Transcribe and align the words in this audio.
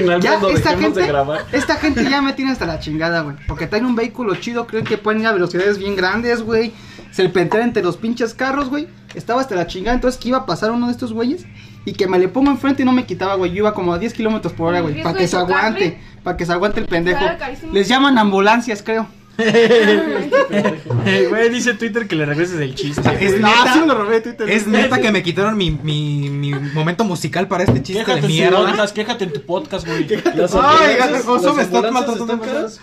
final 0.00 0.20
Ya, 0.20 0.30
cuando 0.38 0.50
esta 0.50 0.76
gente, 0.76 1.00
de 1.00 1.06
grabar. 1.06 1.44
esta 1.52 1.76
gente 1.76 2.08
ya 2.08 2.22
me 2.22 2.32
tiene 2.32 2.52
hasta 2.52 2.66
la 2.66 2.78
chingada, 2.78 3.20
güey. 3.22 3.36
Porque 3.46 3.66
traen 3.66 3.86
un 3.86 3.96
vehículo 3.96 4.34
chido, 4.36 4.66
creen 4.66 4.84
que 4.84 4.98
pueden 4.98 5.20
ir 5.20 5.26
a 5.26 5.32
velocidades 5.32 5.78
bien 5.78 5.96
grandes, 5.96 6.42
güey. 6.42 6.72
Se 7.10 7.28
pentea 7.28 7.62
entre 7.62 7.82
los 7.82 7.96
pinches 7.96 8.34
carros, 8.34 8.68
güey. 8.68 8.88
Estaba 9.14 9.40
hasta 9.40 9.54
la 9.54 9.66
chingada, 9.66 9.94
entonces 9.94 10.20
que 10.20 10.28
iba 10.28 10.38
a 10.38 10.46
pasar 10.46 10.70
uno 10.70 10.86
de 10.86 10.92
estos 10.92 11.12
güeyes 11.12 11.46
y 11.86 11.92
que 11.92 12.06
me 12.06 12.18
le 12.18 12.28
pongo 12.28 12.50
enfrente 12.50 12.82
y 12.82 12.84
no 12.84 12.92
me 12.92 13.06
quitaba, 13.06 13.34
güey. 13.36 13.52
Yo 13.52 13.58
iba 13.58 13.72
como 13.72 13.94
a 13.94 13.98
10 13.98 14.12
kilómetros 14.12 14.52
por 14.52 14.68
hora, 14.68 14.78
¿El 14.78 14.82
güey. 14.84 15.02
Para 15.02 15.16
que 15.16 15.26
se 15.26 15.36
aguante, 15.36 15.98
para 16.22 16.36
que 16.36 16.44
se 16.44 16.52
aguante 16.52 16.80
el 16.80 16.86
pendejo. 16.86 17.24
Les 17.72 17.88
llaman 17.88 18.18
ambulancias, 18.18 18.82
creo. 18.82 19.06
Güey, 21.28 21.50
dice 21.50 21.74
Twitter 21.74 22.06
que 22.08 22.16
le 22.16 22.24
regreses 22.26 22.58
el 22.60 22.74
chiste. 22.74 23.02
Es 23.20 23.40
No, 23.40 23.48
neta, 23.48 23.72
sí 23.74 23.80
me 23.80 23.86
lo 23.86 23.94
robé 23.94 24.14
de 24.16 24.20
Twitter. 24.22 24.50
es 24.50 24.66
neta 24.66 25.00
que 25.00 25.12
me 25.12 25.22
quitaron 25.22 25.56
mi, 25.56 25.70
mi, 25.70 26.28
mi 26.30 26.50
momento 26.50 27.04
musical 27.04 27.46
para 27.48 27.64
este 27.64 27.82
chiste 27.82 28.04
Quéjate 28.04 28.22
de 28.22 28.28
mierda. 28.28 28.58
podcast, 28.66 28.94
quéjate 28.94 29.24
en 29.24 29.32
tu 29.32 29.42
podcast, 29.42 29.86
güey. 29.86 30.06
Ay, 30.10 30.16
las 30.36 30.54
me 30.54 31.62
estás 31.62 31.92
más. 31.92 32.40
caras. 32.40 32.80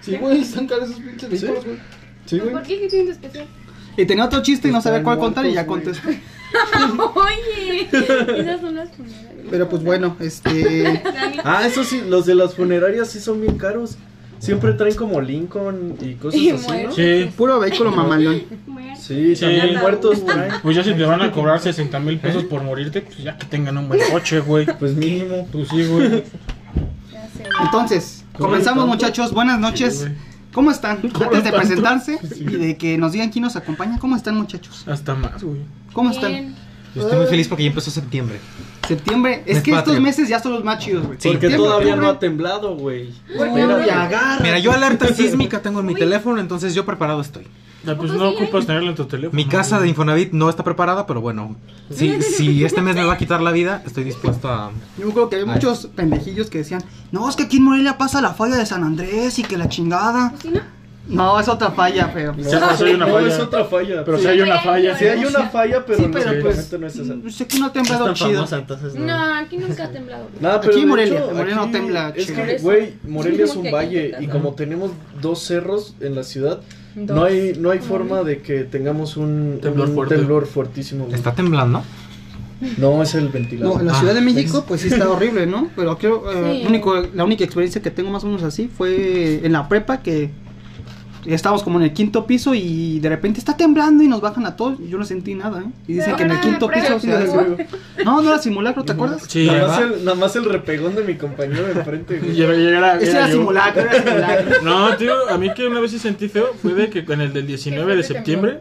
Sí, 0.00 0.16
güey, 0.16 0.40
están 0.42 0.66
caros 0.66 0.90
esos 0.90 1.00
pinches 1.00 1.30
vehículos, 1.30 1.64
güey. 1.64 1.78
Sí, 2.26 2.38
¿Por 2.38 2.50
güey. 2.50 2.62
qué? 2.64 2.80
¿Qué 2.80 2.88
tiene 2.88 3.04
de 3.06 3.12
especial? 3.12 3.46
Y 3.96 4.06
tenía 4.06 4.24
otro 4.24 4.42
chiste 4.42 4.68
y 4.68 4.72
no 4.72 4.80
sabía 4.80 5.02
cuál 5.02 5.18
contar 5.18 5.46
y 5.46 5.52
ya 5.54 5.66
contesté. 5.66 6.20
Oye, 7.14 7.88
esas 7.92 8.60
son 8.60 8.74
las 8.76 8.90
funerarias. 8.90 9.46
Pero 9.50 9.68
pues 9.68 9.82
bueno, 9.82 10.16
este. 10.20 11.02
Ah, 11.44 11.66
eso 11.66 11.84
sí, 11.84 12.02
los 12.08 12.26
de 12.26 12.34
las 12.34 12.54
funerarias 12.54 13.08
sí 13.10 13.20
son 13.20 13.40
bien 13.40 13.56
caros. 13.58 13.96
Siempre 14.38 14.72
traen 14.74 14.94
como 14.94 15.20
Lincoln 15.20 15.96
y 16.00 16.14
cosas 16.14 16.40
Y 16.40 16.50
así, 16.50 16.66
¿no? 16.84 16.92
Sí. 16.92 17.30
Puro 17.36 17.58
vehículo 17.60 17.90
mamalón. 17.90 18.42
Sí, 18.98 19.34
Sí. 19.34 19.40
también 19.40 19.78
muertos 19.80 20.24
traen. 20.24 20.52
Pues 20.62 20.76
ya 20.76 20.84
si 20.84 20.92
te 20.94 21.04
van 21.04 21.22
a 21.22 21.32
cobrar 21.32 21.60
60 21.60 21.98
mil 22.00 22.18
pesos 22.18 22.44
por 22.44 22.62
morirte, 22.62 23.00
pues 23.02 23.18
ya 23.18 23.36
que 23.38 23.46
tengan 23.46 23.76
un 23.78 23.88
buen 23.88 24.00
coche, 24.10 24.40
güey. 24.40 24.66
Pues 24.78 24.94
mínimo. 24.94 25.46
Pues 25.50 25.68
sí, 25.68 25.84
güey. 25.86 26.24
Entonces, 27.62 28.24
comenzamos 28.36 28.86
muchachos, 28.86 29.32
buenas 29.32 29.58
noches. 29.58 30.00
Sí. 30.06 30.12
¿Cómo 30.52 30.70
están? 30.70 30.98
¿Cómo 31.10 31.24
Antes 31.26 31.44
de 31.44 31.52
presentarse 31.52 32.18
y 32.38 32.44
de 32.44 32.76
que 32.76 32.96
nos 32.96 33.12
digan 33.12 33.30
quién 33.30 33.42
nos 33.42 33.56
acompaña, 33.56 33.98
¿cómo 33.98 34.14
están 34.14 34.36
muchachos? 34.36 34.84
Hasta 34.86 35.14
más, 35.14 35.42
güey. 35.42 35.60
¿Cómo 35.92 36.10
están? 36.10 36.54
Yo 36.94 37.02
estoy 37.02 37.18
muy 37.18 37.26
feliz 37.26 37.48
porque 37.48 37.64
ya 37.64 37.70
empezó 37.70 37.90
septiembre. 37.90 38.38
Septiembre, 38.86 39.42
es 39.46 39.54
Mes 39.56 39.62
que 39.62 39.72
estos 39.72 40.00
meses 40.00 40.28
ya 40.28 40.40
son 40.40 40.52
los 40.52 40.64
más 40.64 40.78
chidos, 40.78 41.06
güey. 41.06 41.18
Sí. 41.20 41.28
Porque 41.28 41.48
Septiembre, 41.48 41.68
todavía 41.68 41.96
no 41.96 42.02
octubre. 42.02 42.16
ha 42.16 42.18
temblado, 42.18 42.76
güey. 42.76 43.12
Espérate. 43.28 43.90
agarra. 43.90 44.42
Mira, 44.42 44.58
yo 44.58 44.72
alerta 44.72 45.12
sísmica 45.12 45.62
tengo 45.62 45.80
en 45.80 45.86
mi 45.86 45.94
teléfono, 45.94 46.40
entonces 46.40 46.74
yo 46.74 46.84
preparado 46.84 47.20
estoy. 47.20 47.46
Ah, 47.86 47.94
pues 47.96 48.12
poco 48.12 48.24
no 48.24 48.30
sí, 48.30 48.36
ocupas 48.36 48.66
tenerlo 48.66 48.90
en 48.90 48.96
tu 48.96 49.04
teléfono. 49.04 49.36
Mi 49.36 49.46
casa 49.46 49.78
de. 49.78 49.88
Infonavit 49.88 50.32
no 50.32 50.48
está 50.48 50.64
preparada, 50.64 51.06
pero 51.06 51.20
bueno, 51.20 51.56
si, 51.90 52.20
si 52.22 52.64
este 52.64 52.80
mes 52.80 52.94
me 52.96 53.04
va 53.04 53.14
a 53.14 53.18
quitar 53.18 53.42
la 53.42 53.52
vida, 53.52 53.82
estoy 53.84 54.04
dispuesto 54.04 54.48
a... 54.48 54.72
Yo 54.98 55.10
creo 55.10 55.28
que 55.28 55.36
hay 55.36 55.44
muchos 55.44 55.88
pendejillos 55.94 56.48
que 56.48 56.58
decían, 56.58 56.82
no, 57.12 57.28
es 57.28 57.36
que 57.36 57.44
aquí 57.44 57.58
en 57.58 57.64
Morelia 57.64 57.98
pasa 57.98 58.22
la 58.22 58.32
falla 58.32 58.56
de 58.56 58.64
San 58.64 58.84
Andrés 58.84 59.38
y 59.38 59.42
que 59.42 59.58
la 59.58 59.68
chingada. 59.68 60.32
No, 60.44 60.60
es 61.40 61.48
otra 61.48 61.70
falla, 61.70 62.10
pero... 62.14 62.32
No, 62.36 62.96
no, 63.06 63.18
es 63.20 63.38
otra 63.38 63.64
falla. 63.64 64.04
Pero 64.04 64.16
sí, 64.16 64.22
si 64.24 64.28
hay 64.30 64.40
una 64.40 64.58
falla. 64.58 64.96
sí 64.98 65.04
hay 65.04 65.24
una 65.24 65.48
falla, 65.50 65.84
pero, 65.86 65.98
Sí, 65.98 66.04
no, 66.06 66.10
pero 66.12 66.24
pues, 66.42 66.56
seguramente 66.66 66.78
no 66.78 66.86
es 66.86 66.96
esa. 66.96 67.14
pues 67.22 67.40
aquí 67.40 67.58
no 67.58 67.64
ha 67.64 67.68
No 67.68 67.72
temblado 67.72 68.14
chido. 68.14 68.30
famosa, 68.34 68.56
entonces 68.58 68.94
no. 68.94 69.06
No, 69.06 69.34
aquí 69.34 69.56
nunca 69.58 69.84
ha 69.84 69.90
temblado. 69.90 70.26
Nada, 70.40 70.56
Aquí 70.56 70.66
pero 70.68 70.78
de 70.80 70.86
Morelia, 70.86 71.18
hecho, 71.20 71.34
Morelia 71.34 71.54
no 71.56 71.62
aquí 71.62 71.72
tembla 71.72 72.12
Es 72.16 72.26
chido. 72.26 72.44
que, 72.46 72.58
güey, 72.58 72.92
Morelia 73.06 73.44
es 73.44 73.56
un 73.56 73.62
que 73.64 73.70
valle 73.72 74.12
aquí 74.16 74.24
y 74.24 74.28
como 74.28 74.54
tenemos 74.54 74.90
dos 75.20 75.40
cerros 75.42 75.94
en 76.00 76.14
la 76.14 76.22
ciudad, 76.24 76.60
Dos. 76.94 77.16
no 77.16 77.24
hay 77.24 77.52
no 77.58 77.70
hay 77.70 77.80
forma 77.80 78.22
de 78.22 78.40
que 78.40 78.64
tengamos 78.64 79.16
un 79.16 79.58
Temblor 79.60 79.88
un 79.88 79.94
fuerte. 79.94 80.16
temblor 80.16 80.46
fuertísimo. 80.46 81.04
güey. 81.04 81.16
¿Está 81.16 81.34
temblando? 81.34 81.82
No, 82.78 83.02
es 83.02 83.14
el 83.14 83.28
ventilador. 83.28 83.74
No, 83.74 83.80
en 83.80 83.86
la 83.88 83.92
Ah, 83.94 83.98
Ciudad 83.98 84.14
de 84.14 84.20
México, 84.22 84.64
pues 84.68 84.80
sí 84.80 84.88
está 84.88 85.10
horrible, 85.10 85.44
¿no? 85.44 85.68
Pero 85.76 85.98
creo, 85.98 86.30
eh, 86.32 86.60
Sí. 86.62 86.66
único, 86.68 86.94
la 87.14 87.24
única 87.24 87.44
experiencia 87.44 87.82
que 87.82 87.90
tengo 87.90 88.10
más 88.10 88.24
o 88.24 88.26
menos 88.28 88.42
así 88.42 88.68
fue 88.74 89.44
en 89.44 89.52
la 89.52 89.68
prepa 89.68 89.98
que 90.00 90.30
estábamos 91.26 91.62
como 91.62 91.78
en 91.78 91.84
el 91.84 91.92
quinto 91.92 92.26
piso 92.26 92.54
y 92.54 93.00
de 93.00 93.08
repente 93.08 93.38
está 93.38 93.56
temblando 93.56 94.02
y 94.02 94.08
nos 94.08 94.20
bajan 94.20 94.44
a 94.46 94.56
todos. 94.56 94.78
y 94.80 94.88
Yo 94.88 94.98
no 94.98 95.04
sentí 95.04 95.34
nada, 95.34 95.60
¿eh? 95.62 95.66
Y 95.88 95.94
dicen 95.94 96.16
que 96.16 96.24
en 96.24 96.30
el 96.32 96.40
quinto 96.40 96.68
piso 96.68 96.98
¿no? 97.04 98.04
No, 98.04 98.22
no 98.22 98.28
era 98.28 98.38
simulacro, 98.38 98.84
¿te 98.84 98.92
acuerdas? 98.92 99.24
Sí, 99.28 99.46
nada, 99.46 99.68
más 99.68 99.80
el, 99.80 100.04
nada 100.04 100.16
más 100.16 100.36
el 100.36 100.44
repegón 100.44 100.94
de 100.94 101.02
mi 101.04 101.14
compañero 101.14 101.64
de 101.64 101.72
enfrente. 101.72 102.18
güey. 102.18 102.34
Llegara- 102.34 102.96
Ese 103.00 103.10
era 103.10 103.18
era 103.20 103.28
yo. 103.28 103.34
simulacro, 103.38 103.82
era 103.82 104.02
simulacro. 104.02 104.50
No, 104.64 104.96
tío, 104.96 105.12
a 105.30 105.38
mí 105.38 105.50
que 105.54 105.66
una 105.66 105.80
vez 105.80 105.90
sí 105.90 105.98
sentí 105.98 106.28
feo 106.28 106.48
fue 106.60 106.74
de 106.74 106.90
que 106.90 107.00
en 107.12 107.20
el 107.20 107.32
del 107.32 107.46
19 107.46 107.96
de 107.96 108.02
septiembre 108.02 108.60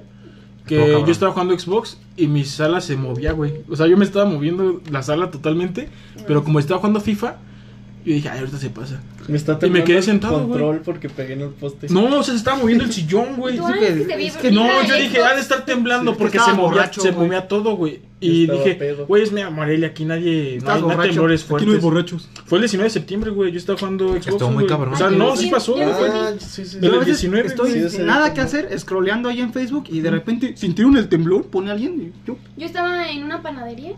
que 0.65 0.95
Oh, 0.95 1.05
yo 1.05 1.11
estaba 1.11 1.33
jugando 1.33 1.59
Xbox 1.59 1.97
y 2.15 2.27
mi 2.27 2.45
sala 2.45 2.79
se 2.79 2.95
movía, 2.95 3.33
güey. 3.33 3.51
O 3.69 3.75
sea, 3.75 3.85
yo 3.87 3.97
me 3.97 4.05
estaba 4.05 4.23
moviendo 4.23 4.81
la 4.89 5.03
sala 5.03 5.29
totalmente, 5.29 5.89
pero 6.25 6.45
como 6.45 6.57
estaba 6.59 6.79
jugando 6.79 7.01
FIFA, 7.01 7.35
yo 8.05 8.13
dije, 8.13 8.29
ay, 8.29 8.39
ahorita 8.39 8.57
se 8.57 8.69
pasa. 8.69 9.01
Me 9.27 9.37
está 9.37 9.57
Y 9.61 9.69
me 9.69 9.83
quedé 9.83 9.97
el 9.97 10.03
sentado, 10.03 10.47
control 10.47 10.81
porque 10.83 11.09
pegué 11.09 11.33
en 11.33 11.41
el 11.41 11.49
poste. 11.49 11.87
No, 11.89 12.03
o 12.05 12.23
sea, 12.23 12.33
se 12.33 12.37
estaba 12.37 12.57
moviendo 12.57 12.83
el 12.83 12.91
sillón, 12.91 13.35
güey. 13.37 13.57
Sí, 13.57 13.63
sí 14.07 14.25
es 14.25 14.37
que 14.37 14.51
No, 14.51 14.67
yo 14.85 14.95
dije, 14.95 15.17
Xbox. 15.17 15.31
ha 15.31 15.35
de 15.35 15.41
estar 15.41 15.65
temblando 15.65 16.11
Sí, 16.11 16.17
porque 16.19 16.39
se 16.39 16.51
movía, 16.51 16.61
borracho, 16.61 17.01
se 17.01 17.11
movía 17.13 17.47
todo, 17.47 17.75
güey. 17.77 18.01
Y 18.19 18.47
dije, 18.47 18.75
pedo. 18.75 19.05
güey, 19.05 19.23
es 19.23 19.31
mi 19.33 19.43
Morelia, 19.43 19.89
aquí 19.89 20.05
nadie, 20.05 20.53
no 20.53 20.57
Estás 20.59 20.75
hay, 20.75 20.81
no 20.81 20.87
hay 20.89 20.95
borracho. 20.95 21.09
temblores 21.09 21.41
Aquí 21.41 21.49
fuertes. 21.49 21.67
no 21.67 21.73
hay 21.75 21.79
borrachos. 21.81 22.29
Fue 22.45 22.57
el 22.57 22.61
19 22.63 22.83
de 22.85 22.89
septiembre, 22.89 23.31
güey, 23.31 23.51
yo 23.51 23.57
estaba 23.57 23.77
jugando 23.79 24.07
Xbox. 24.09 24.27
Estuvo 24.27 24.51
muy 24.51 24.65
cabrón. 24.65 24.93
O 24.93 24.97
sea, 24.97 25.09
no, 25.09 25.35
sí 25.35 25.45
sí, 25.45 25.49
pasó, 25.51 25.73
güey. 25.73 25.83
Ah, 25.89 26.31
sí, 26.39 26.65
sí. 26.65 26.79
Del 26.79 26.89
Yo 26.91 26.95
a 26.95 26.99
veces 26.99 27.19
19, 27.21 27.47
estoy 27.47 27.71
sí, 27.73 27.89
sin 27.89 28.05
nada 28.05 28.33
que 28.33 28.39
hacer, 28.41 28.69
scrolleando 28.79 29.27
ahí 29.29 29.41
en 29.41 29.51
Facebook 29.51 29.85
y 29.89 29.99
de 29.99 30.09
repente 30.11 30.55
sintieron 30.55 30.95
el 30.97 31.09
temblor, 31.09 31.47
pone 31.47 31.69
alguien 31.71 32.01
y 32.01 32.27
yo, 32.27 32.37
Yo 32.55 32.65
estaba 32.65 33.09
en 33.09 33.23
una 33.25 33.41
panadería, 33.41 33.91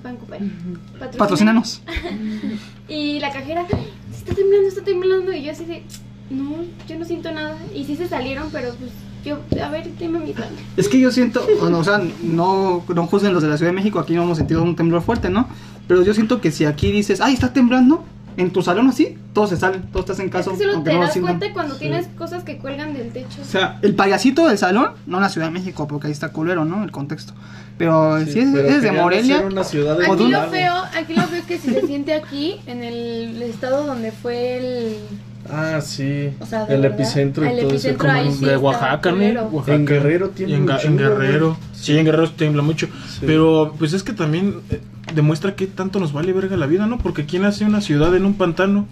Patrocina. 0.00 1.18
patrocínanos. 1.18 1.82
Y 2.88 3.20
la 3.20 3.32
cajera, 3.32 3.66
está 4.12 4.34
temblando, 4.34 4.68
está 4.68 4.82
temblando. 4.82 5.32
Y 5.32 5.44
yo 5.44 5.52
así 5.52 5.64
de, 5.64 5.82
no, 6.30 6.56
yo 6.88 6.98
no 6.98 7.04
siento 7.04 7.32
nada. 7.32 7.56
Y 7.74 7.84
sí 7.84 7.96
se 7.96 8.08
salieron, 8.08 8.48
pero 8.52 8.74
pues 8.74 8.90
yo, 9.24 9.38
a 9.62 9.68
ver, 9.70 9.88
dime 9.98 10.18
mi 10.18 10.32
plan. 10.32 10.48
Es 10.76 10.88
que 10.88 10.98
yo 10.98 11.10
siento, 11.10 11.46
bueno, 11.60 11.78
o 11.78 11.84
sea, 11.84 12.02
no, 12.22 12.84
no 12.88 13.06
juzguen 13.06 13.32
los 13.32 13.42
de 13.42 13.48
la 13.48 13.56
Ciudad 13.56 13.70
de 13.70 13.76
México, 13.76 14.00
aquí 14.00 14.14
no 14.14 14.24
hemos 14.24 14.38
sentido 14.38 14.62
un 14.62 14.74
temblor 14.76 15.02
fuerte, 15.02 15.30
¿no? 15.30 15.48
Pero 15.86 16.02
yo 16.02 16.12
siento 16.12 16.40
que 16.40 16.50
si 16.50 16.64
aquí 16.64 16.90
dices, 16.90 17.20
ay, 17.20 17.34
está 17.34 17.52
temblando, 17.52 18.04
en 18.36 18.50
tu 18.50 18.62
salón 18.62 18.88
así, 18.88 19.16
todos 19.32 19.50
se 19.50 19.56
salen, 19.56 19.82
todos 19.92 20.06
te 20.06 20.12
hacen 20.12 20.26
Es 20.26 20.32
caso. 20.32 20.52
que 20.52 20.58
solo 20.58 20.82
te 20.82 20.92
no 20.92 21.00
das 21.00 21.16
cuenta 21.18 21.52
cuando 21.52 21.76
tienes 21.76 22.06
cosas 22.16 22.44
que 22.44 22.58
cuelgan 22.58 22.94
del 22.94 23.12
techo. 23.12 23.40
O 23.42 23.44
sea, 23.44 23.78
el 23.82 23.94
payasito 23.94 24.46
del 24.48 24.58
salón, 24.58 24.92
no 25.06 25.18
en 25.18 25.22
la 25.22 25.28
Ciudad 25.28 25.48
de 25.48 25.52
México, 25.52 25.86
porque 25.86 26.06
ahí 26.08 26.12
está 26.12 26.30
culero, 26.30 26.64
¿no? 26.64 26.82
El 26.84 26.90
contexto. 26.90 27.34
Pero 27.78 28.18
Sí, 28.24 28.32
si 28.32 28.38
es, 28.40 28.48
pero 28.52 28.68
es 28.68 28.82
de 28.82 28.92
Morelia, 28.92 29.40
una 29.40 29.64
ciudad 29.64 29.98
de 29.98 30.06
Aquí 30.06 30.28
lo 30.28 30.42
feo, 30.48 30.74
aquí 30.96 31.14
lo 31.14 31.22
feo 31.22 31.38
es 31.38 31.44
que 31.46 31.58
si 31.58 31.70
se 31.70 31.86
siente 31.86 32.14
aquí, 32.14 32.60
en 32.66 32.82
el 32.82 33.42
estado 33.42 33.86
donde 33.86 34.12
fue 34.12 34.58
el... 34.58 34.96
Ah, 35.50 35.80
sí. 35.80 36.30
O 36.40 36.46
sea, 36.46 36.66
de 36.66 36.74
el 36.74 36.80
verdad, 36.82 37.00
epicentro 37.00 37.44
y 37.44 37.48
el 37.48 37.56
todo 37.58 37.66
eso. 37.68 37.74
epicentro 37.88 37.98
como 38.08 38.12
ahí 38.20 38.26
en- 38.28 38.34
sí 38.34 38.44
de 38.44 38.56
Oaxaca. 38.56 39.10
¿no? 39.12 39.42
Oaxaca. 39.48 39.74
En 39.74 39.86
Guerrero 39.86 40.26
Y 40.26 40.36
tiene 40.36 40.54
en, 40.54 40.66
Guerrero. 40.96 41.56
Sí, 41.72 41.98
en 41.98 42.04
Guerrero 42.04 42.30
tiembla 42.30 42.62
mucho. 42.62 42.86
Sí. 43.08 43.22
Pero 43.26 43.74
pues 43.78 43.92
es 43.92 44.02
que 44.02 44.12
también 44.12 44.60
eh, 44.70 44.80
demuestra 45.14 45.54
que 45.56 45.66
tanto 45.66 45.98
nos 46.00 46.12
vale 46.12 46.32
verga 46.32 46.56
la 46.56 46.66
vida, 46.66 46.86
¿no? 46.86 46.98
Porque 46.98 47.26
¿quién 47.26 47.44
hace 47.44 47.64
una 47.64 47.80
ciudad 47.80 48.14
en 48.14 48.24
un 48.24 48.34
pantano? 48.34 48.86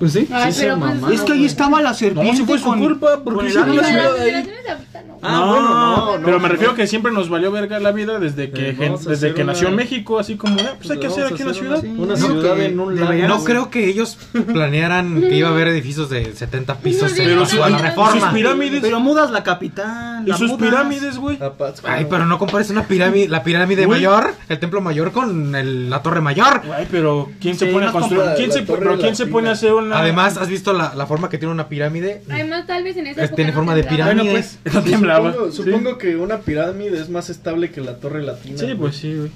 Pues 0.00 0.12
sí. 0.14 0.26
Ay, 0.32 0.52
Sí 0.52 0.58
se 0.60 0.64
pero 0.66 0.80
pues, 0.80 1.14
Es 1.14 1.20
que 1.20 1.32
ahí 1.34 1.44
estaba 1.44 1.80
la 1.80 1.94
serpiente 1.94 2.32
No, 2.32 2.36
si 2.36 2.44
fue 2.44 2.58
su 2.58 2.64
con- 2.64 2.80
culpa, 2.80 3.14
con 3.22 3.24
porque 3.34 3.48
el 3.50 3.56
ahorita 3.58 5.02
no. 5.06 5.18
Ah, 5.22 5.44
bueno, 5.46 5.68
no, 5.68 6.18
no, 6.18 6.24
Pero 6.24 6.40
me 6.40 6.48
refiero 6.48 6.72
no. 6.72 6.76
que 6.76 6.86
siempre 6.86 7.12
nos 7.12 7.28
valió 7.28 7.52
verga 7.52 7.78
la 7.78 7.92
vida 7.92 8.18
desde 8.18 8.50
que, 8.50 8.70
Eh, 8.70 8.94
desde 9.06 9.34
que 9.34 9.44
nació 9.44 9.68
una- 9.68 9.76
México, 9.76 10.18
así 10.18 10.36
como, 10.36 10.58
eh, 10.58 10.70
pues 10.78 10.90
hay 10.90 10.98
que 10.98 11.06
hacer 11.08 11.24
aquí 11.26 11.42
una 11.42 11.50
hacer 11.50 11.62
ciudad. 11.62 11.84
Una 11.84 12.14
No, 12.14 12.16
ciudad 12.16 12.56
que 12.56 12.64
en 12.64 12.80
un 12.80 12.98
lago. 12.98 13.12
No 13.28 13.44
creo 13.44 13.68
que 13.70 13.86
ellos 13.86 14.16
planearan 14.46 15.20
que 15.20 15.36
iba 15.36 15.48
a 15.48 15.52
haber 15.52 15.68
edificios 15.68 16.08
de 16.10 16.32
70 16.34 16.76
pisos 16.78 17.10
en 17.18 17.24
Pero 17.26 17.36
no, 17.40 17.46
su- 17.46 17.62
a 17.62 17.68
la 17.68 17.76
no, 17.76 17.82
y 17.84 17.86
reforma. 17.88 18.12
sus 18.20 18.24
pirámides. 18.30 18.80
Pero 18.80 19.00
mudas 19.00 19.30
la 19.30 19.42
capital. 19.42 20.24
Y 20.26 20.30
la 20.30 20.36
sus 20.38 20.50
mudas. 20.52 20.68
pirámides, 20.70 21.18
güey. 21.18 21.38
Ay, 21.84 22.06
pero 22.08 22.24
no 22.26 22.38
compares 22.38 22.70
una 22.70 22.84
pirámide, 22.84 23.28
la 23.28 23.42
pirámide 23.42 23.86
mayor, 23.86 24.34
el 24.48 24.58
templo 24.58 24.80
mayor 24.80 25.12
con 25.12 25.54
el- 25.54 25.90
la 25.90 26.02
torre 26.02 26.20
mayor. 26.20 26.62
Ay, 26.74 26.88
pero 26.90 27.30
¿quién 27.40 27.56
se 27.58 27.66
pone 27.66 27.86
a 27.86 27.92
construir? 27.92 28.22
¿Quién 28.36 28.52
se, 28.52 28.62
pero 28.62 28.96
¿quién 28.98 29.14
se 29.16 29.26
pone 29.26 29.48
a 29.48 29.52
hacer 29.52 29.72
una 29.90 30.00
Además, 30.00 30.36
¿has 30.36 30.48
visto 30.48 30.72
la, 30.72 30.94
la 30.94 31.06
forma 31.06 31.28
que 31.28 31.38
tiene 31.38 31.52
una 31.52 31.68
pirámide? 31.68 32.22
Además, 32.30 32.66
tal 32.66 32.82
vez 32.84 32.96
en 32.96 33.06
esa 33.06 33.20
Es- 33.20 33.26
época 33.26 33.36
tiene 33.36 33.50
no 33.52 33.56
forma 33.56 33.74
de 33.74 33.82
temblaba. 33.82 34.10
pirámide. 34.12 34.32
Bueno, 34.32 34.48
pues 34.62 34.74
no 34.74 34.82
Sí, 34.82 34.90
temblaba. 34.90 35.32
Supongo, 35.32 35.50
Sí. 35.52 35.56
supongo 35.62 35.98
que 35.98 36.16
una 36.16 36.38
pirámide 36.38 37.00
es 37.00 37.08
más 37.10 37.30
estable 37.30 37.70
que 37.70 37.80
la 37.80 37.96
torre 37.96 38.22
latina. 38.22 38.58
Sí, 38.58 38.74
pues 38.78 38.96
sí, 38.96 39.14
güey. 39.16 39.30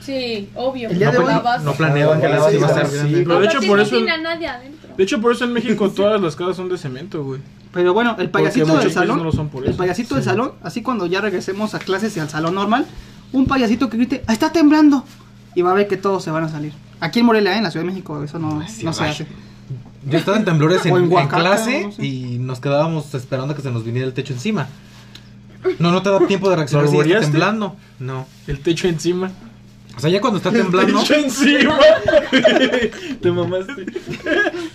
Sí, 0.00 0.48
obvio. 0.54 0.88
El 0.88 0.98
día 0.98 1.08
No, 1.08 1.12
de 1.12 1.18
hoy- 1.18 1.26
La 1.26 1.38
base. 1.40 1.64
no 1.64 1.72
planeaban 1.74 2.20
que 2.20 2.28
la 2.28 2.48
Sí, 2.48 2.56
iba 2.56 2.66
a 2.68 2.74
ser 2.74 2.86
sí, 2.86 2.96
grande. 2.96 3.22
Pero 3.24 3.40
de 3.40 3.46
hecho, 3.46 3.58
por 3.60 3.76
no 3.76 3.82
eso- 3.82 3.96
tiene 3.96 4.10
a 4.10 4.16
nadie 4.18 4.46
adentro. 4.48 4.88
De 4.96 5.04
hecho, 5.04 5.20
por 5.20 5.32
eso 5.32 5.44
en 5.44 5.52
México 5.52 5.90
todas 5.90 6.20
las 6.20 6.34
casas 6.34 6.56
son 6.56 6.68
de 6.68 6.78
cemento, 6.78 7.22
güey. 7.24 7.40
Pero 7.72 7.92
bueno, 7.92 8.16
el 8.18 8.30
payasito 8.30 8.78
del 8.78 8.90
salón, 8.90 9.18
no 9.18 9.24
lo 9.24 9.32
son 9.32 9.50
por 9.50 9.66
el 9.66 9.74
payasito 9.74 10.14
del 10.14 10.24
salón, 10.24 10.52
así 10.62 10.80
cuando 10.82 11.04
ya 11.06 11.20
regresemos 11.20 11.74
a 11.74 11.78
clases 11.78 12.16
y 12.16 12.20
al 12.20 12.30
salón 12.30 12.54
normal, 12.54 12.86
un 13.32 13.44
payasito 13.46 13.90
que 13.90 13.98
grite, 13.98 14.24
"Ah, 14.26 14.32
está 14.32 14.50
temblando, 14.50 15.04
y 15.54 15.60
va 15.60 15.72
a 15.72 15.74
ver 15.74 15.86
que 15.86 15.98
todos 15.98 16.24
se 16.24 16.30
van 16.30 16.44
a 16.44 16.48
salir. 16.48 16.72
Aquí 17.00 17.20
en 17.20 17.26
Morelia, 17.26 17.52
¿eh? 17.54 17.58
en 17.58 17.64
la 17.64 17.70
Ciudad 17.70 17.84
de 17.84 17.90
México, 17.92 18.24
eso 18.24 18.38
no, 18.38 18.54
no 18.82 18.92
se 18.94 19.04
hace. 19.04 19.26
Yo 20.06 20.18
estaba 20.18 20.36
en 20.36 20.44
temblores 20.44 20.84
en, 20.86 21.08
clase 21.28 21.84
no 21.86 21.92
sé. 21.92 22.04
y 22.06 22.38
nos 22.38 22.60
quedábamos 22.60 23.12
esperando 23.14 23.52
a 23.52 23.56
que 23.56 23.62
se 23.62 23.70
nos 23.70 23.84
viniera 23.84 24.06
el 24.06 24.14
techo 24.14 24.32
encima. 24.32 24.68
No, 25.80 25.90
no 25.90 26.02
te 26.02 26.10
da 26.10 26.20
tiempo 26.26 26.48
de 26.50 26.56
reaccionar 26.56 26.86
¿Lo 26.86 26.92
si 26.92 26.98
está 27.10 27.20
temblando. 27.20 27.76
No. 27.98 28.26
El 28.46 28.60
techo 28.60 28.86
encima. 28.88 29.30
O 29.96 30.00
sea, 30.00 30.08
ya 30.08 30.20
cuando 30.20 30.36
está 30.36 30.52
temblando. 30.52 31.02
Te 31.02 31.02
echo 31.02 31.14
encima. 31.16 31.76
Te 33.20 33.32
mamaste. 33.32 33.84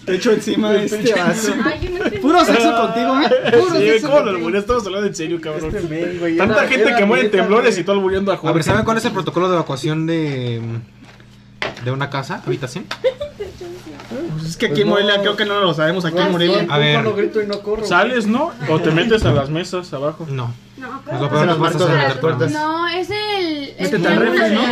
Te 0.06 0.16
echo 0.16 0.32
encima 0.34 0.72
de 0.72 0.84
este 0.84 1.14
vaso. 1.14 1.54
Ay, 1.64 1.80
yo 1.82 1.90
no 1.92 1.96
entendí. 1.98 2.18
Puro 2.20 2.44
sexo 2.44 2.76
contigo, 2.76 3.22
¿eh? 3.22 3.52
Puro 3.52 3.76
Sí, 3.80 3.86
sexo 3.88 4.08
¿cómo 4.08 4.20
lo 4.20 4.24
contigo. 4.26 4.38
albureas? 4.38 4.64
Estamos 4.64 4.86
hablando 4.86 5.08
en 5.08 5.16
serio, 5.16 5.40
cabrón. 5.40 5.74
Este 5.74 5.88
men, 5.88 6.20
güey, 6.20 6.36
Tanta 6.36 6.58
era- 6.60 6.68
gente 6.68 6.90
era 6.90 6.98
que 6.98 7.06
muere 7.06 7.26
en 7.26 7.32
temblores 7.32 7.78
y 7.78 7.84
todo 7.86 7.96
albureando 7.96 8.32
a 8.32 8.36
A 8.36 8.38
Jorge. 8.40 8.54
ver, 8.54 8.64
¿saben 8.64 8.84
cuál 8.84 8.98
es 8.98 9.06
el 9.06 9.14
protocolo 9.14 9.48
de 9.48 9.54
evacuación 9.56 10.06
de. 10.06 10.62
de 11.86 11.92
una 11.92 12.10
casa, 12.10 12.44
habitación? 12.46 12.84
Pues 14.44 14.52
es 14.52 14.58
que 14.58 14.66
aquí 14.66 14.82
en 14.82 14.90
Pues 14.90 15.00
no. 15.02 15.06
Morelia 15.06 15.22
creo 15.22 15.38
que 15.38 15.46
no 15.46 15.60
lo 15.62 15.74
sabemos 15.74 16.04
aquí 16.04 16.18
Ah, 16.20 16.26
en 16.26 16.32
Morelia. 16.34 16.66
A 16.70 16.78
ver. 16.78 17.02
No 17.02 17.14
grito 17.16 17.42
y 17.42 17.48
no 17.48 17.62
corro. 17.62 17.86
¿Sales, 17.86 18.28
no? 18.28 18.52
¿O 18.70 18.80
te 18.82 18.92
metes 18.92 19.24
a 19.24 19.32
las 19.32 19.50
mesas 19.50 19.94
abajo? 19.94 20.28
No. 20.30 20.54
No, 20.78 21.02
lo 21.18 21.30
las 21.46 21.58
es 22.12 22.18
puertas. 22.18 22.52
No, 22.52 22.90
es 22.90 23.10
el. 23.10 23.74
el 23.78 23.90
triángulo 23.90 24.32
refri, 24.34 24.54
¿no? 24.54 24.64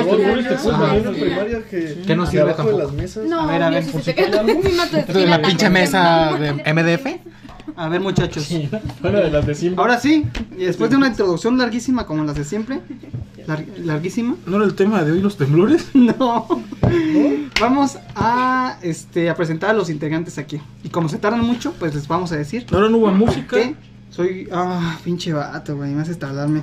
en 1.10 1.16
primaria 1.16 1.64
que. 1.70 2.02
¿Qué 2.06 2.16
no 2.18 2.26
sirve 2.26 2.54
tampoco? 2.54 2.80
las 2.80 2.92
mesas. 2.92 3.24
No, 3.24 3.42
A 3.42 3.46
ver, 3.46 3.64
a 3.64 3.70
si 3.82 4.14
te 4.14 4.30
no 4.30 5.26
la 5.26 5.42
pinche 5.42 5.70
mesa 5.70 6.34
de 6.38 6.52
MDF. 6.74 7.06
A 7.76 7.90
ver, 7.90 8.02
muchachos. 8.02 8.50
Una 9.04 9.20
de 9.20 9.32
las 9.32 9.46
de 9.48 9.56
siempre. 9.56 9.82
Ahora 9.82 10.00
sí, 10.00 10.26
y 10.58 10.64
después 10.66 10.90
de 10.90 10.98
una 10.98 11.08
introducción 11.08 11.58
larguísima 11.58 12.06
como 12.06 12.24
las 12.24 12.36
de 12.36 12.44
siempre, 12.44 12.82
lar- 13.48 13.66
larguísima, 13.78 14.36
¿No 14.46 14.58
era 14.58 14.66
el 14.66 14.76
tema 14.76 15.04
de 15.04 15.12
hoy 15.14 15.22
los 15.22 15.38
temblores? 15.38 15.88
no, 15.94 16.48
vamos 17.60 17.98
a, 18.16 18.78
este, 18.82 19.30
a 19.30 19.36
presentar 19.36 19.72
a 19.72 19.74
los 19.74 19.90
integrantes 19.90 20.38
aquí. 20.38 20.60
Y 20.84 20.90
como 20.90 21.10
se 21.10 21.18
tardan 21.18 21.42
mucho, 21.46 21.74
pues 21.80 21.96
les 21.96 22.08
vamos 22.08 22.32
a 22.32 22.38
decir 22.38 22.66
Ahora 22.72 22.90
no 22.90 22.98
hubo 22.98 23.12
música. 23.12 23.58
que 23.58 23.76
soy, 24.10 24.48
ah, 24.52 24.98
pinche 25.04 25.32
vato, 25.34 25.76
güey, 25.78 25.92
me 25.92 26.02
hace 26.02 26.16
tardarme. 26.16 26.62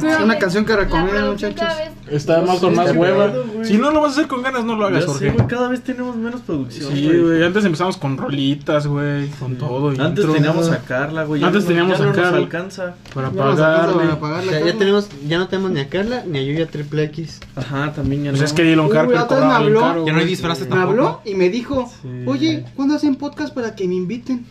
Pero 0.00 0.12
es 0.12 0.20
una 0.20 0.38
canción 0.38 0.64
que 0.64 0.72
producción 0.76 1.30
muchachos. 1.30 1.68
Está 2.10 2.40
más 2.42 2.58
con 2.60 2.70
Sí, 2.70 2.76
más 2.76 2.92
hueva. 2.94 3.32
Si 3.64 3.78
no 3.78 3.90
lo 3.90 4.00
vas 4.00 4.10
a 4.10 4.12
hacer 4.12 4.26
con 4.28 4.42
ganas, 4.42 4.64
no 4.64 4.76
lo 4.76 4.86
hagas, 4.86 5.00
Ya 5.04 5.06
Jorge. 5.12 5.30
güey, 5.30 5.46
cada 5.48 5.68
vez 5.68 5.82
tenemos 5.82 6.14
menos 6.16 6.40
producción. 6.42 6.92
Sí, 6.92 7.08
güey. 7.18 7.42
Antes 7.42 7.64
empezamos 7.64 7.96
con 7.96 8.16
rolitas, 8.16 8.86
güey. 8.86 9.28
Con 9.40 9.56
todo. 9.56 9.88
Antes 9.90 10.24
intro. 10.24 10.32
teníamos 10.34 10.70
a 10.70 10.78
Carla, 10.82 11.24
güey. 11.24 11.42
Antes 11.42 11.62
no- 11.64 11.68
teníamos 11.68 11.98
ya 11.98 12.04
a 12.04 12.06
no 12.08 12.12
Carla. 12.14 12.38
alcanza. 12.38 12.94
Para 13.14 13.30
pagarle. 13.30 14.48
O 14.48 14.50
sea, 14.50 14.64
ya 14.66 14.78
tenemos, 14.78 15.08
ya 15.26 15.38
no 15.38 15.48
tenemos 15.48 15.70
ni 15.72 15.80
a 15.80 15.88
Carla 15.88 16.22
ni 16.26 16.38
a 16.38 16.42
Yuya 16.42 16.66
Triple 16.66 17.02
X. 17.04 17.40
Ajá, 17.56 17.92
también 17.92 18.24
ya 18.24 18.30
Pues 18.30 18.40
no. 18.42 18.46
es 18.46 18.52
que 18.52 18.62
Dylan 18.62 18.86
Harper 18.86 19.06
me 19.18 19.26
cobraba 19.26 19.58
bien 19.58 19.68
habló. 19.76 19.80
caro, 19.80 20.06
Ya 20.06 20.12
no 20.12 20.18
hay 20.20 20.26
disfraces 20.26 20.64
Me 20.68 20.76
tampoco. 20.76 20.90
habló 20.90 21.20
y 21.24 21.34
me 21.34 21.48
dijo, 21.50 21.90
Sí. 22.02 22.08
oye, 22.26 22.64
¿cuándo 22.76 22.94
hacen 22.94 23.16
podcast 23.16 23.52
para 23.54 23.74
que 23.74 23.88
me 23.88 23.94
inviten? 23.94 24.46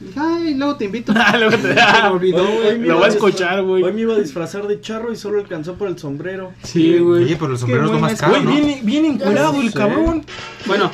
Dije, 0.00 0.20
ay, 0.20 0.54
luego 0.54 0.76
te 0.76 0.84
invito. 0.84 1.12
Ah, 1.16 1.36
luego 1.36 1.56
te- 1.56 1.74
Se 1.74 2.02
me 2.02 2.08
olvidó, 2.08 2.42
Hoy- 2.44 2.52
güey. 2.56 2.68
hoy 2.68 2.78
me 2.78 2.86
Lo 2.86 2.96
voy 2.96 3.04
a 3.04 3.08
escuchar, 3.08 3.62
güey. 3.62 3.82
Hoy 3.82 3.92
me 3.92 4.00
iba 4.02 4.14
a 4.14 4.18
disfrazar 4.18 4.66
de 4.66 4.80
charro 4.80 5.12
y 5.12 5.16
solo 5.16 5.38
alcanzó 5.40 5.74
por 5.74 5.88
el 5.88 5.98
sombrero. 5.98 6.52
Sí, 6.62 6.98
güey. 6.98 7.24
Oye, 7.24 7.36
pero 7.38 7.52
el 7.52 7.58
sombrero 7.58 7.86
es 7.86 7.90
lo 7.92 7.98
más 7.98 8.14
caro, 8.20 8.32
Güey, 8.34 8.44
¿no? 8.44 8.50
bien, 8.52 8.80
bien 8.86 9.04
encuerado 9.04 9.60
el 9.60 9.72
cabrón. 9.72 10.24
Bueno, 10.66 10.90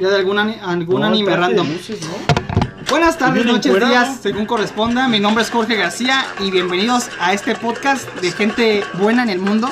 ya 0.00 0.08
de 0.08 0.16
algún, 0.16 0.38
ani- 0.38 0.56
algún 0.62 1.00
No, 1.00 1.06
anime 1.06 1.30
de 1.30 1.36
random. 1.36 1.68
luces, 1.70 2.00
¿no? 2.02 2.42
Buenas 2.90 3.16
tardes, 3.16 3.44
Bien 3.44 3.54
noches, 3.56 3.66
encuerado. 3.66 3.90
días, 3.92 4.18
según 4.22 4.44
corresponda. 4.46 5.08
Mi 5.08 5.18
nombre 5.20 5.42
es 5.44 5.50
Jorge 5.50 5.76
García 5.76 6.26
y 6.40 6.50
bienvenidos 6.50 7.08
a 7.20 7.32
este 7.32 7.54
podcast 7.54 8.06
de 8.20 8.30
gente 8.32 8.82
buena 8.94 9.22
en 9.22 9.30
el 9.30 9.38
mundo. 9.38 9.70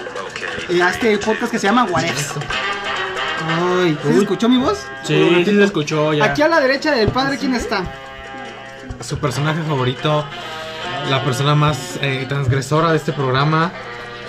Y 0.70 0.80
a 0.80 0.90
este 0.90 1.18
podcast 1.18 1.50
que 1.52 1.58
se 1.58 1.66
llama 1.66 1.86
Guarex. 1.86 2.32
Ay, 3.46 3.98
¿sí 4.02 4.12
se 4.12 4.18
escuchó 4.20 4.48
mi 4.48 4.56
voz? 4.58 4.78
Sí, 5.04 5.42
sí 5.44 5.44
se 5.44 5.64
escuchó 5.64 6.14
ya. 6.14 6.24
Aquí 6.26 6.40
a 6.42 6.48
la 6.48 6.60
derecha 6.60 6.92
del 6.94 7.08
padre, 7.08 7.36
¿quién 7.38 7.54
está? 7.54 7.84
Su 9.00 9.18
personaje 9.18 9.62
favorito, 9.62 10.24
la 11.08 11.24
persona 11.24 11.54
más 11.54 11.98
eh, 12.02 12.26
transgresora 12.28 12.90
de 12.90 12.98
este 12.98 13.12
programa, 13.12 13.72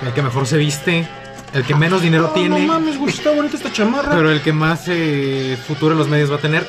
el 0.06 0.14
que 0.14 0.22
mejor 0.22 0.48
se 0.48 0.58
viste, 0.58 1.08
el 1.54 1.64
que 1.66 1.76
menos 1.76 2.02
dinero 2.02 2.24
No, 2.24 2.30
tiene, 2.30 2.60
No 2.62 2.74
mames, 2.74 2.98
güey, 2.98 3.14
está 3.14 3.32
bonita 3.32 3.58
esta 3.58 3.72
chamarra. 3.72 4.12
pero 4.16 4.32
el 4.32 4.42
que 4.42 4.54
más 4.54 4.84
eh, 4.88 5.58
futuro 5.68 5.92
en 5.92 5.98
los 6.00 6.08
medios 6.08 6.32
va 6.32 6.36
a 6.36 6.40
tener. 6.40 6.66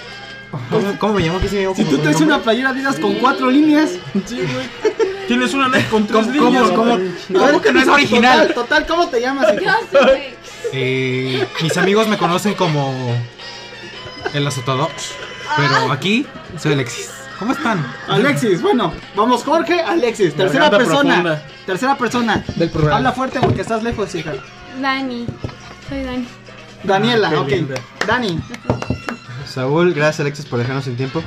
¿Cómo, 0.69 0.99
cómo 0.99 1.14
me 1.14 1.22
llamo? 1.22 1.40
¿Qué 1.40 1.49
se 1.49 1.56
me 1.56 1.62
llama? 1.62 1.76
Si 1.76 1.84
tú 1.84 1.96
traes 1.99 2.20
una 2.20 2.40
playera 2.40 2.70
Adidas 2.70 2.99
con 2.99 3.14
cuatro 3.14 3.50
líneas. 3.50 3.90
Sí, 4.26 4.37
güey. 4.37 4.96
Tienes 5.28 5.54
una 5.54 5.69
Nike 5.69 5.88
con 5.88 6.06
tres 6.06 6.26
¿Cómo, 6.26 6.32
líneas. 6.50 6.70
cómo, 6.72 7.60
que 7.62 7.72
no 7.72 7.81
es 7.81 7.88
original? 7.88 8.49
Total, 8.49 8.54
total, 8.54 8.87
¿cómo 8.87 9.08
te 9.08 9.20
llamas? 9.20 9.46
sé. 9.46 10.34
Eh, 10.72 11.46
mis 11.62 11.76
amigos 11.76 12.08
me 12.08 12.19
conocen 12.19 12.54
como 12.54 12.93
el 14.34 14.46
azotador, 14.46 14.90
pero 15.56 15.93
aquí 15.93 16.26
soy 16.58 16.72
Alexis. 16.72 17.08
¿Cómo 17.42 17.54
están? 17.54 17.84
Alexis, 18.06 18.62
bueno, 18.62 18.92
vamos 19.16 19.42
Jorge, 19.42 19.80
Alexis, 19.80 20.32
tercera 20.32 20.70
Garganta 20.70 20.78
persona. 20.78 21.14
profunda. 21.14 21.42
Tercera 21.66 21.98
persona. 21.98 22.44
Del 22.54 22.70
programa. 22.70 22.98
Habla 22.98 23.10
fuerte 23.10 23.40
porque 23.40 23.62
estás 23.62 23.82
lejos, 23.82 24.14
hija. 24.14 24.34
Dani. 24.80 25.26
Soy 25.88 26.04
Dani. 26.04 26.28
Daniela, 26.84 27.30
Qué 27.30 27.36
ok. 27.36 27.48
linda. 27.48 27.74
Dani. 28.06 28.38
Saúl, 29.44 29.92
gracias 29.92 30.20
Alexis 30.20 30.46
por 30.46 30.60
dejarnos 30.60 30.84
sin 30.84 30.96
tiempo. 30.96 31.20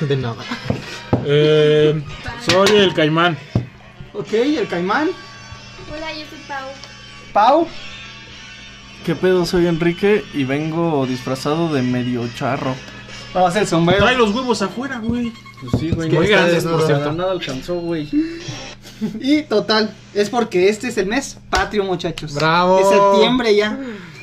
De 0.00 0.16
nada. 0.16 0.42
Eh, 1.24 2.02
soy 2.50 2.76
el 2.76 2.92
caimán. 2.92 3.38
Ok, 4.12 4.32
el 4.32 4.66
caimán. 4.66 5.08
Hola, 5.88 6.12
yo 6.14 6.24
soy 6.30 6.38
Pau. 6.48 6.68
Pau. 7.32 7.68
¿Qué 9.06 9.14
pedo? 9.14 9.46
Soy 9.46 9.68
Enrique 9.68 10.24
y 10.34 10.42
vengo 10.42 11.06
disfrazado 11.06 11.72
de 11.72 11.82
medio 11.82 12.26
charro. 12.34 12.74
Vamos 13.34 13.56
el 13.56 13.66
sombrero. 13.66 14.04
Trae 14.04 14.16
los 14.16 14.32
huevos 14.32 14.62
afuera, 14.62 15.00
güey. 15.00 15.32
Pues 15.60 15.72
sí, 15.80 15.90
güey. 15.90 16.08
Muy 16.08 16.26
no, 16.26 16.30
grandes, 16.30 16.64
por 16.64 16.86
cierto. 16.86 17.12
Nada 17.12 17.32
alcanzó, 17.32 17.74
güey. 17.74 18.08
Y 19.20 19.42
total, 19.42 19.92
es 20.14 20.30
porque 20.30 20.68
este 20.68 20.88
es 20.88 20.96
el 20.98 21.06
mes 21.06 21.38
patrio, 21.50 21.82
muchachos. 21.82 22.34
Bravo. 22.34 22.78
Es 22.78 22.88
septiembre 22.88 23.56
ya. 23.56 23.78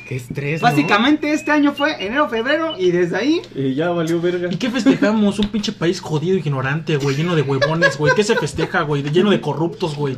Qué 0.08 0.16
estrés. 0.16 0.62
¿no? 0.62 0.68
Básicamente 0.68 1.32
este 1.32 1.50
año 1.50 1.74
fue 1.74 2.04
enero, 2.04 2.28
febrero 2.28 2.74
y 2.78 2.90
desde 2.90 3.16
ahí 3.16 3.42
Y 3.54 3.74
ya 3.74 3.90
valió 3.90 4.20
verga. 4.20 4.48
¿Y 4.50 4.56
qué 4.56 4.70
festejamos? 4.70 5.38
Un 5.38 5.48
pinche 5.48 5.72
país 5.72 6.00
jodido, 6.00 6.38
ignorante, 6.38 6.96
güey, 6.96 7.14
lleno 7.14 7.36
de 7.36 7.42
huevones, 7.42 7.98
güey. 7.98 8.14
¿Qué 8.14 8.24
se 8.24 8.34
festeja, 8.34 8.80
güey? 8.82 9.02
Lleno 9.02 9.30
de 9.30 9.40
corruptos, 9.40 9.94
güey. 9.94 10.16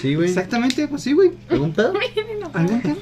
Sí, 0.00 0.14
güey. 0.14 0.28
exactamente, 0.28 0.86
pues 0.88 1.02
sí, 1.02 1.12
güey. 1.12 1.32
¿Algún 1.50 1.72
pedo? 1.72 1.92
¿Algún 2.54 2.80
tema? 2.80 2.97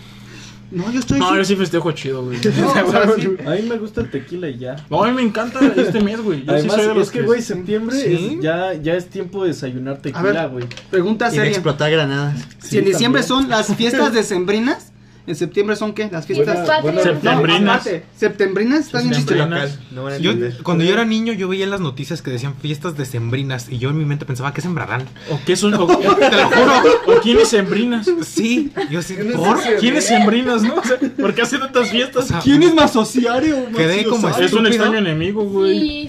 No, 0.71 0.91
yo 0.91 0.99
estoy 1.01 1.19
No, 1.19 1.37
yo 1.37 1.45
sí 1.45 1.55
festejo 1.57 1.93
chido, 1.93 2.25
güey. 2.25 2.39
No, 2.61 2.71
o 2.71 2.91
sea, 2.91 3.13
sí. 3.17 3.37
A 3.47 3.51
mí 3.51 3.63
me 3.63 3.79
gusta 3.79 4.01
el 4.01 4.11
tequila 4.11 4.49
y 4.49 4.59
ya. 4.59 4.77
No, 4.91 5.05
a 5.05 5.09
mí 5.09 5.15
me 5.15 5.23
encanta 5.23 5.61
este 5.77 6.01
mes, 6.01 6.21
güey. 6.21 6.41
Yo 6.41 6.45
sí 6.47 6.51
Además, 6.51 6.77
soy 6.77 6.87
de 6.89 6.95
los 6.95 7.07
es 7.07 7.13
que, 7.13 7.23
güey, 7.23 7.43
septiembre 7.43 7.97
¿Sí? 7.97 8.35
es, 8.39 8.43
ya, 8.43 8.75
ya 8.75 8.95
es 8.95 9.09
tiempo 9.09 9.43
de 9.43 9.49
desayunar 9.51 9.95
A 9.95 10.03
tequila, 10.03 10.47
ver. 10.47 10.51
güey. 10.51 10.65
Pregunta 10.91 11.27
Y 11.29 11.31
de 11.31 11.37
seria. 11.37 11.51
explotar 11.53 11.91
granadas. 11.91 12.35
Si 12.59 12.79
en 12.79 12.85
diciembre 12.85 13.23
también. 13.23 13.43
son 13.45 13.51
las 13.51 13.75
fiestas 13.77 14.13
decembrinas, 14.13 14.93
en 15.27 15.35
septiembre 15.37 15.77
son 15.77 15.93
qué? 15.93 16.09
Las 16.11 16.27
fiestas 16.27 16.59
patrias. 16.59 16.83
buena- 16.83 17.03
Septembrinas. 17.03 17.87
No, 17.87 17.93
septembrinas, 18.17 18.81
está 18.87 19.01
bien 19.01 19.13
chiste. 19.15 19.35
Septembrinas. 19.35 19.71
Local, 19.73 19.87
no 19.93 20.05
van 20.05 20.13
a 20.15 20.19
Yo, 20.19 20.33
cuando 20.63 20.85
yo 20.85 20.93
era 20.93 21.05
niño, 21.05 21.33
yo 21.33 21.49
veía 21.49 21.65
en 21.65 21.71
las 21.71 21.81
noticias 21.81 22.23
que 22.23 22.31
decían 22.31 22.55
fiestas 22.57 22.97
decembrinas 22.97 23.69
y 23.69 23.79
yo 23.79 23.91
en 23.91 23.99
mi 23.99 24.05
mente 24.05 24.25
pensaba, 24.25 24.53
¿qué 24.55 24.61
sembrarán? 24.61 25.03
¿O 25.31 25.39
qué 25.45 25.57
son? 25.57 25.75
O, 25.75 25.87
te 25.87 25.93
lo 26.37 26.49
juro. 26.51 26.73
¿O 27.07 27.21
quiénes 27.21 27.49
sembrinas? 27.57 28.07
Sí, 28.25 28.73
yo 28.91 29.03
sí, 29.03 29.15
¿Quién 29.17 29.31
es 29.31 29.37
¿por? 29.37 29.59
¿Quiénes 29.81 30.07
sembrinas, 30.07 30.63
no? 30.63 30.75
O 30.77 30.85
sea, 30.85 30.97
¿por 31.19 31.35
qué 31.35 31.43
hace 31.43 31.59
tantas 31.59 31.91
fiestas? 31.91 32.25
O 32.25 32.29
sea, 32.29 32.41
¿Quién 32.41 32.63
es 32.63 32.75
masociario? 32.75 33.67
Quedé 33.77 34.05
como 34.05 34.29
es 34.29 34.53
un 34.53 34.67
extraño 34.67 34.99
enemigo, 34.99 35.45
güey. 35.45 36.09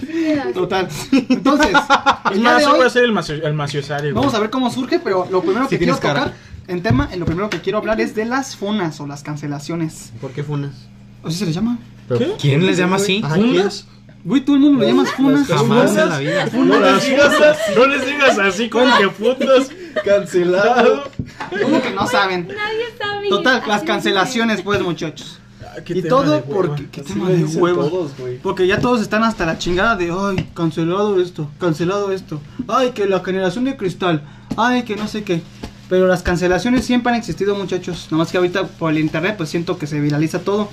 Total. 0.54 0.88
Entonces, 1.28 1.70
Es 1.70 2.32
el 2.32 2.40
día 2.40 2.50
más, 2.52 2.62
de 2.62 2.66
voy 2.68 2.86
a 2.86 2.90
ser 2.90 3.04
el, 3.04 3.12
macio, 3.12 3.34
el 3.34 3.54
maciosario, 3.54 4.14
vamos 4.14 4.26
güey. 4.32 4.36
a 4.36 4.40
ver 4.40 4.50
cómo 4.50 4.70
surge, 4.70 4.98
pero 4.98 5.26
lo 5.30 5.42
primero 5.42 5.68
que 5.68 5.78
quiero 5.78 5.94
tocar 5.94 6.32
en 6.68 6.82
tema, 6.82 7.08
en 7.12 7.20
lo 7.20 7.26
primero 7.26 7.50
que 7.50 7.60
quiero 7.60 7.78
hablar 7.78 8.00
es 8.00 8.14
de 8.14 8.24
las 8.24 8.54
funas 8.56 9.00
o 9.00 9.06
las 9.06 9.22
cancelaciones. 9.22 10.12
¿Por 10.20 10.30
qué 10.32 10.42
funas? 10.44 10.72
¿Así 11.24 11.36
se 11.38 11.46
les 11.46 11.54
llama? 11.54 11.78
Pero- 12.08 12.36
¿Quién 12.38 12.64
les 12.64 12.76
llama 12.76 12.96
así? 12.96 13.20
Ajá, 13.24 13.34
¿Fundas? 13.36 13.86
Güey, 14.24 14.44
todo 14.44 14.56
el 14.56 14.62
mundo 14.62 14.80
le 14.80 14.88
llama 14.88 15.04
funas. 15.06 15.46
Jamás 15.46 15.96
en 15.96 16.08
la 16.08 16.18
vida. 16.18 16.46
No 16.52 16.80
les 16.80 17.06
digas, 17.06 17.32
no 17.76 17.86
les 17.86 18.06
digas 18.06 18.38
así 18.38 18.68
como 18.68 18.96
que 18.98 19.08
putas. 19.08 19.70
Cancelado. 20.04 21.04
¿Cómo 21.62 21.82
que 21.82 21.90
no 21.90 22.06
saben? 22.06 22.46
Nadie 22.48 22.84
sabe. 22.98 23.28
Total, 23.28 23.62
las 23.66 23.82
cancelaciones, 23.82 24.62
pues, 24.62 24.80
muchachos. 24.82 25.40
Ah, 25.62 25.80
qué 25.84 25.98
Y 25.98 26.02
todo 26.02 26.42
porque. 26.44 26.88
¿Qué 26.90 27.02
tema 27.02 27.28
de 27.30 27.42
güey. 27.44 28.38
Porque 28.42 28.66
ya 28.66 28.80
todos 28.80 29.00
están 29.00 29.22
hasta 29.24 29.46
la 29.46 29.58
chingada 29.58 29.96
de, 29.96 30.12
ay, 30.16 30.48
cancelado 30.54 31.20
esto, 31.20 31.50
cancelado 31.58 32.12
esto. 32.12 32.40
Ay, 32.66 32.90
que 32.90 33.06
la 33.06 33.20
generación 33.20 33.64
de 33.64 33.76
cristal. 33.76 34.22
Ay, 34.56 34.82
que 34.82 34.96
no 34.96 35.08
sé 35.08 35.24
qué. 35.24 35.42
Pero 35.88 36.06
las 36.06 36.22
cancelaciones 36.22 36.84
siempre 36.84 37.12
han 37.12 37.18
existido, 37.18 37.54
muchachos. 37.54 38.08
Nada 38.10 38.18
más 38.24 38.30
que 38.30 38.38
ahorita 38.38 38.66
por 38.66 38.90
el 38.90 38.98
internet, 38.98 39.34
pues 39.36 39.48
siento 39.48 39.78
que 39.78 39.86
se 39.86 40.00
viraliza 40.00 40.40
todo. 40.40 40.68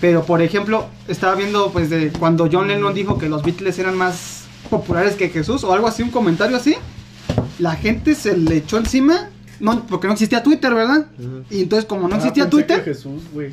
Pero, 0.00 0.24
por 0.24 0.42
ejemplo, 0.42 0.86
estaba 1.08 1.34
viendo, 1.34 1.70
pues, 1.72 1.88
de 1.88 2.10
cuando 2.10 2.48
John 2.50 2.68
Lennon 2.68 2.94
dijo 2.94 3.18
que 3.18 3.28
los 3.28 3.42
Beatles 3.42 3.78
eran 3.78 3.96
más 3.96 4.44
populares 4.68 5.14
que 5.14 5.28
Jesús 5.28 5.64
o 5.64 5.72
algo 5.72 5.86
así, 5.86 6.02
un 6.02 6.10
comentario 6.10 6.56
así. 6.56 6.76
La 7.58 7.76
gente 7.76 8.14
se 8.14 8.36
le 8.36 8.56
echó 8.56 8.76
encima 8.76 9.30
No, 9.60 9.86
porque 9.86 10.06
no 10.06 10.12
existía 10.12 10.42
Twitter, 10.42 10.74
¿verdad? 10.74 11.06
Y 11.50 11.62
entonces, 11.62 11.86
como 11.86 12.08
no 12.08 12.16
existía 12.16 12.44
Ah, 12.44 12.50
pensé 12.50 12.64
Twitter, 12.66 12.84
que 12.84 12.90
Jesús, 12.94 13.22
güey. 13.32 13.50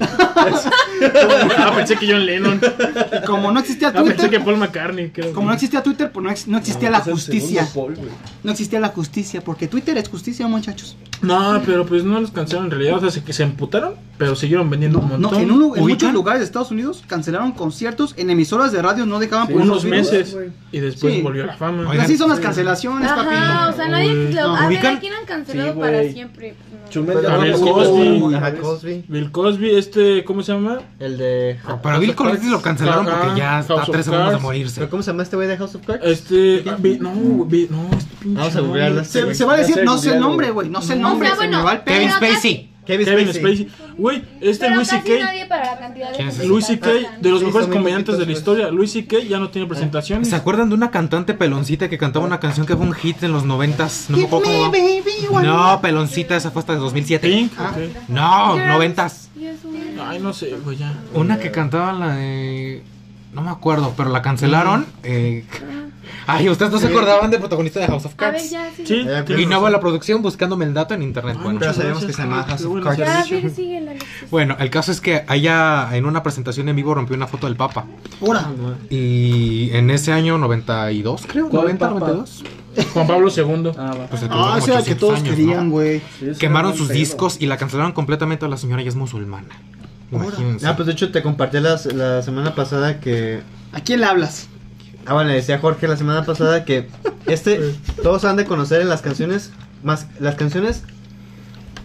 Ah, 1.58 1.74
pensé 1.76 1.96
que 1.96 2.08
John 2.12 2.26
Lennon. 2.26 2.60
y 3.22 3.26
como 3.26 3.52
no 3.52 3.60
existía 3.60 3.90
Ah, 3.90 3.94
pensé 3.94 4.14
que 4.14 4.22
Twitter, 4.22 4.44
Paul 4.44 4.58
McCartney. 4.58 5.10
creo. 5.12 5.34
como 5.34 5.48
no 5.48 5.54
existía 5.54 5.82
Twitter, 5.84 6.12
pues 6.12 6.24
no, 6.24 6.30
ex- 6.32 6.48
no 6.48 6.58
existía 6.58 6.90
la 6.90 7.00
Es 7.00 7.08
el 7.08 7.14
justicia. 7.14 7.68
Paul. 7.74 7.98
No 8.44 8.52
existía 8.52 8.80
la 8.80 8.90
justicia, 8.90 9.42
porque 9.42 9.68
Twitter 9.68 9.98
es 9.98 10.10
justicia, 10.10 10.48
muchachos. 10.48 10.96
No, 11.22 11.62
pero 11.66 11.86
pues 11.86 12.04
no 12.04 12.20
los 12.20 12.32
cancelaron 12.32 12.66
en 12.66 12.72
realidad. 12.72 12.98
O 12.98 13.00
sea, 13.00 13.10
se, 13.10 13.24
que 13.24 13.32
se 13.32 13.44
emputaron, 13.44 13.96
pero 14.18 14.36
siguieron 14.36 14.70
vendiendo 14.70 15.00
un 15.00 15.06
No, 15.10 15.18
montón. 15.18 15.42
en, 15.42 15.52
un 15.52 15.60
lu- 15.60 15.76
en 15.76 15.84
¿Ubican? 15.84 15.88
muchos 16.10 16.14
lugares 16.14 16.40
de 16.42 16.46
Estados 16.46 16.72
Unidos 16.72 17.04
cancelaron 17.08 17.54
conciertos 17.54 18.14
en 18.18 18.30
emisoras 18.30 18.72
de 18.74 18.82
radio, 18.82 19.06
no 19.06 19.20
dejaban 19.20 19.48
poner 19.48 19.62
unos 19.64 19.86
videos. 19.86 20.12
meses. 20.12 20.38
Y 20.72 20.80
después 20.80 21.14
Sí. 21.16 21.22
volvió 21.22 21.46
la 21.46 21.56
fama. 21.56 21.90
Oigan, 21.90 22.04
Así 22.06 22.18
son 22.18 22.30
las 22.30 22.40
cancelaciones, 22.40 23.10
Ajá, 23.10 23.24
papi. 23.24 23.74
o 23.74 23.76
sea, 23.78 23.88
nadie 23.88 24.14
lo, 24.34 24.48
No, 24.48 24.56
a 24.58 24.68
ver. 24.68 24.86
¿a 24.86 25.00
quién 25.00 25.14
han 25.14 25.26
cancelado 25.26 25.74
Sí, 25.74 25.80
para 25.98 26.12
siempre? 26.12 26.56
Pues, 26.70 26.82
no. 26.84 26.90
Chumel 26.90 27.18
Pero 27.22 27.30
ya 27.30 27.38
Bill 27.38 27.54
Cosby. 27.60 28.36
Ajá, 28.36 28.56
Cosby. 28.56 29.06
Bill 29.08 29.32
Cosby, 29.32 29.76
este, 29.76 30.24
¿cómo 30.24 30.44
se 30.44 30.52
llama? 30.54 30.80
El 31.00 31.18
de. 31.18 31.60
Ah, 31.66 31.80
Pero 31.82 32.00
Bill 32.00 32.16
Cosby 32.16 32.50
lo 32.50 32.62
cancelaron 32.62 33.08
Ajá, 33.08 33.22
porque 33.22 33.40
ya 33.40 33.60
está 33.60 33.82
a 33.82 33.86
tres 33.86 34.06
segundos 34.06 34.32
de 34.32 34.38
morirse. 34.40 34.80
¿Pero 34.80 34.90
¿Cómo 34.90 35.04
se 35.04 35.12
llama 35.12 35.24
este 35.24 35.36
güey 35.36 35.48
de 35.48 35.58
House 35.58 35.76
of 35.76 35.86
Cards? 35.86 36.06
Este, 36.06 36.64
Bi- 36.80 37.00
no, 37.00 37.14
Bi- 37.46 37.68
no, 37.70 37.88
este 37.98 38.16
pinche 38.22 38.40
Vamos 38.40 38.56
a 38.56 38.58
nombre. 38.60 38.62
googlearlas. 38.68 39.08
Se, 39.08 39.34
se 39.36 39.46
va 39.46 39.54
a 39.54 39.58
decir, 39.58 39.84
no 39.84 39.98
sé 39.98 40.14
el 40.14 40.20
nombre, 40.20 40.52
güey. 40.52 40.70
no 40.70 40.82
sé 40.82 40.94
el 40.94 41.02
nombre, 41.02 41.30
se 41.30 41.36
bueno, 41.36 41.58
me 41.60 41.64
va 41.64 41.72
el 41.74 41.80
pedo. 41.82 41.96
Kevin 41.96 42.12
Spacey. 42.12 42.73
Kevin, 42.86 43.06
Kevin 43.06 43.34
Spacey. 43.34 43.70
Güey, 43.98 44.24
este 44.42 44.66
Pero 44.66 44.76
Luis 44.76 44.90
casi 44.90 45.08
C.K. 45.08 45.24
nadie 45.26 45.46
para 45.46 45.66
la 45.74 45.80
cantidad 45.80 46.10
de 46.10 46.16
¿Quién 46.18 46.28
es 46.28 46.34
gente 46.36 46.48
Luis 46.50 46.66
que 46.68 46.74
C.K. 46.74 46.86
cancelan. 46.88 47.22
de 47.22 47.30
los 47.30 47.40
Sí, 47.40 47.46
mejores 47.46 47.66
son 47.68 47.74
comediantes 47.78 48.14
de 48.16 48.20
la 48.20 48.26
poquitos, 48.26 48.40
historia. 48.40 48.72
Luis 48.72 48.92
C.K. 48.92 49.20
ya 49.20 49.40
no 49.40 49.50
tiene 49.50 49.68
presentaciones. 49.68 50.30
¿Se 50.30 50.36
acuerdan 50.36 50.70
de 50.70 50.76
una 50.76 50.92
cantante 50.92 51.34
peloncita 51.34 51.90
que 51.90 51.98
cantaba 51.98 52.26
una 52.26 52.40
canción 52.42 52.66
que 52.66 52.76
fue 52.76 52.86
un 52.86 52.94
hit 52.94 53.24
en 53.24 53.32
los 53.32 53.46
noventas? 53.46 54.06
No 54.10 54.18
me 54.18 54.26
acuerdo 54.26 54.46
cómo 54.46 54.72
va. 55.32 55.44
No, 55.44 55.82
peloncita, 55.82 56.36
esa 56.36 56.52
fue 56.52 56.60
hasta 56.60 56.74
el 56.74 56.80
2007. 56.80 57.28
Pink, 57.30 57.52
Ah. 57.58 57.72
ok. 57.74 58.10
No, 58.10 58.54
Girls. 58.56 58.68
noventas. 58.68 59.30
Ay, 60.06 60.20
no 60.20 60.34
sé, 60.34 60.54
güey, 60.64 60.78
ya. 60.78 60.94
Una 61.14 61.40
que 61.40 61.52
cantaba 61.52 61.94
la 61.94 62.16
de... 62.16 62.84
No 63.34 63.42
me 63.42 63.50
acuerdo, 63.50 63.94
pero 63.98 64.10
la 64.10 64.22
cancelaron. 64.22 64.86
eh, 65.04 65.44
Ay, 66.26 66.50
ustedes 66.50 66.72
no 66.72 66.80
se 66.80 66.88
acordaban 66.88 67.30
del 67.32 67.40
protagonista 67.40 67.80
de 67.80 67.88
House 67.88 68.06
of 68.06 68.14
A 68.18 68.26
ver, 68.26 68.34
Cards. 68.36 68.50
ya, 68.50 68.70
sí. 68.76 68.86
Sí, 68.86 69.06
Eh, 69.08 69.24
Y 69.42 69.46
no 69.46 69.62
va 69.62 69.70
la 69.70 69.80
producción 69.80 70.22
buscándome 70.22 70.66
el 70.66 70.74
dato 70.74 70.94
en 70.94 71.02
internet. 71.04 71.36
Ay, 71.38 71.44
Bueno, 71.44 71.60
Pero 71.60 71.74
sabemos 71.74 72.00
gracias. 72.04 72.16
que 72.18 72.22
se 72.22 72.28
llama 72.28 72.42
Ah, 72.42 72.50
House 72.50 72.62
of 72.62 72.68
bueno 72.68 72.84
Cards. 72.86 72.98
Ya, 73.00 73.24
sí, 73.24 73.36
Alexis. 73.78 74.30
bueno, 74.32 74.56
el 74.60 74.70
caso 74.70 74.92
es 74.92 75.02
que 75.02 75.26
ella 75.30 75.90
en 75.96 76.06
una 76.06 76.24
presentación 76.24 76.70
en 76.70 76.76
vivo 76.76 76.94
rompió 76.96 77.16
una 77.16 77.28
foto 77.28 77.48
del 77.48 77.56
Papa. 77.56 77.86
Ahora, 78.22 78.48
Y 78.90 79.70
en 79.74 79.90
ese 79.90 80.12
año 80.14 80.38
92, 80.38 81.24
creo, 81.28 81.50
¿Cuál 81.50 81.64
90, 81.64 81.88
Papa? 81.90 82.00
92. 82.00 82.44
Juan 82.94 83.08
Pablo 83.08 83.28
II. 83.36 83.72
Ah. 83.78 83.94
Pues 84.10 84.24
el 84.24 84.30
ah, 84.32 84.58
era 84.58 84.58
el 84.58 84.64
que 84.64 84.72
800 84.72 84.98
todos 85.00 85.20
años, 85.20 85.36
querían, 85.36 85.66
¿no? 85.66 85.72
güey. 85.72 86.02
Sí, 86.20 86.30
ese 86.30 86.40
Quemaron 86.40 86.76
sus 86.76 86.88
pedo. 86.88 86.98
discos 86.98 87.38
y 87.40 87.46
la 87.46 87.58
cancelaron 87.58 87.92
completamente. 87.92 88.48
La 88.48 88.58
señora 88.58 88.82
ya 88.82 88.90
es 88.90 88.96
musulmana. 88.96 89.50
Imagínense. 90.12 90.66
Ah, 90.68 90.76
pues 90.76 90.86
de 90.88 90.94
hecho 90.94 91.12
te 91.12 91.22
compartí 91.24 91.60
las- 91.60 91.86
la 91.88 92.22
semana 92.22 92.56
pasada 92.56 93.00
que. 93.00 93.42
¿A 93.74 93.80
quién 93.82 94.00
le 94.00 94.06
hablas? 94.06 94.48
Ah, 95.06 95.14
bueno, 95.14 95.30
le 95.30 95.36
decía 95.36 95.60
Jorge 95.60 95.88
la 95.88 95.98
semana 95.98 96.26
pasada 96.26 96.66
que 96.66 96.88
este. 97.26 97.60
todos 98.04 98.24
han 98.26 98.36
de 98.38 98.46
conocer 98.46 98.82
en 98.82 98.90
las 98.90 99.02
canciones. 99.02 99.52
Más. 99.84 100.08
Las 100.20 100.36
canciones 100.36 100.84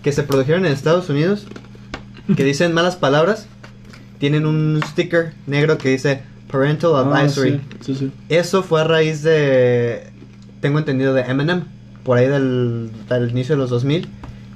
que 0.02 0.12
se 0.12 0.22
produjeron 0.22 0.64
en 0.66 0.72
Estados 0.72 1.08
Unidos. 1.08 1.46
Que 2.36 2.44
dicen 2.44 2.72
malas 2.74 2.96
palabras. 2.96 3.46
Tienen 4.18 4.46
un 4.46 4.80
sticker 4.86 5.32
negro 5.46 5.78
que 5.78 5.88
dice 5.90 6.22
Parental 6.50 6.90
Ah, 6.94 7.00
Advisory. 7.00 7.60
sí, 7.80 7.94
sí, 7.94 7.94
sí. 7.94 8.12
Eso 8.28 8.62
fue 8.62 8.80
a 8.82 8.84
raíz 8.84 9.22
de. 9.22 10.10
Tengo 10.60 10.78
entendido 10.78 11.14
de 11.14 11.22
Eminem. 11.22 11.62
Por 12.04 12.18
ahí 12.18 12.26
del, 12.26 12.90
del 13.08 13.30
inicio 13.30 13.54
de 13.54 13.60
los 13.62 13.70
2000. 13.70 14.08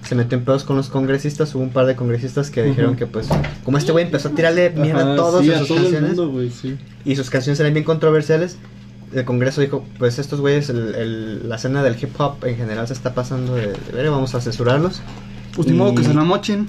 Se 0.04 0.14
metió 0.14 0.36
en 0.36 0.44
pedos 0.44 0.64
con 0.64 0.76
los 0.76 0.88
congresistas. 0.88 1.54
Hubo 1.54 1.62
un 1.62 1.70
par 1.70 1.86
de 1.86 1.94
congresistas 1.96 2.50
que 2.50 2.62
dijeron 2.62 2.96
que, 2.96 3.06
pues, 3.06 3.28
como 3.64 3.78
este 3.78 3.92
güey 3.92 4.04
empezó 4.04 4.28
a 4.28 4.32
tirarle 4.32 4.70
mierda 4.70 5.02
Ajá, 5.02 5.12
a 5.12 5.16
todos 5.16 5.44
sí, 5.44 5.52
en 5.52 5.58
sus 5.60 5.68
todo 5.68 5.76
canciones. 5.78 6.08
mundo, 6.16 6.30
güey, 6.30 6.50
sí. 6.50 6.76
Y 7.04 7.14
sus 7.16 7.30
canciones 7.30 7.60
eran 7.60 7.72
bien 7.72 7.84
controversiales. 7.84 8.56
El 9.14 9.24
Congreso 9.24 9.60
dijo: 9.60 9.84
Pues 9.98 10.18
estos 10.18 10.40
güeyes, 10.40 10.68
el- 10.70 10.94
el- 10.94 11.48
la 11.48 11.56
escena 11.56 11.82
del 11.82 11.96
hip 12.02 12.18
hop 12.20 12.44
en 12.44 12.56
general 12.56 12.86
se 12.88 12.94
está 12.94 13.14
pasando 13.14 13.54
de, 13.54 13.68
de 13.68 13.92
ver, 13.92 14.10
vamos 14.10 14.34
a 14.34 14.40
censurarlos. 14.40 15.00
Pues 15.54 15.68
ni 15.68 15.74
Y 15.74 15.76
modo 15.76 15.94
que 15.94 16.02
se 16.02 16.12
la 16.14 16.24
mochen. 16.24 16.68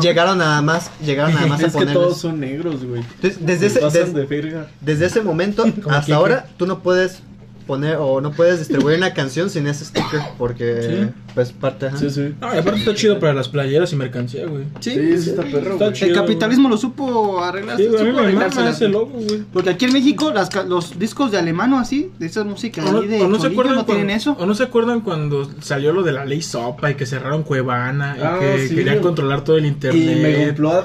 Llegaron 0.00 0.38
nada 0.38 0.62
más, 0.62 0.90
llegaron 1.04 1.34
nada 1.34 1.46
más 1.48 1.62
a 1.62 1.70
que 1.78 1.86
todos 1.86 2.18
son 2.18 2.40
negros, 2.40 2.82
güey. 2.84 3.02
Desde, 3.20 3.58
Se 3.70 3.78
ese, 3.80 3.98
des- 4.00 4.14
de 4.14 4.24
verga. 4.24 4.68
desde 4.80 5.06
ese 5.06 5.20
momento 5.20 5.64
hasta 5.90 6.14
ahora, 6.14 6.46
tú 6.56 6.66
no 6.66 6.78
puedes 6.82 7.20
poner 7.66 7.96
o 8.00 8.20
no 8.22 8.30
puedes 8.32 8.58
distribuir 8.60 8.96
una 8.96 9.12
canción 9.12 9.50
sin 9.50 9.66
ese 9.66 9.84
sticker 9.84 10.20
porque 10.38 11.10
Sí. 11.12 11.22
Pues 11.36 11.52
parte 11.52 11.86
ajá. 11.86 11.98
Sí, 11.98 12.10
sí. 12.10 12.34
No, 12.40 12.52
y 12.52 12.58
aparte 12.58 12.80
está 12.80 12.94
chido 12.94 13.20
para 13.20 13.32
las 13.34 13.48
playeras 13.48 13.92
y 13.92 13.96
mercancía, 13.96 14.46
güey. 14.46 14.64
Sí, 14.80 14.92
sí, 15.18 15.30
está 15.30 15.42
perro, 15.42 15.74
Está 15.74 15.92
chido. 15.92 16.08
El 16.10 16.16
capitalismo 16.16 16.68
lo 16.68 16.76
supo 16.78 17.40
arreglar. 17.44 17.76
Sí, 17.76 17.86
güey, 17.86 18.00
a 18.00 18.04
mí 18.04 18.32
supo 18.48 18.60
me 18.62 18.70
ese 18.70 18.88
logo, 18.88 19.12
güey. 19.12 19.42
Porque 19.52 19.70
aquí 19.70 19.84
en 19.84 19.92
México 19.92 20.32
las 20.32 20.48
ca- 20.48 20.64
los 20.64 20.98
discos 20.98 21.30
de 21.30 21.38
alemán 21.38 21.72
o 21.74 21.78
así, 21.78 22.10
de 22.18 22.24
esa 22.26 22.42
música 22.42 22.82
O 22.84 22.90
no, 22.90 23.00
ahí 23.02 23.06
de 23.08 23.20
o 23.22 23.28
no 23.28 23.38
se 23.38 23.48
acuerdan 23.48 23.74
no 23.76 23.84
tienen 23.84 24.06
cuando, 24.06 24.16
eso. 24.16 24.36
o 24.42 24.46
no 24.46 24.54
se 24.54 24.62
acuerdan 24.62 25.00
cuando 25.02 25.48
salió 25.60 25.92
lo 25.92 26.02
de 26.02 26.12
la 26.12 26.24
ley 26.24 26.40
Sopa 26.40 26.90
y 26.90 26.94
que 26.94 27.04
cerraron 27.06 27.42
Cuevana 27.42 28.16
y 28.18 28.22
Ah, 28.22 28.38
que 28.40 28.68
sí, 28.68 28.74
querían 28.74 28.96
güey. 28.96 29.02
controlar 29.02 29.44
todo 29.44 29.58
el 29.58 29.66
Y 29.66 29.68
internet. 29.68 30.02
Y 30.02 30.06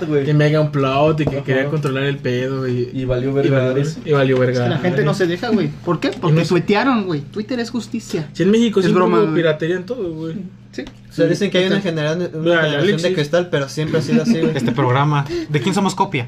güey. 0.08 0.34
Mega 0.34 0.60
Upload 0.62 1.20
y 1.22 1.26
que 1.26 1.36
Ajá. 1.38 1.46
querían 1.46 1.70
controlar 1.70 2.04
el 2.04 2.18
pedo 2.18 2.68
y, 2.68 2.90
Y 2.94 3.06
valió 3.06 3.30
y 3.30 3.34
verga. 3.34 3.68
valió, 3.70 3.84
y 4.06 4.12
valió 4.12 4.44
Es 4.44 4.60
que 4.60 4.68
la 4.70 4.78
gente 4.80 5.04
no 5.06 5.14
se 5.14 5.28
deja, 5.28 5.48
güey. 5.50 5.70
¿Por 5.86 6.00
qué? 6.02 6.10
Porque 6.20 6.44
tuitearon, 6.44 7.06
güey. 7.06 7.22
Twitter 7.22 7.58
es 7.62 7.70
justicia. 7.70 8.28
Si 8.34 8.44
en 8.44 8.52
México 8.52 8.82
Es 8.82 8.92
broma, 8.94 9.34
piratería 9.34 9.78
en 9.78 9.86
todo, 9.86 10.12
güey. 10.12 10.36
Sí. 10.72 10.84
O 11.10 11.14
sea, 11.14 11.26
dicen 11.28 11.52
que 11.52 11.58
hay 11.58 11.68
una, 11.68 11.82
genera- 11.82 12.14
una 12.14 12.62
generación 12.62 13.02
de 13.02 13.14
cristal, 13.14 13.50
pero 13.52 13.68
siempre 13.68 14.00
ha 14.00 14.02
sido 14.02 14.24
así, 14.24 14.40
güey. 14.40 14.56
Este 14.56 14.72
programa. 14.72 15.26
¿De 15.50 15.60
quién 15.62 15.76
somos 15.76 15.96
copia? 15.96 16.28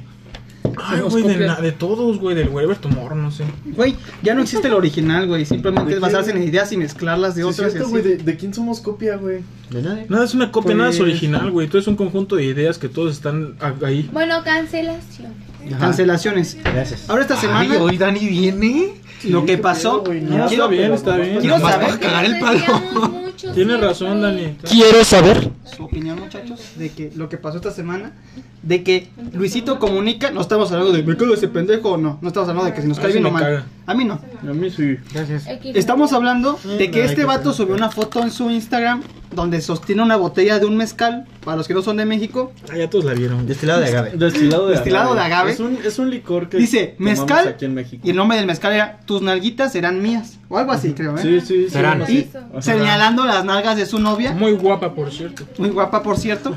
Ay, 0.86 1.02
güey, 1.02 1.24
de, 1.24 1.38
de 1.38 1.72
todos, 1.72 2.18
güey, 2.20 2.36
del 2.36 2.50
Wherever 2.50 2.76
Tomorrow, 2.76 3.16
no 3.18 3.32
sé. 3.32 3.44
Güey, 3.66 3.96
ya 4.24 4.34
no 4.34 4.42
existe 4.42 4.68
el 4.68 4.74
original, 4.74 5.28
güey. 5.28 5.46
Simplemente 5.46 5.92
¿De 5.92 5.96
es 5.96 6.02
basarse 6.02 6.34
qué? 6.34 6.40
en 6.40 6.44
ideas 6.48 6.72
y 6.72 6.78
mezclarlas 6.78 7.36
de 7.36 7.44
Sí, 7.44 7.48
otras. 7.48 7.68
y 7.70 7.72
cierto, 7.72 7.84
así. 7.88 7.92
güey. 7.92 8.04
¿De, 8.04 8.18
de 8.24 8.36
quién 8.38 8.54
somos 8.54 8.80
copia, 8.82 9.16
güey? 9.18 9.42
De 9.70 9.82
nadie. 9.82 10.06
Nada 10.10 10.26
es 10.26 10.34
una 10.34 10.52
copia, 10.52 10.74
nada 10.76 10.90
es 10.90 10.98
Pues- 10.98 11.10
original, 11.10 11.52
güey. 11.52 11.68
Todo 11.68 11.80
es 11.80 11.88
un 11.88 11.96
conjunto 11.96 12.36
de 12.38 12.44
ideas 12.46 12.78
que 12.80 12.90
todos 12.90 13.14
están 13.14 13.56
ahí. 13.86 14.10
Bueno, 14.12 14.44
cancelación. 14.44 15.32
Cancelaciones. 15.80 16.58
Gracias. 16.64 17.10
Ahora 17.10 17.22
esta 17.22 17.38
semana, 17.38 17.60
Ay, 17.76 17.78
hoy 17.80 17.98
Dani 17.98 18.20
viene. 18.28 18.94
lo 19.26 19.46
que 19.46 19.58
pasó. 19.58 20.04
pedo, 20.04 20.14
güey, 20.14 20.22
No, 20.22 20.38
nada, 20.38 20.50
está 20.52 20.68
bien, 20.68 20.94
está 20.94 21.18
bien. 21.18 21.40
Quiero 21.40 21.60
saber- 21.60 22.00
cagar 22.00 22.26
el 22.26 22.40
palo. 22.40 23.23
Mucho 23.44 23.56
Tienes 23.56 23.82
razón, 23.82 24.22
Dani. 24.22 24.58
Quiero 24.70 25.04
saber. 25.04 25.50
su 25.76 25.84
opinión, 25.84 26.18
muchachos, 26.18 26.62
de 26.78 26.90
que 26.90 27.12
lo 27.14 27.28
que 27.28 27.38
pasó 27.38 27.58
esta 27.58 27.72
semana, 27.72 28.14
de 28.64 28.82
que 28.82 29.10
Luisito 29.34 29.78
comunica, 29.78 30.32
no 30.32 30.42
estamos 30.42 30.72
hablando 30.72 30.94
de 30.94 31.04
me 31.04 31.18
cago 31.18 31.34
ese 31.34 31.50
pendejo 31.50 31.92
o 31.92 31.98
no, 31.98 32.18
no 32.22 32.28
estamos 32.30 32.50
hablando 32.50 32.70
de 32.70 32.76
que 32.76 32.82
si 32.82 32.88
nos 32.88 33.00
cae 33.00 33.12
bien 33.12 33.26
o 33.26 33.32
mal. 33.32 33.66
A 33.86 33.94
mí 33.94 34.06
no. 34.06 34.14
A 34.42 34.54
mí 34.54 34.70
sí. 34.70 34.98
Gracias. 35.14 35.46
Estamos 35.64 36.14
hablando 36.14 36.58
de 36.78 36.90
que 36.90 37.04
este 37.04 37.26
vato 37.26 37.54
subió 37.54 37.76
una 37.76 37.90
foto 37.90 38.24
en 38.24 38.32
su 38.32 38.50
Instagram 38.50 39.04
donde 39.36 39.62
sostiene 39.62 40.02
una 40.02 40.16
botella 40.16 40.60
de 40.60 40.66
un 40.66 40.78
mezcal, 40.78 41.26
para 41.44 41.58
los 41.58 41.68
que 41.68 41.74
no 41.74 41.82
son 41.82 41.98
de 41.98 42.06
México. 42.06 42.54
Ah, 42.72 42.78
ya 42.78 42.90
todos 42.90 43.04
la 43.04 43.14
vieron. 43.14 43.46
Destilado 43.48 43.82
de 43.82 43.88
agave. 43.88 44.12
Destilado 44.12 44.68
de 44.68 44.76
Destilado 44.76 45.16
de 45.16 45.22
agave. 45.22 45.52
Es 45.52 45.60
un, 45.60 45.80
es 45.84 46.00
un 46.00 46.10
licor 46.10 46.50
que 46.50 46.58
Dice, 46.58 46.96
mezcal, 47.00 47.48
aquí 47.48 47.66
en 47.66 47.74
México. 47.74 48.02
Y 48.06 48.12
el 48.12 48.16
nombre 48.16 48.38
del 48.38 48.46
mezcal 48.46 48.74
era 48.74 49.00
Tus 49.06 49.22
nalguitas 49.22 49.72
serán 49.72 50.02
mías, 50.02 50.38
o 50.50 50.58
algo 50.58 50.72
así, 50.72 50.94
creo, 50.94 51.18
¿eh? 51.18 51.22
Sí, 51.22 51.42
sí, 51.42 51.64
sí. 51.66 51.70
Serán. 51.70 52.04
Y 52.08 52.30
señalando 52.60 53.26
las 53.26 53.44
nalgas 53.44 53.76
de 53.76 53.86
su 53.86 54.00
novia. 54.00 54.34
Muy 54.34 54.54
guapa, 54.54 54.94
por 54.94 55.12
cierto. 55.12 55.46
muy 55.58 55.70
guapa 55.70 56.04
por 56.04 56.18
cierto. 56.18 56.56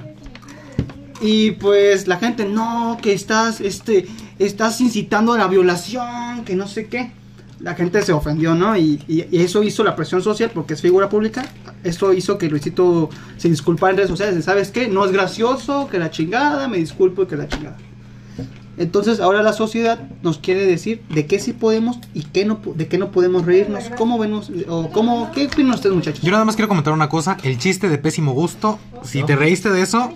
Y 1.21 1.53
pues 1.53 2.07
la 2.09 2.19
gente, 2.19 2.45
no, 2.45 2.99
que 3.01 3.13
estás, 3.13 3.61
este, 3.61 4.07
estás 4.39 4.81
incitando 4.81 5.33
a 5.33 5.39
la 5.39 5.47
violación, 5.47 6.45
que 6.45 6.55
no 6.57 6.69
sé 6.69 6.87
qué. 6.89 7.13
La 7.59 7.75
gente 7.75 8.03
se 8.03 8.13
ofendió, 8.13 8.55
¿no? 8.55 8.77
Y, 8.77 9.03
y- 9.09 9.25
y 9.31 9.39
eso 9.43 9.63
hizo 9.63 9.83
la 9.83 9.97
presión 9.97 10.21
social 10.23 10.51
porque 10.53 10.75
es 10.75 10.83
figura 10.83 11.09
pública. 11.09 11.47
Eso 11.85 12.13
hizo 12.13 12.37
que 12.37 12.51
Luisito 12.51 13.09
se 13.39 13.49
disculpara 13.49 13.93
en 13.93 13.97
redes 13.97 14.11
sociales. 14.11 14.45
¿Sabes 14.45 14.71
qué? 14.71 14.89
No 14.89 15.07
es 15.07 15.13
gracioso, 15.13 15.89
que 15.91 15.99
la 15.99 16.11
chingada, 16.11 16.69
me 16.69 16.77
disculpo 16.77 17.23
y 17.23 17.27
que 17.27 17.37
la 17.37 17.49
chingada. 17.49 17.79
Entonces 18.79 19.21
ahora 19.21 19.43
la 19.43 19.55
sociedad 19.55 19.99
nos 20.23 20.37
quiere 20.37 20.67
decir 20.67 21.01
de 21.09 21.25
qué 21.27 21.39
sí 21.39 21.55
podemos 21.55 21.99
y 22.13 22.25
qué 22.25 22.45
no, 22.45 22.61
de 22.75 22.89
qué 22.89 22.99
no 22.99 23.11
podemos 23.11 23.47
reírnos. 23.47 23.85
¿Cómo 23.97 24.19
vemos? 24.19 24.51
O 24.69 24.91
cómo, 24.91 25.31
¿Qué 25.33 25.47
opinan 25.47 25.73
ustedes 25.73 25.95
muchachos? 25.97 26.21
Yo 26.23 26.31
nada 26.33 26.45
más 26.45 26.57
quiero 26.57 26.69
comentar 26.69 26.93
una 26.93 27.09
cosa. 27.09 27.39
El 27.43 27.57
chiste 27.57 27.89
de 27.89 27.97
pésimo 27.97 28.33
gusto. 28.35 28.79
Si 29.03 29.23
te 29.23 29.35
reíste 29.35 29.71
de 29.71 29.81
eso. 29.81 30.13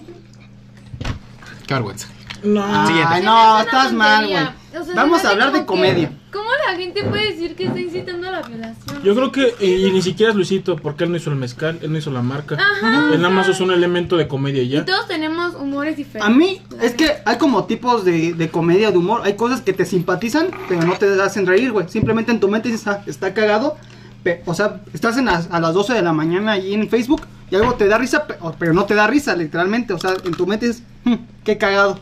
Qué 1.71 1.75
vergüenza. 1.75 2.09
No. 2.43 2.87
Siguiente. 2.89 3.15
Me 3.15 3.23
no, 3.23 3.61
estás 3.61 3.93
mal, 3.93 4.27
güey. 4.27 4.43
O 4.43 4.73
sea, 4.73 4.85
se 4.85 4.93
Vamos 4.95 5.25
a 5.25 5.31
hablar 5.31 5.53
de 5.53 5.65
como 5.65 5.83
que- 5.83 5.89
comedia. 5.91 6.12
¿Cómo 6.33 6.49
la 6.69 6.77
gente 6.77 7.05
puede 7.05 7.27
decir 7.31 7.55
que 7.55 7.65
está 7.67 7.79
incitando 7.79 8.27
a 8.29 8.33
la 8.33 8.43
violación? 8.43 9.03
Yo 9.05 9.15
creo 9.15 9.31
que, 9.31 9.55
y, 9.61 9.87
y 9.87 9.93
ni 9.93 10.03
siquiera 10.03 10.31
es 10.31 10.37
Luisito, 10.37 10.75
porque 10.75 11.05
él 11.05 11.12
no 11.12 11.17
hizo 11.17 11.31
el 11.31 11.37
mezcal, 11.37 11.79
él 11.81 11.93
no 11.93 11.99
hizo 11.99 12.11
la 12.11 12.23
marca. 12.23 12.57
Ajá, 12.57 13.11
él 13.12 13.21
nada 13.23 13.33
más 13.33 13.49
usó 13.49 13.62
un 13.62 13.71
elemento 13.71 14.17
de 14.17 14.27
comedia 14.27 14.62
y 14.62 14.67
Y 14.67 14.71
ya. 14.71 14.85
todos 14.85 15.07
tenemos 15.07 15.55
humores 15.55 15.97
diferentes. 15.97 16.23
A 16.23 16.37
mí 16.37 16.61
es 16.83 16.95
que 16.95 17.09
hay 17.25 17.39
como 17.39 17.67
tipos 17.67 18.05
de, 18.05 18.33
de 18.35 18.49
comedia, 18.49 18.91
de 18.91 18.99
humor. 18.99 19.21
Hay 19.25 19.35
cosas 19.37 19.61
que 19.61 19.73
te 19.73 19.85
simpatizan, 19.87 20.49
pero 20.69 20.83
no 20.83 20.95
te 20.95 21.07
hacen 21.23 21.47
reír, 21.47 21.71
güey. 21.71 21.89
Simplemente 21.89 22.33
en 22.33 22.41
tu 22.41 22.49
mente 22.49 22.69
dices, 22.69 22.87
"Ah, 22.89 23.05
está 23.07 23.33
cagado. 23.33 23.77
Pe- 24.25 24.43
o 24.47 24.55
sea, 24.55 24.81
estás 24.93 25.17
en 25.19 25.27
las- 25.27 25.49
a 25.53 25.61
las 25.61 25.73
12 25.73 25.95
de 25.95 26.03
la 26.03 26.12
mañana 26.12 26.53
allí 26.53 26.75
en 26.75 26.89
Facebook 26.89 27.23
y 27.50 27.57
algo 27.57 27.75
te 27.75 27.87
da 27.88 27.99
risa, 27.99 28.26
pero 28.59 28.73
no 28.73 28.85
te 28.85 28.95
da 28.95 29.07
risa, 29.07 29.35
literalmente. 29.37 29.92
O 29.92 29.99
sea, 29.99 30.14
en 30.25 30.33
tu 30.33 30.47
mente 30.47 30.69
es, 30.69 30.83
"Hmm, 31.04 31.14
qué 31.45 31.59
cagado. 31.59 31.99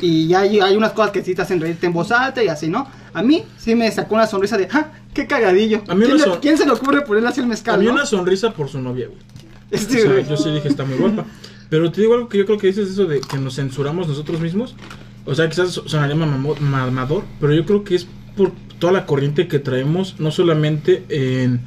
Y 0.00 0.28
ya 0.28 0.40
hay, 0.40 0.60
hay 0.60 0.76
unas 0.76 0.92
cosas 0.92 1.10
que 1.12 1.22
sí 1.22 1.34
te 1.34 1.42
hacen 1.42 1.60
reírte 1.60 1.86
en 1.86 1.92
voz 1.92 2.10
alta 2.10 2.42
y 2.42 2.48
así, 2.48 2.68
¿no? 2.68 2.88
A 3.12 3.22
mí 3.22 3.44
sí 3.58 3.74
me 3.74 3.90
sacó 3.92 4.14
una 4.14 4.26
sonrisa 4.26 4.56
de, 4.56 4.66
¡ja! 4.68 4.92
¡Qué 5.12 5.26
cagadillo! 5.26 5.82
A 5.88 5.94
mí 5.94 6.04
¿Quién, 6.06 6.16
le- 6.16 6.22
son- 6.24 6.38
quién 6.40 6.56
se 6.56 6.64
le 6.64 6.72
ocurre 6.72 7.02
ponerle 7.02 7.28
así 7.28 7.40
el 7.40 7.46
A 7.46 7.48
mezcal, 7.48 7.80
mí 7.80 7.86
no? 7.86 7.92
una 7.92 8.06
sonrisa 8.06 8.50
por 8.52 8.68
su 8.68 8.80
novia, 8.80 9.06
güey. 9.08 9.18
Este, 9.70 9.98
O 9.98 10.00
sea, 10.02 10.10
güey. 10.12 10.28
yo 10.28 10.36
sí 10.36 10.50
dije, 10.50 10.68
está 10.68 10.84
muy 10.84 10.96
guapa. 10.96 11.24
Pero 11.68 11.92
te 11.92 12.00
digo 12.00 12.14
algo 12.14 12.28
que 12.28 12.38
yo 12.38 12.46
creo 12.46 12.58
que 12.58 12.66
dices 12.68 12.88
eso 12.90 13.04
de 13.04 13.20
que 13.20 13.36
nos 13.38 13.54
censuramos 13.56 14.08
nosotros 14.08 14.40
mismos. 14.40 14.74
O 15.26 15.34
sea, 15.34 15.48
quizás 15.48 15.70
so- 15.70 15.86
sonaría 15.88 16.16
mamador, 16.16 17.24
pero 17.38 17.52
yo 17.54 17.64
creo 17.66 17.84
que 17.84 17.94
es 17.94 18.06
por 18.36 18.52
toda 18.78 18.92
la 18.94 19.06
corriente 19.06 19.46
que 19.48 19.58
traemos, 19.58 20.18
no 20.18 20.30
solamente 20.30 21.04
en, 21.10 21.60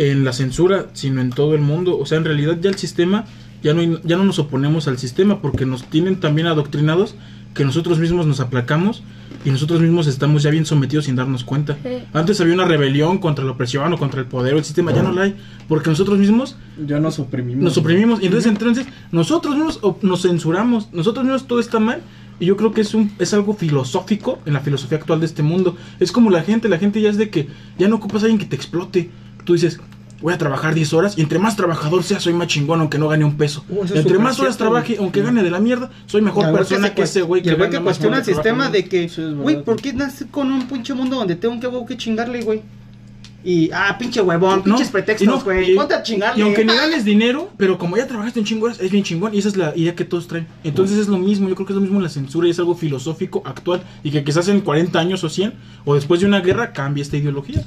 en 0.00 0.24
la 0.24 0.32
censura, 0.32 0.86
sino 0.94 1.20
en 1.20 1.28
todo 1.28 1.54
el 1.54 1.60
mundo. 1.60 1.98
O 1.98 2.06
sea, 2.06 2.16
en 2.16 2.24
realidad 2.24 2.56
ya 2.58 2.70
el 2.70 2.76
sistema, 2.76 3.26
ya 3.62 3.74
no, 3.74 4.00
ya 4.02 4.16
no 4.16 4.24
nos 4.24 4.38
oponemos 4.38 4.88
al 4.88 4.96
sistema 4.96 5.42
porque 5.42 5.66
nos 5.66 5.84
tienen 5.84 6.18
también 6.20 6.46
adoctrinados 6.46 7.14
que 7.52 7.66
nosotros 7.66 7.98
mismos 7.98 8.26
nos 8.26 8.40
aplacamos 8.40 9.02
y 9.44 9.50
nosotros 9.50 9.80
mismos 9.82 10.06
estamos 10.06 10.42
ya 10.42 10.48
bien 10.50 10.64
sometidos 10.64 11.04
sin 11.04 11.16
darnos 11.16 11.44
cuenta. 11.44 11.76
Sí. 11.82 11.98
Antes 12.14 12.40
había 12.40 12.54
una 12.54 12.64
rebelión 12.64 13.18
contra 13.18 13.44
la 13.44 13.50
opresión 13.50 13.92
o 13.92 13.98
contra 13.98 14.20
el 14.20 14.26
poder 14.26 14.54
o 14.54 14.58
el 14.58 14.64
sistema, 14.64 14.90
ya 14.94 15.02
no 15.02 15.12
la 15.12 15.22
hay, 15.22 15.36
porque 15.68 15.90
nosotros 15.90 16.18
mismos 16.18 16.56
Ya 16.86 16.98
nos 16.98 17.18
oprimimos. 17.18 17.62
nos 17.62 17.76
oprimimos 17.76 18.22
y 18.22 18.26
entonces 18.26 18.50
entonces 18.50 18.86
nosotros 19.12 19.54
mismos 19.54 19.80
nos 20.00 20.22
censuramos 20.22 20.88
nosotros 20.94 21.24
mismos 21.26 21.46
todo 21.46 21.60
está 21.60 21.78
mal 21.78 22.00
y 22.38 22.46
yo 22.46 22.56
creo 22.56 22.72
que 22.72 22.80
es 22.80 22.94
un 22.94 23.12
es 23.18 23.34
algo 23.34 23.52
filosófico 23.54 24.38
en 24.46 24.54
la 24.54 24.60
filosofía 24.60 24.96
actual 24.98 25.20
de 25.20 25.26
este 25.26 25.42
mundo 25.42 25.76
es 25.98 26.10
como 26.12 26.30
la 26.30 26.42
gente 26.42 26.68
la 26.70 26.78
gente 26.78 27.00
ya 27.02 27.10
es 27.10 27.18
de 27.18 27.28
que 27.28 27.48
ya 27.78 27.88
no 27.88 27.96
ocupas 27.96 28.22
a 28.22 28.26
alguien 28.26 28.38
que 28.38 28.46
te 28.46 28.56
explote 28.56 29.10
tú 29.44 29.54
dices 29.54 29.80
voy 30.20 30.34
a 30.34 30.38
trabajar 30.38 30.74
10 30.74 30.92
horas 30.92 31.16
y 31.16 31.22
entre 31.22 31.38
más 31.38 31.56
trabajador 31.56 32.02
sea 32.02 32.20
soy 32.20 32.32
más 32.34 32.46
chingón 32.48 32.80
aunque 32.80 32.98
no 32.98 33.08
gane 33.08 33.24
un 33.24 33.36
peso 33.36 33.64
Uh, 33.68 33.84
entre 33.94 34.18
más 34.18 34.38
horas 34.38 34.56
cierto, 34.56 34.56
trabaje 34.58 34.94
güey. 34.94 34.98
aunque 35.04 35.22
gane 35.22 35.42
de 35.42 35.50
la 35.50 35.60
mierda 35.60 35.90
soy 36.06 36.20
mejor 36.22 36.52
persona 36.52 36.88
se 36.88 36.94
que 36.94 37.02
ese 37.02 37.22
güey 37.22 37.42
y 37.44 37.48
el 37.48 37.56
güey 37.56 37.68
gana 37.68 37.78
que 37.78 37.84
más 37.84 37.84
cuestiona 37.98 38.18
el 38.18 38.24
sistema 38.24 38.68
de 38.68 38.84
que, 38.84 39.08
güey. 39.36 39.62
¿por 39.64 39.76
qué 39.80 39.92
nací 39.92 40.26
con 40.26 40.50
un 40.52 40.66
pinche 40.68 40.92
mundo 40.94 41.16
donde 41.16 41.36
tengo 41.36 41.58
que, 41.58 41.66
huevo 41.66 41.86
que 41.86 41.96
chingarle, 41.96 42.42
güey? 42.42 42.62
Y, 43.42 43.70
ah, 43.72 43.96
pinche 43.98 44.20
huevón, 44.20 44.62
pinches 44.62 44.88
y 44.88 44.92
pretextos, 44.92 45.26
no, 45.26 45.40
güey. 45.40 45.72
y- 45.72 45.74
Ponte 45.74 45.94
a 45.94 46.02
chingarle. 46.02 46.38
Y 46.40 46.42
aunque 46.44 46.62
ni 46.62 46.74
ganes 46.74 47.06
dinero, 47.06 47.48
pero 47.56 47.78
como 47.78 47.96
ya 47.96 48.06
trabajaste 48.06 48.38
un 48.38 48.44
chingo 48.44 48.66
horas, 48.66 48.78
es 48.80 48.90
bien 48.90 49.02
chingón. 49.02 49.34
Y 49.34 49.38
esa 49.38 49.48
es 49.48 49.56
la 49.56 49.74
idea 49.74 49.94
que 49.94 50.04
todos 50.04 50.28
traen. 50.28 50.46
Entonces 50.62 50.98
es 50.98 51.08
lo 51.08 51.16
mismo, 51.16 51.48
yo 51.48 51.54
creo 51.54 51.66
que 51.66 51.72
es 51.72 51.76
lo 51.76 51.80
mismo 51.80 51.96
en 51.96 52.02
la 52.02 52.10
censura 52.10 52.46
y 52.46 52.50
es 52.50 52.58
algo 52.58 52.74
filosófico 52.74 53.40
actual. 53.46 53.82
Y 54.02 54.10
que 54.10 54.22
quizás 54.24 54.46
en 54.48 54.60
40 54.60 54.98
años 55.00 55.24
o 55.24 55.30
100, 55.30 55.54
o 55.86 55.94
después 55.94 56.20
de 56.20 56.26
una 56.26 56.40
guerra, 56.40 56.74
cambie 56.74 57.00
esta 57.02 57.16
ideología. 57.16 57.64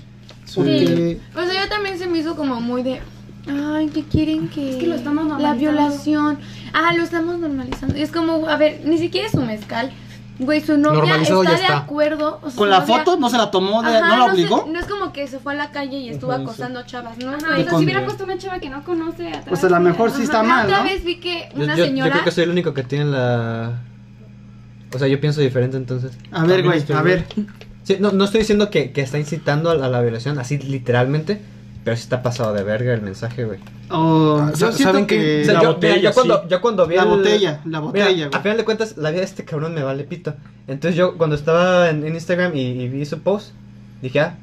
Porque- 0.56 1.20
Sí. 1.34 1.38
O 1.38 1.44
sea, 1.46 1.64
yo 1.64 1.70
también 1.70 1.98
se 1.98 2.08
me 2.08 2.18
hizo 2.20 2.36
como 2.36 2.62
muy 2.62 2.84
de. 2.84 3.02
Ay, 3.48 3.90
¿qué 3.94 4.04
quieren 4.04 4.48
que.? 4.50 4.72
Es 4.72 4.76
que 4.78 4.88
lo 4.88 4.96
estamos 4.96 5.26
La 5.26 5.30
normalizando. 5.34 5.72
violación. 5.72 6.40
Ah, 6.74 6.94
lo 6.96 7.04
estamos 7.04 7.38
normalizando. 7.40 7.98
Y 7.98 8.02
es 8.02 8.12
como, 8.12 8.48
a 8.48 8.56
ver, 8.58 8.82
ni 8.86 8.98
siquiera 8.98 9.28
es 9.28 9.34
su 9.34 9.42
mezcal. 9.42 9.92
Güey, 10.40 10.62
su 10.62 10.78
novia 10.80 11.00
Normalizado 11.00 11.44
está, 11.44 11.54
ya 11.54 11.58
de 11.60 11.64
está. 11.66 11.78
acuerdo. 11.78 12.40
o 12.42 12.50
sea, 12.50 12.58
Con 12.58 12.70
la 12.72 12.80
novia- 12.80 12.98
foto 12.98 13.18
no 13.18 13.30
se 13.30 13.38
la 13.38 13.52
tomó, 13.52 13.84
de- 13.84 13.98
Ajá, 13.98 14.08
no 14.08 14.18
la 14.18 14.26
se- 14.26 14.32
obligó. 14.32 14.68
no 14.72 14.80
es 14.80 14.86
como 14.88 15.14
que 15.14 15.28
se 15.28 15.38
fue 15.40 15.54
a 15.54 15.56
la 15.58 15.70
calle 15.72 15.98
y 15.98 16.10
estuvo 16.10 16.32
Ajá, 16.32 16.40
sí. 16.40 16.46
acosando 16.46 16.82
chavas, 16.84 17.18
¿no? 17.20 17.30
Ajá, 17.30 17.38
o 17.38 17.56
sea, 17.56 17.66
con- 17.68 17.80
si 17.80 17.86
hubiera 17.86 18.04
puesto 18.04 18.24
una 18.24 18.38
chava 18.40 18.60
que 18.60 18.70
no 18.70 18.84
conoce 18.84 19.28
atrás. 19.28 19.44
Pues 19.48 19.64
a 19.64 19.70
lo 19.70 19.80
mejor 19.80 20.10
sí 20.10 20.24
está 20.24 20.40
Ajá, 20.40 20.48
mal, 20.48 20.66
Otra 20.66 20.78
¿no? 20.80 20.84
vez 20.86 21.04
vi 21.04 21.20
que 21.20 21.50
Yo, 21.56 21.64
una 21.64 21.74
yo- 21.76 21.84
yo 21.84 21.86
señora. 21.86 22.12
creo 22.12 22.24
que 22.24 22.32
soy 22.32 22.44
el 22.46 22.50
único 22.50 22.74
que 22.74 22.82
tiene 22.84 23.06
la... 23.06 23.74
O 24.96 24.98
sea, 25.00 25.08
yo 25.08 25.20
pienso 25.20 25.40
diferente 25.42 25.78
entonces. 25.78 26.14
A 26.32 26.46
ver, 26.46 26.64
güey, 26.64 26.80
a 26.82 27.02
bien. 27.02 27.04
ver. 27.04 27.26
Sí, 27.84 27.98
no, 28.00 28.12
no 28.12 28.24
estoy 28.26 28.40
diciendo 28.42 28.70
que, 28.70 28.92
que 28.92 29.02
está 29.02 29.20
incitando 29.20 29.70
a 29.70 29.76
la, 29.76 29.88
a 29.88 29.90
la 29.90 30.02
violación, 30.02 30.40
así 30.40 30.58
literalmente, 30.58 31.42
pero 31.84 31.98
sí 31.98 32.04
está 32.04 32.22
pasado 32.24 32.54
de 32.54 32.64
verga 32.64 32.94
el 32.94 33.02
mensaje, 33.02 33.44
güey. 33.44 33.60
Oh, 33.90 34.40
yo 34.52 34.72
siento 34.72 34.78
¿saben 34.78 35.06
que... 35.06 35.42
O 35.42 35.46
sea, 35.46 35.54
La 35.56 35.62
yo, 35.64 35.74
botella, 35.74 35.96
mira, 35.96 36.04
yo 36.04 36.10
sí. 36.10 36.16
cuando, 36.16 36.48
yo 36.48 36.62
cuando 36.62 36.88
vi 36.88 36.96
La 36.96 37.04
el- 37.04 37.10
botella, 37.10 37.62
la 37.66 37.80
botella, 37.80 38.06
Mira, 38.10 38.28
güey. 38.28 38.40
a 38.40 38.42
final 38.42 38.58
de 38.58 38.66
cuentas, 38.66 38.98
la 38.98 39.10
vida 39.12 39.20
de 39.20 39.26
este 39.26 39.44
cabrón 39.46 39.74
me 39.74 39.84
vale 39.84 40.04
pito. 40.06 40.34
Entonces 40.68 40.96
yo 40.98 41.18
cuando 41.18 41.36
estaba 41.36 41.90
en, 41.90 42.06
en 42.06 42.14
Instagram 42.16 42.56
y, 42.56 42.62
y 42.62 42.88
vi 42.88 43.06
su 43.06 43.20
post, 43.20 43.52
dije, 44.02 44.22
ah, 44.22 44.38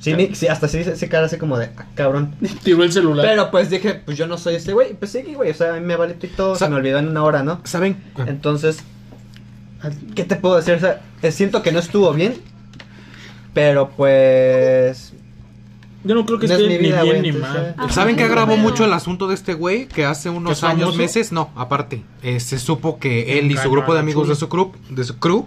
sí, 0.00 0.14
mi- 0.14 0.34
sí, 0.34 0.48
hasta 0.48 0.68
sí, 0.68 0.82
sí 0.94 1.08
cara 1.08 1.26
así 1.26 1.36
como 1.36 1.58
de, 1.58 1.66
ah, 1.76 1.84
cabrón. 1.94 2.34
Tiró 2.64 2.82
el 2.82 2.90
celular. 2.92 3.26
Pero 3.26 3.50
pues 3.50 3.68
dije, 3.68 4.00
pues 4.04 4.16
yo 4.16 4.26
no 4.26 4.38
soy 4.38 4.54
ese 4.54 4.72
güey, 4.72 4.94
pues 4.94 5.12
sí, 5.12 5.22
güey, 5.34 5.50
o 5.50 5.54
sea, 5.54 5.74
a 5.74 5.80
mí 5.80 5.84
me 5.86 5.96
vale 5.96 6.14
pito, 6.14 6.54
Sa- 6.56 6.64
se 6.64 6.70
me 6.70 6.76
olvidó 6.76 6.98
en 6.98 7.08
una 7.08 7.22
hora, 7.22 7.42
¿no? 7.42 7.60
¿Saben? 7.64 7.98
Entonces, 8.26 8.78
¿qué 10.14 10.24
te 10.24 10.36
puedo 10.36 10.56
decir? 10.56 10.74
O 10.74 10.80
sea, 10.80 11.00
eh, 11.22 11.32
siento 11.32 11.62
que 11.62 11.72
no 11.72 11.78
estuvo 11.78 12.12
bien, 12.12 12.34
pero 13.54 13.90
pues... 13.90 15.12
Yo 16.04 16.14
no 16.14 16.24
creo 16.24 16.38
que 16.38 16.46
No 16.46 16.54
es 16.54 16.60
esté 16.60 16.72
ni 16.72 16.78
bien 16.78 16.96
güey, 17.04 17.20
ni 17.20 17.32
mal. 17.32 17.74
¿Saben 17.90 18.16
qué 18.16 18.22
Ajá. 18.22 18.32
agravó 18.32 18.56
mucho 18.56 18.84
el 18.84 18.92
asunto 18.92 19.26
de 19.26 19.34
este 19.34 19.54
güey? 19.54 19.86
Que 19.88 20.04
hace 20.04 20.30
unos 20.30 20.58
¿Es 20.58 20.64
años, 20.64 20.80
famoso? 20.80 20.98
meses, 20.98 21.32
no, 21.32 21.50
aparte, 21.56 22.02
eh, 22.22 22.38
se 22.40 22.58
supo 22.58 22.98
que 22.98 23.38
él 23.38 23.50
y 23.50 23.56
su 23.56 23.70
grupo 23.70 23.92
a 23.92 23.94
de 23.96 24.00
amigos 24.00 24.28
de 24.28 24.36
su, 24.36 24.48
crew, 24.48 24.72
de 24.90 25.04
su 25.04 25.18
crew 25.18 25.46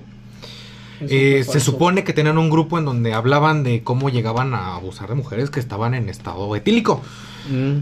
eh, 1.10 1.44
se 1.50 1.60
supone 1.60 2.04
que 2.04 2.14
tenían 2.14 2.38
un 2.38 2.50
grupo 2.50 2.78
en 2.78 2.86
donde 2.86 3.14
hablaban 3.14 3.64
de 3.64 3.84
cómo 3.84 4.10
llegaban 4.10 4.54
a 4.54 4.76
abusar 4.76 5.10
de 5.10 5.16
mujeres 5.16 5.50
que 5.50 5.60
estaban 5.60 5.94
en 5.94 6.10
estado 6.10 6.56
etílico. 6.56 7.02
Mm. 7.50 7.80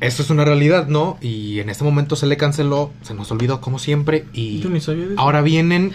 Eso 0.00 0.22
es 0.22 0.30
una 0.30 0.44
realidad, 0.44 0.86
¿no? 0.88 1.18
Y 1.20 1.58
en 1.60 1.70
este 1.70 1.84
momento 1.84 2.16
se 2.16 2.26
le 2.26 2.36
canceló, 2.36 2.90
se 3.02 3.14
nos 3.14 3.30
olvidó 3.30 3.60
como 3.60 3.78
siempre 3.78 4.26
y 4.32 4.60
Yo 4.60 4.68
ni 4.70 4.80
sabía 4.80 5.06
de 5.06 5.12
eso. 5.14 5.20
ahora 5.20 5.42
vienen 5.42 5.92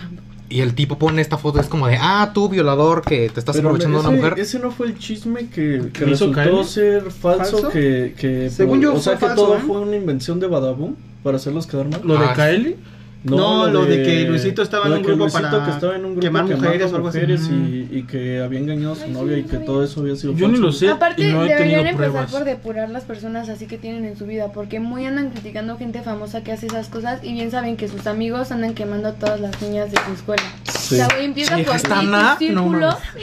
y 0.50 0.62
el 0.62 0.76
tipo 0.76 0.98
pone 0.98 1.22
esta 1.22 1.38
foto, 1.38 1.60
es 1.60 1.68
como 1.68 1.88
de, 1.88 1.98
ah, 2.00 2.32
tú 2.34 2.48
violador 2.48 3.02
que 3.02 3.30
te 3.30 3.40
estás 3.40 3.56
Pero 3.58 3.68
aprovechando 3.68 4.02
de 4.02 4.08
una 4.08 4.16
mujer. 4.16 4.40
ese 4.40 4.60
no 4.60 4.72
fue 4.72 4.88
el 4.88 4.98
chisme 4.98 5.50
que, 5.50 5.90
que 5.92 6.06
¿Me 6.06 6.12
hizo 6.14 6.28
resultó 6.28 6.32
caer? 6.36 6.64
ser 6.66 7.12
falso, 7.12 7.58
¿Falso? 7.58 7.70
que, 7.70 8.14
que 8.18 8.50
Según 8.50 8.80
yo 8.80 8.94
o 8.94 9.00
sea 9.00 9.18
fue 9.18 9.20
que 9.20 9.26
falso, 9.36 9.44
todo 9.46 9.58
¿eh? 9.58 9.62
fue 9.68 9.80
una 9.82 9.96
invención 9.98 10.40
de 10.40 10.48
Badaboom 10.48 10.96
para 11.24 11.36
hacerlos 11.36 11.68
quedar 11.68 11.90
mal. 11.90 12.00
Lo 12.04 12.18
de 12.18 12.26
Ah, 12.26 12.34
Kaeli. 12.34 12.78
No, 13.36 13.68
lo 13.68 13.86
de 13.86 14.04
que 14.04 14.22
Luisito 14.28 14.62
estaba 14.62 14.88
en 14.88 14.94
un 14.94 15.02
grupo 15.04 15.24
Luisito 15.26 15.50
para 15.50 15.66
que 15.66 15.72
estaba 15.72 15.96
en 15.96 16.06
un 16.06 16.12
grupo 16.12 16.22
quemar 16.22 16.46
mujeres 16.46 16.92
o 16.92 16.96
algo 16.96 17.08
así. 17.10 17.18
mujeres 17.20 17.50
y, 17.52 17.88
y 17.92 18.04
que 18.04 18.42
había 18.42 18.60
engañado 18.60 18.94
a 18.94 18.96
su 18.96 19.04
Ay, 19.04 19.12
novia 19.12 19.34
no 19.34 19.38
y 19.40 19.44
que 19.44 19.50
sabía. 19.52 19.66
todo 19.66 19.84
eso 19.84 20.00
había 20.02 20.16
sido 20.16 20.34
Yo 20.34 20.48
ni 20.48 20.58
lo 20.58 20.72
sé 20.72 20.90
Aparte, 20.90 21.28
y 21.28 21.32
no 21.34 21.44
he 21.44 21.50
deberían 21.50 21.88
empezar 21.88 22.12
pruebas. 22.12 22.32
por 22.32 22.44
depurar 22.46 22.90
las 22.90 23.04
personas 23.04 23.50
así 23.50 23.68
que 23.68 23.78
tienen 23.78 24.06
en 24.06 24.18
su 24.18 24.26
vida, 24.26 24.52
porque 24.54 24.80
muy 24.80 25.06
andan 25.06 25.30
criticando 25.32 25.78
gente 25.78 26.02
famosa 26.02 26.44
que 26.44 26.52
hace 26.52 26.68
esas 26.68 26.88
cosas 26.90 27.24
y 27.24 27.34
bien 27.34 27.52
saben 27.52 27.78
que 27.78 27.88
sus 27.88 28.08
amigos 28.08 28.52
andan 28.52 28.74
quemando 28.74 29.10
a 29.10 29.14
todas 29.14 29.40
las 29.42 29.62
niñas 29.62 29.92
de 29.92 29.98
su 30.06 30.14
escuela. 30.14 30.44
Sí. 30.66 30.96
O 30.96 30.98
sea, 30.98 31.08
güey, 31.14 31.26
empieza 31.26 31.58
Sí, 31.58 31.64
por 31.64 31.76
está 31.76 32.00
ti, 32.00 32.06
tu 32.06 32.12
na- 32.12 32.38
no. 32.52 32.62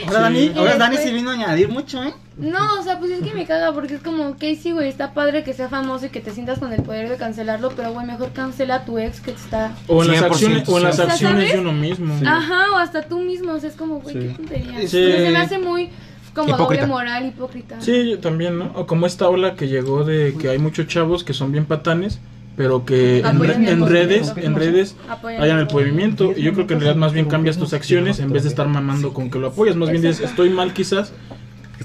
Ahora 0.07 0.19
Dani, 0.21 0.51
ahora 0.55 0.77
Dani 0.77 0.97
vino 1.13 1.29
a 1.31 1.33
añadir 1.33 1.69
mucho, 1.69 2.03
¿eh? 2.03 2.13
No, 2.37 2.79
o 2.79 2.83
sea, 2.83 2.99
pues 2.99 3.11
es 3.11 3.21
que 3.23 3.33
me 3.33 3.45
caga 3.45 3.71
porque 3.73 3.95
es 3.95 4.01
como, 4.01 4.27
ok, 4.27 4.43
sí, 4.61 4.71
güey, 4.73 4.89
está 4.89 5.13
padre 5.13 5.43
que 5.45 5.53
sea 5.53 5.69
famoso 5.69 6.07
y 6.07 6.09
que 6.09 6.19
te 6.19 6.31
sientas 6.31 6.59
con 6.59 6.73
el 6.73 6.81
poder 6.83 7.07
de 7.07 7.15
cancelarlo, 7.15 7.71
pero 7.75 7.93
güey, 7.93 8.05
mejor 8.05 8.31
cancela 8.33 8.75
a 8.75 8.85
tu 8.85 8.97
ex 8.99 9.21
que 9.21 9.31
te 9.31 9.37
está... 9.39 9.71
O 9.87 10.03
en 10.03 10.11
las 10.11 10.21
100%, 10.21 10.25
acciones, 10.25 10.69
o 10.69 10.77
en 10.77 10.83
las 10.83 10.99
acciones 10.99 11.53
de 11.53 11.59
uno 11.59 11.71
mismo. 11.71 12.17
Sí. 12.19 12.25
Ajá, 12.27 12.71
o 12.73 12.77
hasta 12.77 13.03
tú 13.03 13.19
mismo, 13.19 13.53
o 13.53 13.59
sea, 13.59 13.69
es 13.69 13.75
como, 13.77 14.01
güey, 14.01 14.15
Sí. 14.15 14.19
qué 14.27 14.33
tontería. 14.35 14.79
Sí. 14.81 14.87
Se 14.89 15.29
me 15.31 15.37
hace 15.37 15.59
muy 15.59 15.89
como 16.33 16.49
Hipócrita. 16.49 16.81
doble 16.83 16.93
moral, 16.93 17.25
hipócrita. 17.27 17.79
Sí, 17.79 18.09
yo 18.11 18.19
también, 18.19 18.59
¿no? 18.59 18.71
O 18.75 18.85
como 18.85 19.05
esta 19.07 19.29
ola 19.29 19.55
que 19.55 19.69
llegó 19.69 20.03
de 20.03 20.35
que 20.37 20.49
hay 20.49 20.57
muchos 20.59 20.87
chavos 20.87 21.23
que 21.23 21.33
son 21.33 21.53
bien 21.53 21.63
patanes, 21.63 22.19
pero 22.57 22.83
que 22.85 23.19
en, 23.19 23.39
re- 23.39 23.53
redes, 23.87 24.33
en 24.35 24.55
redes 24.55 24.95
Apoyan 25.09 25.41
hayan 25.41 25.59
el 25.59 25.67
el 25.67 25.73
movimiento. 25.73 26.33
Y 26.35 26.41
yo 26.41 26.53
creo 26.53 26.67
que 26.67 26.73
en 26.73 26.81
realidad 26.81 26.99
más 26.99 27.13
bien 27.13 27.25
cambias 27.27 27.57
tus 27.57 27.73
acciones 27.73 28.19
en 28.19 28.31
vez 28.31 28.43
de 28.43 28.49
estar 28.49 28.67
mamando 28.67 29.13
con 29.13 29.29
que 29.31 29.39
lo 29.39 29.47
apoyas. 29.47 29.75
Más 29.77 29.89
bien 29.89 30.01
dices, 30.01 30.19
estoy 30.21 30.49
mal 30.49 30.73
quizás 30.73 31.13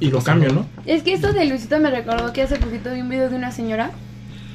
y 0.01 0.11
lo 0.11 0.21
cambio, 0.23 0.53
¿no? 0.53 0.67
Es 0.87 1.03
que 1.03 1.13
esto 1.13 1.33
de 1.33 1.45
Luisito 1.45 1.79
me 1.79 1.91
recordó 1.91 2.33
que 2.33 2.43
hace 2.43 2.57
poquito 2.57 2.93
vi 2.93 3.01
un 3.03 3.09
video 3.11 3.29
de 3.31 3.37
una 3.37 3.53
señora 3.53 3.91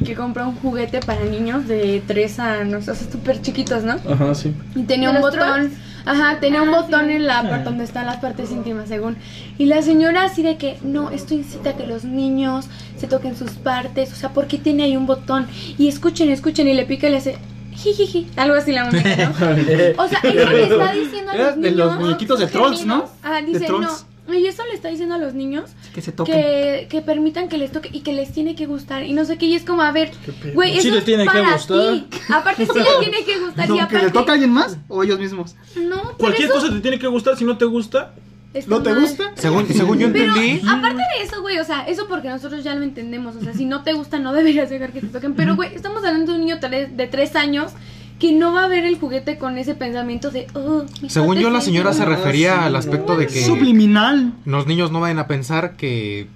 que 0.04 0.14
compró 0.14 0.48
un 0.50 0.56
juguete 0.56 1.00
para 1.00 1.24
niños 1.24 1.68
de 1.68 2.02
3 2.06 2.40
años, 2.40 2.88
o 2.88 2.94
sea, 2.96 3.12
súper 3.12 3.42
chiquitos, 3.42 3.84
¿no? 3.84 3.94
Ajá, 4.12 4.36
sí. 4.36 4.54
Y 4.76 4.84
tenía 4.84 5.10
¿De 5.12 5.16
un 5.16 5.22
botón, 5.22 5.72
ajá, 6.06 6.40
tenía 6.42 6.62
un 6.64 6.70
Ah, 6.70 6.82
botón 6.82 7.06
sí. 7.08 7.14
en 7.14 7.26
la 7.28 7.42
parte 7.44 7.64
donde 7.66 7.86
están 7.86 8.06
las 8.06 8.18
partes 8.18 8.52
íntimas, 8.52 8.90
según. 8.90 9.16
Y 9.58 9.66
la 9.66 9.82
señora 9.82 10.24
así 10.24 10.44
de 10.44 10.58
que, 10.58 10.78
no, 10.84 11.12
esto 11.12 11.34
incita 11.34 11.72
a 11.72 11.78
que 11.78 11.88
los 11.88 12.04
niños 12.04 12.68
se 12.98 13.08
toquen 13.08 13.38
sus 13.38 13.52
partes, 13.52 14.12
o 14.12 14.16
sea, 14.16 14.30
¿por 14.30 14.48
qué 14.48 14.58
tiene 14.58 14.84
ahí 14.84 14.98
un 14.98 15.06
botón? 15.08 15.48
Y 15.78 15.88
escuchen, 15.88 16.30
escuchen, 16.30 16.68
y 16.68 16.74
le 16.74 16.86
pica 16.86 17.08
y 17.08 17.12
le 17.12 17.18
hace, 17.18 17.38
jijiji, 17.76 18.28
algo 18.36 18.56
así 18.56 18.74
la 18.74 18.86
muñeca, 18.86 19.16
¿no? 19.30 19.34
O 20.04 20.08
sea, 20.08 20.20
eso 20.24 20.50
le 20.50 20.64
está 20.64 20.92
diciendo 20.92 21.32
a 21.32 21.36
los 21.38 21.56
de 21.56 21.62
niños. 21.72 21.76
los 21.78 22.00
muñequitos 22.00 22.40
de 22.40 22.48
trolls, 22.48 22.86
¿no? 22.86 23.06
Ajá, 23.24 23.42
De 23.42 23.48
dice, 23.48 23.70
no. 23.70 23.88
Y 24.28 24.48
eso 24.48 24.64
le 24.66 24.74
está 24.76 24.90
diciendo 24.90 25.16
a 25.16 25.18
los 25.18 25.34
niños 25.34 25.70
Que 25.94 26.02
se 26.02 26.12
toquen. 26.12 26.36
que, 26.36 26.88
que 26.90 27.02
permitan 27.02 27.48
que 27.48 27.58
les 27.58 27.72
toque 27.72 27.90
y 27.94 28.02
que 28.02 28.12
les 28.14 28.32
tiene 28.34 28.56
que 28.56 28.66
gustar. 28.66 29.04
Y 29.04 29.14
no 29.14 29.24
sé 29.26 29.38
qué, 29.38 29.46
y 29.46 29.56
es 29.56 29.64
como, 29.64 29.82
a 29.84 29.92
ver, 29.92 30.12
güey, 30.54 30.72
Sí 30.74 30.78
eso 30.80 30.90
les 30.90 30.98
es 31.00 31.06
tiene 31.06 31.26
que 31.28 31.42
gustar. 31.42 31.92
ti. 31.94 32.08
Aparte, 32.34 32.66
sí 32.66 32.72
les 32.76 33.00
tiene 33.00 33.24
que 33.26 33.40
gustar. 33.40 33.66
y 33.66 33.70
No, 33.70 33.76
¿Que 33.76 33.82
aparte, 33.82 34.06
le 34.06 34.12
toca 34.12 34.32
a 34.32 34.34
alguien 34.34 34.52
más 34.52 34.78
o 34.88 35.04
ellos 35.04 35.20
mismos? 35.20 35.56
No, 35.76 36.02
pero 36.02 36.18
Cualquier 36.18 36.46
eso 36.50 36.54
cosa 36.56 36.74
te 36.74 36.80
tiene 36.80 36.98
que 37.00 37.08
gustar, 37.08 37.38
si 37.38 37.46
no 37.46 37.58
te 37.58 37.66
gusta, 37.66 38.14
está 38.54 38.70
¿No 38.70 38.82
te 38.82 38.92
mal. 38.92 39.02
gusta? 39.02 39.32
Según, 39.36 39.68
según 39.68 40.00
yo 40.00 40.12
Pero 40.12 40.34
entendí, 40.36 40.62
aparte 40.68 41.04
de 41.18 41.24
eso, 41.26 41.42
güey, 41.42 41.60
o 41.60 41.64
sea, 41.64 41.82
eso 41.88 42.08
porque 42.08 42.30
nosotros 42.30 42.64
ya 42.64 42.74
lo 42.74 42.84
entendemos. 42.84 43.36
O 43.36 43.42
sea, 43.42 43.54
si 43.54 43.66
no 43.66 43.84
te 43.84 43.94
gusta, 43.94 44.18
no 44.18 44.34
deberías 44.34 44.70
dejar 44.70 44.92
que 44.92 45.02
te 45.02 45.08
toquen. 45.08 45.36
Pero, 45.36 45.56
güey, 45.56 45.76
estamos 45.76 46.04
hablando 46.04 46.32
de 46.32 46.40
un 46.40 46.46
niño 46.46 46.60
tre- 46.60 46.90
de 46.90 47.08
tres 47.08 47.36
años 47.36 47.74
que 48.20 48.32
no 48.32 48.54
va 48.54 48.66
a 48.66 48.68
ver 48.68 48.86
el 48.86 48.98
juguete 48.98 49.38
con 49.38 49.58
ese 49.58 49.76
pensamiento 49.76 50.32
de, 50.32 50.48
oh, 50.54 50.86
según 51.10 51.38
yo 51.38 51.50
la 51.50 51.62
señora 51.62 51.92
se 51.94 52.00
íntima". 52.04 52.16
refería 52.16 52.54
sí, 52.54 52.64
al 52.66 52.76
aspecto 52.76 53.14
no, 53.14 53.20
de 53.20 53.26
es 53.26 53.34
que 53.34 53.42
Subliminal. 53.44 54.34
los 54.46 54.68
niños 54.68 54.92
no 54.92 55.02
vayan 55.02 55.20
a 55.20 55.28
pensar 55.28 55.76
que 55.76 56.28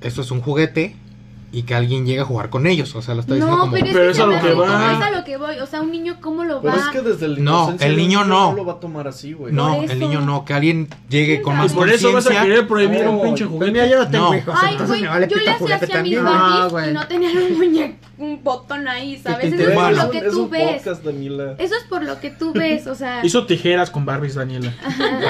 esto 0.00 0.22
es 0.22 0.30
un 0.30 0.40
juguete 0.40 0.96
y 1.50 1.62
que 1.62 1.74
alguien 1.74 2.04
llegue 2.06 2.20
a 2.20 2.24
jugar 2.24 2.50
con 2.50 2.66
ellos. 2.66 2.94
O 2.94 3.00
sea, 3.02 3.14
lo 3.14 3.20
está 3.20 3.34
diciendo 3.34 3.56
No, 3.56 3.62
como. 3.62 3.72
pero 3.72 3.86
es 3.86 3.92
Pero 3.92 4.04
que 4.04 4.10
es 4.10 4.18
a 4.20 4.26
lo 4.26 4.40
que 4.40 4.52
va. 4.54 4.92
es 4.92 5.02
a 5.02 5.10
lo 5.10 5.24
que 5.24 5.36
voy. 5.38 5.58
O 5.60 5.66
sea, 5.66 5.80
un 5.80 5.90
niño, 5.90 6.16
¿cómo 6.20 6.44
lo 6.44 6.60
Pero 6.60 6.74
va? 6.74 6.80
es 6.80 6.86
que 6.88 7.00
desde 7.00 7.28
la 7.28 7.38
No, 7.38 7.74
el 7.80 7.96
niño 7.96 8.24
no. 8.24 8.52
lo 8.54 8.64
va 8.64 8.74
a 8.74 8.80
tomar 8.80 9.08
así, 9.08 9.32
güey. 9.32 9.52
No, 9.52 9.82
el 9.82 9.98
niño 9.98 10.20
no, 10.20 10.44
que 10.44 10.52
alguien 10.54 10.88
llegue 11.08 11.40
con 11.42 11.56
más 11.56 11.72
Por 11.72 11.88
eso 11.88 12.12
vas 12.12 12.26
a 12.26 12.28
conciencia. 12.28 12.42
querer 12.42 12.68
prohibir 12.68 13.06
un 13.08 13.16
No, 13.16 13.22
pinche 13.22 13.46
pues 13.46 13.58
Pues 13.58 13.72
mira, 13.72 13.84
juguete. 13.84 13.90
yo 13.98 14.04
no 14.04 14.10
tengo 14.10 14.30
No. 14.32 14.36
hijos, 14.38 14.54
Ay, 14.62 14.76
güey, 14.86 15.06
vale 15.06 15.28
yo 15.28 15.36
le 15.36 15.42
hacía 15.42 15.58
juguete 15.58 15.84
así 15.84 15.92
a 15.96 16.02
mis 16.02 16.22
Barbies 16.22 16.72
güey. 16.72 16.90
y 16.90 16.92
no 16.92 17.06
tenían 17.08 17.36
un 17.38 17.56
muñeco, 17.58 17.96
un 18.18 18.44
botón 18.44 18.88
ahí, 18.88 19.16
¿sabes? 19.18 19.52
Eso 19.52 19.62
es 19.68 19.74
por 19.74 19.92
lo 19.96 20.10
que 20.10 20.20
tú 20.22 20.48
ves. 20.48 20.82
Eso 20.86 21.74
es 21.76 21.84
por 21.88 22.02
lo 22.02 22.20
que 22.20 22.30
tú 22.30 22.52
ves, 22.52 22.86
o 22.86 22.94
sea. 22.94 23.24
Hizo 23.24 23.46
tijeras 23.46 23.90
con 23.90 24.04
Barbies, 24.04 24.34
Daniela. 24.34 24.74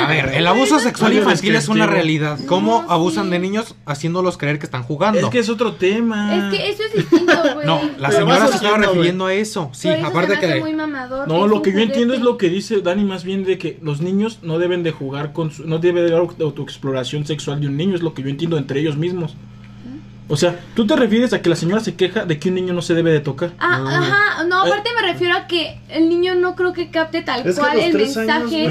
A 0.01 0.09
ver, 0.09 0.33
el 0.35 0.47
abuso 0.47 0.79
sexual 0.79 1.13
infantil 1.13 1.55
es 1.55 1.69
una 1.69 1.87
realidad. 1.87 2.39
¿Cómo 2.47 2.83
No, 2.83 2.91
abusan 2.93 3.31
de 3.31 3.39
niños 3.39 3.75
haciéndolos 3.87 4.37
creer 4.39 4.59
que 4.59 4.67
están 4.67 4.83
jugando? 4.83 5.19
Es 5.21 5.27
que 5.27 5.39
es 5.39 5.49
otro 5.49 5.75
tema. 5.75 6.08
Es 6.15 6.59
que 6.59 6.71
eso 6.71 6.83
es 6.85 6.93
distinto, 6.95 7.33
güey. 7.55 7.67
No, 7.67 7.81
la 7.99 8.09
Pero 8.09 8.21
señora 8.21 8.49
se 8.49 8.55
estaba 8.57 8.77
haciendo, 8.77 8.89
refiriendo 8.95 9.27
a 9.27 9.35
eso. 9.35 9.71
Sí, 9.73 9.89
eso 9.89 10.07
aparte 10.07 10.35
se 10.35 10.41
me 10.41 10.47
hace 10.47 10.55
que. 10.55 10.61
muy 10.61 10.75
mamador, 10.75 11.29
No, 11.29 11.47
lo 11.47 11.63
que 11.63 11.73
yo 11.73 11.81
entiendo 11.81 12.15
es 12.15 12.21
lo 12.21 12.39
que 12.39 12.49
dice 12.49 12.81
Dani 12.81 13.05
más 13.05 13.25
bien 13.25 13.45
de 13.45 13.59
que 13.59 13.79
los 13.83 14.01
niños 14.01 14.41
no 14.43 14.59
deben 14.59 14.83
de 14.83 14.93
jugar 14.93 15.33
con 15.33 15.51
su, 15.51 15.67
no 15.67 15.79
debe 15.79 16.03
de 16.03 16.15
haber 16.15 16.29
autoexploración 16.41 17.27
sexual 17.27 17.61
de 17.61 17.69
un 17.69 17.77
niño, 17.77 17.97
es 17.97 18.03
lo 18.03 18.15
que 18.15 18.23
yo 18.23 18.29
entiendo 18.29 18.59
entre 18.59 18.81
ellos 18.81 18.97
mismos. 18.97 19.37
O 20.31 20.37
sea, 20.37 20.61
tú 20.75 20.87
te 20.87 20.95
refieres 20.95 21.33
a 21.33 21.41
que 21.41 21.49
la 21.49 21.57
señora 21.57 21.81
se 21.81 21.95
queja 21.95 22.27
de 22.27 22.39
que 22.39 22.51
un 22.51 22.57
niño 22.57 22.75
no 22.75 22.83
se 22.83 22.93
debe 22.93 23.11
de 23.11 23.21
tocar. 23.21 23.53
Ah, 23.59 23.83
ajá, 23.89 24.45
no, 24.45 24.61
aparte 24.61 24.91
me 25.01 25.11
refiero 25.11 25.35
a 25.35 25.47
que 25.47 25.81
el 25.89 26.11
niño 26.11 26.35
no 26.35 26.55
creo 26.55 26.75
que 26.75 26.91
capte 26.91 27.23
tal 27.23 27.47
Es 27.47 27.55
que 27.55 27.61
cual 27.63 27.79
el 27.79 27.97
años, 27.97 28.17
mensaje 28.17 28.69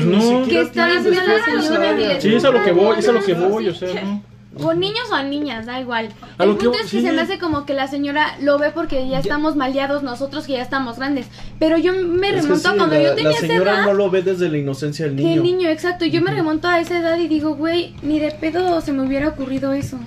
que 0.47 0.61
está 0.61 0.87
diciendo 0.87 1.21
la 1.25 1.61
señora. 1.61 2.21
Sí, 2.21 2.35
es 2.35 2.45
a 2.45 2.51
lo 2.51 2.63
que 2.63 2.71
voy, 2.71 2.99
es 2.99 3.09
a 3.09 3.11
lo 3.11 3.23
que 3.23 3.33
voy, 3.33 3.69
o 3.69 3.73
sea, 3.73 4.03
no. 4.03 4.23
O 4.63 4.73
niños 4.73 5.05
o 5.11 5.23
niñas, 5.23 5.65
da 5.65 5.79
igual. 5.79 6.09
A 6.37 6.43
el 6.43 6.49
lo 6.49 6.57
que 6.57 6.65
punto 6.65 6.77
voy- 6.79 6.85
es 6.85 6.91
que 6.91 6.99
sí. 6.99 7.05
se 7.05 7.11
me 7.11 7.21
hace 7.21 7.39
como 7.39 7.65
que 7.65 7.73
la 7.73 7.87
señora 7.87 8.35
lo 8.41 8.57
ve 8.57 8.71
porque 8.71 9.07
ya 9.07 9.19
estamos 9.19 9.55
maleados 9.55 10.03
nosotros 10.03 10.45
que 10.47 10.53
ya 10.53 10.61
estamos 10.61 10.97
grandes. 10.97 11.27
Pero 11.59 11.77
yo 11.77 11.93
me 11.93 12.29
Es 12.29 12.35
que 12.35 12.41
remonto 12.41 12.67
a 12.69 12.71
sí, 12.71 12.77
cuando 12.77 12.95
la, 12.95 13.01
yo 13.03 13.09
la 13.09 13.15
tenía 13.15 13.31
esa 13.31 13.39
señora 13.41 13.71
edad. 13.73 13.85
no 13.85 13.93
lo 13.93 14.09
ve 14.09 14.21
desde 14.23 14.49
la 14.49 14.57
inocencia 14.57 15.05
del 15.05 15.15
Que 15.15 15.23
niño. 15.23 15.33
el 15.35 15.43
niño, 15.43 15.69
exacto. 15.69 16.05
Yo 16.05 16.21
me 16.21 16.31
remonto 16.31 16.67
a 16.67 16.79
esa 16.79 16.99
edad 16.99 17.17
y 17.17 17.27
digo, 17.27 17.55
güey, 17.55 17.95
ni 18.01 18.19
de 18.19 18.31
pedo 18.31 18.81
se 18.81 18.91
me 18.93 19.05
hubiera 19.05 19.27
ocurrido 19.29 19.73
eso. 19.73 19.97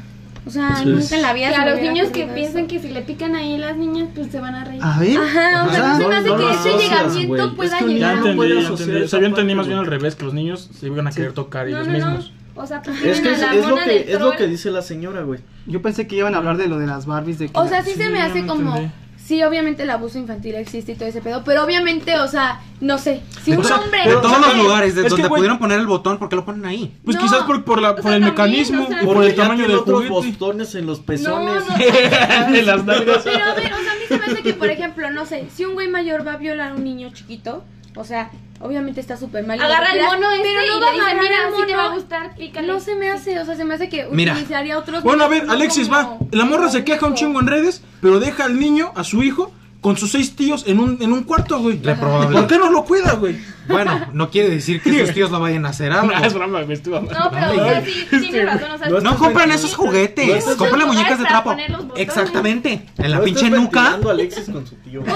O 0.46 0.50
sea, 0.50 0.76
Sí. 0.76 0.86
nunca 0.86 1.14
en 1.16 1.22
la 1.22 1.32
vida 1.34 1.48
a 1.62 1.66
los 1.68 1.80
niños 1.82 2.08
que 2.08 2.24
piensan 2.26 2.66
que 2.66 2.80
si 2.80 2.88
le 2.88 3.02
pican 3.02 3.36
ahí 3.36 3.58
las 3.58 3.76
niñas, 3.76 4.08
pues 4.14 4.32
se 4.32 4.40
van 4.40 4.54
a 4.54 4.64
reír. 4.64 4.80
A 4.82 4.98
ver. 4.98 5.18
Ajá, 5.18 5.66
o 5.66 5.70
sea, 5.70 5.88
no 5.88 5.98
se 5.98 6.08
me 6.08 6.14
hace 6.16 6.28
No, 6.28 6.34
no 6.34 6.38
que 6.38 6.42
lo 6.44 6.50
ese 6.50 6.70
llegamiento 6.78 7.28
güey. 7.28 7.40
Es 7.48 7.54
pueda 7.54 7.78
que 7.78 7.84
Ya 7.84 7.90
llegar. 7.90 8.14
niño 8.16 8.30
entendí, 8.30 8.48
ya 8.62 8.68
entendí. 8.68 9.02
O 9.02 9.08
sea, 9.08 9.20
yo 9.20 9.26
entendí 9.26 9.54
más 9.54 9.66
bien 9.66 9.78
al 9.78 9.86
revés, 9.86 10.14
que 10.16 10.24
los 10.24 10.32
niños 10.34 10.70
se 10.72 10.86
iban 10.86 11.06
a 11.06 11.10
querer 11.12 11.32
tocar 11.34 11.68
ellos 11.68 11.86
mismos. 11.86 12.32
O 12.60 12.66
sea, 12.66 12.82
pues 12.82 12.96
Es 13.02 13.16
que 13.20 13.22
tienen 13.22 13.34
es, 13.40 13.42
a 13.42 13.46
la 13.46 13.54
es 13.54 13.62
lo 13.64 13.70
mona 13.70 13.84
que 13.84 13.90
del 13.92 14.08
es 14.08 14.20
lo 14.20 14.30
que 14.36 14.46
dice 14.46 14.70
la 14.70 14.82
señora, 14.82 15.22
güey. 15.22 15.40
Yo 15.66 15.82
pensé 15.82 16.06
que 16.06 16.16
iban 16.16 16.34
a 16.34 16.38
hablar 16.38 16.56
de 16.56 16.68
lo 16.68 16.78
de 16.78 16.86
las 16.86 17.06
Barbies 17.06 17.38
de 17.38 17.48
que 17.48 17.58
O 17.58 17.66
sea, 17.66 17.82
sí, 17.82 17.92
se 17.92 18.08
me 18.10 18.20
hace 18.20 18.42
me 18.42 18.48
como. 18.48 18.90
Sí, 19.16 19.44
obviamente 19.44 19.84
el 19.84 19.90
abuso 19.90 20.18
infantil 20.18 20.56
existe 20.56 20.92
y 20.92 20.94
todo 20.96 21.08
ese 21.08 21.20
pedo. 21.20 21.44
Pero 21.44 21.62
obviamente, 21.62 22.18
o 22.18 22.26
sea, 22.26 22.60
no 22.80 22.98
sé. 22.98 23.20
Si 23.44 23.52
un 23.52 23.58
O 23.58 23.62
sea, 23.64 23.76
hombre. 23.76 24.00
de 24.04 24.16
todos 24.16 24.40
los 24.40 24.56
lugares 24.56 24.96
de 24.96 25.02
que, 25.04 25.08
donde 25.08 25.28
pudieron 25.28 25.56
poner 25.58 25.78
el 25.78 25.86
botón, 25.86 26.18
¿por 26.18 26.28
qué 26.28 26.34
lo 26.34 26.44
ponen 26.44 26.64
ahí? 26.66 26.96
Pues 27.04 27.16
No. 27.16 27.22
quizás 27.22 27.44
por, 27.44 27.62
por, 27.64 27.80
la, 27.80 27.94
por 27.94 28.02
sea, 28.02 28.16
el 28.16 28.22
también, 28.22 28.34
mecanismo, 28.34 28.84
o 28.86 28.88
sea, 28.88 29.02
por 29.02 29.22
el 29.24 29.34
tamaño 29.36 29.68
del 29.68 29.76
otros 29.76 30.08
juguete. 30.08 30.32
botones 30.32 30.74
en 30.74 30.86
los 30.86 30.98
pezones. 30.98 31.62
no. 31.68 32.52
de 32.52 32.62
las 32.64 32.84
nalgas. 32.84 33.22
Pero 33.22 33.44
a 33.44 33.54
ver, 33.54 33.72
o 33.72 33.76
sea, 33.78 33.92
a 33.92 33.94
mí 33.94 34.00
se 34.08 34.18
me 34.18 34.24
hace 34.24 34.42
que, 34.42 34.54
por 34.54 34.68
ejemplo, 34.68 35.10
no 35.12 35.24
sé, 35.26 35.46
si 35.54 35.64
un 35.64 35.74
güey 35.74 35.86
mayor 35.86 36.26
va 36.26 36.32
a 36.32 36.36
violar 36.36 36.72
a 36.72 36.74
un 36.74 36.82
niño 36.82 37.10
chiquito, 37.12 37.62
o 37.94 38.02
sea, 38.02 38.30
obviamente 38.60 39.00
está 39.00 39.16
súper 39.16 39.46
mal. 39.46 39.60
Agarra 39.60 39.92
el 39.92 40.02
mono 40.04 40.30
este 40.30 40.42
pero 40.48 40.60
no 40.60 40.76
y 40.76 40.80
va 40.80 40.86
a 40.86 40.90
le 40.92 40.96
dice, 40.96 41.10
agarrar 41.10 41.22
mira, 41.22 41.48
el 41.48 41.54
si 41.56 41.66
te 41.66 41.74
va 41.76 41.82
a 41.82 41.88
mono. 41.88 41.96
gustar, 42.00 42.34
pícale. 42.36 42.66
No 42.68 42.80
se 42.80 42.94
me 42.94 43.10
hace, 43.10 43.38
o 43.40 43.44
sea, 43.44 43.56
se 43.56 43.64
me 43.64 43.74
hace 43.74 43.88
que 43.88 44.06
Mira. 44.10 44.32
utilizaría 44.34 44.78
otros. 44.78 45.02
Bueno, 45.02 45.24
a 45.24 45.28
ver, 45.28 45.46
Alexis 45.48 45.88
como- 45.88 46.18
va. 46.20 46.26
La 46.30 46.44
morra 46.44 46.68
se 46.70 46.84
queja 46.84 47.06
un 47.06 47.14
chingo 47.14 47.40
en 47.40 47.46
redes, 47.46 47.82
pero 48.00 48.20
deja 48.20 48.44
al 48.44 48.58
niño, 48.60 48.92
a 48.94 49.04
su 49.04 49.22
hijo, 49.22 49.52
con 49.80 49.96
sus 49.96 50.10
seis 50.12 50.36
tíos 50.36 50.64
en 50.66 50.78
un, 50.78 50.98
en 51.00 51.12
un 51.12 51.22
cuarto, 51.24 51.58
güey. 51.58 51.80
Reprobable. 51.82 52.36
¿Por 52.38 52.46
qué 52.46 52.58
no 52.58 52.70
lo 52.70 52.84
cuida, 52.84 53.14
güey? 53.14 53.36
Bueno, 53.70 54.06
no 54.12 54.30
quiere 54.30 54.50
decir 54.50 54.82
que 54.82 55.04
sus 55.06 55.14
tíos 55.14 55.30
lo 55.30 55.40
vayan 55.40 55.64
a 55.66 55.70
hacer 55.70 55.92
algo. 55.92 56.10
No, 56.20 56.24
es 56.26 56.34
broma. 56.34 56.60
No, 56.60 57.30
pero 57.30 57.50
o 57.50 57.54
sea, 57.54 57.84
sí, 57.84 58.06
tienes 58.20 58.44
razón. 58.46 58.70
O 58.72 58.78
sea, 58.78 58.88
No 58.88 59.00
No 59.00 59.10
ventilando. 59.18 59.54
esos 59.54 59.74
juguetes, 59.74 60.26
No 60.46 60.56
ventilando. 60.56 60.86
muñecas 60.86 61.18
de 61.18 61.24
trapo. 61.24 61.56
Exactamente, 61.96 62.86
en 62.98 63.10
la 63.10 63.18
No 63.18 63.24
pinche 63.24 63.50
nuca. 63.50 63.98
Alexis 64.08 64.48
con 64.50 64.66
su 64.66 64.74
tío. 64.76 65.02
Sí, 65.10 65.14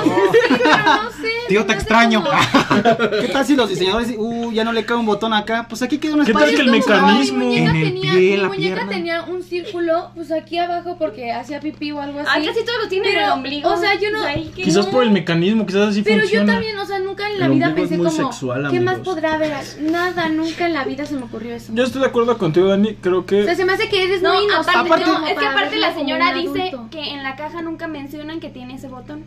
pero 0.48 0.76
no 1.02 1.10
sé. 1.10 1.28
Tío, 1.48 1.66
te 1.66 1.72
extraño. 1.74 2.22
como- 2.24 3.10
¿Qué 3.20 3.28
tal 3.32 3.44
si 3.46 3.54
los 3.56 3.68
diseñadores 3.68 4.08
dicen, 4.08 4.22
uh, 4.24 4.52
ya 4.52 4.64
no 4.64 4.72
le 4.72 4.84
cae 4.84 4.96
un 4.96 5.06
botón 5.06 5.32
acá? 5.34 5.66
Pues 5.68 5.82
aquí 5.82 5.98
queda 5.98 6.14
un 6.14 6.24
¿Qué 6.24 6.32
tal 6.32 6.42
espacio. 6.44 6.56
que 6.58 6.64
el 6.64 6.70
mecanismo 6.70 7.38
Mi 7.38 7.44
muñeca, 7.60 7.70
en 7.70 7.76
el 7.76 7.82
tenía, 7.84 8.12
pie, 8.12 8.20
en 8.34 8.36
mi 8.36 8.36
la 8.42 8.48
muñeca 8.48 8.74
pierna? 8.74 8.92
tenía 8.92 9.22
un 9.24 9.42
círculo, 9.42 10.10
pues 10.14 10.30
aquí 10.32 10.58
abajo 10.58 10.96
porque 10.98 11.32
hacía 11.32 11.60
pipí 11.60 11.92
o 11.92 12.00
algo 12.00 12.20
así. 12.20 12.28
Ah, 12.30 12.36
casi 12.44 12.64
todos 12.64 12.82
lo 12.84 12.88
tienen 12.88 13.12
en 13.14 13.24
el 13.24 13.30
ombligo. 13.30 13.70
o 13.70 13.76
sea, 13.76 13.94
yo 14.00 14.10
no- 14.10 14.24
que- 14.54 14.62
Quizás 14.62 14.86
por 14.86 15.02
el 15.02 15.10
mecanismo, 15.10 15.66
quizás 15.66 15.88
así 15.88 16.02
Pero 16.02 16.24
yo 16.26 16.44
también, 16.46 16.78
o 16.78 16.86
sea, 16.86 16.98
nunca 17.00 17.28
en 17.30 17.40
la 17.40 17.48
vida 17.48 17.74
pensé 17.74 17.96
como, 17.98 18.10
sexual, 18.52 18.70
¿qué 18.70 18.80
más 18.80 18.98
podrá 18.98 19.34
haber? 19.34 19.52
Nada, 19.80 20.28
nunca 20.28 20.66
en 20.66 20.74
la 20.74 20.84
vida 20.84 21.06
se 21.06 21.14
me 21.14 21.22
ocurrió 21.24 21.54
eso. 21.54 21.72
Yo 21.74 21.84
estoy 21.84 22.00
de 22.00 22.06
acuerdo 22.08 22.36
contigo, 22.38 22.68
Dani. 22.68 22.94
Creo 22.96 23.20
O 23.20 23.28
sea, 23.28 23.44
que. 23.46 23.56
se 23.56 23.64
me 23.64 23.72
hace 23.72 23.88
que 23.88 24.04
eres 24.04 24.22
No, 24.22 24.34
muy 24.34 24.44
inocente. 24.44 24.78
aparte, 24.78 25.04
como 25.04 25.18
no, 25.20 25.26
es 25.26 25.38
que 25.38 25.46
aparte 25.46 25.76
la 25.76 25.94
señora 25.94 26.32
dice 26.34 26.72
que 26.90 27.10
en 27.14 27.22
la 27.22 27.36
caja 27.36 27.62
nunca 27.62 27.88
mencionan 27.88 28.40
que 28.40 28.48
tiene 28.50 28.74
ese 28.74 28.88
botón. 28.88 29.24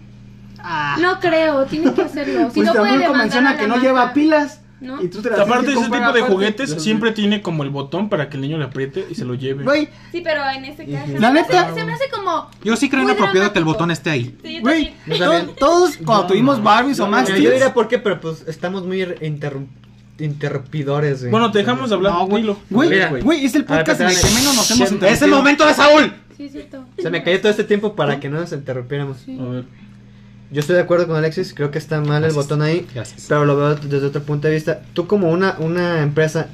Ah, 0.60 0.98
No 1.00 1.20
creo, 1.20 1.66
tiene 1.66 1.94
que 1.94 2.02
hacerlo. 2.02 2.50
Si 2.52 2.62
pues 2.62 2.68
no 2.68 2.74
puede 2.74 2.98
menciona 3.10 3.52
a 3.52 3.54
la 3.54 3.60
que 3.60 3.68
no 3.68 3.78
lleva 3.78 4.14
pilas. 4.14 4.62
¿No? 4.80 5.02
Y 5.02 5.08
tú 5.08 5.22
te 5.24 5.30
las 5.32 5.40
Aparte, 5.40 5.72
ese 5.74 5.86
tipo 5.90 6.12
de 6.14 6.22
juguetes 6.22 6.70
siempre 6.82 7.12
tiene 7.12 7.42
como 7.42 7.64
el 7.64 7.70
botón 7.72 8.10
para 8.10 8.30
que 8.30 8.36
el 8.38 8.42
niño 8.42 8.58
le 8.60 8.66
apriete 8.66 9.08
y 9.10 9.16
se 9.16 9.26
lo 9.26 9.34
lleve. 9.34 9.64
Güey, 9.64 9.90
Sí, 10.12 10.22
pero 10.24 10.42
en 10.56 10.66
ese 10.66 10.86
caja. 10.86 11.06
la 11.18 11.32
neta, 11.32 11.74
se 11.74 11.84
me 11.84 11.94
hace 11.94 12.10
como. 12.12 12.50
Yo 12.64 12.76
sí 12.76 12.88
creo 12.90 13.02
inapropiado 13.04 13.52
que 13.52 13.58
el 13.60 13.66
botón 13.66 13.90
esté 13.90 14.12
ahí. 14.12 14.38
Sí, 14.44 14.56
yo 14.58 14.62
güey, 14.62 14.94
también. 15.18 15.52
Todos 15.58 15.98
cuando 16.06 16.28
tuvimos 16.28 16.62
Barbies 16.62 17.00
o 17.00 17.08
Max 17.08 17.30
yo 17.30 17.36
diría 17.36 17.74
por 17.74 17.88
qué, 17.88 17.98
pero 17.98 18.22
pues 18.22 18.44
estamos 18.48 18.86
muy 18.86 19.02
interrum- 19.02 19.68
interrumpidores, 20.20 21.22
güey. 21.22 21.32
Bueno, 21.32 21.52
te 21.52 21.60
dejamos 21.60 21.90
de 21.90 21.96
hablar. 21.96 22.14
No, 22.14 22.28
güey, 22.28 22.46
güey, 22.70 22.90
Mira. 22.90 23.10
güey, 23.10 23.46
es 23.46 23.56
el 23.56 23.66
podcast 23.66 24.02
en 24.02 24.08
el 24.08 24.16
que 24.16 24.28
menos 24.30 24.56
nos 24.56 24.72
hemos 24.72 24.82
Es 24.88 24.92
el 24.92 24.98
¡Es 24.98 25.02
el 25.02 25.04
interrumpido. 25.04 25.38
momento 25.38 25.66
de 25.66 25.74
Saúl! 25.74 26.14
Sí, 26.38 26.44
es 26.46 26.52
cierto. 26.52 26.86
Se 27.00 27.10
me 27.10 27.24
cayó 27.24 27.40
todo 27.42 27.50
este 27.50 27.64
tiempo 27.64 27.96
para 27.96 28.20
que 28.20 28.30
no 28.30 28.40
nos 28.40 28.52
interrumpiéramos. 28.52 29.18
A 29.28 29.44
ver. 29.52 29.64
Yo 30.52 30.62
estoy 30.62 30.76
de 30.76 30.82
acuerdo 30.82 31.08
con 31.08 31.16
Alexis, 31.18 31.54
creo 31.54 31.72
que 31.72 31.78
está 31.78 32.00
mal 32.00 32.18
el 32.18 32.22
Gracias. 32.32 32.36
botón 32.36 32.62
ahí, 32.62 32.88
Gracias. 32.94 33.26
pero 33.28 33.46
lo 33.46 33.58
veo 33.58 33.76
desde 33.76 34.06
otro 34.08 34.22
punto 34.24 34.48
de 34.48 34.54
vista. 34.54 34.82
Tú 34.94 35.06
como 35.08 35.30
una, 35.30 35.56
una 35.60 36.02
empresa, 36.02 36.48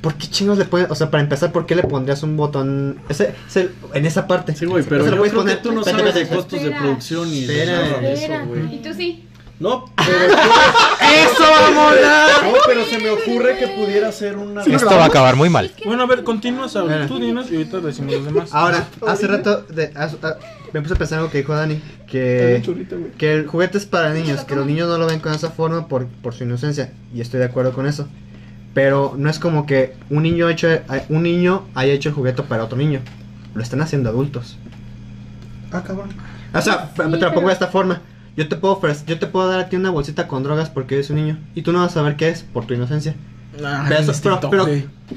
¿por 0.00 0.14
qué 0.14 0.28
chingos 0.28 0.56
le 0.56 0.64
pones, 0.64 0.90
o 0.90 0.94
sea, 0.94 1.10
para 1.10 1.22
empezar, 1.22 1.52
¿por 1.52 1.66
qué 1.66 1.74
le 1.76 1.82
pondrías 1.82 2.22
un 2.22 2.38
botón 2.38 2.98
ese, 3.10 3.34
ese- 3.48 3.68
en 3.92 4.06
esa 4.06 4.26
parte? 4.26 4.54
Sí, 4.56 4.64
güey, 4.64 4.82
pero 4.82 5.02
Eso 5.02 5.10
yo 5.10 5.10
lo 5.10 5.16
puedes 5.18 5.32
creo 5.32 5.44
que 5.44 5.50
poner- 5.50 5.62
tú 5.62 5.72
no 5.72 5.84
sabes 5.84 6.14
de 6.14 6.26
costos 6.28 6.52
de 6.52 6.58
Espera. 6.68 6.80
producción 6.80 7.28
y 7.28 7.44
de 7.44 7.58
Espera. 7.64 7.80
nada 7.82 7.98
de 8.00 8.12
eso, 8.14 8.22
Espera. 8.22 8.44
güey. 8.44 8.74
Y 8.74 8.78
tú 8.78 8.94
sí. 8.94 9.26
No, 9.58 9.84
pero, 9.96 10.32
¡Eso 10.32 11.42
va 11.42 11.66
a 11.66 11.70
molar! 11.70 12.44
no, 12.44 12.52
pero 12.66 12.82
se 12.86 12.98
me 12.98 13.10
ocurre 13.10 13.58
que 13.58 13.68
pudiera 13.68 14.10
ser 14.10 14.38
una... 14.38 14.62
Esto 14.62 14.86
va 14.86 15.02
a 15.02 15.06
acabar 15.06 15.36
muy 15.36 15.50
mal. 15.50 15.70
Bueno, 15.84 16.04
a 16.04 16.06
ver, 16.06 16.24
continúa, 16.24 16.66
Saúl. 16.66 16.88
Mira. 16.90 17.06
Tú 17.06 17.18
dinos 17.18 17.50
y 17.50 17.56
ahorita 17.56 17.80
decimos 17.80 18.14
los 18.14 18.24
demás. 18.24 18.48
Ahora, 18.54 18.88
hace 19.06 19.26
rato 19.26 19.60
de- 19.68 19.92
hace- 19.94 20.16
ah, 20.22 20.36
me 20.72 20.80
puse 20.82 20.94
a 20.94 20.96
pensar 20.96 21.18
algo 21.18 21.30
que 21.30 21.38
dijo 21.38 21.54
Dani, 21.54 21.80
que, 22.06 22.62
que 23.18 23.34
el 23.34 23.46
juguete 23.46 23.78
es 23.78 23.86
para 23.86 24.12
niños, 24.14 24.44
que 24.44 24.54
los 24.54 24.66
niños 24.66 24.88
no 24.88 24.98
lo 24.98 25.06
ven 25.06 25.20
con 25.20 25.32
esa 25.34 25.50
forma 25.50 25.88
por, 25.88 26.06
por 26.06 26.34
su 26.34 26.44
inocencia, 26.44 26.92
y 27.14 27.20
estoy 27.20 27.40
de 27.40 27.46
acuerdo 27.46 27.72
con 27.72 27.86
eso. 27.86 28.08
Pero 28.74 29.14
no 29.18 29.28
es 29.28 29.38
como 29.40 29.66
que 29.66 29.94
un 30.10 30.22
niño, 30.22 30.48
hecho, 30.48 30.68
un 31.08 31.22
niño 31.24 31.66
haya 31.74 31.92
hecho 31.92 32.08
el 32.10 32.14
juguete 32.14 32.42
para 32.44 32.64
otro 32.64 32.78
niño, 32.78 33.00
lo 33.54 33.62
están 33.62 33.80
haciendo 33.82 34.08
adultos. 34.10 34.56
Ah, 35.72 35.82
cabrón. 35.84 36.10
O 36.54 36.60
sea, 36.60 36.92
te 36.94 37.02
lo 37.04 37.10
pongo 37.10 37.20
pero- 37.34 37.46
de 37.48 37.52
esta 37.52 37.66
forma. 37.68 38.02
Yo 38.36 38.48
te 38.48 38.56
puedo 38.56 38.74
ofrecer- 38.80 39.06
yo 39.06 39.18
te 39.18 39.26
puedo 39.26 39.48
dar 39.48 39.58
a 39.60 39.68
ti 39.68 39.76
una 39.76 39.90
bolsita 39.90 40.28
con 40.28 40.42
drogas 40.44 40.70
porque 40.70 40.94
eres 40.94 41.10
un 41.10 41.16
niño 41.16 41.38
y 41.54 41.62
tú 41.62 41.72
no 41.72 41.80
vas 41.80 41.90
a 41.90 41.94
saber 41.94 42.16
qué 42.16 42.28
es 42.28 42.42
por 42.42 42.64
tu 42.64 42.74
inocencia. 42.74 43.14
Ah, 43.62 43.84
Pero, 43.88 44.12
pero, 44.22 44.40
pero- 44.50 44.66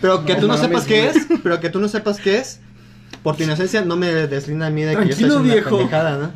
pero 0.01 0.25
que 0.25 0.33
No 0.33 0.39
tú 0.39 0.47
no 0.47 0.53
mames, 0.53 0.67
sepas 0.67 0.85
qué 0.85 1.07
es, 1.09 1.27
pero 1.43 1.59
que 1.59 1.69
tú 1.69 1.79
no 1.79 1.87
sepas 1.87 2.19
qué 2.19 2.39
es, 2.39 2.59
por 3.21 3.36
tu 3.36 3.43
inocencia 3.43 3.82
no 3.84 3.95
me 3.95 4.08
deslinda 4.28 4.67
a 4.67 4.69
mí 4.69 4.82
de 4.84 4.91
que 4.91 4.95
yo 4.95 5.02
estoy 5.02 5.13
haciendo 5.13 5.38
una 5.39 5.54
viejo. 5.54 5.78
pendejada, 5.78 6.17
¿no? 6.17 6.32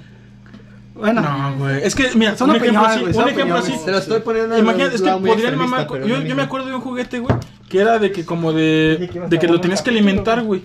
Bueno, 0.95 1.21
No, 1.21 1.55
güey. 1.59 1.83
Es 1.83 1.93
que, 1.93 2.09
mira, 2.15 2.35
Son 2.35 2.49
un 2.49 2.55
ejemplo 2.55 2.81
opiniones, 2.81 2.89
así. 2.95 3.13
güey, 3.13 3.15
Un 3.25 3.29
ejemplo 3.29 3.55
así. 3.57 3.61
opiniones. 3.71 3.85
Te 3.85 3.91
lo 3.91 3.97
estoy 3.99 4.19
poniendo 4.21 4.55
en 4.55 4.61
Imagínate, 4.61 4.89
un 4.89 4.95
es 4.95 5.01
que 5.01 5.07
lado 5.07 5.19
muy 5.19 5.29
podrían 5.29 5.47
extremista, 5.53 5.75
mamar. 5.77 5.87
pero 5.91 6.07
Yo, 6.07 6.15
es 6.15 6.21
lo 6.21 6.23
yo 6.23 6.23
me 6.23 6.25
mismo. 6.35 6.41
acuerdo 6.43 6.67
de 6.67 6.75
un 6.75 6.81
juguete, 6.81 7.19
güey, 7.19 7.35
que 7.69 7.79
era 7.79 7.99
de 7.99 8.11
que 8.11 8.25
como 8.25 8.51
de. 8.51 9.09
de 9.29 9.39
que 9.39 9.47
lo 9.47 9.61
tenías 9.61 9.81
que 9.81 9.91
alimentar, 9.91 10.41
güey. 10.43 10.63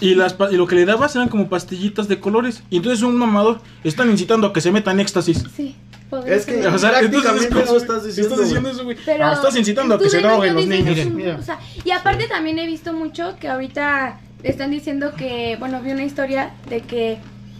Y, 0.00 0.14
las, 0.14 0.32
pa- 0.32 0.50
y 0.50 0.56
lo 0.56 0.66
que 0.66 0.74
le 0.76 0.86
dabas 0.86 1.14
eran 1.14 1.28
como 1.28 1.48
pastillitas 1.50 2.08
de 2.08 2.18
colores. 2.18 2.62
Y 2.70 2.78
entonces 2.78 3.02
un 3.04 3.16
mamador 3.16 3.60
están 3.84 4.10
incitando 4.10 4.46
a 4.48 4.52
que 4.52 4.60
se 4.62 4.72
meta 4.72 4.90
en 4.92 5.00
éxtasis. 5.00 5.44
Sí. 5.54 5.76
podría 6.08 6.34
Es 6.34 6.46
que- 6.46 6.60
ser. 6.62 6.74
O 6.74 6.78
sea, 6.78 6.98
entonces 7.00 7.22
Prácticamente 7.22 7.76
estás 7.76 8.04
diciendo, 8.04 8.34
Estás 8.34 8.44
diciendo 8.48 8.68
eso, 8.70 8.82
güey. 8.84 8.96
Pero 9.06 9.26
Ah, 9.26 9.32
estás 9.34 9.54
incitando 9.56 9.94
a 9.94 9.98
que 10.00 10.08
se 10.10 10.16
niño 10.16 10.28
droguen 10.30 10.54
los 10.54 10.66
niños. 10.66 10.98
es 10.98 11.06
un- 11.06 11.14
Miren. 11.16 11.36
o 11.36 11.42
sea, 11.42 11.60
y 11.84 11.90
aparte 11.92 12.26
también 12.26 12.58
he 12.58 12.66
visto 12.66 12.92
mucho 12.92 13.36
que 13.38 13.46
ahorita 13.48 14.18
están 14.42 14.70
diciendo 14.70 15.12
que, 15.16 15.56
bueno, 15.58 15.80
vi 15.82 15.90
una 15.92 16.04
historia 16.04 16.50
de 16.68 16.80
que 16.80 17.18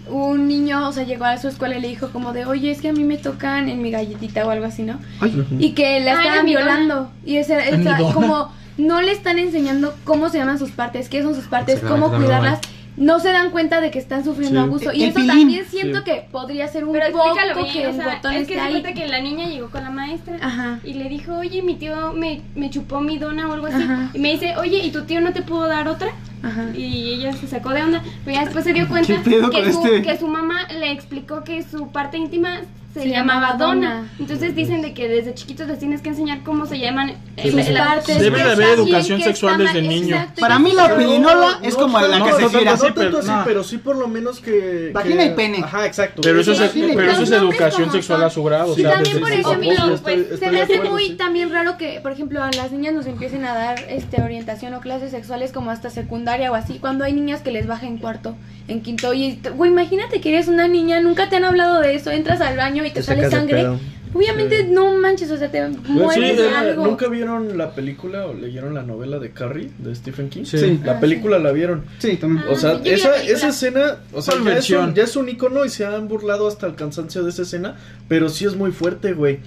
un 0.08 0.48
niño, 0.48 0.88
o 0.88 0.92
sea, 0.92 1.04
llegó 1.04 1.24
a 1.24 1.36
su 1.38 1.48
escuela 1.48 1.76
y 1.76 1.80
le 1.80 1.88
dijo 1.88 2.10
como 2.10 2.32
de, 2.32 2.44
oye, 2.46 2.70
es 2.70 2.80
que 2.80 2.88
a 2.88 2.92
mí 2.92 3.04
me 3.04 3.16
tocan 3.16 3.68
en 3.68 3.80
mi 3.82 3.90
galletita 3.90 4.44
o 4.46 4.50
algo 4.50 4.64
así, 4.66 4.82
¿no? 4.82 4.98
ay, 5.20 5.44
Y 5.58 5.72
que 5.72 6.00
la 6.00 6.14
estaban 6.14 6.46
violando. 6.46 7.10
Y 7.24 7.36
esa, 7.36 7.58
esa- 7.64 7.96
como 8.12 8.50
no 8.78 9.00
le 9.02 9.12
están 9.12 9.38
enseñando 9.38 9.94
cómo 10.04 10.28
se 10.28 10.38
llaman 10.38 10.58
sus 10.58 10.70
partes, 10.70 11.08
qué 11.08 11.22
son 11.22 11.34
sus 11.34 11.44
partes, 11.46 11.80
cómo 11.80 12.10
cuidarlas. 12.10 12.58
no 12.96 13.20
se 13.20 13.30
dan 13.30 13.50
cuenta 13.50 13.80
de 13.80 13.90
que 13.90 13.98
están 13.98 14.24
sufriendo 14.24 14.60
Sí. 14.60 14.66
abuso. 14.66 14.92
Y 14.92 15.04
eso 15.04 15.14
pilín. 15.14 15.28
también 15.28 15.64
siento 15.66 15.98
Sí. 15.98 16.04
que 16.04 16.26
podría 16.32 16.66
ser 16.68 16.84
un 16.84 16.92
Pero 16.92 17.06
explícalo 17.06 17.54
poco 17.54 17.62
bien, 17.66 17.72
que 17.72 17.86
o 17.86 17.90
el 17.90 17.96
sea, 17.96 18.14
botón 18.16 18.34
es 18.34 18.48
que 18.48 18.54
se 18.54 18.68
cuenta 18.68 18.92
que 18.94 19.06
la 19.08 19.20
niña 19.20 19.46
llegó 19.48 19.70
con 19.70 19.84
la 19.84 19.90
maestra 19.90 20.36
Ajá. 20.42 20.80
y 20.82 20.94
le 20.94 21.08
dijo, 21.08 21.34
oye, 21.38 21.62
mi 21.62 21.76
tío 21.76 22.12
me, 22.14 22.42
me 22.56 22.68
chupó 22.68 23.00
mi 23.00 23.16
dona 23.16 23.48
o 23.48 23.52
algo 23.52 23.68
así. 23.68 23.82
Ajá. 23.82 24.10
Y 24.12 24.18
me 24.18 24.32
dice, 24.32 24.54
oye, 24.58 24.78
¿y 24.78 24.90
tu 24.90 25.04
tío 25.04 25.20
no 25.20 25.32
te 25.32 25.40
pudo 25.42 25.66
dar 25.68 25.86
otra? 25.88 26.08
Ajá. 26.42 26.70
Y 26.74 27.14
ella 27.14 27.32
se 27.34 27.46
sacó 27.46 27.70
de 27.70 27.82
onda. 27.82 28.02
Pero 28.24 28.36
ya 28.36 28.44
después 28.44 28.64
se 28.64 28.72
dio 28.72 28.88
cuenta 28.88 29.14
¿Qué 29.22 29.30
pedo 29.30 29.50
que 29.50 29.72
su, 29.72 29.84
este? 29.84 30.02
que 30.02 30.18
su 30.18 30.28
mamá 30.28 30.66
le 30.68 30.92
explicó 30.92 31.44
que 31.44 31.62
su 31.62 31.88
parte 31.92 32.16
íntima 32.16 32.60
se, 32.94 33.02
Se 33.02 33.08
llamaba 33.08 33.52
dona. 33.52 33.94
dona. 33.96 34.08
Entonces 34.18 34.54
dicen 34.56 34.82
de 34.82 34.92
que 34.94 35.08
desde 35.08 35.32
chiquitos 35.34 35.68
les 35.68 35.78
tienes 35.78 36.00
que 36.02 36.08
enseñar 36.08 36.42
cómo 36.42 36.66
se 36.66 36.78
llaman 36.78 37.10
eh, 37.36 37.50
Sus 37.50 37.68
la- 37.70 37.84
partes. 37.86 38.18
Debe 38.18 38.38
de 38.38 38.44
que 38.44 38.50
haber 38.50 38.68
educación 38.70 39.20
sexual 39.22 39.58
desde 39.58 39.80
niño. 39.82 40.16
exacto, 40.16 40.40
Para 40.40 40.58
mí 40.58 40.72
la 40.72 40.96
pirinola 40.96 41.58
es 41.62 41.76
como 41.76 42.00
de 42.00 42.08
la 42.08 42.18
no, 42.18 42.24
que 42.24 42.30
no 42.32 42.36
se 42.50 42.58
gira. 42.58 42.72
No 42.72 42.78
tanto 42.78 42.94
pero- 43.00 43.18
así, 43.20 43.28
no. 43.28 43.42
pero 43.44 43.64
sí 43.64 43.78
por 43.78 43.96
lo 43.96 44.08
menos 44.08 44.40
que... 44.40 44.90
Vagina 44.92 45.24
y 45.24 45.30
pene. 45.34 45.58
Ajá, 45.62 45.86
exacto. 45.86 46.20
Pero 46.22 46.40
eso 46.40 46.52
es, 46.52 46.58
Sí, 46.72 46.80
sí, 46.82 46.92
pero 46.94 47.12
eso 47.12 47.22
es 47.22 47.30
educación 47.30 47.90
sexual 47.92 48.18
son. 48.20 48.26
a 48.26 48.30
su 48.30 48.42
grado. 48.44 48.74
sea, 48.74 48.90
también 48.94 49.14
desde 49.14 49.20
por 49.20 49.32
eso, 49.32 49.52
estoy- 49.52 49.98
pues, 50.02 50.18
estoy 50.32 50.38
se 50.38 50.50
me 50.50 50.60
hace 50.62 50.80
muy 50.80 51.06
sí. 51.06 51.14
también 51.14 51.50
raro 51.50 51.76
que, 51.78 52.00
por 52.00 52.12
ejemplo, 52.12 52.42
a 52.42 52.50
las 52.50 52.72
niñas 52.72 52.92
nos 52.94 53.06
empiecen 53.06 53.44
a 53.44 53.54
dar 53.54 53.78
este 53.88 54.20
orientación 54.22 54.74
o 54.74 54.80
clases 54.80 55.10
sexuales 55.12 55.52
como 55.52 55.70
hasta 55.70 55.90
secundaria 55.90 56.50
o 56.50 56.54
así, 56.54 56.78
cuando 56.78 57.04
hay 57.04 57.12
niñas 57.12 57.40
que 57.42 57.50
les 57.52 57.66
baja 57.66 57.86
en 57.86 57.98
cuarto, 57.98 58.36
en 58.68 58.82
quinto. 58.82 59.14
Y, 59.14 59.40
güey, 59.56 59.70
imagínate 59.70 60.20
que 60.20 60.30
eres 60.30 60.48
una 60.48 60.66
niña, 60.68 61.00
nunca 61.00 61.28
te 61.28 61.36
han 61.36 61.44
hablado 61.44 61.80
de 61.80 61.94
eso, 61.94 62.10
entras 62.10 62.40
al 62.40 62.56
baño 62.56 62.79
y 62.86 62.90
te, 62.90 63.00
Te 63.00 63.02
sale 63.02 63.30
sangre. 63.30 63.66
Obviamente, 64.12 64.62
Sí. 64.64 64.70
no 64.72 64.96
manches, 64.96 65.30
o 65.30 65.36
sea, 65.36 65.50
te 65.52 65.64
Sí, 65.68 65.78
mueres 65.86 66.36
de 66.36 66.48
algo. 66.48 66.84
¿Nunca 66.84 67.06
vieron 67.06 67.56
la 67.56 67.74
película 67.76 68.26
o 68.26 68.34
leyeron 68.34 68.74
la 68.74 68.82
novela 68.82 69.20
de 69.20 69.30
Carrie 69.30 69.70
de 69.78 69.94
Stephen 69.94 70.28
King? 70.30 70.44
Sí. 70.44 70.80
La 70.84 70.94
Ah, 70.96 71.00
película 71.00 71.38
la 71.38 71.52
vieron. 71.52 71.84
Sí, 71.98 72.16
también. 72.16 72.44
O 72.50 72.56
sea, 72.56 72.70
Ah, 72.72 72.80
esa, 72.84 73.22
esa 73.22 73.48
escena, 73.50 73.98
o 74.12 74.20
sea, 74.20 74.34
¿Cuál 74.34 74.44
ya 74.46 74.50
es, 74.50 74.54
versión? 74.56 74.88
un, 74.88 74.94
ya 74.96 75.04
es 75.04 75.14
un 75.14 75.28
icono 75.28 75.64
y 75.64 75.68
se 75.68 75.86
han 75.86 76.08
burlado 76.08 76.48
hasta 76.48 76.66
el 76.66 76.74
cansancio 76.74 77.22
de 77.22 77.30
esa 77.30 77.42
escena, 77.42 77.76
pero 78.08 78.28
sí 78.28 78.46
es 78.46 78.56
muy 78.56 78.72
fuerte, 78.72 79.12
güey. 79.12 79.38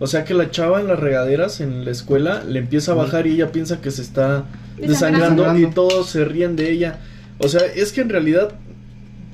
O 0.00 0.06
sea, 0.06 0.24
que 0.24 0.34
la 0.34 0.50
chava 0.50 0.80
en 0.80 0.88
las 0.88 0.98
regaderas 1.00 1.60
en 1.62 1.84
la 1.86 1.90
escuela 1.90 2.42
le 2.46 2.58
empieza 2.58 2.92
a 2.92 2.96
bajar 2.96 3.26
y 3.26 3.32
ella 3.34 3.52
piensa 3.52 3.80
que 3.80 3.90
se 3.90 4.02
está 4.02 4.44
desangrando 4.76 5.44
Desangrando. 5.44 5.58
y 5.70 5.72
todos 5.74 6.10
se 6.10 6.24
ríen 6.26 6.56
de 6.56 6.70
ella. 6.70 6.98
O 7.38 7.48
sea, 7.48 7.62
es 7.74 7.92
que 7.92 8.02
en 8.02 8.10
realidad 8.10 8.50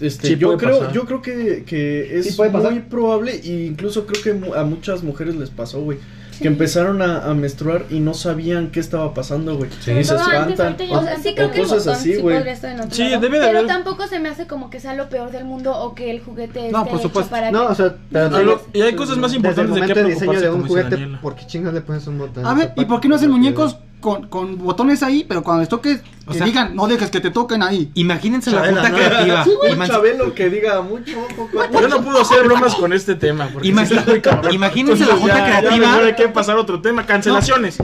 este, 0.00 0.28
Sí 0.28 0.36
yo 0.36 0.56
creo, 0.56 0.78
pasar. 0.80 0.94
yo 0.94 1.04
creo 1.06 1.22
que, 1.22 1.64
que 1.66 2.18
es 2.18 2.34
Sí 2.36 2.42
muy 2.42 2.80
probable 2.80 3.32
e 3.42 3.66
incluso 3.66 4.06
creo 4.06 4.22
que 4.22 4.56
a 4.58 4.64
muchas 4.64 5.02
mujeres 5.02 5.34
les 5.36 5.50
pasó, 5.50 5.80
güey. 5.80 5.98
Que 6.40 6.48
empezaron 6.48 7.00
a, 7.00 7.24
a 7.30 7.32
menstruar 7.32 7.86
y 7.88 7.98
no 7.98 8.12
sabían 8.12 8.70
qué 8.70 8.78
estaba 8.78 9.14
pasando, 9.14 9.56
güey. 9.56 9.70
Sobre 9.80 10.04
se 10.04 10.12
antes, 10.14 10.60
espantan. 10.60 10.90
O 10.90 11.02
sea, 11.02 11.16
no 11.16 11.22
sí 11.22 11.34
creo 11.34 11.46
O 11.48 11.50
que 11.50 11.60
el 11.62 11.66
cosas 11.66 11.78
botón 11.86 11.94
así, 11.98 12.12
sí 12.14 12.20
güey. 12.20 12.36
podría 12.36 12.52
estar 12.52 12.70
en 12.72 12.80
otro 12.80 12.90
Sí, 12.94 13.02
debe 13.04 13.20
de 13.40 13.46
pero 13.46 13.58
haber- 13.60 13.66
tampoco 13.66 14.06
se 14.06 14.18
me 14.20 14.28
hace 14.28 14.46
como 14.46 14.68
que 14.68 14.78
sea 14.78 14.94
lo 14.94 15.08
peor 15.08 15.30
del 15.30 15.46
mundo 15.46 15.74
o 15.74 15.94
que 15.94 16.10
el 16.10 16.20
juguete 16.20 16.70
No, 16.70 16.80
esté 16.80 16.90
por 16.90 16.98
hecho 17.00 17.08
supuesto. 17.08 17.30
para 17.30 17.50
No, 17.50 17.66
que... 17.68 17.72
o 17.72 17.74
sea, 17.74 17.96
pero 18.12 18.28
Pero 18.30 18.44
lo- 18.44 18.60
y 18.74 18.82
hay 18.82 18.94
cosas 18.94 19.16
más 19.16 19.32
desde 19.32 19.36
el 19.36 19.46
importantes 19.46 19.74
de 19.74 19.80
momento 19.80 19.94
qué 19.94 20.02
de 20.02 20.08
diseño 20.10 20.40
de 20.42 20.50
un 20.50 20.68
juguete, 20.68 20.90
Daniela. 20.90 21.20
¿por 21.22 21.36
qué 21.36 21.46
chingas 21.46 21.72
le 21.72 21.80
pones 21.80 22.06
un 22.06 22.18
botón? 22.18 22.44
A 22.44 22.52
ver, 22.52 22.72
¿y 22.76 22.84
por 22.84 23.00
qué 23.00 23.08
no 23.08 23.14
hacen 23.14 23.30
muñecos 23.30 23.78
con, 24.00 24.26
con 24.28 24.58
botones 24.58 25.02
ahí, 25.02 25.24
pero 25.26 25.42
cuando 25.42 25.60
les 25.60 25.70
toques, 25.70 26.00
O 26.28 26.32
que 26.32 26.38
sea- 26.38 26.46
digan, 26.46 26.74
no 26.74 26.88
dejes 26.88 27.10
que 27.10 27.20
te 27.20 27.30
toquen 27.30 27.62
ahí? 27.62 27.88
Imagínense 27.94 28.50
la 28.50 28.64
junta 28.66 28.88
¿no? 28.88 28.96
creativa. 28.96 29.44
Un 29.44 29.70
Iman- 29.78 29.86
Chabelo 29.86 30.34
que 30.34 30.50
diga 30.50 30.82
mucho 30.82 31.12
cuatro. 31.52 31.80
Yo 31.80 31.88
no 31.88 32.02
puedo 32.02 32.20
hacer 32.20 32.42
bromas 32.44 32.74
con 32.74 32.92
este 32.92 33.14
tema. 33.14 33.48
Porque 33.52 33.68
Imagi- 33.68 33.86
sí 33.86 33.94
está 33.94 34.10
muy 34.10 34.20
cabrón. 34.20 34.52
imagínense 34.52 35.04
la 35.06 35.12
Entonces, 35.14 35.20
junta 35.34 35.38
ya- 35.50 35.58
creativa. 35.60 35.86
mejor 35.88 36.04
hay 36.04 36.14
que 36.16 36.28
pasar 36.28 36.56
a 36.56 36.60
otro 36.60 36.80
tema. 36.82 37.06
Cancelaciones. 37.06 37.78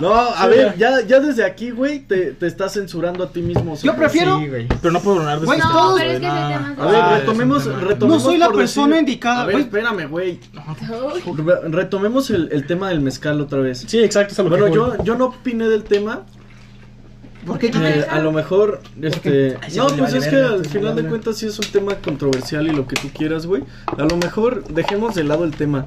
No, 0.00 0.12
a 0.12 0.42
Sí, 0.42 0.48
ver, 0.48 0.76
ya, 0.76 1.00
ya 1.06 1.20
desde 1.20 1.44
aquí, 1.44 1.70
güey, 1.70 2.00
te, 2.00 2.32
te 2.32 2.46
estás 2.48 2.72
censurando 2.72 3.22
a 3.22 3.30
ti 3.30 3.42
mismo. 3.42 3.76
Yo 3.80 3.94
prefiero- 3.94 4.40
Sí, 4.40 4.48
güey. 4.48 4.66
Pero 4.66 4.92
no 4.92 5.00
puedo 5.00 5.20
hablar 5.20 5.38
de 5.40 5.46
este 5.46 5.58
no, 5.58 5.68
tema, 5.68 5.94
pero 5.96 6.10
es 6.10 6.20
que 6.20 6.26
ese 6.26 6.34
tema 6.34 6.72
es- 6.74 6.78
A 6.80 6.86
ver, 6.86 7.00
Ah, 7.00 7.18
retomemos, 7.20 7.64
retomemos. 7.64 8.08
No 8.08 8.18
soy 8.20 8.38
la 8.38 8.50
persona 8.50 8.86
decir- 8.96 8.98
indicada, 9.00 9.42
A 9.42 9.46
ver, 9.46 9.52
güey. 9.54 9.64
espérame, 9.66 10.06
güey. 10.08 10.40
Retomemos 11.70 12.30
el, 12.30 12.48
el 12.52 12.66
tema 12.66 12.88
del 12.88 13.00
mezcal 13.00 13.40
otra 13.40 13.60
vez. 13.60 13.84
Sí, 13.86 14.02
exacto. 14.02 14.42
Bueno, 14.44 14.68
yo, 14.68 15.02
yo 15.04 15.14
no 15.16 15.26
opiné 15.26 15.68
del 15.68 15.84
tema. 15.84 16.22
¿Por 17.46 17.58
qué? 17.58 17.70
eh, 17.74 18.06
a 18.08 18.20
lo 18.20 18.32
mejor, 18.32 18.80
este. 19.00 19.56
No, 19.76 19.86
pues 19.88 20.14
es 20.14 20.26
que 20.26 20.36
al 20.36 20.64
final 20.64 20.96
de 20.96 21.04
cuentas 21.04 21.38
sí 21.38 21.46
es 21.46 21.58
un 21.58 21.66
tema 21.66 21.96
controversial 21.96 22.66
y 22.66 22.70
lo 22.70 22.86
que 22.86 22.96
tú 22.96 23.08
quieras, 23.16 23.46
güey. 23.46 23.62
A 23.86 24.04
lo 24.04 24.16
mejor 24.16 24.64
dejemos 24.68 25.14
de 25.14 25.24
lado 25.24 25.44
el 25.44 25.52
tema. 25.52 25.86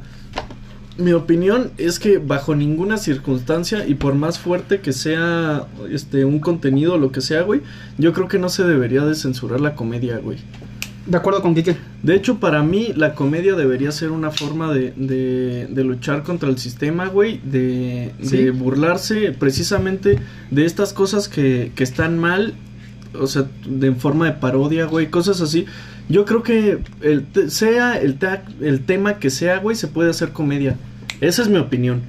Mi 0.98 1.14
opinión 1.14 1.72
es 1.78 2.00
que 2.00 2.18
bajo 2.18 2.56
ninguna 2.56 2.98
circunstancia 2.98 3.86
y 3.86 3.94
por 3.94 4.16
más 4.16 4.40
fuerte 4.40 4.82
que 4.82 4.94
sea 4.94 5.68
este 5.92 6.26
un 6.26 6.40
contenido 6.40 6.96
o 6.96 6.98
lo 6.98 7.12
que 7.12 7.22
sea, 7.22 7.44
güey, 7.44 7.62
yo 8.00 8.14
creo 8.14 8.28
que 8.28 8.40
no 8.40 8.50
se 8.50 8.64
debería 8.64 9.06
de 9.06 9.14
censurar 9.14 9.62
la 9.62 9.76
comedia, 9.76 10.18
güey. 10.18 10.40
De 11.08 11.18
acuerdo 11.18 11.42
con 11.42 11.56
Kike. 11.56 11.78
De 12.04 12.16
hecho, 12.16 12.40
para 12.40 12.62
mí 12.64 12.90
la 12.96 13.16
comedia 13.16 13.56
debería 13.56 13.92
ser 13.94 14.12
una 14.12 14.30
forma 14.30 14.74
de, 14.74 14.92
de, 14.98 15.68
de 15.70 15.84
luchar 15.86 16.24
contra 16.24 16.50
el 16.50 16.58
sistema, 16.58 17.08
güey, 17.08 17.40
de, 17.44 18.12
Sí. 18.22 18.38
de 18.38 18.52
burlarse 18.52 19.32
precisamente 19.32 20.20
de 20.52 20.66
estas 20.66 20.92
cosas 20.92 21.30
que, 21.30 21.72
que 21.76 21.84
están 21.86 22.20
mal, 22.20 22.56
o 23.18 23.26
sea, 23.26 23.46
de, 23.66 23.88
en 23.88 23.96
forma 23.98 24.26
de 24.26 24.34
parodia, 24.34 24.86
güey, 24.86 25.08
cosas 25.10 25.40
así. 25.40 25.66
Yo 26.10 26.26
creo 26.26 26.44
que 26.44 26.80
el 27.02 27.24
te- 27.26 27.50
sea 27.50 28.00
el, 28.00 28.18
el 28.62 28.82
tema 28.86 29.18
que 29.20 29.30
sea, 29.30 29.60
güey, 29.60 29.76
se 29.78 29.88
puede 29.88 30.10
hacer 30.10 30.30
comedia. 30.34 30.76
Esa 31.22 31.42
es 31.42 31.48
mi 31.48 31.58
opinión. 31.58 32.02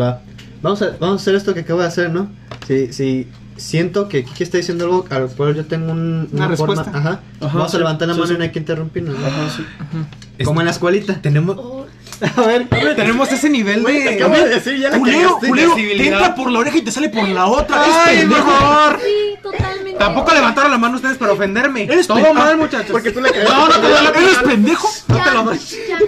Va. 0.00 0.22
Vamos 0.62 0.80
a, 0.82 0.96
vamos 1.00 1.20
a 1.20 1.22
hacer 1.22 1.34
esto 1.34 1.54
que 1.54 1.60
acabo 1.60 1.80
de 1.80 1.86
hacer, 1.88 2.10
¿no? 2.10 2.30
Si, 2.66 2.92
si 2.92 3.26
siento 3.56 4.08
que 4.08 4.24
Kiki 4.24 4.42
está 4.42 4.56
diciendo 4.58 4.84
algo, 4.84 5.06
a 5.10 5.18
lo 5.20 5.28
cual 5.28 5.54
yo 5.54 5.64
tengo 5.66 5.92
un- 5.92 6.28
Una 6.32 6.48
forma- 6.56 6.74
respuesta. 6.82 6.90
Ajá. 6.98 7.20
Ajá, 7.40 7.54
Vamos 7.56 7.70
sí, 7.70 7.76
a 7.76 7.80
levantar 7.80 8.08
la 8.08 8.14
sí, 8.14 8.20
mano 8.20 8.28
sí. 8.28 8.34
y 8.34 8.38
no 8.38 8.42
hay 8.44 8.50
que 8.52 8.58
interrumpirnos. 8.58 9.18
¿no? 9.18 9.26
Ajá, 9.26 9.50
sí. 9.56 10.44
Como 10.44 10.60
en 10.60 10.66
la 10.66 10.72
escuelita. 10.72 11.20
Tenemos, 11.20 11.56
oh, 11.58 11.86
A 12.36 12.40
ver, 12.46 12.68
tenemos 12.96 13.30
ese 13.32 13.50
nivel 13.50 13.82
de. 13.82 14.14
Acabo 14.14 14.34
de 14.34 14.48
decir, 14.48 14.78
ya 14.78 14.90
la 14.90 15.02
te 15.02 16.06
entra 16.06 16.34
por 16.34 16.50
la 16.50 16.60
oreja 16.60 16.78
y 16.78 16.82
te 16.82 16.90
sale 16.92 17.08
por 17.08 17.28
la 17.28 17.46
otra. 17.46 17.82
Ay, 18.04 18.16
¡Es 18.16 18.20
pendejo! 18.22 18.44
mejor. 18.46 19.00
sí, 19.02 19.34
totalmente. 19.42 19.98
Tampoco 19.98 20.32
levantaron 20.34 20.70
la 20.70 20.78
mano 20.78 20.96
ustedes 20.96 21.16
para 21.18 21.32
ofenderme. 21.32 21.84
Eres 21.84 22.06
Todo 22.06 22.16
pendejo. 22.18 22.34
mal, 22.34 22.56
muchachos. 22.56 22.90
Porque 22.92 23.10
tú 23.10 23.20
le 23.20 23.30
No, 23.44 23.68
no, 23.68 23.78
no, 23.78 23.88
no, 24.02 24.08
¿Eres 24.10 24.38
pendejo? 24.44 24.88
No 25.08 25.16
te 25.22 25.30
lo. 25.32 25.54
Ya, 25.54 25.98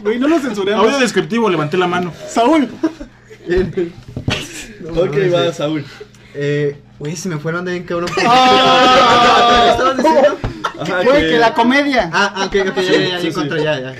güey, 0.00 0.18
no 0.18 0.28
lo 0.28 0.38
censuremos. 0.40 0.84
Audio 0.84 0.98
descriptivo, 0.98 1.48
levanté 1.50 1.76
la 1.76 1.86
mano. 1.88 2.12
Saúl. 2.28 2.68
Ok, 4.88 5.16
va, 5.34 5.52
Saúl. 5.52 5.84
Eh, 6.38 6.76
güey, 6.98 7.16
se 7.16 7.28
me 7.28 7.38
fueron 7.38 7.64
de 7.64 7.72
bien 7.72 7.84
cabrón. 7.84 8.10
Ah. 8.26 9.62
¿Qué 9.64 9.70
estabas 9.70 9.96
diciendo? 9.96 10.38
Ajá, 10.80 11.02
Güey, 11.02 11.28
que 11.30 11.38
la 11.38 11.54
comedia. 11.54 12.10
Ah, 12.12 12.32
ah, 12.36 12.44
ok, 12.46 12.56
ok, 12.70 12.76
ya, 12.76 12.82
ya, 12.82 12.98
ya, 13.08 13.16
Sí, 13.16 13.22
sí. 13.22 13.26
encontré, 13.28 13.62
ya, 13.62 13.80
ya. 13.80 13.94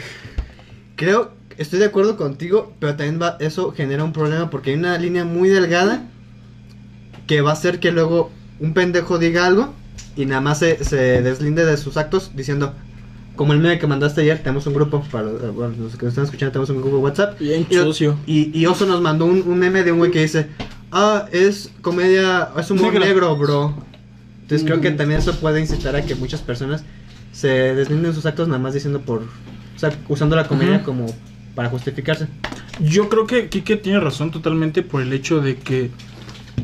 Creo, 0.97 1.33
estoy 1.57 1.79
de 1.79 1.87
acuerdo 1.87 2.17
contigo, 2.17 2.73
pero 2.79 2.97
también 2.97 3.21
va, 3.21 3.37
eso 3.41 3.73
genera 3.73 4.05
un 4.05 4.13
problema 4.13 4.51
porque 4.51 4.71
hay 4.71 4.77
una 4.77 4.99
línea 4.99 5.25
muy 5.25 5.49
delgada 5.49 6.03
que 7.27 7.41
va 7.41 7.51
a 7.51 7.53
hacer 7.55 7.81
que 7.81 7.91
luego 7.93 8.31
un 8.61 8.73
pendejo 8.75 9.19
diga 9.19 9.47
algo 9.47 9.73
y 10.17 10.27
nada 10.27 10.41
más 10.41 10.59
se, 10.59 10.83
se 10.85 11.23
deslinde 11.23 11.65
de 11.65 11.77
sus 11.77 11.97
actos 11.97 12.31
diciendo, 12.35 12.75
como 13.37 13.53
el 13.53 13.59
meme 13.59 13.79
que 13.79 13.87
mandaste 13.87 14.21
ayer, 14.23 14.39
tenemos 14.39 14.67
un 14.67 14.75
grupo, 14.75 15.03
para 15.11 15.29
eh, 15.29 15.51
bueno, 15.55 15.75
los 15.79 15.97
que 15.97 16.05
nos 16.05 16.13
están 16.13 16.25
escuchando, 16.25 16.53
tenemos 16.53 16.71
un 16.71 16.77
grupo 16.81 16.97
de 16.99 17.03
WhatsApp. 17.03 17.39
Bien 17.39 17.67
Y- 17.69 17.75
sucio. 17.75 18.17
Y, 18.27 18.59
y 18.59 18.67
Oso 18.67 18.87
nos 18.87 19.01
mandó 19.01 19.25
un, 19.27 19.43
un 19.47 19.59
meme 19.59 19.83
de 19.83 19.93
un 19.93 19.99
güey 19.99 20.11
que 20.11 20.21
dice, 20.23 20.49
ah, 20.93 21.27
es 21.33 21.71
comedia, 21.83 22.51
es 22.59 22.71
humor 22.71 22.93
Negro. 22.93 23.07
negro, 23.07 23.37
bro. 23.37 23.75
Entonces 24.43 24.67
creo 24.67 24.81
que 24.81 24.91
también 24.93 25.21
eso 25.21 25.35
puede 25.41 25.61
incitar 25.61 25.97
a 25.97 26.03
que 26.03 26.15
muchas 26.15 26.41
personas 26.41 26.85
se 27.33 27.49
deslinden 27.49 28.15
sus 28.15 28.27
actos 28.27 28.47
nada 28.49 28.61
más 28.61 28.75
diciendo 28.75 29.01
por, 29.01 29.23
o 29.23 29.79
sea, 29.79 29.93
usando 30.09 30.37
la 30.37 30.47
comedia 30.47 30.83
como 30.83 31.07
para 31.55 31.69
justificarse. 31.69 32.29
Yo 32.81 33.09
creo 33.09 33.27
que 33.27 33.49
Kike 33.49 33.77
tiene 33.77 33.99
razón 33.99 34.31
totalmente 34.31 34.83
por 34.83 35.03
el 35.03 35.13
hecho 35.13 35.41
de 35.41 35.57
que 35.57 35.91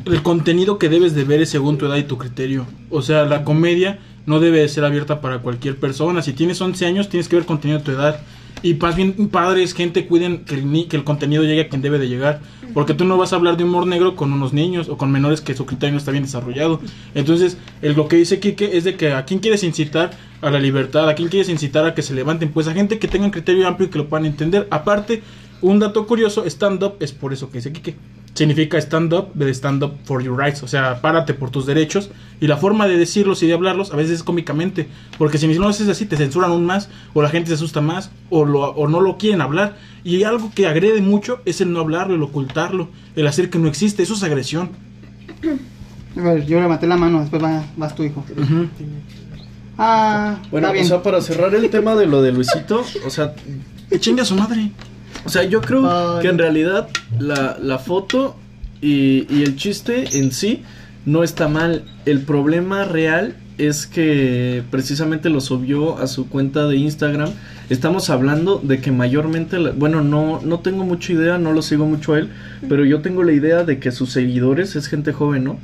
el 0.07 0.23
contenido 0.23 0.79
que 0.79 0.89
debes 0.89 1.15
de 1.15 1.25
ver 1.25 1.41
es 1.43 1.51
según 1.51 1.79
tu 1.79 1.87
edad 1.87 1.97
y 1.97 2.05
tu 2.05 2.19
criterio. 2.19 2.67
O 2.91 3.03
sea, 3.03 3.25
la 3.25 3.45
comedia 3.45 3.99
no 4.27 4.41
debe 4.41 4.61
de 4.61 4.69
ser 4.69 4.85
abierta 4.85 5.21
para 5.21 5.39
cualquier 5.39 5.79
persona. 5.79 6.23
Si 6.23 6.33
tienes 6.33 6.61
11 6.61 6.87
años, 6.87 7.09
tienes 7.09 7.29
que 7.29 7.37
ver 7.37 7.47
contenido 7.47 7.81
de 7.81 7.85
tu 7.85 7.91
edad. 7.91 8.21
Y 8.63 8.75
más 8.75 8.97
bien, 8.97 9.29
padres, 9.29 9.75
gente, 9.75 10.07
cuiden 10.07 10.45
que 10.45 10.55
el, 10.55 10.89
que 10.89 10.97
el 10.97 11.05
contenido 11.05 11.43
llegue 11.43 11.63
a 11.63 11.69
quien 11.69 11.83
debe 11.83 11.99
de 11.99 12.09
llegar. 12.09 12.41
Porque 12.75 12.95
tú 12.95 13.05
no 13.05 13.17
vas 13.17 13.33
a 13.33 13.37
hablar 13.37 13.57
de 13.57 13.65
humor 13.65 13.87
negro 13.87 14.17
con 14.17 14.33
unos 14.33 14.53
niños 14.53 14.89
o 14.89 14.97
con 14.97 15.11
menores 15.11 15.41
que 15.41 15.55
su 15.55 15.67
criterio 15.67 15.93
no 15.93 15.99
está 15.99 16.11
bien 16.11 16.25
desarrollado. 16.25 16.81
Entonces, 17.15 17.59
el, 17.83 17.95
lo 17.95 18.09
que 18.09 18.17
dice 18.17 18.41
Kike 18.41 18.77
es 18.77 18.85
de 18.85 18.97
que 18.97 19.13
a 19.13 19.25
quién 19.25 19.41
quieres 19.41 19.63
incitar 19.63 20.13
a 20.41 20.51
la 20.51 20.59
libertad, 20.59 21.09
a 21.09 21.15
quién 21.15 21.29
quieres 21.29 21.49
incitar 21.49 21.85
a 21.85 21.95
que 21.95 22.03
se 22.03 22.15
levanten. 22.15 22.51
Pues 22.51 22.69
a 22.69 22.73
gente 22.73 22.99
que 22.99 23.09
tenga 23.09 23.27
un 23.27 23.31
criterio 23.31 23.67
amplio 23.67 23.89
y 23.89 23.91
que 23.91 23.99
lo 23.99 24.09
puedan 24.09 24.27
entender. 24.27 24.69
Aparte, 24.71 25.23
un 25.61 25.79
dato 25.79 26.07
curioso, 26.07 26.45
stand-up 26.47 26.95
es 27.01 27.13
por 27.13 27.33
eso 27.33 27.51
que 27.51 27.59
dice 27.59 27.73
Kike. 27.73 27.97
Significa 28.35 28.79
stand-up 28.79 29.35
de 29.35 29.51
stand 29.53 29.83
up 29.85 29.93
for 30.05 30.23
your 30.23 30.39
rights, 30.39 30.63
o 30.63 30.67
sea, 30.69 31.03
párate 31.03 31.35
por 31.35 31.51
tus 31.51 31.67
derechos. 31.67 32.11
Y 32.41 32.47
la 32.47 32.57
forma 32.57 32.87
de 32.89 32.97
decirlos 32.97 33.43
y 33.43 33.47
de 33.47 33.53
hablarlos 33.53 33.93
a 33.93 33.97
veces 33.97 34.13
es 34.15 34.23
cómicamente, 34.23 34.89
porque 35.19 35.37
si 35.37 35.47
no 35.47 35.61
lo 35.61 35.69
haces 35.69 35.87
así 35.89 36.07
te 36.07 36.17
censuran 36.17 36.51
aún 36.51 36.65
más, 36.65 36.89
o 37.13 37.21
la 37.21 37.29
gente 37.29 37.49
se 37.49 37.55
asusta 37.55 37.83
más, 37.83 38.11
o, 38.31 38.47
lo, 38.47 38.71
o 38.71 38.89
no 38.89 39.01
lo 39.01 39.19
quieren 39.19 39.43
hablar. 39.43 39.77
Y 40.03 40.23
algo 40.23 40.51
que 40.55 40.67
agrede 40.67 41.03
mucho 41.03 41.41
es 41.45 41.61
el 41.61 41.73
no 41.73 41.81
hablarlo, 41.81 42.15
el 42.15 42.23
ocultarlo, 42.23 42.89
el 43.17 43.27
hacer 43.27 43.51
que 43.51 43.59
no 43.59 43.69
existe, 43.69 44.03
eso 44.03 44.15
es 44.15 44.23
agresión. 44.23 44.71
A 46.17 46.21
ver, 46.23 46.47
yo 46.47 46.59
levanté 46.61 46.87
la 46.87 46.97
mano, 46.97 47.21
después 47.21 47.43
va- 47.43 47.65
vas 47.77 47.95
tu 47.95 48.03
hijo. 48.03 48.25
Ah, 49.79 50.37
Bueno, 50.51 50.69
está 50.69 50.73
bien. 50.75 50.85
o 50.85 50.89
sea, 50.89 51.03
para 51.03 51.21
cerrar 51.21 51.55
el 51.55 51.69
tema 51.71 51.95
de 51.95 52.07
lo 52.07 52.23
de 52.23 52.33
Luisito, 52.33 52.85
o 53.07 53.11
sea, 53.11 53.35
Que 53.91 54.01
chingue 54.01 54.23
a 54.23 54.25
su 54.25 54.35
madre. 54.35 54.71
O 55.25 55.29
sea, 55.29 55.45
yo 55.45 55.61
creo 55.61 55.83
que 56.21 56.29
en 56.29 56.39
realidad 56.39 56.89
la, 57.19 57.57
la 57.61 57.79
foto 57.79 58.37
y, 58.81 59.27
y 59.35 59.43
el 59.43 59.57
chiste 59.57 60.19
en 60.19 60.33
sí 60.33 60.63
no 61.07 61.23
está 61.23 61.49
mal. 61.49 61.85
El 62.07 62.21
problema 62.23 62.85
real 62.85 63.35
es 63.59 63.87
que 63.87 64.63
precisamente 64.71 65.29
lo 65.31 65.41
subió 65.41 65.99
a 65.99 66.07
su 66.07 66.29
cuenta 66.29 66.67
de 66.67 66.77
Instagram. 66.77 67.31
Estamos 67.71 68.11
hablando 68.11 68.61
de 68.63 68.81
que 68.81 68.91
mayormente, 68.93 69.59
la- 69.59 69.71
bueno, 69.71 70.01
no, 70.03 70.41
no 70.43 70.61
tengo 70.61 70.85
mucha 70.85 71.13
idea, 71.13 71.39
no 71.39 71.53
lo 71.53 71.63
sigo 71.63 71.87
mucho 71.87 72.15
a 72.15 72.19
él, 72.19 72.31
pero 72.69 72.85
yo 72.85 73.01
tengo 73.03 73.23
la 73.23 73.33
idea 73.33 73.63
de 73.65 73.79
que 73.79 73.93
sus 73.93 74.11
seguidores 74.13 74.75
es 74.77 74.89
gente 74.89 75.13
joven, 75.13 75.45
¿no? 75.45 75.59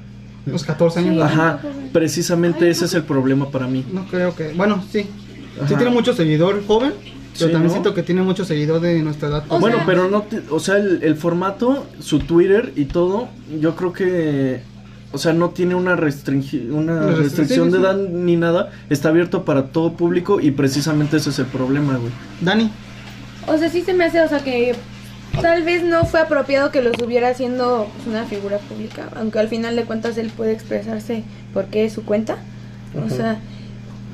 Los 0.47 0.65
14 0.65 1.01
años. 1.01 1.23
Ajá, 1.23 1.61
precisamente 1.93 2.67
Ay, 2.67 2.71
ese 2.71 2.85
es 2.87 2.95
el 2.95 3.03
problema 3.03 3.51
para 3.51 3.67
mí. 3.67 3.85
No 3.93 4.07
creo 4.07 4.35
que. 4.35 4.53
Bueno, 4.55 4.83
sí. 4.91 5.03
Sí 5.67 5.75
tiene 5.75 5.91
mucho 5.91 6.15
seguidor 6.15 6.65
joven. 6.67 6.93
Pero 7.39 7.49
Sí, 7.49 7.53
también 7.53 7.65
¿no? 7.69 7.71
siento 7.71 7.95
que 7.95 8.03
tiene 8.03 8.23
mucho 8.23 8.45
seguidor 8.45 8.81
de 8.81 9.01
nuestra 9.03 9.29
edad. 9.29 9.45
O 9.49 9.59
bueno, 9.61 9.77
sea- 9.79 9.87
pero 9.87 10.09
no, 10.11 10.23
te- 10.23 10.43
o 10.51 10.59
sea, 10.61 10.77
el, 10.77 11.03
el 11.03 11.15
formato, 11.17 11.87
su 12.01 12.19
Twitter 12.21 12.73
y 12.77 12.87
todo, 12.87 13.29
yo 13.61 13.77
creo 13.77 13.93
que, 13.93 14.61
o 15.13 15.19
sea, 15.19 15.33
no 15.33 15.51
tiene 15.51 15.75
una, 15.75 15.97
restringi- 15.97 16.71
una 16.71 17.07
restricción 17.13 17.71
de 17.71 17.79
sí. 17.79 17.83
edad 17.85 17.97
ni 17.97 18.37
nada, 18.37 18.71
está 18.91 19.09
abierto 19.11 19.45
para 19.45 19.69
todo 19.69 19.93
público 19.93 20.41
y 20.41 20.51
precisamente 20.51 21.17
ese 21.19 21.31
es 21.31 21.39
el 21.39 21.47
problema, 21.47 21.97
güey. 21.97 22.13
Dani. 22.41 22.71
O 23.47 23.57
sea, 23.57 23.69
sí 23.71 23.83
se 23.83 23.95
me 23.95 24.05
hace, 24.05 24.21
o 24.21 24.29
sea, 24.29 24.41
que 24.41 24.75
tal 25.41 25.63
vez 25.63 25.85
no 25.85 26.05
fue 26.05 26.21
apropiado 26.21 26.71
que 26.71 26.83
lo 26.83 26.93
subiera 26.95 27.33
siendo 27.35 27.87
pues, 27.95 28.07
una 28.09 28.25
figura 28.27 28.59
pública, 28.59 29.09
aunque 29.17 29.39
al 29.39 29.49
final 29.49 29.77
de 29.77 29.85
cuentas 29.85 30.19
él 30.19 30.31
puede 30.37 30.53
expresarse 30.53 31.23
porque 31.55 31.85
es 31.85 31.93
su 31.93 32.05
cuenta. 32.05 32.37
O 33.07 33.09
sea, 33.09 33.39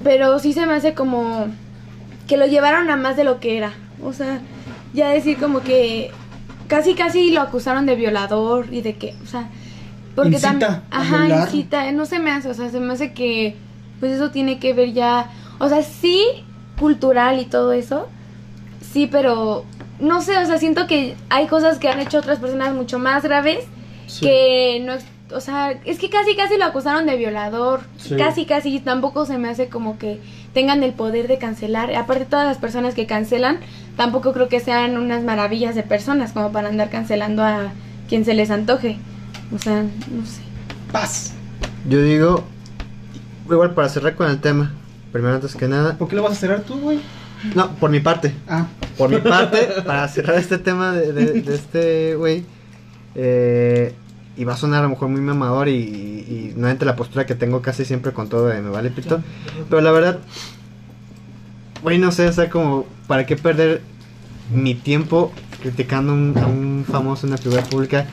pero 0.03 0.39
sí 0.39 0.53
se 0.53 0.67
me 0.67 0.75
hace 0.75 0.95
como 0.95 1.47
que 2.27 2.37
lo 2.37 2.47
llevaron 2.47 2.91
a 2.91 2.97
más 2.97 3.17
de 3.17 3.25
lo 3.25 3.41
que 3.41 3.57
era. 3.59 3.73
O 4.03 4.13
sea, 4.13 4.41
ya 4.93 5.09
decir 5.11 5.39
como 5.39 5.61
que 5.61 6.11
casi 6.69 6.95
casi 6.95 7.31
lo 7.31 7.41
acusaron 7.43 7.87
de 7.87 7.95
violador 7.95 8.67
y 8.73 8.81
de 8.81 8.95
que, 8.97 9.15
o 9.23 9.27
sea, 9.27 9.49
porque 10.15 10.39
también, 10.39 10.81
ajá, 10.91 11.29
incita, 11.43 11.91
no 11.93 12.07
se 12.07 12.19
me 12.19 12.31
hace, 12.31 12.49
o 12.49 12.55
sea, 12.55 12.71
se 12.71 12.81
me 12.81 12.93
hace 12.93 13.13
que 13.13 13.57
pues 14.01 14.13
eso 14.13 14.31
tiene 14.31 14.59
que 14.59 14.73
ver 14.73 14.93
ya, 14.93 15.31
o 15.59 15.69
sea, 15.69 15.83
sí 15.83 16.21
cultural 16.79 17.39
y 17.41 17.45
todo 17.45 17.73
eso, 17.73 18.09
sí, 18.81 19.07
pero 19.11 19.65
no 20.01 20.21
sé, 20.23 20.37
o 20.39 20.47
sea, 20.47 20.59
siento 20.59 20.87
que 20.87 21.15
hay 21.31 21.47
cosas 21.47 21.79
que 21.79 21.89
han 21.89 22.01
hecho 22.01 22.19
otras 22.19 22.39
personas 22.39 22.75
mucho 22.75 22.99
más 22.99 23.23
graves 23.25 23.65
Sí. 24.07 24.27
que 24.27 24.83
no, 24.85 24.93
es- 24.95 25.07
o 25.35 25.41
sea, 25.41 25.73
es 25.85 25.99
que 25.99 26.11
casi 26.11 26.37
casi 26.37 26.57
lo 26.59 26.65
acusaron 26.67 27.07
de 27.07 27.17
violador, 27.17 27.81
Sí. 27.97 28.15
casi 28.17 28.45
casi 28.47 28.79
tampoco 28.81 29.25
se 29.27 29.39
me 29.39 29.49
hace 29.49 29.69
como 29.69 29.99
que 29.99 30.21
tengan 30.55 30.83
el 30.83 30.93
poder 30.93 31.29
de 31.29 31.37
cancelar, 31.39 31.95
aparte 31.95 32.25
todas 32.25 32.47
las 32.47 32.57
personas 32.59 32.95
que 32.95 33.07
cancelan, 33.07 33.59
tampoco 33.97 34.33
creo 34.33 34.49
que 34.49 34.61
sean 34.61 34.97
unas 34.97 35.23
maravillas 35.23 35.75
de 35.75 35.83
personas 35.83 36.33
como 36.33 36.53
para 36.53 36.69
andar 36.69 36.89
cancelando 36.91 37.43
a 37.43 37.73
quien 38.09 38.25
se 38.25 38.35
les 38.35 38.51
antoje, 38.51 38.97
o 39.55 39.59
sea, 39.59 39.83
no 39.83 40.25
sé. 40.25 40.41
Paz. 40.93 41.33
Yo 41.89 42.01
digo, 42.03 42.45
igual 43.51 43.75
para 43.75 43.89
cerrar 43.89 44.15
con 44.15 44.31
el 44.31 44.41
tema, 44.41 44.73
primero 45.13 45.35
antes 45.35 45.55
que 45.55 45.69
nada, 45.69 45.99
¿Por 45.99 46.09
qué 46.09 46.17
lo 46.17 46.23
vas 46.23 46.33
a 46.33 46.37
cerrar 46.37 46.61
tú, 46.61 46.79
güey? 46.81 47.01
no, 47.55 47.73
por 47.73 47.91
mi 47.91 48.01
parte, 48.01 48.33
Ah, 48.49 48.67
por 48.97 49.11
mi 49.11 49.19
parte, 49.19 49.59
para 49.85 50.07
cerrar 50.09 50.37
este 50.39 50.57
tema 50.59 50.93
de, 50.93 51.13
de- 51.13 51.43
de 51.43 51.55
este 51.55 52.15
güey, 52.15 52.45
eh, 53.17 53.95
y 54.37 54.45
va 54.45 54.55
a 54.55 54.57
sonar 54.57 54.81
a 54.81 54.83
lo 54.85 54.89
mejor 54.91 55.09
muy 55.09 55.21
mamador 55.21 55.69
y, 55.69 55.73
y, 55.73 55.77
y 55.77 56.53
nuevamente 56.55 56.85
la 56.85 56.97
postura 56.97 57.25
que 57.27 57.35
tengo 57.35 57.63
casi 57.63 57.85
siempre 57.85 58.13
con 58.13 58.29
todo 58.29 58.47
de 58.47 58.61
me 58.61 58.71
vale 58.71 58.91
pito, 58.91 59.23
pero 59.71 59.81
la 59.81 59.93
verdad, 59.93 60.19
güey, 61.83 61.99
no 61.99 62.11
sé, 62.13 62.27
o 62.27 62.33
sea, 62.33 62.51
como, 62.51 62.87
¿para 63.07 63.27
qué 63.27 63.37
perder 63.37 63.83
mi 64.53 64.75
tiempo 64.75 65.33
criticando 65.63 66.13
un- 66.13 66.35
a 66.39 66.47
un 66.47 66.85
famoso, 66.91 67.27
una 67.27 67.37
figura 67.37 67.63
pública? 67.63 68.07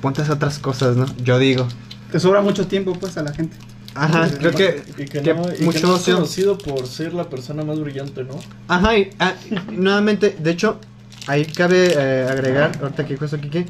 Ponte 0.00 0.20
a 0.20 0.24
hacer 0.24 0.36
otras 0.36 0.58
cosas, 0.58 0.96
¿no? 0.96 1.06
Yo 1.22 1.38
digo. 1.38 1.66
te 2.10 2.18
sobra 2.20 2.40
mucho 2.40 2.66
tiempo, 2.66 2.92
pues, 2.94 3.16
a 3.16 3.22
la 3.22 3.32
gente. 3.32 3.56
Ajá, 3.94 4.28
creo 4.38 4.52
que, 4.52 4.82
Y 4.98 5.04
que, 5.04 5.20
que 5.20 5.34
no, 5.34 5.42
mucho 5.60 5.86
no 5.88 5.96
es 5.96 6.02
conocido 6.04 6.56
por 6.58 6.86
ser 6.86 7.12
la 7.12 7.28
persona 7.28 7.64
más 7.64 7.78
brillante, 7.80 8.22
¿no? 8.24 8.34
Ajá, 8.68 8.96
y, 8.96 9.10
ah, 9.18 9.34
nuevamente, 9.72 10.36
de 10.38 10.50
hecho, 10.50 10.78
ahí 11.26 11.44
cabe 11.44 11.92
eh, 11.96 12.26
agregar, 12.30 12.72
ahorita 12.80 13.04
que 13.04 13.14
dijo 13.14 13.24
eso 13.24 13.38
Kike, 13.40 13.66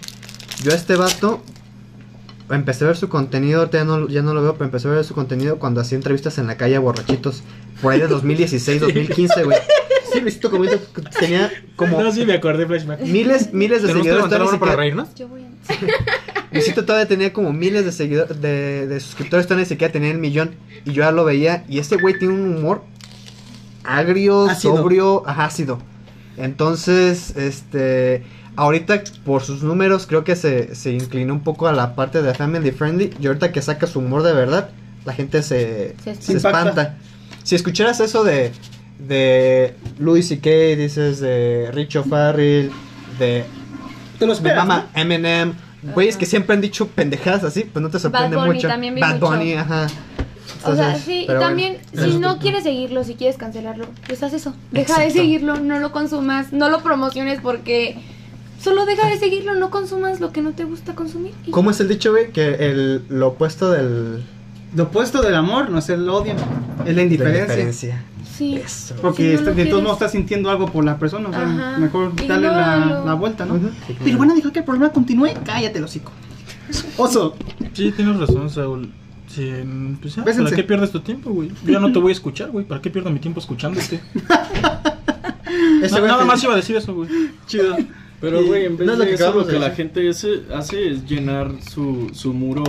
yo 0.62 0.72
a 0.72 0.74
este 0.74 0.94
vato 0.96 1.42
empecé 2.50 2.84
a 2.84 2.88
ver 2.88 2.96
su 2.96 3.08
contenido, 3.08 3.60
ahorita 3.60 3.78
ya 3.78 3.84
no, 3.84 4.08
ya 4.08 4.22
no 4.22 4.34
lo 4.34 4.42
veo, 4.42 4.52
pero 4.54 4.64
empecé 4.66 4.88
a 4.88 4.92
ver 4.92 5.04
su 5.04 5.14
contenido 5.14 5.58
cuando 5.58 5.80
hacía 5.80 5.96
entrevistas 5.96 6.38
en 6.38 6.46
la 6.46 6.56
calle 6.56 6.76
a 6.76 6.80
borrachitos, 6.80 7.42
por 7.82 7.92
ahí 7.92 8.00
de 8.00 8.06
2016, 8.08 8.80
2015, 8.80 9.44
güey. 9.44 9.58
Sí, 10.12 10.20
Luisito 10.20 10.50
Comunica 10.50 10.76
tenía 11.20 11.52
como 11.76 12.02
No, 12.02 12.10
sí, 12.10 12.26
me 12.26 12.32
acordé, 12.34 12.66
Flashback. 12.66 13.00
miles, 13.02 13.52
miles 13.52 13.82
de 13.82 13.88
¿Tenemos 13.88 14.06
que 14.06 14.12
seguidores. 14.12 14.44
mano 14.46 14.58
para 14.58 14.74
reírnos? 14.76 15.14
Yo 15.14 15.28
voy 15.28 15.42
a... 15.42 15.46
Luisito 16.52 16.84
todavía 16.84 17.06
tenía 17.06 17.32
como 17.32 17.52
miles 17.52 17.84
de 17.84 17.92
seguidores, 17.92 18.40
de, 18.42 18.88
de 18.88 18.98
suscriptores, 18.98 19.46
todavía 19.46 19.64
ni 19.64 19.68
siquiera 19.68 19.92
tenía 19.92 20.10
el 20.10 20.18
millón. 20.18 20.56
Y 20.84 20.92
yo 20.94 21.04
ya 21.04 21.12
lo 21.12 21.24
veía. 21.24 21.64
Y 21.68 21.78
este 21.78 21.94
güey 21.96 22.18
tiene 22.18 22.34
un 22.34 22.56
humor 22.56 22.82
agrio, 23.84 24.46
Ácido. 24.46 24.76
sobrio, 24.78 25.22
ajá, 25.28 25.44
ácido. 25.44 25.78
Entonces, 26.36 27.36
este. 27.36 28.24
Ahorita, 28.56 29.02
por 29.24 29.42
sus 29.42 29.62
números, 29.62 30.06
creo 30.06 30.24
que 30.24 30.36
se, 30.36 30.74
se 30.74 30.92
inclinó 30.92 31.32
un 31.34 31.40
poco 31.40 31.68
a 31.68 31.72
la 31.72 31.94
parte 31.94 32.20
de 32.22 32.34
family 32.34 32.70
friendly. 32.72 33.14
Y 33.20 33.26
ahorita 33.26 33.52
que 33.52 33.62
saca 33.62 33.86
su 33.86 34.00
humor 34.00 34.22
de 34.22 34.32
verdad, 34.32 34.70
la 35.04 35.12
gente 35.14 35.42
se, 35.42 35.94
Se 36.20 36.36
espanta. 36.36 36.96
Si 37.42 37.54
escucharas 37.54 38.00
eso 38.00 38.22
de, 38.24 38.52
de 38.98 39.74
Louis 39.98 40.26
C.K., 40.28 40.50
dices 40.76 41.20
de 41.20 41.70
Richo 41.72 42.04
Farrell, 42.04 42.70
de 43.18 43.44
Te 44.18 44.26
lo 44.26 44.32
esperas. 44.32 44.66
mama 44.66 44.88
Eminem, 44.94 45.54
güeyes 45.94 46.16
que 46.16 46.26
siempre 46.26 46.54
han 46.54 46.60
dicho 46.60 46.88
pendejadas 46.88 47.44
así, 47.44 47.64
pues 47.64 47.82
no 47.82 47.88
te 47.88 47.98
sorprende 47.98 48.36
Bunny 48.36 48.54
mucho. 48.54 48.68
también 48.68 48.94
vi 48.94 49.00
Bad 49.00 49.14
mucho. 49.14 49.26
Bunny, 49.26 49.54
ajá. 49.54 49.86
O 50.64 50.74
sea, 50.74 50.88
Entonces, 50.88 51.04
sí, 51.04 51.22
y 51.22 51.26
bueno. 51.26 51.40
también, 51.40 51.78
Eso 51.92 52.10
si 52.10 52.18
no 52.18 52.38
quieres 52.38 52.64
seguirlo, 52.64 53.02
si 53.04 53.14
quieres 53.14 53.38
cancelarlo, 53.38 53.86
pues 54.06 54.22
haz 54.22 54.34
eso. 54.34 54.54
Deja 54.70 55.00
de 55.00 55.10
seguirlo, 55.10 55.58
no 55.58 55.78
lo 55.78 55.90
consumas, 55.92 56.52
no 56.52 56.68
lo 56.68 56.82
promociones 56.82 57.40
porque 57.40 57.96
solo 58.62 58.86
deja 58.86 59.08
de 59.08 59.18
seguirlo, 59.18 59.54
no 59.54 59.70
consumas 59.70 60.20
lo 60.20 60.32
que 60.32 60.42
no 60.42 60.52
te 60.52 60.64
gusta 60.64 60.94
consumir. 60.94 61.32
y 61.46 61.50
¿Cómo 61.50 61.70
es 61.70 61.80
el 61.80 61.88
dicho, 61.88 62.10
güey? 62.12 62.32
Que 62.32 62.54
el, 62.70 63.02
lo 63.08 63.28
opuesto 63.28 63.70
del, 63.70 64.22
Lo 64.74 64.84
opuesto 64.84 65.22
del 65.22 65.34
amor 65.34 65.70
no 65.70 65.78
es 65.78 65.88
el 65.88 66.08
odio, 66.08 66.34
es 66.34 66.40
la 66.78 66.84
de 66.84 66.92
la 66.92 67.02
indiferencia. 67.02 67.42
diferencia. 67.44 68.04
Sí. 68.36 68.56
Eso. 68.56 68.94
Porque 69.02 69.36
Si 69.36 69.44
no 69.44 69.52
de 69.52 69.66
todos 69.66 69.82
modos 69.82 69.96
estás 69.96 70.12
sintiendo 70.12 70.50
algo 70.50 70.66
por 70.66 70.84
la 70.84 70.98
persona, 70.98 71.28
o 71.28 71.32
sea, 71.32 71.42
Ajá. 71.42 71.78
mejor 71.78 72.14
darle 72.26 72.48
la, 72.48 73.14
vuelta, 73.14 73.44
¿no? 73.44 73.60
Pero 74.02 74.22
a 74.22 74.26
dejar 74.34 74.52
que 74.52 74.60
el 74.60 74.64
problema 74.64 74.90
continúe, 74.90 75.28
cállate 75.44 75.78
el 75.78 75.84
hocico. 75.84 76.12
Oso, 76.96 77.36
Sí, 77.72 77.92
tienes 77.92 78.18
razón, 78.18 78.48
Saúl. 78.48 78.92
Sí, 79.26 79.52
pues 80.00 80.16
ya. 80.16 80.24
¿para 80.24 80.50
qué 80.50 80.64
pierdes 80.64 80.90
tu 80.90 81.00
tiempo, 81.00 81.30
güey? 81.30 81.50
Yo 81.64 81.72
ya 81.72 81.78
no 81.78 81.92
te 81.92 81.98
voy 81.98 82.10
a 82.10 82.14
escuchar, 82.14 82.50
güey. 82.50 82.64
¿Para 82.64 82.80
qué 82.80 82.90
pierdo 82.90 83.10
mi 83.10 83.20
tiempo 83.20 83.40
escuchándote? 83.40 84.00
No, 85.90 86.06
nada 86.06 86.24
más 86.24 86.42
iba 86.44 86.52
a 86.52 86.56
decir 86.56 86.76
eso, 86.76 86.94
güey. 86.94 87.08
Chido. 87.46 87.76
Pero, 88.20 88.44
güey, 88.44 88.66
en 88.66 88.76
vez 88.76 88.86
No 88.86 88.94
lo 88.94 88.98
de 89.00 89.08
que 89.08 89.14
eso, 89.14 89.32
lo 89.32 89.44
de 89.44 89.52
que 89.54 89.58
la 89.58 89.70
gente 89.70 90.08
ese- 90.08 90.42
hace 90.54 90.90
es 90.90 91.06
llenar 91.06 91.52
su, 91.72 92.10
su 92.12 92.34
muro 92.34 92.64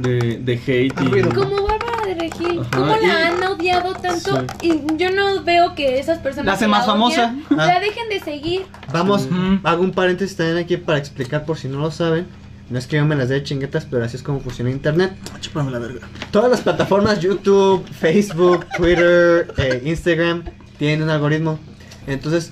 de, 0.00 0.38
de 0.42 0.52
hate. 0.54 0.94
y-. 1.02 1.22
Como 1.34 1.66
Bárbara 1.66 2.06
de 2.06 2.14
Regil, 2.14 2.60
Ajá, 2.60 2.70
¿cómo 2.74 2.96
y- 3.02 3.06
la 3.06 3.26
han 3.28 3.42
odiado 3.44 3.92
tanto? 3.94 4.46
Y 4.62 4.80
yo 4.96 5.10
no 5.10 5.42
veo 5.44 5.74
que 5.74 5.98
esas 5.98 6.18
personas 6.18 6.46
La 6.46 6.52
hace 6.54 6.68
más 6.68 6.86
famosa. 6.86 7.34
odian, 7.34 7.44
Ah. 7.50 7.66
la 7.66 7.80
dejen 7.80 8.08
de 8.08 8.20
seguir. 8.20 8.62
Vamos, 8.92 9.26
Ujú. 9.30 9.58
hago 9.64 9.82
un 9.82 9.92
paréntesis 9.92 10.36
también 10.36 10.56
aquí 10.58 10.76
para 10.78 10.98
explicar 10.98 11.44
por 11.44 11.58
si 11.58 11.68
no 11.68 11.78
lo 11.80 11.90
saben. 11.90 12.26
No 12.70 12.78
es 12.78 12.86
que 12.86 12.96
yo 12.96 13.04
me 13.06 13.16
las 13.16 13.28
dé 13.30 13.36
de 13.36 13.42
chinguetas, 13.44 13.86
pero 13.90 14.04
así 14.04 14.16
es 14.16 14.22
como 14.22 14.40
funciona 14.40 14.70
internet. 14.70 15.12
Chúpame 15.40 15.70
la 15.70 15.78
verga. 15.78 16.00
Todas 16.30 16.50
las 16.50 16.60
plataformas, 16.60 17.20
YouTube, 17.20 17.82
Facebook, 17.98 18.66
Twitter, 18.76 19.52
eh, 19.56 19.82
Instagram, 19.86 20.44
tienen 20.78 21.02
un 21.02 21.08
algoritmo. 21.10 21.58
Entonces, 22.08 22.50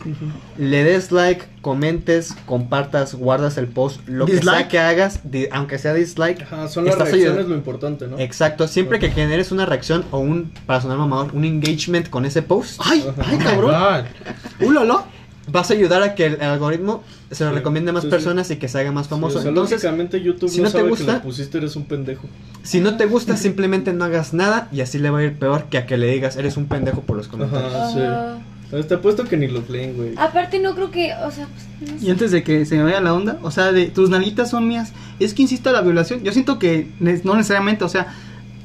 le 0.59 0.85
des 0.85 1.11
like, 1.13 1.45
comentes, 1.63 2.35
compartas, 2.47 3.15
guardas 3.15 3.57
el 3.59 3.67
post, 3.69 4.01
lo 4.07 4.27
que 4.27 4.41
sea 4.43 4.69
que 4.69 4.79
hagas, 4.79 5.21
di- 5.25 5.49
aunque 5.51 5.79
sea 5.79 5.95
dislike. 5.95 6.43
Ajá, 6.43 6.69
son 6.69 6.85
las 6.85 6.95
reacciones 6.97 7.27
ayudando- 7.29 7.49
lo 7.51 7.55
importante, 7.57 8.07
¿no? 8.07 8.19
Exacto, 8.19 8.69
siempre 8.69 8.99
que 8.99 9.11
generes 9.11 9.51
una 9.53 9.67
reacción 9.67 10.05
o 10.11 10.19
un, 10.19 10.53
para 10.67 10.81
sonar 10.81 10.99
mamador, 10.99 11.35
un 11.35 11.45
engagement 11.45 12.09
con 12.11 12.25
ese 12.27 12.43
post, 12.43 12.81
ay, 12.85 13.05
ay, 13.25 13.39
cabrón. 13.39 13.75
Uh, 14.61 14.71
lolo. 14.71 15.05
vas 15.49 15.71
a 15.71 15.75
ayudar 15.75 16.03
a 16.03 16.17
que 16.17 16.27
el 16.27 16.41
algoritmo 16.43 17.05
se 17.31 17.45
lo 17.45 17.51
Sí, 17.51 17.57
recomiende 17.57 17.91
a 17.91 17.93
más 17.95 18.03
sí, 18.03 18.09
sí. 18.09 18.11
personas 18.11 18.51
y 18.51 18.57
que 18.57 18.67
se 18.67 18.81
haga 18.81 18.91
más 18.91 19.07
famoso. 19.07 19.39
o 19.39 19.43
sea, 19.43 19.49
Entonces, 19.51 19.81
YouTube 19.81 20.49
si 20.51 20.59
no, 20.61 20.65
no 20.65 20.73
te 20.73 20.83
gusta- 20.83 21.07
que 21.07 21.13
le 21.13 21.19
pusiste 21.21 21.59
eres 21.59 21.77
un 21.77 21.85
pendejo. 21.85 22.27
si 22.65 22.81
no 22.81 22.97
te 22.97 23.07
gusta, 23.07 23.37
simplemente 23.37 23.93
no 23.93 24.05
hagas 24.05 24.35
nada 24.35 24.69
y 24.73 24.81
así 24.81 24.99
le 24.99 25.09
va 25.11 25.21
a 25.21 25.23
ir 25.23 25.39
peor 25.39 25.65
que 25.71 25.79
a 25.79 25.87
que 25.87 25.97
le 25.99 26.09
digas, 26.09 26.37
eres 26.37 26.57
un 26.57 26.67
pendejo 26.67 27.03
por 27.03 27.17
los 27.17 27.29
comentarios. 27.29 27.73
Ajá, 27.75 28.39
Ah, 28.73 28.83
Te 28.87 28.95
apuesto 28.95 29.25
que 29.25 29.37
ni 29.37 29.47
los 29.49 29.69
leen, 29.69 29.97
güey. 29.97 30.15
Aparte 30.17 30.59
no 30.59 30.75
creo 30.75 30.91
que, 30.91 31.13
o 31.15 31.31
sea, 31.31 31.47
pues, 31.47 31.91
no 31.93 31.99
sé. 31.99 32.07
Y 32.07 32.11
antes 32.11 32.31
de 32.33 32.43
que 32.43 32.65
se 32.65 32.77
me 32.77 32.83
vaya 32.83 33.01
la 33.01 33.15
onda, 33.15 33.39
o 33.43 33.51
sea, 33.51 33.73
de 33.73 33.87
tus 33.87 34.11
nalguitas 34.11 34.51
son 34.51 34.67
mías, 34.67 34.93
es 35.21 35.35
que 35.35 35.43
insista 35.43 35.71
la 35.73 35.83
violación. 35.83 36.23
Yo 36.25 36.33
siento 36.33 36.59
que 36.59 36.89
no 37.01 37.35
necesariamente, 37.37 37.85
o 37.85 37.89
sea, 37.89 38.09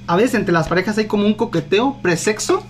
a 0.08 0.16
veces 0.16 0.36
entre 0.36 0.54
las 0.54 0.68
parejas 0.68 0.98
hay 0.98 1.06
como 1.06 1.26
un 1.26 1.36
coqueteo 1.36 2.00
presexo 2.02 2.66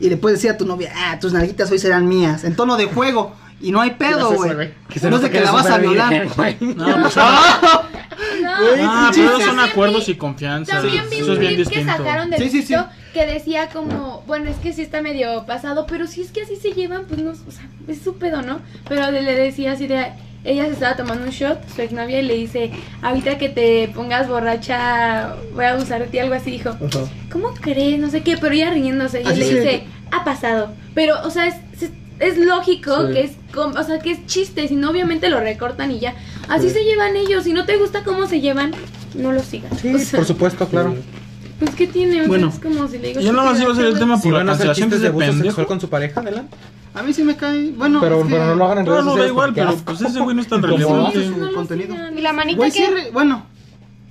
y 0.00 0.08
le 0.10 0.16
puedes 0.16 0.38
decir 0.38 0.50
a 0.50 0.56
tu 0.56 0.66
novia, 0.66 0.92
ah, 0.96 1.18
tus 1.20 1.32
nalguitas 1.32 1.70
hoy 1.70 1.78
serán 1.78 2.08
mías, 2.08 2.44
en 2.44 2.56
tono 2.56 2.76
de 2.76 2.86
juego. 2.86 3.34
Y 3.60 3.70
no 3.70 3.80
hay 3.80 3.92
pedo, 3.92 4.32
güey. 4.32 4.72
No 5.04 5.16
es 5.16 5.22
de 5.22 5.30
que 5.30 5.40
la 5.40 5.52
vas 5.52 5.66
a 5.70 5.78
violar. 5.78 6.12
No, 6.26 6.32
pues, 6.34 6.56
No, 6.60 8.50
ah, 8.80 9.10
pero 9.14 9.40
son 9.40 9.60
acuerdos 9.60 10.08
y 10.08 10.16
confianza. 10.16 10.80
También 10.80 11.04
vi 11.08 11.18
Eso 11.18 11.26
un 11.26 11.32
es 11.34 11.38
bien 11.38 11.56
distinto. 11.56 11.92
sacaron 11.92 12.30
del 12.30 12.42
Sí, 12.42 12.50
sí, 12.50 12.62
sí. 12.62 12.74
Que 13.12 13.26
decía 13.26 13.68
como, 13.68 14.22
bueno, 14.26 14.48
es 14.48 14.56
que 14.56 14.72
sí 14.72 14.80
está 14.82 15.02
medio 15.02 15.44
pasado, 15.44 15.86
pero 15.86 16.06
si 16.06 16.22
es 16.22 16.30
que 16.30 16.42
así 16.42 16.56
se 16.56 16.72
llevan, 16.72 17.04
pues 17.06 17.20
no, 17.20 17.30
o 17.32 17.50
sea, 17.50 17.68
es 17.86 18.00
su 18.00 18.16
pedo, 18.16 18.40
¿no? 18.40 18.60
Pero 18.88 19.10
le 19.10 19.22
decía 19.34 19.72
así 19.72 19.86
de, 19.86 20.12
ella 20.44 20.64
se 20.66 20.72
estaba 20.72 20.96
tomando 20.96 21.24
un 21.24 21.30
shot, 21.30 21.58
su 21.74 21.82
exnovia, 21.82 22.20
y 22.20 22.24
le 22.24 22.34
dice, 22.36 22.70
ahorita 23.02 23.36
que 23.36 23.50
te 23.50 23.88
pongas 23.94 24.28
borracha, 24.28 25.34
voy 25.54 25.64
a 25.66 25.72
abusar 25.72 26.00
de 26.00 26.06
ti, 26.06 26.18
algo 26.20 26.34
así, 26.34 26.52
dijo. 26.52 26.74
¿Cómo 27.30 27.52
crees? 27.60 27.98
No 28.00 28.08
sé 28.10 28.22
qué, 28.22 28.38
pero 28.38 28.54
ella 28.54 28.70
riéndose, 28.70 29.20
y 29.22 29.26
Así 29.26 29.40
le 29.40 29.46
sí. 29.48 29.54
dice, 29.56 29.84
ha 30.10 30.24
pasado. 30.24 30.72
Pero, 30.94 31.16
o 31.22 31.30
sea, 31.30 31.46
es, 31.48 31.56
es, 31.82 31.90
es 32.18 32.38
lógico 32.38 33.08
Sí. 33.08 33.12
que 33.12 33.20
es, 33.24 33.32
com- 33.54 33.74
o 33.76 33.82
sea, 33.82 33.98
que 33.98 34.12
es 34.12 34.26
chiste, 34.26 34.66
si 34.68 34.74
no, 34.76 34.90
obviamente 34.90 35.28
lo 35.28 35.38
recortan 35.40 35.90
y 35.90 36.00
ya. 36.00 36.14
Así 36.48 36.68
Sí. 36.68 36.76
se 36.76 36.84
llevan 36.84 37.14
ellos, 37.16 37.44
si 37.44 37.52
no 37.52 37.66
te 37.66 37.76
gusta 37.76 38.04
cómo 38.04 38.26
se 38.26 38.40
llevan, 38.40 38.72
no 39.14 39.32
lo 39.32 39.42
sigan. 39.42 39.76
Sí, 39.78 39.94
O 39.94 39.98
sea, 39.98 40.18
por 40.20 40.26
supuesto, 40.26 40.66
claro. 40.66 40.94
Pues 41.64 41.74
qué 41.76 41.86
tiene, 41.86 42.12
O 42.12 42.18
sea, 42.20 42.28
Bueno. 42.28 42.48
es 42.48 42.58
como 42.58 42.88
si 42.88 42.98
le 42.98 43.08
digo. 43.08 43.20
Yo 43.20 43.32
nada 43.32 43.50
más 43.50 43.60
iba 43.60 43.70
a 43.70 43.72
hacer 43.72 43.86
el 43.86 43.98
tema 43.98 44.16
Si 44.16 44.22
por 44.24 44.32
la 44.32 44.38
van 44.38 44.48
a 44.48 44.52
hacer 44.52 44.66
cancelación 44.68 45.00
de 45.02 45.08
abuso 45.26 45.42
sexual 45.44 45.66
con 45.66 45.80
su 45.80 45.88
pareja, 45.88 46.20
adelante. 46.20 46.56
A 46.94 47.02
mí 47.02 47.12
sí 47.14 47.22
me 47.24 47.36
cae, 47.36 47.70
bueno, 47.70 48.00
Pero, 48.02 48.20
es 48.20 48.26
que- 48.26 48.32
pero 48.32 48.46
no 48.46 48.54
lo 48.54 48.64
hagan 48.66 48.78
en 48.80 48.84
No, 48.84 48.90
redes 48.92 49.04
no, 49.04 49.10
da 49.10 49.12
sociales 49.12 49.30
igual, 49.32 49.46
porque 49.48 49.60
pero 49.62 49.70
asco. 49.70 49.84
pues 49.86 50.00
ese 50.02 50.20
güey 50.20 50.36
no 50.36 50.42
es 50.42 50.48
tan 50.48 50.62
relevante. 50.62 51.18
Lo 51.26 51.54
contenido. 51.54 51.94
¿Y 52.16 52.20
la 52.20 52.32
manita 52.34 52.56
Güey, 52.58 52.70
sí, 52.70 52.84
re- 52.86 53.10
bueno, 53.12 53.46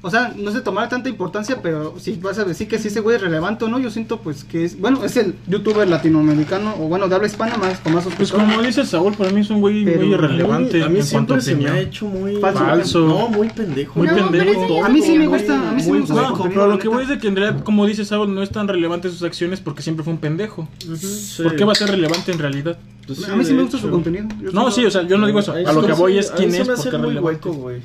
o 0.04 0.10
sea, 0.10 0.34
no 0.36 0.52
se 0.52 0.62
tomará 0.62 0.90
tanta 0.90 1.10
importancia, 1.10 1.60
pero 1.62 1.94
si 2.00 2.14
vas 2.14 2.40
a 2.40 2.44
decir 2.44 2.68
que 2.68 2.80
si 2.80 2.88
ese 2.88 3.02
güey 3.02 3.18
es 3.18 3.22
relevante 3.22 3.66
o 3.66 3.68
no, 3.68 3.78
yo 3.78 3.92
siento 3.92 4.20
pues 4.20 4.44
que 4.44 4.66
es, 4.66 4.80
bueno, 4.80 5.04
es 5.04 5.16
el 5.16 5.36
youtuber 5.48 5.88
latinoamericano, 5.88 6.74
o 6.80 6.88
bueno, 6.88 7.08
de 7.08 7.14
habla 7.14 7.28
hispana 7.28 7.56
más, 7.58 7.80
con 7.80 7.94
más 7.94 8.08
Pues 8.18 8.32
como 8.32 8.62
dice 8.64 8.84
Saúl, 8.84 9.14
para 9.14 9.30
mí 9.30 9.42
es 9.42 9.52
un 9.52 9.62
güey 9.62 9.86
Pero 9.86 10.00
muy 10.00 10.14
irrelevante 10.14 10.84
a 10.84 10.90
mí 10.90 11.02
en 11.02 11.06
cuanto 11.06 11.36
a 11.36 11.40
siempre 11.40 11.42
se 11.42 11.56
me 11.56 11.80
ha 11.80 11.82
hecho 11.82 12.08
muy 12.08 12.38
Falso. 12.38 12.60
Falso. 12.60 13.08
No, 13.08 13.28
muy 13.28 13.50
pendejo. 13.50 14.00
Muy 14.00 14.08
No, 14.08 14.16
pendejo. 14.16 14.84
A 14.84 14.90
mí 14.90 15.02
sí 15.04 15.20
me 15.20 15.28
gusta, 15.28 15.70
a 15.70 15.72
mí 15.72 15.82
sí 15.84 15.92
me 15.92 16.00
gusta. 16.00 16.16
contenido, 16.16 16.50
pero 16.50 16.68
lo 16.68 16.80
que 16.80 16.88
voy 16.88 17.04
es 17.04 17.10
de 17.10 17.20
que 17.20 17.28
en 17.28 17.36
realidad, 17.36 17.64
como 17.64 17.86
dice 17.86 18.04
Saúl, 18.04 18.34
no 18.34 18.42
es 18.42 18.50
tan 18.50 18.68
relevante 18.68 19.08
sus 19.10 19.22
acciones 19.22 19.60
porque 19.60 19.84
siempre 19.84 20.04
fue 20.04 20.14
un 20.14 20.20
pendejo. 20.20 20.68
Sí. 20.80 21.44
¿Por 21.44 21.56
qué 21.56 21.64
va 21.64 21.74
a 21.74 21.76
ser 21.76 21.92
relevante 21.92 22.32
en 22.32 22.40
realidad? 22.40 22.80
Pues 23.06 23.30
a 23.30 23.36
mí 23.36 23.46
sí 23.46 23.54
me 23.54 23.62
gusta 23.62 23.78
su 23.78 23.90
contenido. 23.92 24.28
Yo 24.42 24.52
No, 24.52 24.72
sí, 24.72 24.84
o 24.84 24.90
sea, 24.90 25.04
yo 25.04 25.20
no 25.20 25.28
digo 25.28 25.40
eso. 25.40 25.54
A 25.54 25.74
lo 25.74 25.86
que 25.86 25.94
voy 25.94 26.18
es 26.18 26.32
quién 26.32 26.56
es 26.56 26.68
porque 26.68 26.90
es 26.90 26.94
muy 26.94 27.10
relevante. 27.10 27.50
hueco, 27.50 27.54
güey. 27.54 27.82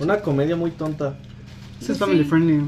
Una 0.00 0.16
comedia 0.20 0.56
muy 0.56 0.72
tonta. 0.72 1.14
Sí, 1.80 1.92
es 1.92 1.98
family 1.98 2.24
friendly. 2.24 2.60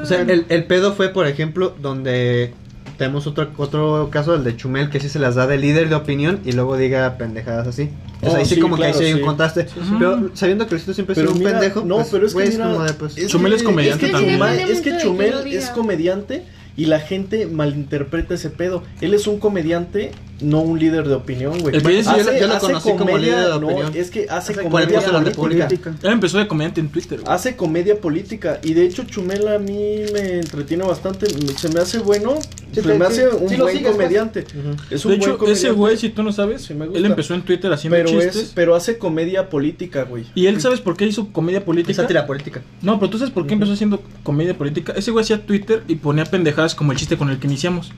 O 0.00 0.04
sea, 0.06 0.20
el, 0.22 0.44
el 0.48 0.64
pedo 0.64 0.92
fue, 0.94 1.08
por 1.08 1.26
ejemplo, 1.26 1.74
donde 1.80 2.52
tenemos 2.98 3.26
otro, 3.26 3.50
otro 3.56 4.08
caso, 4.10 4.34
el 4.34 4.44
de 4.44 4.56
Chumel, 4.56 4.88
que 4.90 5.00
sí 5.00 5.08
se 5.08 5.18
las 5.18 5.34
da 5.34 5.46
de 5.46 5.58
líder 5.58 5.88
de 5.88 5.94
opinión 5.94 6.40
y 6.44 6.52
luego 6.52 6.76
diga 6.76 7.16
pendejadas 7.18 7.66
así. 7.66 7.90
Sea, 8.20 8.30
Oh, 8.30 8.36
ahí 8.36 8.44
sí, 8.46 8.54
sí, 8.54 8.60
como 8.60 8.76
que 8.76 8.84
ahí 8.84 8.92
claro, 8.92 8.98
sí 9.00 9.04
hay 9.06 9.12
un 9.12 9.18
sí. 9.20 9.24
contraste. 9.24 9.66
Pero 9.98 10.30
sabiendo 10.34 10.64
que 10.66 10.70
Luisito 10.72 10.94
siempre 10.94 11.12
ha 11.12 11.16
sido 11.16 11.32
un 11.32 11.38
mira, 11.38 11.52
pendejo, 11.52 11.82
no, 11.84 11.96
pues, 11.96 12.08
pero 12.10 12.26
es 12.26 12.32
que 12.32 12.38
güey, 12.40 12.50
mira, 12.50 12.64
como 12.72 12.84
de, 12.84 12.92
pues, 12.94 13.18
es 13.18 13.28
Chumel 13.28 13.50
que- 13.52 13.56
es 13.56 13.62
comediante 13.62 14.06
es 14.06 14.10
que 14.12 14.16
también. 14.16 14.38
Chumel- 14.40 14.70
Es 14.70 14.80
que 14.80 14.96
Chumel 14.98 15.34
es 15.46 15.68
comediante 15.70 16.42
y 16.78 16.86
la 16.86 17.00
gente 17.00 17.46
malinterpreta 17.46 18.34
ese 18.34 18.48
pedo. 18.50 18.82
Él 19.02 19.12
es 19.14 19.26
un 19.26 19.38
comediante, 19.38 20.12
no 20.40 20.60
un 20.60 20.78
líder 20.78 21.08
de 21.08 21.14
opinión, 21.14 21.58
güey. 21.60 21.76
El 21.76 21.82
que 21.82 22.02
yo 22.02 22.12
lo- 22.12 22.38
yo 22.38 22.46
lo 22.46 22.58
conocí 22.58 22.90
como 22.92 23.16
líder 23.16 23.44
de 23.44 23.48
no, 23.48 23.66
opinión. 23.66 23.92
es 23.94 24.10
que 24.10 24.26
hace 24.28 24.52
Hace 24.52 24.62
comedia 24.62 25.00
política. 25.34 25.94
Él 26.02 26.12
empezó 26.12 26.38
de 26.38 26.46
comediante 26.46 26.80
en 26.80 26.88
Twitter. 26.90 27.20
güey. 27.20 27.32
Hace 27.34 27.56
comedia 27.56 28.00
política 28.00 28.60
y 28.62 28.74
de 28.74 28.84
hecho 28.84 29.04
Chumel 29.04 29.48
a 29.48 29.58
mí 29.58 30.00
me 30.12 30.40
entretiene 30.40 30.84
bastante, 30.84 31.26
se 31.56 31.68
me 31.70 31.80
hace 31.80 31.98
bueno, 32.00 32.34
Sí, 32.42 32.48
se 32.74 32.82
te- 32.82 32.88
me 32.98 33.06
sí, 33.06 33.12
hace 33.12 33.28
un 33.28 33.48
sí 33.48 33.56
buen 33.56 33.76
sigues, 33.76 33.92
comediante. 33.92 34.40
Ujú. 34.40 34.76
Es 34.90 35.04
un 35.06 35.12
De 35.12 35.16
buen 35.18 35.30
hecho, 35.30 35.38
comediante. 35.38 35.52
ese 35.52 35.70
güey, 35.70 35.96
si 35.96 36.08
tú 36.10 36.22
no 36.22 36.32
sabes, 36.32 36.62
Sí 36.62 36.74
me 36.74 36.84
gusta. 36.86 36.98
él 36.98 37.06
empezó 37.06 37.32
en 37.34 37.42
Twitter 37.42 37.72
haciendo 37.72 37.96
pero 37.96 38.10
chistes. 38.10 38.36
es, 38.36 38.52
pero 38.54 38.74
hace 38.74 38.98
comedia 38.98 39.48
política, 39.48 40.02
güey. 40.04 40.24
Y 40.34 40.46
él, 40.46 40.60
¿sabes 40.60 40.80
por 40.80 40.96
qué 40.96 41.06
hizo 41.06 41.28
comedia 41.32 41.64
política? 41.64 42.02
Sátira 42.02 42.26
política. 42.26 42.60
No, 42.82 42.98
pero 42.98 43.08
tú 43.10 43.18
sabes 43.18 43.32
por 43.32 43.46
qué 43.46 43.54
empezó 43.54 43.72
haciendo 43.72 44.02
comedia 44.22 44.52
política. 44.56 44.92
Ese 44.96 45.10
güey 45.12 45.22
hacía 45.22 45.46
Twitter 45.46 45.82
y 45.88 45.94
ponía 45.96 46.24
pendejadas 46.26 46.74
como 46.74 46.92
el 46.92 46.98
chiste 46.98 47.16
con 47.16 47.30
el 47.30 47.38
que 47.38 47.46
iniciamos. 47.46 47.90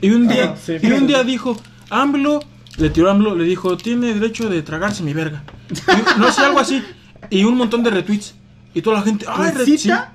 Y 0.00 0.10
un 0.10 0.26
día, 0.26 0.54
y 0.82 0.90
un 0.92 1.06
día 1.06 1.22
dijo, 1.22 1.56
AMLO, 1.92 2.40
le 2.78 2.90
tiró 2.90 3.08
a 3.08 3.12
AMLO, 3.12 3.34
le 3.34 3.44
dijo, 3.44 3.76
tiene 3.76 4.14
derecho 4.14 4.48
de 4.48 4.62
tragarse 4.62 5.02
mi 5.02 5.12
verga. 5.12 5.42
Y- 5.70 6.18
no 6.20 6.32
sé, 6.32 6.40
algo 6.42 6.58
así. 6.58 6.82
Y 7.30 7.44
un 7.44 7.56
montón 7.56 7.82
de 7.82 7.90
retweets. 7.90 8.34
Y 8.74 8.80
toda 8.82 8.96
la 8.98 9.02
gente, 9.02 9.26
ay, 9.28 9.52
re- 9.52 9.64
sí". 9.64 9.72
Incita 9.72 10.12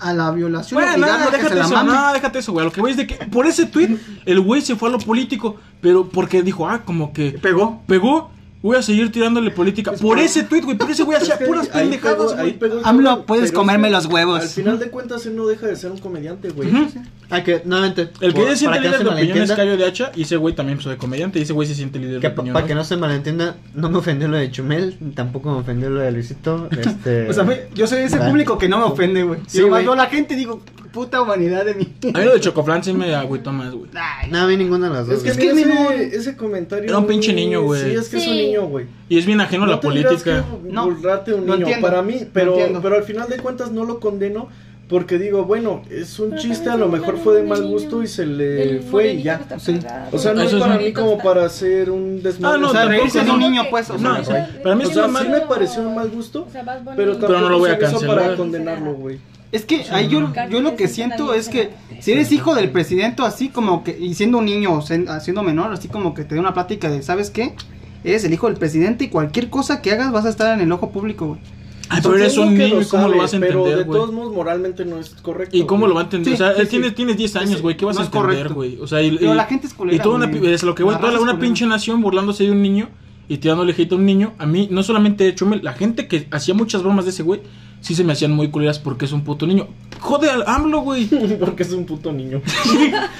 a 0.00 0.12
la 0.12 0.30
violación, 0.32 0.78
Bueno, 0.80 0.92
obligarlo 0.94 1.18
no, 1.24 1.28
a 1.28 1.30
que 1.30 1.36
se 1.36 1.42
déjate 1.54 1.60
eso, 1.60 1.84
no, 1.84 2.12
déjate 2.12 2.38
eso, 2.40 2.52
güey. 2.52 2.66
Lo 2.66 2.72
que 2.72 2.80
voy 2.82 2.90
es 2.90 2.96
de 2.98 3.06
que 3.06 3.14
por 3.26 3.46
ese 3.46 3.64
tweet 3.66 3.96
el 4.26 4.40
güey 4.40 4.60
se 4.60 4.76
fue 4.76 4.88
a 4.90 4.92
lo 4.92 4.98
político, 4.98 5.56
pero 5.80 6.08
porque 6.08 6.42
dijo, 6.42 6.68
ah, 6.68 6.82
como 6.84 7.12
que 7.14 7.30
Pegó. 7.40 7.82
pegó, 7.86 8.30
voy 8.64 8.78
a 8.78 8.82
seguir 8.82 9.12
tirándole 9.12 9.50
política. 9.50 9.92
Por 9.92 10.18
ese 10.18 10.42
tweet, 10.42 10.62
güey, 10.62 10.78
por 10.78 10.90
ese 10.90 11.02
güey 11.02 11.18
hacía 11.18 11.38
puras 11.38 11.68
ahí 11.74 11.82
pendejadas, 11.82 12.34
güey. 12.34 12.58
AMLO, 12.82 13.26
puedes 13.26 13.50
pero 13.50 13.60
comerme 13.60 13.90
los 13.90 14.06
huevos. 14.06 14.40
Al 14.40 14.48
final 14.48 14.78
de 14.78 14.88
cuentas 14.88 15.26
él 15.26 15.36
no 15.36 15.46
deja 15.46 15.66
de 15.66 15.76
ser 15.76 15.90
un 15.90 15.98
comediante, 15.98 16.48
güey. 16.48 16.70
Ujú. 16.70 16.88
Hay 17.28 17.42
que, 17.42 17.60
nuevamente, 17.66 18.08
El 18.20 18.32
que 18.32 18.42
se 18.46 18.56
siente 18.56 18.80
líder 18.80 19.04
de 19.04 19.08
opinión 19.10 19.38
es 19.38 19.52
Cayo 19.52 19.76
de 19.76 19.84
Hacha 19.84 20.12
y 20.14 20.22
ese 20.22 20.36
güey 20.36 20.54
también 20.54 20.74
empezó 20.74 20.88
de 20.88 20.96
comediante 20.96 21.38
y 21.38 21.42
ese 21.42 21.52
güey 21.52 21.68
se 21.68 21.74
siente 21.74 21.98
líder 21.98 22.20
que 22.20 22.28
de 22.28 22.32
opinión. 22.32 22.54
para 22.54 22.64
¿no? 22.64 22.68
que 22.68 22.74
no 22.74 22.84
se 22.84 22.96
malentienda, 22.96 23.56
no 23.74 23.90
me 23.90 23.98
ofendió 23.98 24.28
lo 24.28 24.38
de 24.38 24.50
Chumel, 24.50 24.96
tampoco 25.14 25.52
me 25.52 25.58
ofendió 25.58 25.90
lo 25.90 26.00
de 26.00 26.10
Luisito. 26.10 26.68
Este, 26.84 27.28
O 27.28 27.32
sea, 27.34 27.46
yo 27.74 27.86
soy 27.86 28.02
ese 28.02 28.18
público 28.18 28.56
que 28.56 28.68
no 28.68 28.78
me 28.78 28.84
ofende, 28.84 29.22
güey. 29.24 29.40
Sí, 29.46 29.58
yo 29.58 29.74
a 29.74 29.96
la 29.96 30.06
gente 30.06 30.36
digo, 30.36 30.62
puta 30.94 31.20
humanidad 31.20 31.64
de 31.64 31.74
mí. 31.74 31.92
A 32.14 32.18
mí 32.18 32.24
lo 32.24 32.32
de 32.32 32.40
Chocoflan 32.40 32.82
sí 32.84 32.92
me 32.94 33.14
agüitó 33.14 33.52
más, 33.52 33.72
güey. 33.74 33.90
No, 34.30 34.38
a 34.38 34.46
mí 34.46 34.56
ninguna 34.56 34.88
de 34.88 34.94
las 34.94 35.06
dos. 35.08 35.16
Es 35.18 35.22
que, 35.24 35.30
Es 35.30 35.36
que 35.36 35.50
ese, 35.50 35.66
no- 35.66 35.90
ese 35.90 36.36
comentario. 36.36 36.88
Era 36.88 36.98
un 36.98 37.06
pinche 37.06 37.32
niño, 37.32 37.62
güey. 37.62 37.82
Sí, 37.82 37.90
es 37.96 38.08
que 38.08 38.16
es 38.18 38.26
un 38.26 38.32
Sí. 38.34 38.46
niño, 38.46 38.66
güey. 38.68 38.86
Y 39.08 39.18
es 39.18 39.26
bien 39.26 39.40
ajeno 39.40 39.64
a 39.64 39.66
la 39.66 39.80
tendrías 39.80 40.06
política. 40.22 40.44
que 40.62 40.72
No, 40.72 40.86
un 40.86 41.02
lo 41.02 41.20
niño. 41.40 41.54
entiendo, 41.54 41.86
Para 41.86 42.00
mí, 42.02 42.26
pero, 42.32 42.56
pero 42.80 42.96
al 42.96 43.02
final 43.04 43.28
de 43.28 43.36
cuentas 43.38 43.72
no 43.72 43.84
lo 43.84 44.00
condeno. 44.00 44.48
Porque 44.86 45.18
digo, 45.18 45.44
bueno, 45.46 45.80
es 45.90 46.18
un 46.18 46.28
Pero 46.30 46.42
chiste, 46.42 46.68
a 46.68 46.76
lo 46.76 46.88
mejor 46.88 47.16
fue 47.16 47.36
de 47.36 47.42
mal 47.42 47.62
un 47.64 47.70
gusto 47.72 47.92
niño. 47.96 48.02
y 48.02 48.06
se 48.06 48.26
le 48.26 48.62
El 48.62 48.80
fue 48.82 49.14
y 49.14 49.22
ya. 49.22 49.36
está 49.36 49.58
Sí. 49.58 49.80
O 50.12 50.18
sea, 50.18 50.34
no 50.34 50.42
Eso 50.42 50.58
es 50.58 50.62
para 50.62 50.76
mí 50.76 50.92
como 50.92 51.16
para 51.16 51.46
hacer 51.46 51.90
un 51.90 52.22
desmadre. 52.22 52.56
Ah, 52.56 52.60
no, 52.60 52.68
o 52.68 52.70
sea, 52.70 52.84
reírse 52.84 53.20
de 53.20 53.24
no. 53.24 53.34
un 53.34 53.40
niño, 53.40 53.62
pues. 53.70 53.88
O 53.88 53.98
sea, 53.98 54.02
No, 54.18 54.22
güey. 54.22 54.62
para 54.62 54.74
mí 54.76 54.84
O 54.84 54.88
es 54.88 54.92
sea, 54.94 55.08
sí 55.08 55.28
me 55.30 55.40
pareció 55.40 55.82
un 55.88 55.94
mal 55.94 56.10
gusto, 56.10 56.44
O 56.46 56.50
sea, 56.52 56.62
pero 56.64 56.82
Pero 56.96 57.12
tampoco 57.16 57.40
no 57.40 57.48
lo 57.48 57.58
voy 57.60 57.70
a 57.70 57.74
se 57.76 57.80
me 57.80 57.84
hizo 57.88 57.92
cancelar. 57.98 58.18
para 58.24 58.36
condenarlo, 58.36 58.92
güey. 58.92 59.18
Es 59.54 59.64
que 59.64 59.84
ahí 59.92 60.08
yo, 60.08 60.32
yo 60.50 60.60
lo 60.60 60.74
que 60.74 60.88
siento 60.88 61.32
es 61.32 61.48
que 61.48 61.70
si 62.00 62.12
eres 62.12 62.32
hijo 62.32 62.54
del 62.54 62.70
presidente 62.70 63.22
o 63.22 63.24
así 63.24 63.48
como 63.50 63.84
que, 63.84 63.96
y 63.98 64.14
siendo 64.14 64.38
un 64.38 64.46
niño 64.46 64.80
siendo 64.82 65.42
menor, 65.44 65.72
así 65.72 65.86
como 65.88 66.12
que 66.12 66.24
te 66.24 66.34
da 66.34 66.40
una 66.40 66.52
plática 66.54 66.90
de, 66.90 67.02
¿sabes 67.02 67.30
qué? 67.30 67.54
Eres 68.02 68.24
el 68.24 68.32
hijo 68.34 68.48
del 68.48 68.56
presidente 68.56 69.04
y 69.04 69.08
cualquier 69.08 69.50
cosa 69.50 69.80
que 69.80 69.92
hagas 69.92 70.10
vas 70.12 70.26
a 70.26 70.30
estar 70.30 70.52
en 70.54 70.60
el 70.60 70.72
ojo 70.72 70.90
público, 70.90 71.26
güey. 71.28 71.40
Ay, 71.88 72.00
pero 72.02 72.16
eres 72.16 72.36
un 72.36 72.56
niño 72.56 72.76
lo 72.76 72.82
y 72.82 72.84
cómo 72.86 73.08
lo 73.08 73.18
vas 73.18 73.32
a 73.34 73.38
Pero 73.38 73.64
de 73.64 73.70
entender, 73.70 73.86
güey. 73.86 74.00
todos 74.00 74.12
modos, 74.12 74.34
moralmente 74.34 74.84
no 74.84 74.98
es 74.98 75.10
correcto. 75.10 75.56
¿Y 75.56 75.64
cómo 75.66 75.86
lo 75.86 75.94
va 75.94 76.00
a 76.00 76.04
entender? 76.04 76.36
Sí, 76.36 76.42
o 76.42 76.44
sea, 76.46 76.54
sí, 76.54 76.60
él 76.60 76.66
sí. 76.66 76.70
tiene, 76.70 76.90
tiene 76.90 77.14
10 77.14 77.36
años, 77.36 77.56
Sí, 77.56 77.60
güey. 77.62 77.76
¿Qué 77.76 77.84
vas 77.84 77.96
no 77.96 78.02
a 78.02 78.04
entender, 78.06 78.52
güey? 78.52 78.78
O 78.80 78.86
sea, 78.86 79.02
y, 79.02 79.16
Pero 79.16 79.32
y- 79.34 79.36
la 79.36 79.44
gente 79.44 79.66
es 79.68 79.74
culera, 79.74 79.96
Y 79.96 80.00
toda 80.00 80.16
una, 80.16 80.30
es 80.50 80.62
lo 80.64 80.74
que 80.74 80.82
voy, 80.82 80.96
toda 80.96 81.20
una 81.20 81.38
pinche 81.38 81.64
nación 81.66 82.00
burlándose 82.00 82.44
de 82.44 82.50
un 82.50 82.62
niño 82.62 82.88
y 83.28 83.36
tirándole 83.38 83.74
hate 83.76 83.92
a 83.92 83.96
un 83.96 84.06
niño. 84.06 84.32
A 84.38 84.46
mí, 84.46 84.66
no 84.70 84.82
solamente 84.82 85.24
de 85.24 85.34
Chumel, 85.34 85.60
la 85.62 85.74
gente 85.74 86.08
que 86.08 86.26
hacía 86.30 86.54
muchas 86.54 86.82
bromas 86.82 87.04
de 87.04 87.10
ese 87.12 87.22
güey, 87.22 87.40
sí 87.84 87.94
se 87.94 88.02
me 88.02 88.14
hacían 88.14 88.32
muy 88.32 88.50
culeras 88.50 88.78
porque 88.78 89.04
es 89.04 89.12
un 89.12 89.24
puto 89.24 89.46
niño. 89.46 89.68
Jode 90.00 90.30
al 90.30 90.42
AMLO, 90.46 90.80
güey. 90.80 91.06
Porque 91.40 91.62
es 91.62 91.72
un 91.72 91.84
puto 91.86 92.12
niño. 92.12 92.42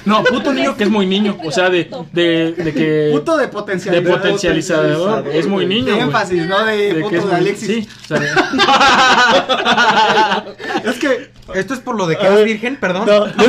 No, 0.05 0.23
puto 0.23 0.53
niño 0.53 0.75
que 0.77 0.83
es 0.83 0.89
muy 0.89 1.07
niño. 1.07 1.35
O 1.43 1.49
sea, 1.51 1.69
de, 1.71 1.89
de, 2.13 2.53
de 2.53 2.73
que. 2.73 3.09
Puto 3.11 3.37
de 3.37 3.45
de 3.45 3.51
potencialidad. 3.51 4.17
potencializador. 4.17 5.23
potencializador, 5.23 5.35
Es 5.35 5.47
muy 5.47 5.65
niño. 5.65 5.95
De 5.95 5.99
énfasis, 6.01 6.45
¿no? 6.45 6.63
De, 6.65 6.93
De 6.93 6.95
que 6.95 7.01
puto 7.01 7.15
es 7.15 7.21
de 7.23 7.27
muy- 7.27 7.35
Alexis. 7.35 7.67
Sí, 7.67 7.87
o 8.03 8.07
sea, 8.07 8.19
Es 10.85 10.97
que 10.99 11.31
esto 11.55 11.73
es 11.73 11.79
por 11.79 11.95
lo 11.95 12.05
de 12.07 12.17
que 12.17 12.25
eres 12.27 12.45
virgen, 12.45 12.77
perdón. 12.79 13.05
que 13.05 13.45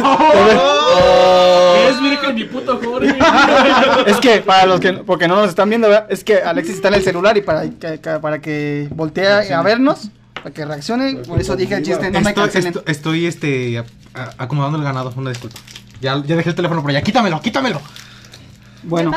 es 1.88 2.00
virgen 2.02 2.34
mi 2.34 2.44
puto 2.44 2.80
Jorge. 2.82 3.16
Es 4.06 4.16
que 4.18 4.38
para 4.40 4.66
los 4.66 4.80
que 4.80 4.92
porque 4.94 5.28
no 5.28 5.36
nos 5.36 5.48
están 5.48 5.68
viendo, 5.68 5.88
¿verdad? 5.88 6.06
es 6.10 6.24
que 6.24 6.36
Alexis 6.38 6.76
está 6.76 6.88
en 6.88 6.94
el 6.94 7.02
celular 7.02 7.36
y 7.36 7.42
para 7.42 7.68
que- 7.68 7.98
para 8.20 8.40
que 8.40 8.88
voltee 8.90 9.52
a 9.52 9.62
vernos, 9.62 10.10
para 10.42 10.50
que 10.54 10.64
reaccione, 10.64 11.14
por 11.16 11.40
eso 11.40 11.56
dije 11.56 11.74
el 11.76 11.82
chiste, 11.82 12.10
no 12.10 12.20
me 12.20 12.28
Estoy, 12.30 12.34
cancelen. 12.44 12.66
esto- 12.68 12.82
estoy, 12.86 13.26
este, 13.26 13.78
a- 13.78 13.84
a- 14.14 14.34
acomodando 14.38 14.78
el 14.78 14.84
ganado, 14.84 15.12
una 15.16 15.30
disculpa. 15.30 15.58
Ya, 16.00 16.22
ya 16.24 16.36
dejé 16.36 16.50
el 16.50 16.54
teléfono 16.54 16.82
por 16.82 16.90
allá, 16.90 17.02
quítamelo, 17.02 17.40
quítamelo. 17.40 17.80
Bueno, 18.82 19.10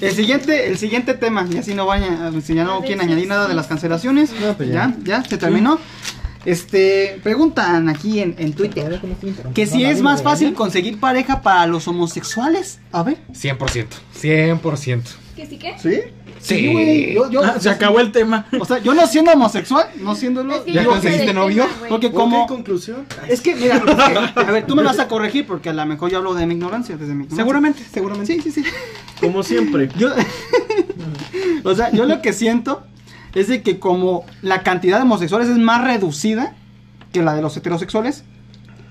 el 0.00 0.12
siguiente, 0.12 0.66
el 0.66 0.76
siguiente 0.76 1.14
tema, 1.14 1.46
y 1.48 1.58
así 1.58 1.72
no 1.74 1.86
vaya, 1.86 2.32
si 2.42 2.54
ya 2.54 2.64
no 2.64 2.80
quieren 2.80 3.00
añadir 3.02 3.28
nada 3.28 3.46
de 3.46 3.54
las 3.54 3.68
cancelaciones, 3.68 4.32
No, 4.40 4.54
pues 4.54 4.70
ya, 4.70 4.92
ya. 5.04 5.20
ya, 5.22 5.24
se 5.28 5.38
terminó. 5.38 5.78
Este, 6.44 7.20
preguntan 7.22 7.88
aquí 7.88 8.20
en, 8.20 8.34
en 8.38 8.52
Twitter 8.52 9.00
que 9.54 9.66
si 9.66 9.84
es 9.84 10.02
más 10.02 10.22
fácil 10.22 10.52
conseguir 10.52 10.98
pareja 11.00 11.40
para 11.42 11.66
los 11.66 11.86
homosexuales. 11.88 12.80
A 12.92 13.02
ver, 13.02 13.18
100%, 13.32 13.86
100%. 14.20 15.02
¿Que 15.36 15.46
sí 15.46 15.56
qué? 15.58 15.74
¿Sí? 15.78 16.00
Sí, 16.38 16.68
güey. 16.72 17.14
Yo, 17.14 17.28
yo- 17.30 17.42
Ah, 17.42 17.56
se 17.58 17.68
acabó 17.70 17.98
el 18.00 18.12
tema. 18.12 18.46
O 18.60 18.64
sea, 18.64 18.78
yo 18.78 18.94
no 18.94 19.06
siendo 19.06 19.32
homosexual, 19.32 19.88
no 20.00 20.14
siéndolo. 20.14 20.54
Es 20.56 20.60
que 20.62 20.72
¿Ya 20.72 20.84
conseguiste 20.84 21.32
novio? 21.34 21.64
tema. 21.64 21.88
Porque 21.88 22.08
¿Qué 22.08 22.12
como. 22.14 22.46
conclusión? 22.46 23.04
Es 23.28 23.40
que, 23.40 23.54
mira, 23.56 23.76
a 24.36 24.42
ver, 24.52 24.66
tú 24.66 24.76
me 24.76 24.82
vas 24.82 24.98
a 24.98 25.08
corregir 25.08 25.46
porque 25.46 25.70
a 25.70 25.72
lo 25.72 25.84
mejor 25.86 26.10
yo 26.10 26.18
hablo 26.18 26.34
de 26.34 26.46
mi 26.46 26.54
ignorancia, 26.54 26.96
desde 26.96 27.14
mi 27.14 27.24
ignorancia. 27.24 27.36
Seguramente, 27.44 27.82
seguramente. 27.92 28.34
Sí, 28.34 28.40
sí, 28.52 28.62
sí. 28.62 28.70
Como 29.20 29.42
siempre. 29.42 29.88
Yo, 29.96 30.10
o 31.64 31.74
sea, 31.74 31.90
yo 31.92 32.04
lo 32.04 32.20
que 32.22 32.32
siento 32.32 32.84
es 33.34 33.48
de 33.48 33.62
que 33.62 33.78
como 33.78 34.24
la 34.42 34.62
cantidad 34.62 34.98
de 34.98 35.02
homosexuales 35.02 35.48
es 35.48 35.58
más 35.58 35.82
reducida 35.82 36.54
que 37.12 37.22
la 37.22 37.34
de 37.34 37.42
los 37.42 37.56
heterosexuales, 37.56 38.24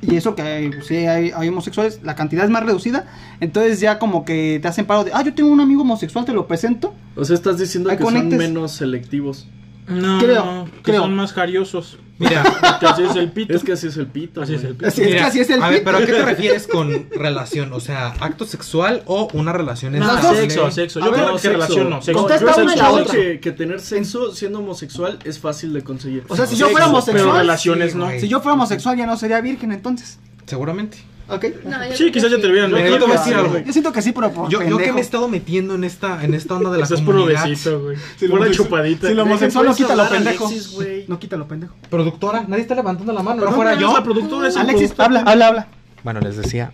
y 0.08 0.16
eso 0.16 0.36
que 0.36 0.42
hay, 0.42 0.72
sí 0.82 0.96
hay, 0.96 1.32
hay 1.36 1.48
homosexuales, 1.50 2.00
la 2.04 2.16
cantidad 2.16 2.46
es 2.46 2.52
más 2.52 2.64
reducida, 2.64 3.06
entonces 3.40 3.80
ya 3.80 4.00
como 4.00 4.26
que 4.26 4.60
te 4.62 4.68
hacen 4.68 4.86
paro 4.86 5.04
de, 5.04 5.12
ah, 5.14 5.24
yo 5.24 5.34
tengo 5.34 5.50
un 5.50 5.62
amigo 5.62 5.82
homosexual, 5.82 6.26
te 6.26 6.34
lo 6.34 6.48
presento. 6.48 6.94
O 7.16 7.26
sea, 7.26 7.36
estás 7.36 7.58
diciendo 7.58 7.90
Hay 7.90 7.98
que 7.98 8.04
son 8.04 8.30
menos 8.30 8.72
selectivos. 8.74 9.48
No, 9.88 10.20
Creo, 10.20 10.46
no, 10.46 10.66
que 10.66 10.82
creo. 10.84 11.02
son 11.02 11.16
más 11.16 11.34
jariosos. 11.34 11.98
Mira, 12.20 12.44
Que 12.80 12.86
así 12.86 13.04
es 13.04 13.16
el 13.16 13.32
pito. 13.32 13.54
Es 13.54 13.64
que 13.64 13.74
así 13.74 13.88
es 13.88 13.98
el 13.98 14.08
pito. 14.08 14.42
Así 14.42 14.54
es 14.56 14.64
el 14.64 14.76
pito. 14.76 14.88
Así 14.88 15.02
es 15.02 15.08
que 15.08 15.14
mira, 15.16 15.28
así 15.28 15.40
es 15.42 15.50
el 15.50 15.62
a 15.62 15.68
ver, 15.68 15.80
pito. 15.80 15.86
pero 15.92 15.98
¿a 15.98 16.06
qué 16.06 16.14
te 16.14 16.24
refieres 16.26 16.68
con 16.68 17.10
relación? 17.12 17.74
O 17.74 17.80
sea, 17.80 18.10
acto 18.20 18.46
sexual 18.46 19.02
o 19.08 19.28
una 19.34 19.52
relación 19.52 19.98
No, 20.00 20.16
dos. 20.22 20.38
sexo, 20.38 20.72
sexo. 20.72 21.00
A 21.02 21.06
Yo 21.06 21.12
ver, 21.12 21.20
creo 21.20 21.28
No, 21.32 21.34
que 21.34 21.40
sexo. 21.42 21.54
relación 21.58 21.90
no. 21.90 22.02
Sexo. 22.02 22.20
Contesta 22.22 22.56
Yo 22.56 22.64
una 22.64 22.74
y 22.74 22.78
la 22.78 22.86
siento 22.90 23.02
otra. 23.04 23.14
que, 23.20 23.40
que 23.40 23.52
tener 23.52 23.82
sexo 23.82 24.34
siendo 24.34 24.60
homosexual 24.60 25.20
es 25.26 25.40
fácil 25.40 25.74
de 25.74 25.84
conseguir. 25.84 26.24
O 26.30 26.36
sea, 26.36 26.46
si 26.46 26.52
Sexo, 26.56 26.68
yo 26.68 26.72
fuera 26.72 26.88
homosexual, 26.88 27.26
Pero 27.26 27.38
relaciones 27.38 27.92
sí, 27.92 27.98
no. 27.98 28.10
si 28.20 28.28
yo 28.28 28.40
fuera 28.40 28.54
homosexual 28.54 28.96
ya 28.98 29.06
no 29.06 29.18
sería 29.18 29.42
virgen 29.42 29.72
entonces. 29.72 30.20
Seguramente. 30.46 31.00
¿Ok? 31.30 31.46
No, 31.64 31.88
yo 31.90 31.96
Sí, 31.96 32.12
quizás 32.12 32.30
que 32.30 32.36
ya 32.36 32.42
te 32.42 32.52
hubieran 32.52 32.70
Yo 32.70 32.78
yo. 32.78 33.60
Yo 33.66 33.72
siento 33.72 33.92
que 33.94 34.02
sí, 34.02 34.12
pero 34.12 34.32
por 34.32 34.50
Yo, 34.50 34.62
yo 34.62 34.78
que 34.78 34.92
me 34.92 35.00
he 35.00 35.02
estado 35.02 35.28
metiendo 35.30 35.76
en 35.76 35.84
esta, 35.86 36.24
en 36.24 36.34
esta 36.34 36.56
onda 36.56 36.70
de 36.72 36.80
la 36.80 36.84
Estás 36.84 37.02
puro 37.02 37.20
comunidad. 37.20 37.46
besito, 37.48 37.82
güey. 37.82 37.98
Si 38.18 38.26
lo 38.28 38.32
Pura 38.34 38.44
homosexual- 38.46 38.68
chupadita. 38.68 39.08
Si 39.08 39.14
lo 39.14 39.24
homosexual 39.24 39.66
no 39.66 39.76
quita 39.76 39.96
lo 39.96 40.10
pendejo. 40.10 40.48
Alexis. 40.48 40.76
No 41.08 41.20
quita 41.20 41.38
lo 41.38 41.48
pendejo. 41.48 41.76
Productora, 41.90 42.44
nadie 42.48 42.62
está 42.64 42.76
levantando 42.76 43.14
la 43.14 43.24
mano. 43.24 43.38
Pero 43.40 43.52
¿No 43.52 43.56
fuera 43.56 43.74
es 43.74 43.80
yo? 43.80 43.94
la 43.94 44.04
productora, 44.04 44.48
es 44.50 44.58
Alexis, 44.58 44.92
productor. 44.92 45.06
habla, 45.06 45.32
habla, 45.32 45.48
habla. 45.48 45.68
Bueno, 46.04 46.20
les 46.20 46.36
decía. 46.36 46.74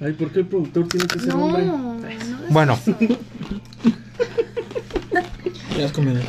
Ay, 0.00 0.12
¿por 0.12 0.30
qué 0.30 0.40
el 0.40 0.46
productor 0.46 0.88
tiene 0.88 1.06
que 1.06 1.18
ser 1.20 1.28
No, 1.28 1.44
hombre? 1.44 1.64
no. 1.66 1.96
Bueno, 2.50 2.78
Ya 5.76 5.84
es 5.86 5.92
comida. 5.92 6.20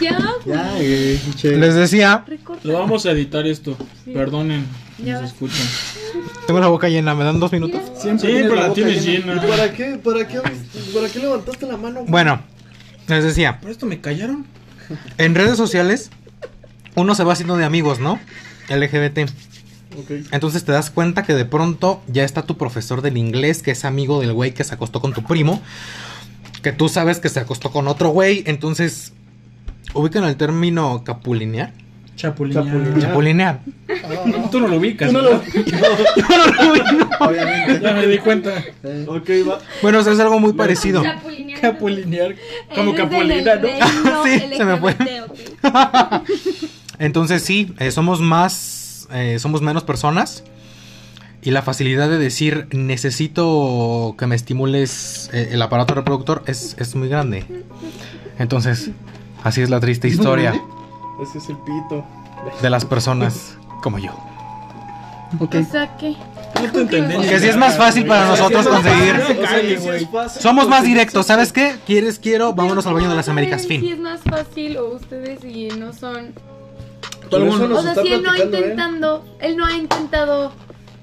Ya, 0.00 0.18
Ya, 0.46 0.72
güey, 0.74 1.18
che. 1.36 1.56
les 1.56 1.74
decía. 1.74 2.24
Lo 2.64 2.72
vamos 2.72 3.04
a 3.06 3.10
editar 3.12 3.46
esto. 3.46 3.76
Perdonen. 4.12 4.64
Ya 4.98 5.14
Nos 5.14 5.22
vas. 5.22 5.32
escuchan. 5.32 5.66
Tengo 6.46 6.60
la 6.60 6.68
boca 6.68 6.88
llena, 6.88 7.14
¿me 7.14 7.24
dan 7.24 7.38
dos 7.38 7.52
minutos? 7.52 7.80
Siempre 8.00 8.28
Sí, 8.28 8.38
pero 8.42 8.54
la 8.54 8.68
la 8.68 8.74
tienes 8.74 9.04
llena. 9.04 9.34
llena. 9.34 9.44
¿Y 9.44 9.48
¿Para 9.50 9.72
qué? 9.72 10.00
¿Para 10.02 10.26
qué? 10.28 10.38
¿Para 10.40 11.08
qué 11.08 11.18
levantaste 11.18 11.66
la 11.66 11.76
mano? 11.76 12.00
güey? 12.00 12.10
Bueno, 12.10 12.40
les 13.08 13.24
decía. 13.24 13.60
¿Por 13.60 13.70
esto 13.70 13.84
me 13.86 14.00
callaron? 14.00 14.46
En 15.18 15.34
redes 15.34 15.56
sociales, 15.56 16.10
uno 16.94 17.14
se 17.14 17.24
va 17.24 17.32
haciendo 17.34 17.56
de 17.56 17.64
amigos, 17.64 17.98
¿no? 18.00 18.18
LGBT. 18.70 19.28
Ok. 19.98 20.10
Entonces 20.30 20.64
te 20.64 20.72
das 20.72 20.90
cuenta 20.90 21.24
que 21.24 21.34
de 21.34 21.44
pronto 21.44 22.02
ya 22.06 22.24
está 22.24 22.42
tu 22.42 22.56
profesor 22.56 23.02
del 23.02 23.16
inglés, 23.16 23.62
que 23.62 23.72
es 23.72 23.84
amigo 23.84 24.20
del 24.20 24.32
güey 24.32 24.54
que 24.54 24.64
se 24.64 24.74
acostó 24.74 25.00
con 25.00 25.12
tu 25.12 25.22
primo. 25.24 25.60
Que 26.62 26.72
tú 26.72 26.88
sabes 26.88 27.20
que 27.20 27.28
se 27.28 27.38
acostó 27.40 27.70
con 27.70 27.86
otro 27.88 28.08
güey. 28.10 28.42
Entonces, 28.46 29.12
ubican 29.94 30.24
el 30.24 30.36
término 30.36 31.02
capulinear. 31.04 31.72
Chapulinear. 32.16 32.98
Chapulinear. 32.98 33.60
Chapulinear. 33.86 34.50
Tú 34.50 34.60
no 34.60 34.68
lo 34.68 34.76
ubicas. 34.78 35.12
No 35.12 35.20
¿no? 35.22 35.30
lo- 35.30 35.36
Obviamente. 37.20 37.80
Ya 37.82 37.92
me 37.92 38.06
di 38.06 38.18
cuenta. 38.18 38.50
Ok, 39.06 39.28
va. 39.48 39.58
Bueno, 39.82 40.00
eso 40.00 40.10
es 40.10 40.18
algo 40.20 40.40
muy 40.40 40.54
parecido. 40.54 41.02
Chapulinear. 41.02 41.60
Capulinear. 41.60 42.34
Como 42.74 42.94
Capulina, 42.94 43.56
¿no? 43.56 43.68
Sí, 44.24 44.40
se 44.56 44.64
me 44.64 44.76
fue. 44.78 44.96
Entonces 46.98 47.42
sí, 47.42 47.72
eh, 47.78 47.90
somos 47.90 48.20
más, 48.20 49.08
eh, 49.12 49.38
somos 49.38 49.62
menos 49.62 49.84
personas. 49.84 50.44
Y 51.42 51.50
la 51.50 51.62
facilidad 51.62 52.08
de 52.08 52.18
decir 52.18 52.66
necesito 52.72 54.16
que 54.18 54.26
me 54.26 54.34
estimules 54.34 55.30
eh, 55.32 55.50
el 55.52 55.62
aparato 55.62 55.94
reproductor 55.94 56.42
es, 56.46 56.74
es 56.78 56.94
muy 56.96 57.08
grande. 57.08 57.44
Entonces, 58.38 58.90
así 59.44 59.62
es 59.62 59.70
la 59.70 59.78
triste 59.78 60.08
historia 60.08 60.60
Ese 61.20 61.38
es 61.38 61.48
el 61.48 61.56
pito. 61.58 62.04
de 62.62 62.70
las 62.70 62.84
personas 62.84 63.56
como 63.82 63.98
yo. 63.98 64.10
Ok. 65.40 65.56
O 65.56 65.64
sea, 65.70 65.96
¿qué? 65.96 66.14
No 66.62 66.70
te 66.72 66.80
entendí. 66.80 67.28
Que 67.28 67.40
sí 67.40 67.48
es 67.48 67.56
más 67.56 67.76
fácil 67.76 68.06
para 68.06 68.28
nosotros 68.28 68.66
conseguir. 68.66 69.20
Somos 70.40 70.68
más 70.68 70.84
directos, 70.84 71.26
¿sabes 71.26 71.52
qué? 71.52 71.76
¿Quieres, 71.86 72.18
quiero? 72.18 72.52
Vámonos 72.54 72.86
al 72.86 72.94
baño 72.94 73.08
de 73.10 73.16
las 73.16 73.28
Américas, 73.28 73.62
Si 73.62 73.68
fin. 73.68 73.84
es 73.92 73.98
más 73.98 74.20
fácil 74.20 74.76
o 74.78 74.94
ustedes 74.94 75.44
y 75.44 75.68
no 75.68 75.92
son. 75.92 76.32
O 77.30 77.82
sea, 77.82 77.94
si 77.96 78.12
él 78.12 78.22
no 78.22 78.30
ha 78.30 78.38
¿eh? 78.38 78.44
intentando, 78.44 79.24
él 79.40 79.56
no 79.56 79.66
ha 79.66 79.72
intentado 79.72 80.52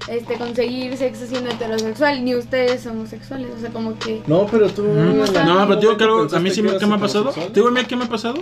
este 0.08 0.36
conseguir 0.36 0.96
sexo 0.96 1.26
siendo 1.26 1.50
heterosexual, 1.50 2.24
ni 2.24 2.34
ustedes 2.34 2.86
homosexuales, 2.86 3.48
o 3.56 3.60
sea, 3.60 3.70
como 3.70 3.98
que 3.98 4.22
No, 4.26 4.46
pero 4.46 4.70
tú. 4.70 4.82
Mm, 4.82 5.18
No, 5.18 5.66
pero 5.66 5.78
te 5.78 5.80
digo 5.86 5.96
que 5.98 6.04
algo, 6.04 6.26
a 6.34 6.38
mí 6.40 6.50
sí 6.50 6.62
me, 6.62 6.70
eras 6.70 6.80
¿qué 6.80 6.86
me 6.86 6.94
ha 6.94 6.98
pasado? 6.98 7.30
Te 7.30 7.50
digo 7.50 7.68
a 7.68 7.70
mí 7.70 7.84
qué 7.84 7.94
me 7.96 8.04
ha 8.04 8.08
pasado. 8.08 8.36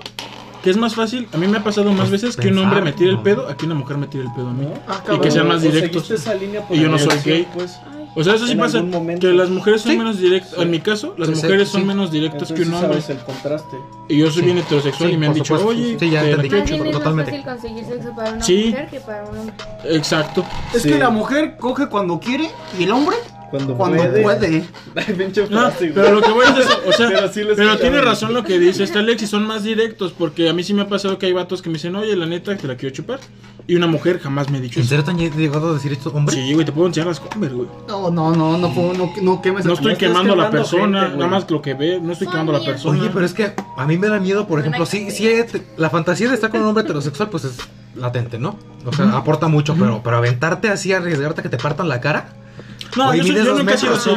Que 0.62 0.70
es 0.70 0.76
más 0.76 0.94
fácil, 0.94 1.28
a 1.32 1.36
mí 1.38 1.48
me 1.48 1.58
ha 1.58 1.64
pasado 1.64 1.90
más 1.90 2.08
Pues 2.08 2.22
veces 2.22 2.36
que 2.36 2.48
un 2.48 2.58
hombre 2.58 2.80
me 2.82 2.92
tire 2.92 3.10
el 3.10 3.18
pedo 3.20 3.48
a 3.48 3.56
que 3.56 3.66
una 3.66 3.74
mujer 3.74 3.96
me 3.98 4.06
tire 4.06 4.22
el 4.24 4.32
pedo 4.32 4.48
a 4.48 4.52
mí. 4.52 4.68
Ah, 4.86 5.02
y 5.12 5.18
que 5.18 5.30
sean 5.30 5.48
más 5.48 5.60
directos. 5.62 6.08
esa 6.10 6.34
línea 6.34 6.60
por 6.66 6.76
Y 6.76 6.80
yo 6.80 6.88
no 6.88 6.98
soy 6.98 7.18
gay. 7.24 7.48
Pues. 7.52 7.78
O 8.14 8.22
sea, 8.22 8.34
eso 8.34 8.46
sí 8.46 8.54
pasa, 8.56 8.84
que 9.20 9.32
las 9.32 9.48
mujeres 9.48 9.80
son 9.80 9.92
Sí. 9.92 9.98
menos 9.98 10.18
directas, 10.18 10.52
en 10.58 10.70
mi 10.70 10.80
caso, 10.80 11.14
las 11.16 11.28
Sí, 11.30 11.34
sí, 11.34 11.42
mujeres 11.42 11.68
son 11.70 11.80
sí. 11.80 11.86
menos 11.86 12.10
directas 12.12 12.42
Entonces 12.50 12.56
que 12.56 12.62
un 12.70 12.78
sí 12.78 12.84
hombre. 12.84 13.00
sabes 13.02 13.18
el 13.18 13.24
contraste. 13.24 13.76
Y 14.08 14.18
yo 14.18 14.26
soy 14.30 14.40
Sí. 14.40 14.44
bien 14.44 14.58
heterosexual 14.58 15.08
Sí, 15.08 15.14
y 15.14 15.18
me 15.18 15.26
han 15.28 15.34
dicho, 15.34 15.56
supuesto. 15.58 15.68
oye, 15.82 15.96
Sí, 15.98 16.10
ya 16.10 16.20
te 16.20 16.30
entendí. 16.32 16.48
más 16.50 16.52
bien 16.52 16.66
chupar". 16.66 16.86
es 16.86 16.92
totalmente. 16.92 17.32
más 17.32 17.40
fácil 17.44 17.70
conseguir 17.70 17.84
sexo 17.86 18.14
para 18.14 18.30
una 18.32 18.44
Sí. 18.44 18.66
mujer 18.68 18.88
que 18.90 19.00
para 19.00 19.24
un 19.24 19.38
hombre. 19.38 19.54
Exacto. 19.86 20.44
Es 20.74 20.82
Sí. 20.82 20.88
que 20.90 20.98
la 20.98 21.10
mujer 21.10 21.56
coge 21.58 21.88
cuando 21.88 22.20
quiere 22.20 22.50
y 22.78 22.82
el 22.84 22.90
hombre 22.92 23.16
Cuando, 23.52 23.76
cuando 23.76 23.98
puede. 24.22 24.64
No, 25.50 25.70
güey. 25.78 25.92
pero 25.94 26.14
lo 26.14 26.22
que 26.22 26.30
voy 26.30 26.46
es 26.46 26.58
eso, 26.66 26.80
o 26.88 26.92
sea, 26.92 27.08
Pero 27.10 27.28
sí 27.74 27.80
tiene 27.80 28.00
razón 28.00 28.32
lo 28.32 28.42
que 28.44 28.58
dice 28.58 28.82
este 28.82 28.98
Alex 28.98 29.22
y 29.22 29.26
son 29.26 29.46
más 29.46 29.62
directos, 29.62 30.12
porque 30.16 30.48
a 30.48 30.54
mí 30.54 30.64
sí 30.64 30.72
me 30.72 30.82
ha 30.82 30.88
pasado 30.88 31.18
que 31.18 31.26
hay 31.26 31.32
vatos 31.34 31.60
que 31.60 31.68
me 31.68 31.74
dicen, 31.74 31.94
oye, 31.94 32.16
la 32.16 32.24
neta, 32.24 32.56
te 32.56 32.66
la 32.66 32.76
quiero 32.76 32.94
chupar. 32.94 33.20
Y 33.66 33.76
una 33.76 33.86
mujer 33.86 34.18
jamás 34.20 34.50
me 34.50 34.56
ha 34.58 34.60
dicho 34.60 34.80
¿En 34.80 34.86
eso. 34.86 34.88
serio 34.96 35.04
te 35.04 35.10
han 35.10 35.18
llegado 35.18 35.70
a 35.70 35.74
decir 35.74 35.92
esto, 35.92 36.10
hombre? 36.14 36.34
Sí, 36.34 36.52
güey, 36.54 36.64
te 36.64 36.72
puedo 36.72 36.86
enseñar 36.88 37.08
las 37.08 37.20
Converse, 37.20 37.54
güey. 37.54 37.68
No, 37.86 38.10
no, 38.10 38.34
no, 38.34 38.56
no, 38.58 38.74
puedo- 38.74 38.94
no, 38.94 39.12
no 39.20 39.42
quemes 39.42 39.64
No 39.66 39.72
a- 39.72 39.74
estoy 39.74 39.96
quemando 39.96 40.32
a 40.32 40.36
la 40.36 40.50
persona, 40.50 41.00
gente, 41.02 41.16
nada 41.18 41.30
más 41.30 41.48
lo 41.50 41.60
que 41.62 41.74
ve, 41.74 42.00
no 42.00 42.12
estoy 42.12 42.24
Son 42.26 42.32
quemando 42.32 42.56
a 42.56 42.58
la 42.58 42.64
persona. 42.64 43.00
Oye, 43.00 43.10
pero 43.12 43.26
es 43.26 43.34
que 43.34 43.52
a 43.76 43.86
mí 43.86 43.98
me 43.98 44.08
da 44.08 44.18
miedo, 44.18 44.46
por 44.48 44.60
ejemplo, 44.60 44.86
sí, 44.86 45.10
sí, 45.10 45.28
eh, 45.28 45.44
te- 45.44 45.62
la 45.76 45.90
fantasía 45.90 46.28
de 46.28 46.34
estar 46.34 46.50
con 46.50 46.60
un 46.62 46.68
hombre 46.68 46.84
heterosexual, 46.84 47.28
pues 47.28 47.44
es 47.44 47.58
latente, 47.94 48.38
¿no? 48.38 48.56
O 48.86 48.92
sea, 48.92 49.16
aporta 49.16 49.46
mucho, 49.48 49.76
pero, 49.78 50.00
pero 50.02 50.16
aventarte 50.16 50.68
así, 50.70 50.92
arriesgarte 50.94 51.40
a 51.40 51.42
que 51.42 51.50
te 51.50 51.58
partan 51.58 51.88
la 51.88 52.00
cara. 52.00 52.34
No, 52.96 53.08
Oye, 53.08 53.18
yo, 53.18 53.24
soy- 53.26 53.34
yo 53.44 53.54
nunca 53.56 53.74
he 53.74 53.78
sido 53.78 53.94
así. 53.94 54.10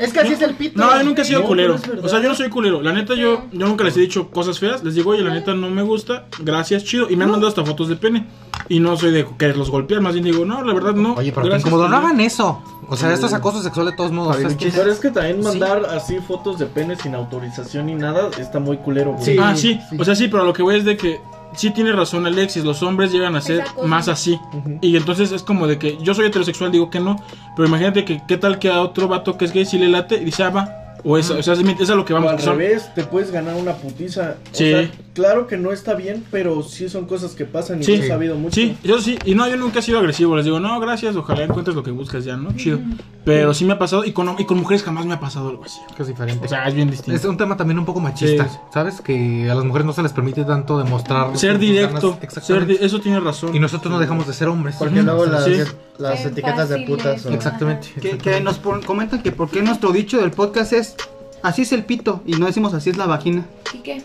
Es 0.00 0.12
que 0.12 0.20
así 0.20 0.32
es 0.32 0.42
el 0.42 0.54
pito. 0.54 0.78
No, 0.80 0.96
yo 0.96 1.02
nunca 1.04 1.22
he 1.22 1.24
sido 1.24 1.40
No, 1.40 1.46
culero. 1.46 1.76
O 2.02 2.08
sea, 2.08 2.20
yo 2.20 2.28
no 2.28 2.34
soy 2.34 2.48
culero. 2.48 2.80
La 2.82 2.92
neta, 2.92 3.14
yo, 3.14 3.44
yo 3.52 3.66
nunca 3.66 3.84
les 3.84 3.96
he 3.96 4.00
dicho 4.00 4.30
cosas 4.30 4.58
feas. 4.58 4.82
Les 4.82 4.94
digo, 4.94 5.10
oye, 5.10 5.22
la 5.22 5.32
neta 5.34 5.54
no 5.54 5.68
me 5.70 5.82
gusta. 5.82 6.26
Gracias, 6.40 6.84
chido. 6.84 7.10
Y 7.10 7.16
me 7.16 7.24
han 7.24 7.30
mandado 7.30 7.48
hasta 7.48 7.64
fotos 7.64 7.88
de 7.88 7.96
pene. 7.96 8.26
Y 8.68 8.80
no 8.80 8.96
soy 8.96 9.10
de 9.12 9.26
quererlos 9.38 9.70
golpear. 9.70 10.00
Más 10.00 10.14
bien 10.14 10.24
digo, 10.24 10.44
no, 10.44 10.62
la 10.62 10.72
verdad 10.72 10.94
no. 10.94 11.14
Oye, 11.14 11.30
pero 11.32 11.46
Gracias, 11.46 11.66
incómodo, 11.66 11.88
no 11.88 11.96
hagan 11.96 12.20
eso. 12.20 12.62
O 12.88 12.96
sea, 12.96 13.12
esto 13.12 13.26
es 13.26 13.32
acoso 13.32 13.62
sexual 13.62 13.86
de 13.86 13.92
todos 13.92 14.12
modos. 14.12 14.34
Fabián, 14.36 14.50
Es 14.52 14.56
que- 14.56 14.70
Pero 14.70 14.90
es 14.92 14.98
que 14.98 15.10
también 15.10 15.36
Sí. 15.38 15.42
mandar 15.48 15.84
así 15.86 16.18
fotos 16.26 16.58
de 16.58 16.66
pene 16.66 16.96
sin 16.96 17.14
autorización 17.14 17.86
ni 17.86 17.94
nada 17.94 18.28
está 18.38 18.58
muy 18.60 18.76
culero, 18.78 19.12
güey. 19.12 19.24
Sí. 19.24 19.36
Ah, 19.40 19.54
sí. 19.56 19.78
O 19.98 20.04
sea, 20.04 20.14
sí, 20.14 20.28
pero 20.28 20.44
lo 20.44 20.52
que 20.52 20.62
voy 20.62 20.76
es 20.76 20.84
de 20.84 20.96
que 20.96 21.20
sí 21.56 21.70
tiene 21.70 21.92
razón 21.92 22.26
Alexis. 22.26 22.64
Los 22.64 22.82
hombres 22.82 23.12
llegan 23.12 23.36
a 23.36 23.40
ser 23.40 23.64
más 23.86 24.08
así. 24.08 24.38
Y 24.80 24.96
entonces 24.96 25.32
es 25.32 25.42
como 25.42 25.66
de 25.66 25.78
que 25.78 25.98
yo 26.02 26.14
soy 26.14 26.26
heterosexual, 26.26 26.70
digo 26.72 26.90
que 26.90 27.00
no. 27.00 27.16
Pero 27.56 27.68
imagínate 27.68 28.04
que 28.04 28.22
qué 28.26 28.36
tal 28.36 28.58
que 28.58 28.70
a 28.70 28.80
otro 28.82 29.08
vato 29.08 29.36
que 29.36 29.44
es 29.44 29.52
gay 29.52 29.64
sí 29.64 29.78
le 29.78 29.88
late 29.88 30.16
y 30.16 30.24
dice, 30.24 30.42
ah, 30.44 30.50
va. 30.50 30.78
O, 31.04 31.18
es, 31.18 31.28
o 31.30 31.42
sea, 31.42 31.54
es, 31.54 31.60
es 31.80 31.90
a 31.90 31.96
lo 31.96 32.04
que 32.04 32.12
O 32.12 32.16
vamos. 32.16 32.30
al 32.30 32.36
que 32.36 32.44
son- 32.44 32.58
revés, 32.58 32.94
te 32.94 33.02
puedes 33.02 33.32
ganar 33.32 33.56
una 33.56 33.72
putiza. 33.74 34.36
O 34.52 34.54
Sí. 34.54 34.70
sea, 34.70 34.88
claro 35.14 35.46
que 35.46 35.56
no 35.56 35.72
está 35.72 35.94
bien, 35.94 36.24
pero 36.30 36.62
sí 36.62 36.88
son 36.88 37.06
cosas 37.06 37.32
que 37.32 37.44
pasan 37.44 37.80
y 37.80 37.84
Sí. 37.84 37.92
he 37.94 38.08
sabido 38.08 38.36
mucho. 38.36 38.54
Sí, 38.54 38.76
yo 38.82 38.98
sí, 39.00 39.18
y 39.24 39.34
no, 39.34 39.48
yo 39.48 39.56
nunca 39.56 39.80
he 39.80 39.82
sido 39.82 39.98
agresivo, 39.98 40.34
les 40.36 40.44
digo, 40.44 40.58
no, 40.60 40.78
gracias, 40.80 41.14
ojalá 41.16 41.44
encuentres 41.44 41.76
lo 41.76 41.82
que 41.82 41.90
buscas 41.90 42.24
ya, 42.24 42.36
¿no? 42.36 42.52
Chido. 42.56 42.78
Pero 43.24 43.54
sí 43.54 43.64
me 43.64 43.74
ha 43.74 43.78
pasado, 43.78 44.04
y 44.04 44.12
con, 44.12 44.34
y 44.38 44.44
con 44.46 44.58
mujeres 44.58 44.82
jamás 44.82 45.06
me 45.06 45.14
ha 45.14 45.20
pasado 45.20 45.50
algo 45.50 45.64
así. 45.64 45.78
que 45.96 46.02
es 46.02 46.08
diferente. 46.08 46.46
O 46.46 46.48
sea, 46.48 46.66
es 46.66 46.74
bien 46.74 46.88
es 46.88 46.96
distinto. 47.04 47.28
un 47.30 47.36
tema 47.36 47.56
también 47.56 47.78
un 47.78 47.84
poco 47.84 48.00
machista, 48.00 48.48
Sí. 48.48 48.56
¿sabes? 48.72 49.00
Que 49.00 49.48
a 49.50 49.54
las 49.54 49.64
mujeres 49.64 49.86
no 49.86 49.92
se 49.92 50.02
les 50.02 50.12
permite 50.12 50.44
tanto 50.44 50.78
demostrar 50.78 51.36
Ser 51.36 51.58
directo, 51.58 52.14
ser 52.14 52.24
Exactamente. 52.24 52.72
di- 52.72 52.78
eso 52.84 53.00
tiene 53.00 53.20
razón. 53.20 53.54
Y 53.54 53.58
nosotros 53.60 53.92
no 53.92 53.98
dejamos 53.98 54.26
de 54.26 54.32
ser 54.32 54.48
hombres. 54.48 54.76
Porque 54.78 55.02
luego 55.02 55.26
las, 55.26 55.44
Sí. 55.44 55.56
las 55.98 56.20
Qué 56.20 56.28
etiquetas 56.28 56.68
de 56.70 56.78
putas 56.86 57.16
es. 57.16 57.22
son... 57.22 57.32
Exactamente. 57.34 57.88
Que, 58.00 58.18
que 58.18 58.40
nos 58.40 58.58
pon- 58.58 58.82
comentan 58.82 59.22
que 59.22 59.30
por 59.30 59.50
qué 59.50 59.62
nuestro 59.62 59.92
dicho 59.92 60.18
del 60.20 60.30
podcast 60.32 60.72
es 60.72 60.96
así 61.42 61.62
es 61.62 61.72
el 61.72 61.84
pito 61.84 62.22
y 62.26 62.32
no 62.32 62.46
decimos 62.46 62.72
así 62.74 62.90
es 62.90 62.96
la 62.96 63.06
vagina. 63.06 63.46
¿Y 63.74 63.78
qué? 63.78 64.02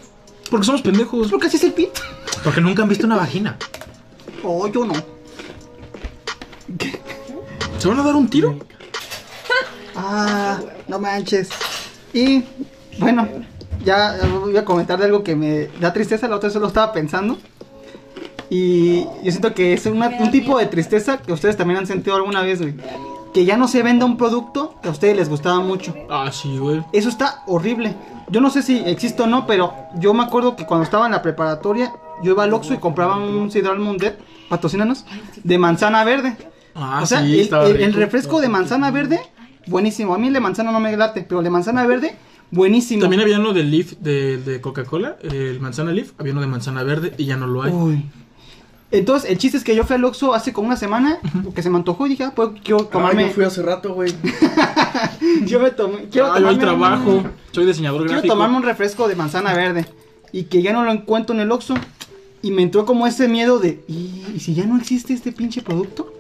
Porque 0.50 0.66
somos 0.66 0.82
pendejos. 0.82 1.30
Porque 1.30 1.48
así 1.48 1.58
es 1.58 1.64
el 1.64 1.74
pito. 1.74 2.02
Porque 2.44 2.62
nunca 2.62 2.84
han 2.84 2.90
visto 2.90 3.06
una 3.06 3.16
vagina. 3.18 3.58
Oh, 4.44 4.68
yo 4.68 4.86
no. 4.86 4.94
¿Se 7.80 7.88
van 7.88 8.00
a 8.00 8.04
dar 8.04 8.16
un 8.16 8.28
tiro? 8.30 8.58
Ah, 9.96 10.60
no 10.88 11.00
manches. 11.00 11.50
Y 12.14 12.44
bueno, 13.00 13.28
ya 13.84 14.18
voy 14.42 14.56
a 14.58 14.66
comentar 14.66 14.98
de 15.00 15.06
algo 15.06 15.24
que 15.24 15.36
me 15.36 15.68
da 15.80 15.94
tristeza, 15.94 16.28
la 16.28 16.36
otra 16.38 16.48
vez 16.48 16.54
solo 16.54 16.68
estaba 16.68 16.92
pensando. 16.94 17.38
Y 18.50 19.02
yo 19.24 19.32
siento 19.32 19.54
que 19.54 19.74
es 19.74 19.86
una- 19.86 20.08
un 20.08 20.32
tipo 20.32 20.58
de 20.58 20.68
tristeza 20.68 21.18
que 21.18 21.34
ustedes 21.34 21.58
también 21.58 21.80
han 21.80 21.88
sentido 21.88 22.16
alguna 22.16 22.42
vez, 22.42 22.62
güey. 22.62 22.76
Que 23.38 23.46
ya 23.46 23.56
no 23.56 23.68
se 23.68 23.84
venda 23.84 24.04
un 24.04 24.18
producto 24.18 24.74
que 24.82 24.88
a 24.88 24.92
ustedes 24.92 25.16
les 25.16 25.30
gustaba 25.30 25.60
mucho. 25.60 25.94
Ah, 26.10 26.32
sí, 26.32 26.58
güey. 26.58 26.84
Eso 26.92 27.08
está 27.08 27.44
horrible. 27.46 27.94
Yo 28.32 28.42
no 28.42 28.50
sé 28.50 28.64
si 28.64 28.80
existe 28.80 29.22
o 29.22 29.28
no, 29.28 29.46
pero 29.46 29.76
yo 30.00 30.12
me 30.16 30.24
acuerdo 30.24 30.56
que 30.56 30.66
cuando 30.66 30.84
estaba 30.86 31.06
en 31.06 31.12
la 31.12 31.22
preparatoria, 31.22 31.94
yo 32.24 32.32
iba 32.32 32.44
al 32.46 32.54
Oxxo 32.56 32.74
y 32.74 32.78
compraba 32.80 33.18
un 33.18 33.52
Sidral 33.52 33.78
Mundet, 33.78 34.18
patrocínanos, 34.50 35.06
de 35.44 35.58
manzana 35.60 36.04
verde. 36.04 36.36
Ah, 36.74 37.02
o 37.04 37.06
sea, 37.06 37.22
sí, 37.22 37.42
el, 37.42 37.76
el- 37.76 37.82
el 37.84 37.94
refresco 37.94 38.42
de 38.42 38.50
manzana 38.50 38.90
verde, 38.90 39.20
buenísimo. 39.68 40.16
A 40.16 40.18
mí 40.18 40.30
el 40.30 40.34
de 40.34 40.40
manzana 40.40 40.72
no 40.72 40.80
me 40.80 40.98
late, 40.98 41.22
pero 41.22 41.42
el 41.42 41.44
de 41.44 41.52
manzana 41.52 41.86
verde, 41.86 42.16
buenísimo. 42.50 43.02
También 43.02 43.22
había 43.22 43.40
uno 43.40 43.54
de 43.54 43.64
Leaf, 43.66 43.94
de, 44.00 44.38
de 44.38 44.62
Coca-Cola, 44.62 45.18
el 45.22 45.60
manzana 45.60 45.92
Leaf, 45.92 46.14
había 46.18 46.32
uno 46.32 46.42
de 46.42 46.48
manzana 46.48 46.82
verde 46.82 47.14
y 47.20 47.26
ya 47.26 47.38
no 47.38 47.46
lo 47.46 47.62
hay. 47.62 47.72
Uy. 47.72 48.06
Entonces, 48.90 49.30
el 49.30 49.38
chiste 49.38 49.58
es 49.58 49.64
que 49.66 49.76
yo 49.76 49.84
fui 49.84 49.96
al 49.98 50.06
Oxxo 50.06 50.34
hace 50.34 50.54
como 50.54 50.68
una 50.68 50.78
semana, 50.78 51.20
porque 51.44 51.62
se 51.62 51.70
me 51.70 51.76
antojó 51.78 52.08
y 52.08 52.12
dije, 52.12 52.24
ah, 52.24 52.32
pues 52.34 52.50
quiero 52.64 52.84
Ah, 52.84 52.90
tomarme. 52.92 53.28
yo 53.28 53.32
fui 53.34 53.44
hace 53.44 53.62
rato, 53.62 53.94
güey. 53.94 54.14
yo 55.46 55.60
me 55.60 55.72
tomé. 55.72 56.06
Quiero 56.10 56.28
Ah, 56.28 56.40
yo 56.40 56.46
tomarme 56.46 56.48
al 56.48 56.54
un- 56.56 56.60
trabajo, 56.60 57.24
soy 57.52 57.66
diseñador 57.66 58.00
Quiero 58.02 58.14
gráfico. 58.14 58.34
tomarme 58.34 58.58
un 58.58 58.64
refresco 58.64 59.08
de 59.08 59.16
manzana 59.16 59.54
verde 59.54 59.86
y 60.32 60.44
que 60.44 60.62
ya 60.62 60.72
no 60.74 60.84
lo 60.84 60.92
encuentro 60.92 61.36
en 61.36 61.42
el 61.42 61.52
Oxxo. 61.52 61.76
Y 62.42 62.52
me 62.52 62.62
entró 62.62 62.86
como 62.86 63.08
ese 63.08 63.28
miedo 63.28 63.60
de, 63.60 63.84
¿y, 63.88 64.24
y 64.36 64.40
si 64.40 64.54
ya 64.54 64.66
no 64.66 64.78
existe 64.78 65.12
este 65.14 65.32
pinche 65.32 65.62
producto? 65.62 66.14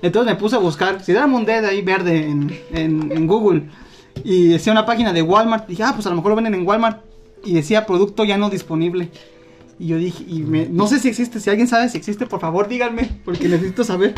Entonces 0.00 0.32
me 0.32 0.38
puse 0.38 0.54
a 0.56 0.58
buscar, 0.58 1.02
si 1.02 1.10
era 1.12 1.26
Mundet 1.26 1.64
ahí 1.64 1.82
verde 1.82 2.24
en, 2.28 2.56
en, 2.72 3.10
en 3.12 3.26
Google. 3.26 3.64
Y 4.24 4.48
decía 4.48 4.72
una 4.72 4.86
página 4.86 5.12
de 5.12 5.22
Walmart. 5.22 5.66
dije, 5.66 5.82
ah, 5.82 5.92
pues 5.94 6.06
a 6.06 6.10
lo 6.10 6.16
mejor 6.16 6.30
lo 6.30 6.36
venden 6.36 6.54
en 6.54 6.66
Walmart. 6.66 7.02
Y 7.44 7.52
decía 7.54 7.84
producto 7.84 8.24
ya 8.24 8.38
no 8.38 8.48
disponible. 8.48 9.10
Y 9.78 9.88
yo 9.88 9.96
dije, 9.98 10.24
y 10.26 10.40
me- 10.40 10.66
no 10.68 10.86
sé 10.86 10.98
si 10.98 11.08
existe, 11.08 11.38
si 11.40 11.50
alguien 11.50 11.68
sabe 11.68 11.88
si 11.88 11.98
existe, 11.98 12.26
por 12.26 12.40
favor 12.40 12.66
díganme, 12.68 13.10
porque 13.24 13.48
necesito 13.48 13.84
saber. 13.84 14.14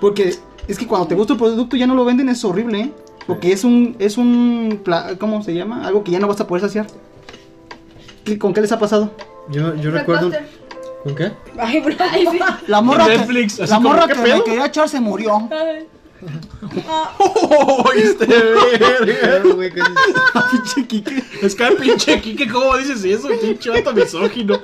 Porque 0.00 0.34
es 0.68 0.78
que 0.78 0.86
cuando 0.86 1.08
te 1.08 1.14
gusta 1.16 1.32
el 1.32 1.38
producto 1.38 1.76
ya 1.76 1.86
no 1.86 1.94
lo 1.94 2.04
venden, 2.04 2.28
es 2.28 2.44
horrible, 2.44 2.80
¿eh? 2.80 2.92
Porque 3.26 3.52
es 3.52 3.64
un, 3.64 3.96
es 3.98 4.16
un, 4.18 4.82
¿cómo 5.18 5.42
se 5.42 5.54
llama? 5.54 5.86
Algo 5.86 6.04
que 6.04 6.12
ya 6.12 6.18
no 6.20 6.28
vas 6.28 6.40
a 6.40 6.46
poder 6.46 6.62
saciar. 6.62 6.86
¿Qué- 8.24 8.38
¿Con 8.38 8.52
qué 8.54 8.60
les 8.60 8.72
ha 8.72 8.78
pasado? 8.78 9.10
Yo, 9.50 9.74
yo 9.76 9.90
recuerdo. 9.90 10.30
¿Con 11.02 11.14
qué? 11.14 11.32
Ay, 11.58 11.80
bro. 11.80 11.94
Ay, 11.98 12.26
sí. 12.30 12.38
La 12.66 12.80
morra 12.80 13.06
que, 13.06 13.16
Netflix, 13.18 13.58
la 13.68 13.80
morra 13.80 14.06
¿qué 14.06 14.14
que 14.14 14.20
me 14.20 14.44
quería 14.44 14.66
echar 14.66 14.88
se 14.88 15.00
murió. 15.00 15.36
¡Oíste, 15.36 15.88
verga! 18.78 19.42
güey, 19.54 19.70
que- 19.72 19.80
Pinche 20.50 20.86
Kike. 20.86 21.24
Es 21.42 21.54
que 21.54 21.64
pinche 21.72 22.20
Kike, 22.20 22.48
¿cómo 22.48 22.76
dices 22.76 23.04
eso? 23.04 23.28
Pinche 23.40 23.70
vato 23.70 23.92
misógino. 23.92 24.60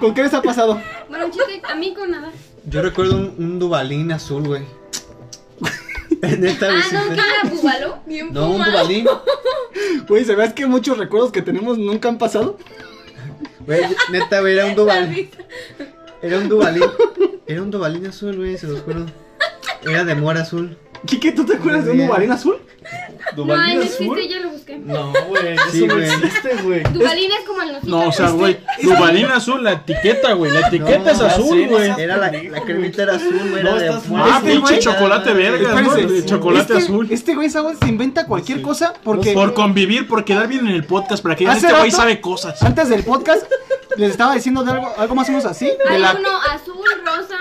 ¿Con 0.00 0.14
qué 0.14 0.22
les 0.22 0.34
ha 0.34 0.42
pasado? 0.42 0.80
Bueno, 1.08 1.26
chiste, 1.30 1.62
a 1.68 1.74
mí 1.74 1.94
con 1.94 2.10
nada. 2.10 2.30
Yo 2.66 2.82
recuerdo 2.82 3.16
un, 3.16 3.34
un 3.38 3.58
Dubalín 3.58 4.10
azul, 4.12 4.46
güey. 4.46 4.62
Neta, 6.22 6.66
Ah, 6.68 6.82
güey, 6.90 7.08
no, 7.08 7.14
¿qué 7.14 7.20
era 7.20 7.50
búbalo? 7.54 7.98
Bien 8.06 8.32
No, 8.32 8.50
un. 8.50 8.64
Dubalín. 8.64 9.06
Güey, 10.08 10.24
¿se 10.24 10.34
ves 10.34 10.52
que 10.54 10.66
muchos 10.66 10.96
recuerdos 10.98 11.32
que 11.32 11.42
tenemos 11.42 11.76
nunca 11.78 12.08
han 12.08 12.18
pasado? 12.18 12.58
Güey, 13.60 13.82
neta, 14.10 14.40
güey, 14.40 14.54
era 14.54 14.66
un 14.66 14.74
Dubalín. 14.74 15.30
Era 16.22 16.38
un 16.38 16.48
Dubalín. 16.48 16.84
Era 17.46 17.62
un 17.62 17.70
Dubalín 17.70 18.06
azul, 18.06 18.36
güey, 18.36 18.56
se 18.56 18.66
los 18.66 18.80
juro. 18.80 19.04
Era 19.86 20.04
de 20.04 20.14
mora 20.14 20.42
azul. 20.42 20.76
Kike, 21.06 21.32
¿tú 21.32 21.44
te 21.44 21.56
acuerdas 21.56 21.84
de 21.84 21.90
un. 21.92 21.98
Dubalín 22.06 22.32
azul? 22.32 22.56
No, 23.36 23.44
¿Dubalín 23.44 23.62
ay, 23.62 23.76
no 23.76 23.82
azul? 23.82 24.18
existe, 24.18 24.28
ya 24.34 24.40
lo 24.40 24.50
busqué. 24.50 24.78
No, 24.78 25.12
güey, 25.28 25.52
eso 25.54 25.70
Sí, 25.70 25.86
no 25.86 25.94
güey. 25.96 26.06
existe, 26.08 26.56
güey. 26.62 26.82
Dubalín 26.84 27.30
es 27.30 27.46
como 27.46 27.60
el 27.62 27.72
nocito. 27.72 27.90
No, 27.90 28.08
o 28.08 28.12
sea, 28.12 28.26
de- 28.26 28.32
güey, 28.32 28.58
Dubalín 28.82 29.26
azul, 29.26 29.62
la 29.62 29.72
etiqueta, 29.72 30.32
güey. 30.32 30.50
La 30.52 30.68
etiqueta 30.68 31.10
es 31.10 31.18
No, 31.18 31.26
azul, 31.26 31.58
sí, 31.58 31.66
güey. 31.66 31.90
no 31.90 31.98
Era 31.98 32.16
la, 32.16 32.32
la 32.32 32.60
cremita 32.62 33.02
era 33.02 33.16
azul, 33.16 33.34
güey, 33.50 33.62
No, 33.62 33.70
era 33.76 33.80
de 33.80 33.86
estás 33.88 34.02
Ah, 34.14 34.36
Este 34.38 34.50
pinche 34.50 34.78
chocolate 34.78 35.32
verga, 35.34 35.72
¿no? 35.74 35.78
Espérense, 35.92 36.14
De 36.14 36.24
chocolate 36.26 36.72
este, 36.72 36.84
azul. 36.84 37.08
Este 37.10 37.34
güey 37.34 37.50
¿sabes? 37.50 37.78
se 37.78 37.86
inventa 37.88 38.26
cualquier 38.26 38.62
cosa 38.62 38.94
porque 39.04 39.34
Por 39.34 39.52
convivir, 39.52 40.08
por 40.08 40.24
quedar 40.24 40.48
bien 40.48 40.66
en 40.66 40.74
el 40.74 40.84
podcast, 40.84 41.22
para 41.22 41.34
que 41.36 41.40
digan, 41.40 41.56
Hace 41.58 41.66
este 41.66 41.78
güey 41.78 41.90
rato- 41.90 42.02
sabe 42.02 42.20
cosas. 42.22 42.62
antes 42.62 42.88
del 42.88 43.04
podcast 43.04 43.44
les 43.98 44.10
estaba 44.10 44.34
diciendo 44.34 44.64
de 44.64 44.72
algo, 44.72 44.90
algo 44.96 45.14
más 45.14 45.28
o 45.28 45.32
menos 45.32 45.44
así. 45.44 45.66
De 45.66 45.76
Hay 45.88 46.00
la, 46.00 46.14
uno 46.18 46.30
azul, 46.50 46.76
rosa. 47.04 47.36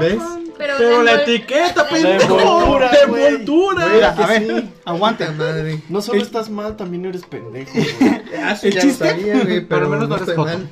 ¿Ves? 0.00 0.18
Pero, 0.58 0.74
Pero 0.78 1.02
la 1.02 1.22
etiqueta, 1.22 1.88
pendejo. 1.88 2.36
güey. 2.36 3.26
envoltura. 3.26 3.88
Mira, 3.88 4.10
a 4.10 4.26
ver, 4.26 4.42
sí. 4.46 4.70
aguante. 4.84 5.24
Puta 5.26 5.36
madre. 5.44 5.80
No 5.88 6.00
solo 6.02 6.18
El- 6.20 6.26
estás 6.26 6.50
mal, 6.50 6.76
también 6.76 7.04
eres 7.06 7.22
pendejo, 7.24 7.70
güey. 7.74 8.22
Ah, 8.42 8.56
El 8.62 8.72
ya 8.74 8.80
chiste- 8.80 9.04
lo 9.04 9.10
sabía, 9.10 9.44
güey, 9.44 9.60
pero 9.68 9.82
lo 9.82 9.88
menos 9.90 10.08
no 10.08 10.16
eres 10.16 10.28
estoy 10.28 10.36
joto. 10.44 10.58
mal. 10.58 10.68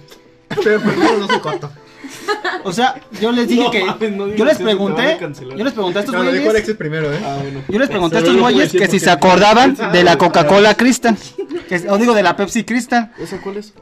Pero 0.64 0.80
por 0.80 0.92
lo 0.94 0.98
menos 0.98 1.18
no 1.20 1.26
soy 1.28 1.38
corto. 1.40 1.70
O 2.64 2.72
sea, 2.72 3.00
yo 3.20 3.30
les 3.30 3.46
dije 3.46 3.62
No 3.62 3.70
que 3.70 3.84
mames, 3.84 4.12
no 4.12 4.24
digas 4.24 4.38
yo 4.38 4.44
les 4.44 4.54
eso, 4.54 4.58
te 4.58 4.64
van 4.64 4.74
a 4.74 4.78
pregunté, 4.96 5.16
cancelar. 5.20 5.58
yo 5.58 5.64
les 5.64 5.72
pregunté 5.72 5.98
a 5.98 6.00
estos 6.00 6.14
No, 6.14 6.18
lo 6.24 6.32
dijo 6.32 6.34
güeyes, 6.42 6.50
Alexis 6.56 6.74
primero, 6.76 7.12
¿eh? 7.12 7.20
Ah, 7.24 7.38
bueno. 7.40 7.60
yo 7.68 7.78
les 7.78 7.88
pregunté 7.88 8.16
a 8.16 8.18
estos 8.18 8.36
güeyes 8.36 8.72
que 8.72 8.88
si 8.88 8.98
se 8.98 9.10
acordaban 9.10 9.76
de 9.92 10.02
la 10.02 10.18
Coca-Cola 10.18 10.74
Crystal, 10.74 11.16
que 11.68 11.74
es- 11.76 11.86
o 11.88 11.98
digo 11.98 12.12
de 12.14 12.24
la 12.24 12.34
Pepsi 12.36 12.64
Crystal. 12.64 13.12
¿Esa 13.16 13.40
cuál 13.40 13.58
es? 13.58 13.72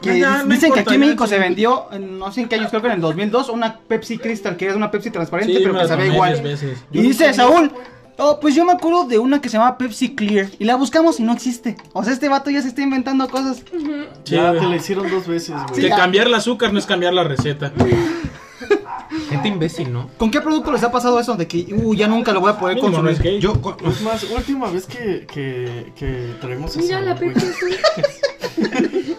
Que 0.00 0.18
Ya, 0.20 0.42
no 0.44 0.54
dicen 0.54 0.72
que 0.72 0.80
aquí 0.80 0.94
en 0.94 1.00
México 1.00 1.26
se 1.26 1.38
vendió, 1.38 1.86
en 1.90 2.18
no 2.18 2.30
sé 2.30 2.42
en 2.42 2.48
qué 2.48 2.54
años, 2.56 2.70
creo 2.70 2.80
que 2.82 2.88
en 2.88 2.94
el 2.94 3.00
2002, 3.00 3.48
una 3.48 3.78
Pepsi 3.80 4.18
Crystal, 4.18 4.56
que 4.56 4.68
es 4.68 4.74
una 4.76 4.90
Pepsi 4.90 5.10
transparente, 5.10 5.54
Sí, 5.54 5.60
pero 5.62 5.78
que 5.78 5.86
tomé 5.86 6.06
igual. 6.06 6.40
veces. 6.42 6.78
Y 6.92 7.00
dice 7.00 7.32
Saúl, 7.34 7.72
oh, 8.16 8.38
pues 8.40 8.54
yo 8.54 8.64
me 8.64 8.72
acuerdo 8.72 9.04
de 9.04 9.18
una 9.18 9.40
que 9.40 9.48
se 9.48 9.58
llama 9.58 9.76
Pepsi 9.76 10.14
Clear, 10.14 10.50
y 10.58 10.64
la 10.64 10.76
buscamos 10.76 11.18
y 11.18 11.24
no 11.24 11.32
existe. 11.32 11.76
O 11.92 12.04
sea, 12.04 12.12
este 12.12 12.28
vato 12.28 12.50
ya 12.50 12.62
se 12.62 12.68
está 12.68 12.82
inventando 12.82 13.28
cosas. 13.28 13.58
Sí, 14.24 14.34
ya, 14.36 14.52
te 14.52 14.62
la 14.62 14.76
hicieron 14.76 15.10
dos 15.10 15.26
veces, 15.26 15.56
güey. 15.70 15.82
Que 15.82 15.88
cambiar 15.90 16.28
el 16.28 16.34
azúcar 16.34 16.72
no 16.72 16.78
es 16.78 16.86
cambiar 16.86 17.12
la 17.12 17.24
receta. 17.24 17.72
Gente 19.30 19.48
imbécil, 19.48 19.92
¿no? 19.92 20.10
¿Con 20.18 20.30
qué 20.30 20.40
producto 20.40 20.70
les 20.72 20.82
ha 20.82 20.90
pasado 20.92 21.18
eso 21.18 21.34
de 21.34 21.46
que, 21.48 21.66
uh, 21.74 21.94
ya 21.94 22.06
nunca 22.08 22.32
lo 22.32 22.40
voy 22.40 22.50
a 22.50 22.58
poder 22.58 22.78
consumir? 22.78 23.12
es. 23.12 23.40
Yo, 23.42 23.54
Es 23.86 24.02
más, 24.02 24.24
última 24.24 24.70
vez 24.70 24.86
que, 24.86 25.26
que, 25.32 25.92
que 25.96 26.34
traemos 26.40 26.76
Mira 26.76 27.00
la 27.00 27.16
Saúl, 27.16 27.32
güey. 27.62 27.76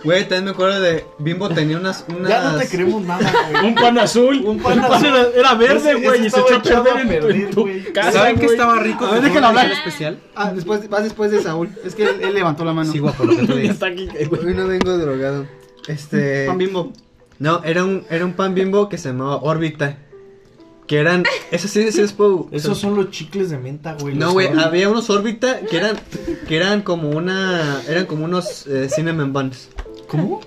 Güey, 0.03 0.21
también 0.23 0.45
me 0.45 0.51
acuerdo 0.51 0.79
de 0.79 1.05
Bimbo 1.19 1.49
tenía 1.49 1.77
unas. 1.77 2.05
unas... 2.07 2.29
Ya 2.29 2.43
no 2.51 2.57
te 2.57 2.67
creemos 2.67 3.01
nada, 3.03 3.31
güey. 3.51 3.65
Un 3.67 3.75
pan 3.75 3.97
azul. 3.99 4.41
Un 4.45 4.59
pan 4.59 4.79
azul. 4.79 5.05
era, 5.07 5.27
era 5.35 5.53
verde, 5.55 5.91
Ese- 5.91 5.95
güey, 6.01 6.25
ese 6.25 6.27
y 6.27 6.29
se 6.29 6.39
echó 6.39 6.55
a 6.55 6.61
perder 6.83 6.97
a 6.97 7.01
en, 7.01 7.07
perder, 7.09 7.31
en 7.35 7.51
tu 7.51 7.61
güey. 7.61 7.83
casa. 7.93 8.11
¿Saben 8.13 8.35
qué 8.37 8.45
güey. 8.45 8.55
estaba 8.57 8.79
rico? 8.79 9.05
A 9.05 9.11
ver, 9.19 9.31
que 9.31 9.37
un 9.37 9.43
hablar. 9.43 9.71
especial? 9.71 10.19
Ah, 10.35 10.51
después, 10.53 10.87
vas 10.89 11.03
después 11.03 11.31
de 11.31 11.41
Saúl. 11.41 11.69
Es 11.83 11.95
que 11.95 12.03
él, 12.03 12.21
él 12.21 12.33
levantó 12.33 12.63
la 12.63 12.73
mano. 12.73 12.91
Sí, 12.91 12.99
guapo, 12.99 13.25
lo 13.25 13.35
que 13.35 13.45
tú 13.45 13.53
está 13.57 13.87
aquí, 13.87 14.07
güey. 14.07 14.45
Hoy 14.47 14.53
no 14.53 14.67
vengo 14.67 14.97
drogado. 14.97 15.45
Este. 15.87 16.45
Pan 16.47 16.57
bimbo. 16.57 16.93
No, 17.39 17.63
era 17.63 17.83
un, 17.83 18.03
era 18.09 18.25
un 18.25 18.33
pan 18.33 18.53
bimbo 18.53 18.89
que 18.89 18.97
se 18.97 19.09
llamaba 19.09 19.37
Órbita. 19.37 19.97
Que 20.87 20.97
eran. 20.97 21.23
Eso 21.51 21.67
sí, 21.67 21.91
sí 21.91 22.01
les 22.01 22.13
puedo. 22.13 22.47
Esos 22.51 22.77
son 22.79 22.95
los 22.95 23.11
chicles 23.11 23.49
de 23.51 23.57
menta, 23.59 23.93
güey. 23.99 24.15
No, 24.15 24.31
güey, 24.33 24.47
había 24.47 24.89
unos 24.89 25.09
órbita 25.11 25.59
que 25.61 25.77
eran 25.77 25.97
que 26.47 26.55
eran 26.57 26.81
como 26.81 27.09
una 27.11 27.81
eran 27.87 28.05
como 28.07 28.25
unos 28.25 28.65
eh, 28.67 28.89
cinnamon 28.89 29.31
buns, 29.31 29.69
¿Cómo? 30.07 30.41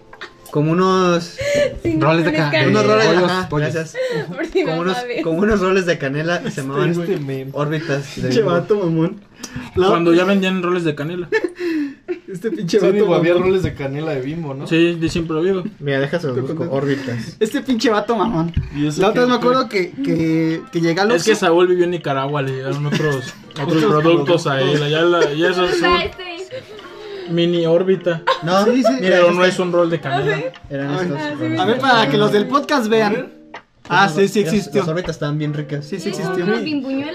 como 0.50 0.72
unos 0.72 1.38
Sí, 1.82 1.96
Roles 1.98 2.24
de 2.26 2.32
con 2.32 2.40
ca- 2.40 2.46
escáner. 2.46 2.68
unos 2.68 2.86
roles, 2.86 3.08
gracias. 3.50 3.96
Por 4.28 4.46
si 4.46 4.64
como 4.64 4.74
no 4.76 4.80
unos 4.82 4.96
como 5.22 5.38
unos 5.38 5.60
roles 5.60 5.86
de 5.86 5.96
canela 5.96 6.42
y 6.44 6.50
se 6.50 6.60
llamaban 6.62 6.90
Este 6.90 7.48
órbitas 7.52 8.20
de 8.20 8.42
mamón. 8.42 9.20
La- 9.76 9.88
Cuando 9.88 10.12
ya 10.12 10.24
vendían 10.24 10.60
roles 10.62 10.82
de 10.84 10.94
canela. 10.96 11.28
Este 12.28 12.50
pinche 12.50 12.78
Sí, 12.78 12.84
vato, 12.84 12.94
digo, 12.94 13.14
había 13.14 13.34
roles 13.34 13.62
de 13.62 13.74
canela 13.74 14.12
de 14.12 14.20
bimbo, 14.20 14.54
¿no? 14.54 14.66
Sí, 14.66 14.94
de 14.94 15.08
siempre 15.08 15.34
lo 15.36 15.42
digo. 15.42 15.62
Mira, 15.78 16.00
déjase 16.00 16.28
busco 16.32 16.66
órbitas. 16.70 17.36
Este 17.40 17.60
pinche 17.62 17.90
vato, 17.90 18.16
mamón. 18.16 18.52
¿Y 18.76 18.86
eso 18.86 19.00
La 19.02 19.08
otra 19.10 19.22
vez 19.22 19.30
me 19.30 19.36
acuerdo 19.36 19.68
que, 19.68 19.90
que, 19.92 20.62
que 20.72 20.80
llegué 20.80 21.00
al 21.00 21.12
Es 21.12 21.24
que. 21.24 21.34
Saúl 21.34 21.68
vivió 21.68 21.84
en 21.84 21.90
Nicaragua, 21.92 22.42
le 22.42 22.52
llegaron 22.56 22.84
otros, 22.86 23.32
otros 23.62 23.84
productos 23.84 24.46
a 24.46 24.60
él. 24.60 24.82
Allá 24.82 25.02
la, 25.02 25.32
ya 25.32 25.50
eso 25.50 25.64
es 25.64 25.80
un 25.80 25.86
este. 25.86 26.24
mini 27.30 27.66
órbita. 27.66 28.22
No, 28.42 28.64
Sí, 28.64 28.82
sí, 28.82 28.92
mira, 29.00 29.16
Pero 29.16 29.28
aquí 29.28 29.36
no 29.36 29.44
es 29.44 29.58
un 29.58 29.72
rol 29.72 29.90
de 29.90 30.00
canela. 30.00 30.42
eran 30.70 30.94
estos. 30.94 31.18
A 31.60 31.64
ver, 31.64 31.78
para 31.78 32.10
que 32.10 32.16
los 32.18 32.32
del 32.32 32.46
podcast 32.46 32.88
vean. 32.88 33.41
Ah, 33.88 34.08
sí, 34.08 34.28
sí 34.28 34.40
existió. 34.40 34.80
Las 34.80 34.88
órbitas 34.88 35.16
estaban 35.16 35.38
bien 35.38 35.52
ricas. 35.54 35.84
Sí, 35.86 35.98
sí 36.00 36.10
existió. 36.10 36.46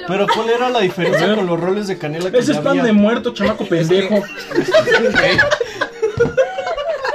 Pero 0.07 0.28
¿cuál 0.34 0.49
era 0.49 0.70
la 0.70 0.80
diferencia 0.82 1.36
con 1.36 1.47
los 1.47 1.59
roles 1.59 1.88
de 1.88 1.97
canela 1.97 2.30
que 2.30 2.38
Ese 2.38 2.51
es 2.51 2.57
pan 2.59 2.68
había? 2.70 2.84
de 2.84 2.93
muerto, 2.93 3.34
chamaco 3.34 3.65
pendejo. 3.65 4.24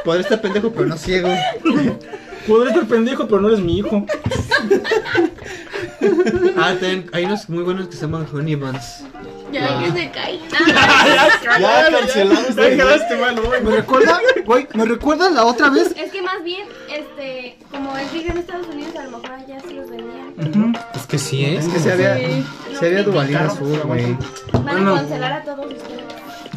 Podría 0.04 0.22
estar 0.22 0.40
pendejo, 0.40 0.70
pero 0.72 0.86
no 0.86 0.96
ciego. 0.96 1.28
Podré 2.46 2.70
estar 2.70 2.86
pendejo, 2.86 3.28
pero 3.28 3.40
no 3.40 3.48
eres 3.48 3.60
mi 3.60 3.78
hijo. 3.78 4.04
Ah, 6.56 6.74
ten- 6.80 7.08
hay 7.12 7.24
unos 7.26 7.48
muy 7.48 7.62
buenos 7.62 7.86
que 7.86 7.94
se 7.94 8.02
llaman 8.02 8.26
honey 8.32 8.56
buns. 8.56 9.04
Ya, 9.52 9.78
que 9.84 9.92
se 9.92 10.10
cae. 10.10 10.40
Ya 11.60 11.88
güey. 11.90 13.62
Me 13.62 13.70
recuerda, 13.70 14.20
güey, 14.44 14.66
me 14.74 14.84
recuerda 14.86 15.30
la 15.30 15.44
otra 15.44 15.70
vez. 15.70 15.94
Es 15.96 16.10
que 16.10 16.22
más 16.22 16.42
bien, 16.42 16.66
este, 17.22 17.56
como 17.70 17.96
es 17.96 18.12
vive 18.12 18.30
en 18.30 18.38
Estados 18.38 18.66
Unidos, 18.68 18.96
a 18.96 19.04
lo 19.04 19.10
mejor 19.18 19.30
allá 19.32 19.58
sí 19.66 19.74
los 19.74 19.88
vendían. 19.90 20.76
Es 20.94 21.06
que 21.06 21.18
sí, 21.18 21.44
¿eh? 21.44 21.56
Es 21.58 21.68
que 21.68 21.78
se 21.78 21.92
había, 21.92 22.16
Sí. 22.18 22.44
se 22.78 22.86
había 22.86 23.02
dubalín 23.02 23.36
azul, 23.36 23.78
güey. 23.84 24.16
Van 24.52 24.62
Bueno. 24.64 24.94
a 24.94 24.98
cancelar 25.00 25.32
a 25.32 25.42
todos 25.44 25.66
ustedes. 25.66 26.02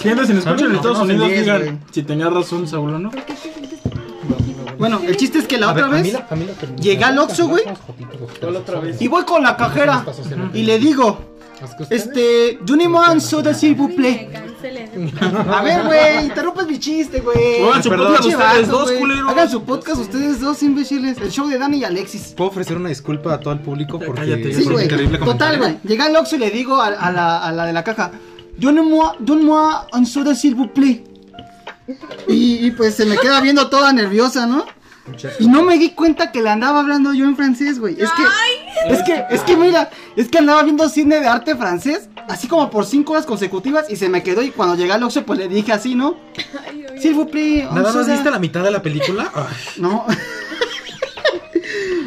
Gente, 0.02 0.26
si 0.28 0.34
nos 0.34 0.46
escuchan 0.46 0.70
en 0.70 0.76
Estados 0.76 1.00
Unidos, 1.00 1.30
digan 1.30 1.80
si 1.92 2.04
tenía 2.04 2.30
razón 2.30 2.68
Saúl 2.68 2.94
o 2.96 3.00
no. 3.00 3.12
Bueno, 4.78 5.00
el 5.08 5.16
chiste 5.16 5.40
es 5.40 5.48
que 5.48 5.58
la 5.58 5.68
A 5.68 5.72
otra 5.72 5.88
vez 5.88 6.12
la- 6.14 6.28
a 6.30 6.36
mí 6.36 6.46
la- 6.46 6.76
llegué 6.76 7.04
al 7.04 7.18
Oxxo, 7.18 7.48
güey. 7.48 7.64
Y 9.00 9.08
voy 9.08 9.24
con 9.24 9.42
la 9.44 9.56
cajera 9.56 10.04
y 10.54 10.64
le 10.64 10.80
digo, 10.80 11.35
este, 11.90 12.60
Junimon 12.68 13.20
soda 13.22 13.54
s'il 13.54 13.76
vous 13.76 13.90
plaît. 13.96 14.30
A 15.50 15.62
ver, 15.64 15.84
güey, 15.86 16.26
interrumpes 16.26 16.66
mi 16.68 16.80
chiste, 16.80 17.20
güey. 17.22 17.62
Hagan 17.64 17.84
su 17.84 17.90
Perdón. 17.90 18.08
podcast 18.16 18.28
ustedes 18.28 18.68
vato, 18.68 18.78
dos, 18.80 18.84
güey. 18.90 19.00
culeros. 19.00 19.32
Hagan 19.32 19.50
su 19.50 19.64
podcast 19.64 20.02
ustedes 20.02 20.40
dos, 20.40 20.64
imbéciles. 20.64 21.18
El 21.20 21.32
show 21.32 21.48
de 21.48 21.58
Dani 21.58 21.78
y 21.78 21.84
Alexis. 21.84 22.34
¿Puedo 22.36 22.50
ofrecer 22.50 22.78
una 22.78 22.90
disculpa 22.90 23.34
a 23.34 23.40
todo 23.40 23.54
el 23.54 23.60
público? 23.60 24.00
Porque 24.00 24.22
Cállate, 24.22 24.54
Sí, 24.54 24.64
güey. 24.66 24.88
Total, 24.88 25.20
comentario. 25.20 25.60
güey. 25.60 25.78
Llegué 25.84 26.02
al 26.04 26.16
Oxxo 26.16 26.36
y 26.36 26.40
le 26.40 26.52
digo 26.52 26.76
a, 26.82 26.88
a 26.88 27.12
la, 27.12 27.38
a 27.40 27.52
la 27.52 27.66
de 27.66 27.74
la 27.74 27.84
caja, 27.84 28.12
donne-moi, 28.58 29.14
donne-moi 29.20 29.88
un 29.94 30.06
soda 30.06 30.34
s'il 30.36 30.56
vous 30.56 30.68
plaît. 30.74 31.04
Y, 32.28 32.66
y 32.66 32.72
pues 32.72 32.96
se 32.96 33.06
me 33.06 33.16
queda 33.18 33.40
viendo 33.42 33.70
toda 33.70 33.94
nerviosa, 33.94 34.48
¿no? 34.48 34.66
Y 35.40 35.48
no 35.48 35.62
me 35.64 35.78
di 35.78 35.92
cuenta 35.92 36.32
que 36.32 36.42
le 36.42 36.50
andaba 36.50 36.80
hablando 36.80 37.14
yo 37.14 37.26
en 37.26 37.36
francés, 37.36 37.80
güey. 37.80 37.96
Es 38.00 38.10
que, 38.12 38.24
es 38.94 39.04
que, 39.04 39.24
es 39.30 39.42
que 39.42 39.56
mira, 39.56 39.90
es 40.16 40.30
que 40.30 40.40
andaba 40.40 40.64
viendo 40.64 40.90
cine 40.90 41.20
de 41.20 41.28
arte 41.28 41.56
francés, 41.56 42.10
así 42.28 42.48
como 42.48 42.70
por 42.72 42.86
cinco 42.86 43.14
horas 43.14 43.26
consecutivas, 43.26 43.86
y 43.90 43.96
se 43.98 44.10
me 44.10 44.24
quedó. 44.24 44.42
Y 44.42 44.50
cuando 44.50 44.76
llegué 44.76 44.94
al 44.94 45.04
Oxxo, 45.04 45.24
pues 45.24 45.38
le 45.40 45.48
dije 45.48 45.72
así, 45.74 45.94
¿no? 45.96 46.16
Un 47.70 47.76
¿Nada 47.76 47.82
más 47.84 47.94
soda". 48.06 48.14
viste 48.14 48.32
la 48.32 48.40
mitad 48.40 48.64
de 48.64 48.72
la 48.72 48.82
película? 48.82 49.32
Ay, 49.36 49.46
No. 49.78 50.06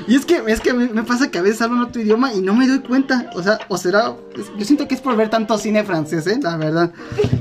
y 0.08 0.14
es 0.16 0.24
que, 0.24 0.42
es 0.46 0.60
que 0.60 0.72
me, 0.72 0.88
me 0.88 1.02
pasa 1.02 1.30
que 1.30 1.38
a 1.38 1.42
veces 1.42 1.60
hablo 1.62 1.76
en 1.76 1.82
otro 1.82 2.00
idioma 2.00 2.32
y 2.32 2.40
no 2.40 2.54
me 2.54 2.66
doy 2.66 2.80
cuenta. 2.80 3.30
O 3.34 3.42
sea, 3.42 3.58
o 3.68 3.76
será. 3.78 4.14
Yo 4.56 4.64
siento 4.64 4.88
que 4.88 4.94
es 4.94 5.00
por 5.00 5.14
ver 5.16 5.28
tanto 5.30 5.56
cine 5.58 5.84
francés, 5.84 6.26
¿eh? 6.26 6.38
La 6.42 6.56
verdad. 6.56 6.92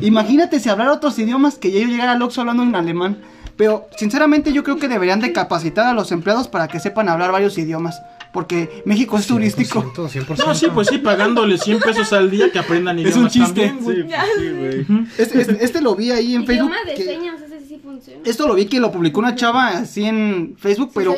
Imagínate 0.02 0.60
si 0.60 0.70
hablar 0.70 0.90
otros 0.90 1.18
idiomas 1.18 1.58
que 1.58 1.72
yo 1.72 1.80
llegara 1.88 2.12
al 2.12 2.22
Oxxo 2.22 2.42
hablando 2.42 2.64
en 2.64 2.76
alemán. 2.76 3.18
Pero, 3.58 3.88
sinceramente, 3.98 4.54
yo 4.54 4.64
creo 4.64 4.78
que 4.78 4.88
deberían 4.88 5.20
de 5.20 5.34
capacitar 5.34 5.88
a 5.88 5.94
los 5.94 6.12
empleados 6.12 6.48
para 6.48 6.68
que 6.68 6.80
sepan 6.80 7.10
hablar 7.10 7.32
varios 7.32 7.58
idiomas. 7.58 8.00
Porque 8.32 8.84
México 8.86 9.18
es 9.18 9.26
turístico. 9.26 9.82
100%, 9.96 10.10
100%. 10.10 10.46
No, 10.46 10.54
sí, 10.54 10.68
pues 10.74 10.90
sí, 10.90 11.00
pagándole 11.00 11.58
100 11.58 11.80
pesos 11.80 12.14
al 12.14 12.30
día 12.30 12.52
que 12.52 12.60
aprendan 12.60 13.00
Es 13.00 13.06
idiomas 13.16 13.24
un 13.24 13.30
chiste. 13.30 13.68
también. 13.68 13.80
Sí, 13.80 14.04
pues 14.60 14.86
sí. 14.88 15.22
Este, 15.22 15.42
este- 15.42 15.66
este 15.66 15.82
lo 15.82 15.96
vi 15.96 16.12
ahí 16.12 16.36
en 16.36 16.46
Facebook. 16.46 16.72
De 16.86 16.94
que- 16.94 17.04
señas, 17.06 17.42
ese 17.42 17.66
sí 17.66 17.80
funciona. 17.82 18.20
esto 18.26 18.48
lo 18.48 18.54
vi 18.54 18.66
que 18.66 18.80
lo 18.80 18.92
publicó 18.92 19.20
una 19.22 19.34
chava 19.34 19.70
así 19.70 20.06
en 20.06 20.56
Facebook, 20.60 20.92
pero... 20.94 21.16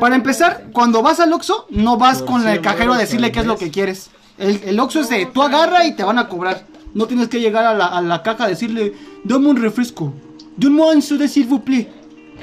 Para 0.00 0.14
empezar, 0.16 0.64
cuando 0.72 1.00
vas 1.00 1.20
al 1.20 1.32
Oxxo, 1.32 1.66
no 1.70 1.96
vas 1.96 2.22
con 2.22 2.42
el 2.42 2.48
100 2.58 2.62
cajero 2.62 2.92
a 2.92 2.98
decirle 2.98 3.32
qué 3.32 3.40
es 3.40 3.46
lo 3.46 3.56
que 3.56 3.70
quieres. 3.70 4.10
El, 4.36 4.60
el 4.66 4.78
Oxxo 4.80 5.00
es 5.00 5.08
de, 5.08 5.26
tú 5.26 5.42
agarra 5.42 5.86
y 5.86 5.92
te 5.92 6.02
van 6.04 6.18
a 6.18 6.28
cobrar. 6.28 6.64
No 6.92 7.06
tienes 7.06 7.28
que 7.28 7.40
llegar 7.40 7.64
a 7.64 7.72
la, 7.72 7.86
a 7.86 8.02
la 8.02 8.22
caja 8.22 8.44
a 8.44 8.48
decirle, 8.48 8.92
dame 9.24 9.46
un 9.48 9.56
refresco. 9.56 10.12
Donne-moi 10.56 10.94
un 10.94 11.02
soda, 11.02 11.26
s'il 11.28 11.46
vous 11.46 11.60
plaît. 11.60 11.88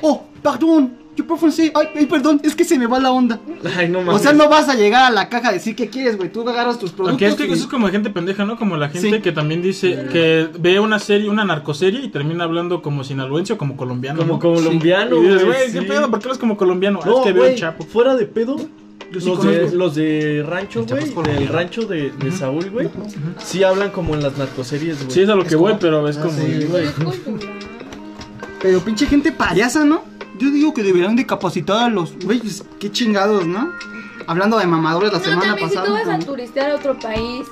Oh, 0.02 0.24
perdón, 0.42 0.94
yo 1.16 1.28
por 1.28 1.38
francés. 1.38 1.72
Ay, 1.76 1.88
ay, 1.96 2.06
perdón, 2.06 2.40
es 2.44 2.56
que 2.56 2.64
se 2.64 2.78
me 2.80 2.88
va 2.88 3.00
la 3.00 3.12
onda. 3.12 3.40
Ay, 3.78 3.90
no 3.90 4.00
O 4.00 4.04
mames. 4.04 4.22
sea, 4.22 4.34
no 4.34 4.48
vas 4.50 4.70
a 4.70 4.76
llegar 4.76 5.04
a 5.06 5.12
la 5.12 5.28
caja 5.30 5.50
a 5.50 5.52
decir 5.52 5.76
qué 5.76 5.88
quieres, 5.90 6.18
güey. 6.18 6.32
Tú 6.32 6.48
agarras 6.48 6.80
tus 6.80 6.92
productos. 6.92 7.10
Aunque 7.12 7.28
es 7.28 7.36
que 7.36 7.46
y- 7.46 7.52
eso 7.52 7.64
es 7.66 7.70
como 7.70 7.88
de 7.88 7.92
gente 7.92 8.10
pendeja, 8.10 8.46
¿no? 8.46 8.58
Como 8.58 8.78
la 8.78 8.90
gente 8.90 9.18
Sí. 9.18 9.22
que 9.22 9.32
también 9.32 9.62
dice 9.62 10.08
que 10.12 10.48
ve 10.60 10.80
una 10.80 10.98
serie, 11.00 11.30
una 11.30 11.44
narcoserie 11.46 12.02
y 12.06 12.10
termina 12.10 12.46
hablando 12.46 12.82
como 12.82 13.04
sinaloense 13.04 13.54
o 13.54 13.58
como 13.58 13.76
colombiano. 13.78 14.20
Como 14.20 14.34
¿no? 14.34 14.40
colombiano, 14.40 15.18
Y 15.18 15.22
dices, 15.28 15.44
güey, 15.46 15.58
güey, 15.58 15.72
¿qué 15.74 15.80
sí. 15.82 15.86
pedo? 15.86 16.10
¿Por 16.10 16.20
qué 16.20 16.28
eres 16.30 16.38
como 16.38 16.56
colombiano? 16.58 17.00
Ah, 17.04 17.06
No, 17.08 17.18
es 17.20 17.24
que 17.26 17.34
veo 17.34 17.42
güey, 17.44 17.54
el 17.54 17.60
chapo. 17.60 17.84
fuera 17.86 18.16
de 18.16 18.26
pedo. 18.26 18.56
Los 19.12 19.44
de, 19.44 19.72
los 19.72 19.96
de 19.96 20.46
rancho, 20.48 20.82
El 20.82 20.86
güey, 20.86 21.10
colombiano. 21.12 21.52
rancho 21.52 21.82
de, 21.88 22.12
de 22.12 22.32
Saúl, 22.32 22.70
güey, 22.70 22.90
sí 23.40 23.64
hablan 23.64 23.90
como 23.90 24.14
en 24.14 24.22
las 24.22 24.38
narcoseries, 24.38 25.00
güey. 25.00 25.12
Sí, 25.12 25.22
es 25.22 25.30
a 25.30 25.34
lo 25.36 25.44
que 25.46 25.56
voy, 25.56 25.74
pero 25.80 26.08
es 26.08 26.18
como. 26.18 26.32
sí, 26.32 26.66
güey. 26.70 26.86
Es 26.86 26.92
cultural. 26.92 27.59
Pero 28.62 28.80
pinche 28.82 29.06
gente 29.06 29.32
payasa, 29.32 29.86
¿no? 29.86 30.04
Yo 30.38 30.50
digo 30.52 30.74
que 30.74 30.84
deberían 30.84 31.16
de 31.16 31.26
capacitar 31.26 31.84
a 31.84 31.90
los 31.90 32.18
güeyes. 32.20 32.64
Qué 32.80 32.92
chingados, 32.92 33.46
¿no? 33.46 33.72
Hablando 34.28 34.58
de 34.60 34.68
mamadores 34.68 35.12
la 35.12 35.18
No, 35.20 35.24
semana 35.24 35.42
también 35.48 35.70
si 35.70 35.76
pasada. 35.76 35.88
tú 36.02 36.08
vas 36.10 36.22
a 36.22 36.26
turistear 36.26 36.72
a 36.72 36.76
otro 36.76 37.00
país, 37.00 37.46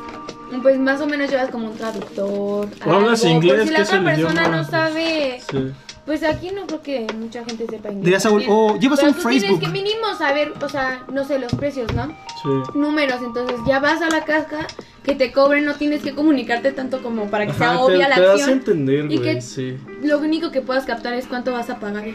pues 0.62 0.80
más 0.80 1.01
o 1.01 1.08
menos 1.08 1.30
llevas 1.30 1.49
como 1.49 1.70
un 1.72 1.78
traductor. 1.78 2.70
O 2.86 2.91
hablas 2.93 3.24
algo, 3.24 3.36
inglés, 3.36 3.58
por 3.60 3.68
si 3.68 3.74
la 3.74 3.82
otra 3.84 4.03
persona 4.03 4.41
idioma. 4.43 4.58
no 4.58 4.64
sabe, 4.64 5.41
Sí. 5.49 5.72
Pues 6.08 6.24
aquí 6.24 6.49
no 6.49 6.66
creo 6.66 6.82
que 6.82 7.05
mucha 7.20 7.45
gente 7.45 7.68
sepa 7.68 7.89
inglés. 7.89 8.03
Diría 8.05 8.20
Saúl, 8.20 8.41
también. 8.41 8.60
oh, 8.60 8.80
llevas 8.80 8.99
Pero 9.01 9.12
un 9.12 9.18
tú 9.18 9.22
Facebook. 9.22 9.60
Tienes 9.60 9.68
que 9.68 9.84
mínimo 9.84 10.16
saber, 10.18 10.53
o 10.60 10.70
sea, 10.70 11.03
no 11.14 11.24
sé, 11.26 11.38
los 11.38 11.53
precios, 11.53 11.93
¿no? 11.93 12.08
Sí. 12.08 12.78
Números, 12.80 13.22
entonces 13.22 13.58
ya 13.68 13.80
vas 13.80 14.01
a 14.01 14.10
la 14.10 14.26
caja, 14.26 14.66
que 15.03 15.14
te 15.14 15.32
cobren, 15.32 15.66
no 15.66 15.76
tienes 15.76 16.01
que 16.01 16.16
comunicarte 16.16 16.72
tanto 16.72 17.03
como 17.03 17.30
para 17.30 17.45
que 17.45 17.53
sea 17.53 17.80
obvia 17.80 18.05
te, 18.05 18.10
la 18.10 18.16
te 18.16 18.22
das 18.22 18.30
a 18.30 18.34
acción. 18.36 18.49
entender, 18.58 19.12
y 19.12 19.18
güey, 19.18 19.36
que- 19.36 19.41
sí. 19.41 19.78
Lo 20.01 20.18
único 20.20 20.49
que 20.51 20.62
puedas 20.62 20.86
captar 20.86 21.14
es 21.14 21.28
cuánto 21.28 21.51
vas 21.53 21.70
a 21.70 21.80
pagar. 21.80 22.05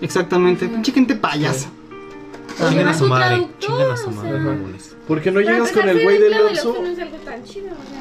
Exactamente, 0.00 0.66
pinche 0.68 0.92
gente 0.92 1.14
payasa. 1.14 1.70
Chinguen 2.68 2.86
a 2.88 2.90
Oye, 2.90 2.98
su 2.98 3.06
madre. 3.06 3.26
traductor, 3.36 3.58
Chinguen 3.60 3.90
a 3.90 3.96
su 3.96 4.08
o 4.08 4.10
madre. 4.10 4.30
sea. 4.30 4.38
mamones. 4.40 4.96
¿Por 5.06 5.20
qué 5.22 5.30
no 5.30 5.40
llegas 5.40 5.70
con 5.72 5.88
el 5.88 6.02
güey 6.02 6.18
del 6.18 6.34
Oxxo? 6.40 6.70
Oxxo 6.70 6.82
no 6.82 6.88
es 6.88 6.98
algo 6.98 7.16
tan 7.18 7.44
chido, 7.44 7.66
o 7.66 7.88
sea. 7.88 8.00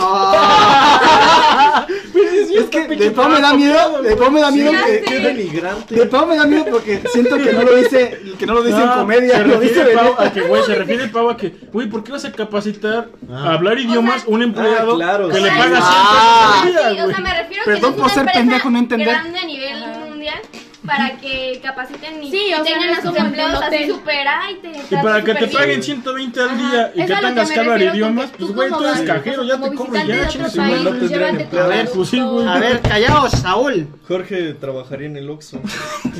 Ah. 0.00 1.86
es 2.54 2.64
que 2.66 2.86
de 2.88 3.10
todo 3.10 3.28
me 3.28 3.40
da 3.40 3.54
miedo, 3.54 4.02
de 4.02 4.16
todo 4.16 4.30
me 4.30 4.40
da 4.40 4.50
miedo 4.50 4.70
que, 4.72 4.78
sé. 4.78 5.02
Qué 5.06 5.18
denigrante. 5.20 5.94
de 5.94 6.06
todo 6.06 6.26
me 6.26 6.36
da 6.36 6.44
miedo 6.46 6.64
porque 6.70 7.02
siento 7.12 7.36
que 7.38 7.52
no 7.52 7.62
lo 7.62 7.74
dice, 7.76 8.20
que 8.38 8.46
no 8.46 8.54
lo 8.54 8.62
dice 8.62 8.78
en 8.80 8.86
No, 8.86 8.94
comedia, 8.96 9.38
se 9.38 9.44
lo 9.44 9.60
dice 9.60 9.84
Pau 9.94 10.14
a 10.18 10.32
que, 10.32 10.40
güey, 10.42 10.62
se 10.64 10.74
refiere 10.74 11.08
Pau 11.08 11.30
a 11.30 11.36
que, 11.36 11.54
güey, 11.72 11.88
¿por 11.88 12.04
qué 12.04 12.12
vas 12.12 12.24
a 12.24 12.32
capacitar 12.32 13.08
Ah. 13.30 13.50
a 13.50 13.54
hablar 13.54 13.78
idiomas 13.78 14.24
un 14.26 14.42
empleado 14.42 14.92
Ah, 14.94 14.96
claro, 14.96 15.28
que 15.28 15.36
sí. 15.36 15.42
le 15.42 15.48
paga 15.50 15.64
100 15.64 15.78
Ah. 15.82 16.62
pesos 16.64 16.64
al 16.64 16.72
día, 16.72 16.80
Sí, 16.94 17.00
o 17.00 17.04
güey? 17.04 17.14
sea, 17.14 17.24
me 17.24 17.34
refiero 17.42 17.62
Perdón 17.64 17.80
que 17.80 17.82
no 17.82 17.88
es 17.88 17.94
por 17.94 18.04
una 18.04 18.14
ser 18.14 18.26
pendejo, 18.40 18.70
no 18.70 18.78
entender. 18.78 19.08
grande 19.08 19.38
a 19.38 19.44
nivel 19.44 19.84
mundial 20.08 20.40
para 20.86 21.16
que 21.18 21.60
capaciten 21.62 22.22
y 22.22 22.30
Sí, 22.30 22.46
tengan 22.64 22.90
a 22.90 23.02
sus 23.02 23.16
empleados 23.16 23.62
así 23.62 23.86
super 23.88 24.26
ay, 24.28 24.58
te 24.60 24.94
Y 24.94 24.96
para 25.02 25.22
que 25.22 25.34
te 25.34 25.46
paguen 25.48 25.82
120 25.82 26.40
al 26.40 26.58
día 26.58 26.92
y 26.94 27.00
Es 27.02 27.06
que 27.10 27.16
tengas 27.16 27.50
que 27.50 27.60
hablar 27.60 27.82
idiomas, 27.82 28.30
pues 28.36 28.52
güey, 28.52 28.68
tú 28.68 28.74
como 28.76 28.88
eres 28.88 29.00
cajero, 29.02 29.44
ya 29.44 29.60
te 29.60 29.74
cobro 29.74 29.94
ya, 29.94 30.02
no 30.04 30.28
llévate 30.28 30.98
tu 30.98 31.08
empleados. 31.42 31.54
A 31.54 31.66
ver, 31.68 31.90
pues 31.94 32.08
sí, 32.08 32.20
güey. 32.20 32.46
A 32.46 32.58
ver, 32.58 32.80
callaos, 32.80 33.30
Saúl. 33.32 33.86
Jorge 34.08 34.54
trabajaría 34.54 35.06
en 35.06 35.16
el 35.16 35.30
Oxxo. 35.30 35.60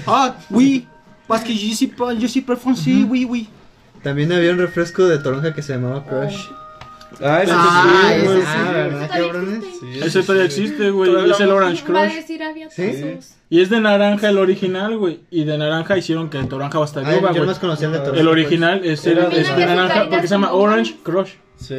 Ah, 0.06 0.36
oui, 0.50 0.86
parce 1.26 1.44
que 1.44 1.52
pas, 1.88 2.14
je 2.18 2.26
suis 2.28 2.42
pas 2.42 2.56
français, 2.56 3.04
oui, 3.08 3.24
oui. 3.24 3.48
También 4.02 4.32
había 4.32 4.50
un 4.52 4.58
refresco 4.58 5.04
de 5.06 5.18
toronja 5.18 5.54
que 5.54 5.62
se 5.62 5.74
llamaba 5.74 6.04
Crush. 6.04 6.46
Ah, 7.20 7.42
ese 7.42 7.52
Ah, 7.54 7.84
sí, 8.08 8.14
ese 8.14 8.26
güey. 8.26 8.40
sí. 8.40 8.46
Ah, 8.48 8.72
¿verdad, 8.72 9.08
cabrones? 9.10 9.64
Sí, 9.80 10.00
Ese 10.02 10.22
todavía 10.22 10.44
existe, 10.46 10.90
güey, 10.90 11.30
es 11.30 11.40
el 11.40 11.50
Orange 11.50 11.84
Va 11.92 12.00
a 12.00 12.04
Crush. 12.06 12.14
decir 12.16 12.42
había 12.42 12.70
Sí. 12.70 13.18
Y 13.52 13.60
es 13.60 13.68
de 13.68 13.80
naranja 13.80 14.30
el 14.30 14.38
original, 14.38 14.96
güey. 14.96 15.20
Y 15.30 15.44
de 15.44 15.58
naranja 15.58 15.98
hicieron 15.98 16.30
que 16.30 16.38
el 16.38 16.48
toronja 16.48 16.78
va 16.78 16.84
a 16.84 16.88
estar 16.88 17.02
uva, 17.02 17.28
yo 17.32 17.36
güey. 17.38 17.46
más 17.46 17.58
conocía 17.58 17.88
el 17.88 17.92
de 17.92 17.98
toronja. 17.98 18.20
El 18.20 18.28
original 18.28 18.80
es 18.84 19.06
el 19.06 19.18
Era 19.18 19.28
es 19.28 19.46
de 19.48 19.66
naranja. 19.66 19.74
naranja 19.74 20.08
porque 20.10 20.26
se 20.26 20.34
llama 20.34 20.52
Orange 20.52 20.96
Crush. 21.02 21.32
Sí, 21.56 21.76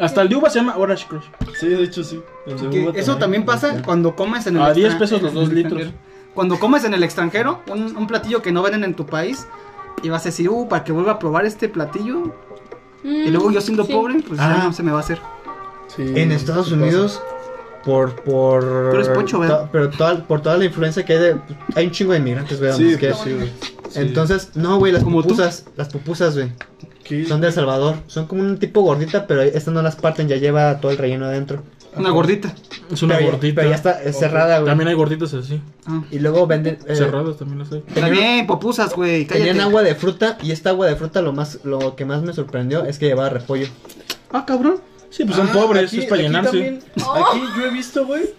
Hasta 0.00 0.22
el 0.22 0.28
de 0.30 0.36
uva 0.36 0.50
se 0.50 0.58
llama 0.58 0.76
Orange 0.76 1.06
Crush. 1.08 1.24
sí, 1.58 1.68
de 1.68 1.84
hecho 1.84 2.02
sí. 2.02 2.20
El 2.46 2.58
de 2.60 2.70
Que 2.70 2.80
uva 2.88 2.92
eso 2.98 3.16
también 3.18 3.44
pasa 3.44 3.82
cuando 3.82 4.16
comes 4.16 4.46
en 4.48 4.56
el 4.56 4.62
A 4.62 4.72
10 4.72 4.86
extra- 4.94 4.98
pesos 4.98 5.22
los 5.22 5.30
en 5.32 5.38
el 5.38 5.44
dos 5.44 5.52
litros. 5.54 5.80
extranjero. 5.82 6.10
Cuando 6.34 6.58
comes 6.58 6.84
en 6.84 6.94
el 6.94 7.02
extranjero, 7.04 7.62
un, 7.70 7.96
un 7.96 8.06
platillo 8.08 8.42
que 8.42 8.50
no 8.50 8.62
venden 8.62 8.82
en 8.84 8.94
tu 8.94 9.06
país, 9.06 9.46
y 10.02 10.08
vas 10.08 10.22
a 10.22 10.30
decir, 10.30 10.48
uh, 10.48 10.66
para 10.68 10.82
que 10.84 10.90
vuelva 10.92 11.12
a 11.12 11.18
probar 11.20 11.44
este 11.46 11.68
platillo. 11.68 12.34
y 13.04 13.28
luego 13.30 13.50
yo 13.52 13.60
siendo 13.60 13.84
sí. 13.84 13.92
pobre, 13.92 14.16
pues 14.26 14.38
ya 14.40 14.60
Ah. 14.60 14.64
no 14.64 14.72
se 14.72 14.82
me 14.82 14.90
va 14.90 14.98
a 14.98 15.00
hacer. 15.02 15.20
Sí, 15.88 16.02
En 16.16 16.32
Estados 16.32 16.70
Unidos, 16.72 17.22
por. 17.84 18.14
por 18.22 19.12
pocho, 19.14 19.38
¿verdad? 19.40 19.62
to- 19.62 19.68
pero 19.72 19.90
toda, 19.90 20.26
por 20.26 20.40
toda 20.42 20.56
la 20.56 20.64
influencia 20.64 21.04
que 21.04 21.12
hay 21.14 21.18
de. 21.18 21.36
Hay 21.74 21.86
un 21.86 21.92
chingo 21.92 22.12
de 22.12 22.18
inmigrantes, 22.18 22.58
güey. 22.58 22.70
donde 22.72 22.98
Sí. 22.98 23.50
Sí. 23.90 23.98
Entonces, 23.98 24.50
no, 24.54 24.78
güey, 24.78 24.92
las 24.92 25.02
tú. 25.02 25.10
pupusas. 25.10 25.64
Las 25.76 25.88
pupusas, 25.88 26.34
güey. 26.36 26.52
Son 27.26 27.40
de 27.40 27.48
El 27.48 27.52
Salvador. 27.52 27.96
Son 28.06 28.26
como 28.26 28.42
un 28.42 28.58
tipo 28.58 28.82
gordita, 28.82 29.26
pero 29.26 29.42
estas 29.42 29.74
no 29.74 29.82
las 29.82 29.96
parten, 29.96 30.28
ya 30.28 30.36
lleva 30.36 30.78
todo 30.80 30.92
el 30.92 30.98
relleno 30.98 31.26
adentro. 31.26 31.62
Una 31.96 32.10
gordita. 32.10 32.54
Es 32.92 33.02
una 33.02 33.16
pero, 33.16 33.26
ya- 33.26 33.32
gordita. 33.32 33.54
pero 33.56 33.70
ya 33.70 33.74
está 33.74 34.00
es 34.04 34.16
cerrada, 34.16 34.58
güey. 34.60 34.70
También 34.70 34.86
hay 34.86 34.94
gorditas 34.94 35.34
así. 35.34 35.60
Ah. 35.86 36.04
Y 36.12 36.20
luego 36.20 36.46
venden. 36.46 36.78
eh, 36.86 36.94
Cerradas 36.94 37.36
también 37.36 37.58
las 37.58 37.72
hay. 37.72 37.80
También, 37.80 38.46
popusas, 38.46 38.94
güey. 38.94 39.24
Tenían 39.24 39.60
agua 39.60 39.82
de 39.82 39.96
fruta 39.96 40.38
y 40.40 40.52
esta 40.52 40.70
agua 40.70 40.86
de 40.86 40.94
fruta 40.94 41.20
lo 41.20 41.32
más 41.32 41.58
lo 41.64 41.96
que 41.96 42.04
más 42.04 42.22
me 42.22 42.32
sorprendió 42.32 42.84
es 42.84 43.00
que 43.00 43.06
llevaba 43.06 43.28
repollo. 43.30 43.66
Ah, 44.32 44.44
cabrón. 44.46 44.76
Sí, 45.10 45.24
pues 45.24 45.36
son 45.36 45.48
Ah, 45.48 45.52
pobres, 45.52 45.84
aquí- 45.88 45.98
es 45.98 46.04
para 46.06 46.16
aquí 46.16 46.22
llenarse. 46.22 46.50
también- 46.50 46.78
Aquí 46.96 47.40
yo 47.58 47.66
he 47.66 47.70
visto, 47.70 48.06
güey. 48.06 48.22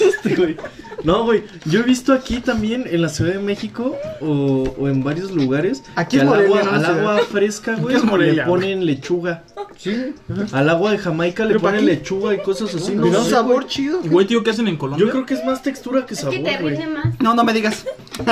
Este, 0.00 0.34
güey. 0.36 0.56
No, 1.04 1.24
güey. 1.24 1.42
Yo 1.66 1.80
he 1.80 1.82
visto 1.82 2.12
aquí 2.14 2.38
también 2.40 2.84
en 2.90 3.02
la 3.02 3.08
Ciudad 3.08 3.32
de 3.34 3.38
México 3.40 3.96
o, 4.20 4.74
o 4.78 4.88
en 4.88 5.02
varios 5.04 5.32
lugares. 5.32 5.82
Aquí 5.96 6.16
que 6.16 6.16
es 6.16 6.22
al 6.22 6.28
Morelia, 6.28 6.60
agua, 6.60 6.72
¿no? 6.72 6.76
al 6.78 6.84
agua 6.98 7.18
fresca, 7.30 7.74
güey, 7.76 7.96
es 7.96 8.04
Morelia, 8.04 8.44
le 8.44 8.48
ponen 8.48 8.86
lechuga. 8.86 9.44
Sí. 9.76 10.14
Al 10.52 10.70
agua 10.70 10.92
de 10.92 10.98
Jamaica 10.98 11.42
le 11.44 11.48
Pero 11.50 11.60
¿para 11.60 11.76
ponen 11.78 11.86
lechuga 11.94 12.34
y 12.34 12.38
cosas 12.38 12.74
así. 12.74 12.94
No, 12.94 13.24
sé, 13.24 13.30
sabor 13.30 13.56
güey. 13.56 13.66
chido. 13.68 14.00
Güey, 14.04 14.26
tío, 14.26 14.42
¿qué 14.42 14.50
hacen 14.50 14.68
en 14.68 14.76
Colombia? 14.78 15.04
Yo 15.04 15.12
creo 15.12 15.26
que 15.26 15.34
es 15.34 15.44
más 15.44 15.62
textura 15.62 16.06
que 16.06 16.14
Es 16.14 16.20
sabor, 16.20 16.34
que 16.36 16.42
te 16.42 16.58
güey. 16.62 16.76
rinde 16.76 16.86
más. 16.94 17.20
No, 17.20 17.34
no 17.34 17.44
me 17.44 17.52
digas. 17.52 17.84
Pues 18.24 18.26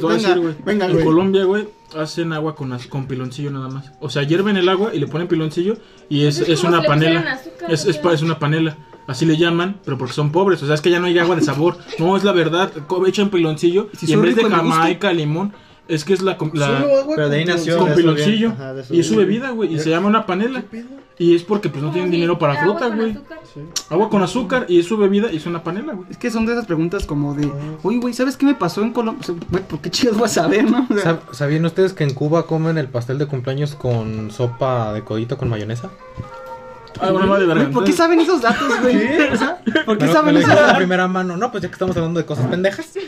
voy 0.00 0.14
a 0.14 0.16
venga, 0.16 0.28
decir, 0.28 0.38
güey. 0.42 0.54
venga, 0.64 0.86
en 0.86 0.92
güey. 0.92 1.04
Colombia, 1.04 1.44
güey, 1.44 1.68
hacen 1.98 2.32
agua 2.32 2.54
con, 2.54 2.76
con 2.88 3.06
piloncillo 3.06 3.50
nada 3.50 3.68
más. 3.68 3.92
O 4.00 4.10
sea, 4.10 4.22
hierven 4.22 4.56
el 4.56 4.68
agua 4.68 4.94
y 4.94 4.98
le 4.98 5.06
ponen 5.06 5.28
piloncillo 5.28 5.76
y 6.08 6.24
es, 6.26 6.38
Es 6.40 6.62
una 6.64 6.80
si 6.80 6.86
panela. 6.86 7.32
azúcar, 7.32 7.70
Es, 7.72 7.86
es, 7.86 8.00
es 8.04 8.22
una 8.22 8.38
panela. 8.38 8.76
Así 9.06 9.26
le 9.26 9.36
llaman, 9.36 9.80
pero 9.84 9.98
porque 9.98 10.12
son 10.14 10.30
pobres. 10.30 10.62
O 10.62 10.66
sea, 10.66 10.74
es 10.76 10.80
que 10.80 10.90
ya 10.90 11.00
no 11.00 11.06
hay 11.06 11.18
agua 11.18 11.34
de 11.34 11.42
sabor. 11.42 11.78
No, 11.98 12.16
es 12.16 12.22
la 12.22 12.32
verdad. 12.32 12.70
co- 12.86 13.04
Echan 13.06 13.30
piloncillo 13.30 13.88
Si 13.98 14.08
y 14.08 14.12
en 14.12 14.22
vez 14.22 14.36
de. 14.36 14.44
Jamaica, 14.44 15.12
limón, 15.12 15.52
es 15.90 16.04
que 16.04 16.12
es 16.14 16.22
la... 16.22 16.36
la 16.54 16.66
Solo 16.66 16.98
agua 17.00 17.14
Pero 17.16 17.28
de 17.28 17.36
ahí 17.38 17.44
con 17.44 17.54
nació. 17.54 17.78
con 17.78 17.94
piloncillo. 17.94 18.52
y 18.90 19.00
es 19.00 19.06
su 19.06 19.16
bebida, 19.16 19.50
güey. 19.50 19.74
Y 19.74 19.78
se 19.78 19.90
llama 19.90 20.08
una 20.08 20.26
panela. 20.26 20.62
Y 21.18 21.34
es 21.34 21.42
porque 21.42 21.68
pues 21.68 21.82
no 21.82 21.90
tienen 21.92 22.10
dinero 22.10 22.38
para 22.38 22.62
fruta, 22.62 22.88
con 22.88 22.96
güey. 22.96 23.10
azúcar. 23.10 23.38
Agua 23.90 24.08
con 24.08 24.22
azúcar 24.22 24.64
y 24.68 24.78
es 24.80 24.86
su 24.86 24.96
bebida 24.96 25.30
y 25.30 25.36
es 25.36 25.44
una 25.44 25.62
panela, 25.62 25.92
güey. 25.92 26.06
Es 26.10 26.16
que 26.16 26.30
son 26.30 26.46
de 26.46 26.52
esas 26.52 26.64
preguntas 26.64 27.04
como 27.04 27.34
de, 27.34 27.50
oye, 27.82 27.98
güey, 27.98 28.14
¿sabes 28.14 28.38
qué 28.38 28.46
me 28.46 28.54
pasó 28.54 28.80
en 28.82 28.92
Colombia? 28.92 29.20
O 29.20 29.24
sea, 29.26 29.34
güey, 29.50 29.62
¿por 29.64 29.80
qué 29.80 29.90
chicos 29.90 30.18
vas 30.18 30.38
a 30.38 30.42
saber, 30.44 30.70
no? 30.70 30.86
O 30.88 30.94
sea, 30.98 31.20
¿Sab- 31.20 31.32
¿Sabían 31.34 31.64
ustedes 31.66 31.92
que 31.92 32.04
en 32.04 32.14
Cuba 32.14 32.46
comen 32.46 32.78
el 32.78 32.88
pastel 32.88 33.18
de 33.18 33.26
cumpleaños 33.26 33.74
con 33.74 34.30
sopa 34.30 34.94
de 34.94 35.02
codito 35.04 35.36
con 35.36 35.50
mayonesa? 35.50 35.90
Ah, 37.00 37.10
bueno, 37.10 37.28
vale, 37.28 37.46
verga. 37.46 37.70
¿por 37.70 37.84
qué 37.84 37.92
saben 37.92 38.20
esos 38.20 38.40
datos, 38.42 38.68
güey? 38.82 38.96
O 39.32 39.36
sea, 39.36 39.58
¿por 39.86 39.96
qué 39.98 40.04
Me 40.04 40.06
lo- 40.08 40.12
saben 40.12 40.26
me 40.26 40.32
lo 40.32 40.38
esos 40.40 40.48
dijeron 40.50 40.56
de 40.56 40.60
datos? 40.62 40.76
primera 40.76 41.08
mano. 41.08 41.36
No, 41.36 41.50
pues 41.50 41.62
ya 41.62 41.68
que 41.68 41.74
estamos 41.74 41.96
hablando 41.96 42.20
de 42.20 42.26
cosas 42.26 42.46
pendejas. 42.46 42.92
de 42.94 43.00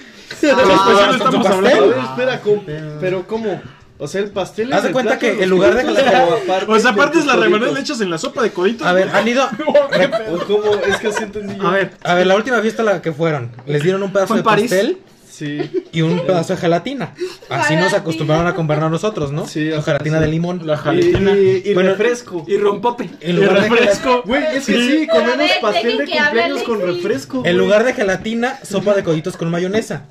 Ah, 0.50 1.10
estamos 1.12 1.34
¿con 1.34 1.42
su 1.42 1.48
A 1.48 1.52
hablando. 1.52 1.88
ver, 1.88 1.98
espera, 1.98 2.40
¿cómo? 2.40 2.62
pero 3.00 3.26
¿cómo? 3.26 3.60
O 3.98 4.08
sea, 4.08 4.20
el 4.20 4.30
pastel 4.30 4.72
Haz 4.72 4.78
es 4.78 4.82
de 4.84 4.88
el 4.88 4.92
cuenta 4.94 5.10
plato 5.18 5.20
que 5.20 5.32
los 5.34 5.42
en 5.44 5.50
lugar 5.50 5.74
de- 5.76 5.82
coditos, 5.84 6.04
aparte 6.04 6.72
O 6.72 6.78
sea, 6.80 6.90
aparte 6.90 7.18
es 7.20 7.26
la 7.26 7.34
los 7.34 7.44
rebanada 7.44 7.70
coditos. 7.70 7.74
le 7.74 7.80
echas 7.94 8.00
en 8.00 8.10
la 8.10 8.18
sopa 8.18 8.42
de 8.42 8.50
coditos. 8.50 8.84
A 8.86 8.92
ver, 8.92 9.08
han 9.14 9.28
ido. 9.28 9.48
re- 9.92 10.10
¿O 10.34 10.38
cómo? 10.46 10.74
Es 10.86 10.96
que 10.96 11.08
así 11.08 11.22
entendí 11.22 11.56
yo. 11.56 11.68
A 11.68 11.70
ver, 11.70 11.92
A 12.02 12.14
ver, 12.14 12.26
la 12.26 12.34
última 12.34 12.60
fiesta 12.60 12.82
a 12.82 12.84
la 12.86 13.02
que 13.02 13.12
fueron, 13.12 13.52
les 13.66 13.82
dieron 13.82 14.02
un 14.02 14.12
pedazo 14.12 14.28
¿Fue 14.28 14.36
de 14.38 14.40
en 14.40 14.44
París? 14.44 14.70
pastel 14.70 14.98
Sí. 15.42 15.84
y 15.92 16.02
un 16.02 16.24
pedazo 16.24 16.54
de 16.54 16.60
gelatina. 16.60 17.14
Así 17.48 17.74
nos 17.74 17.92
acostumbraron 17.94 18.46
a 18.46 18.54
comprarnos 18.54 18.90
nosotros, 18.90 19.32
¿no? 19.32 19.46
Sí, 19.46 19.72
ajá, 19.72 19.82
gelatina 19.82 20.18
sí. 20.18 20.24
de 20.24 20.30
limón. 20.30 20.66
La 20.66 20.74
Y, 20.74 20.76
jaletina. 20.76 21.32
y, 21.36 21.62
y 21.64 21.74
Bueno, 21.74 21.90
refresco. 21.90 22.44
y 22.46 22.56
rompope. 22.58 23.10
En 23.20 23.30
Y 23.30 23.32
lugar, 23.32 23.62
de, 23.62 23.68
refresco. 23.68 24.22
Güey, 24.24 24.44
es 24.56 24.66
que 24.66 24.72
Sí. 24.74 24.88
sí, 25.00 25.06
comemos 25.08 25.38
ver, 25.38 25.50
pastel 25.60 25.98
de 25.98 26.04
cumpleaños 26.06 26.62
con 26.62 26.80
refresco. 26.80 27.42
en 27.44 27.58
lugar 27.58 27.84
de 27.84 27.92
gelatina, 27.94 28.58
sopa 28.62 28.94
de 28.94 29.02
coditos 29.02 29.36
con 29.36 29.50
mayonesa. 29.50 30.06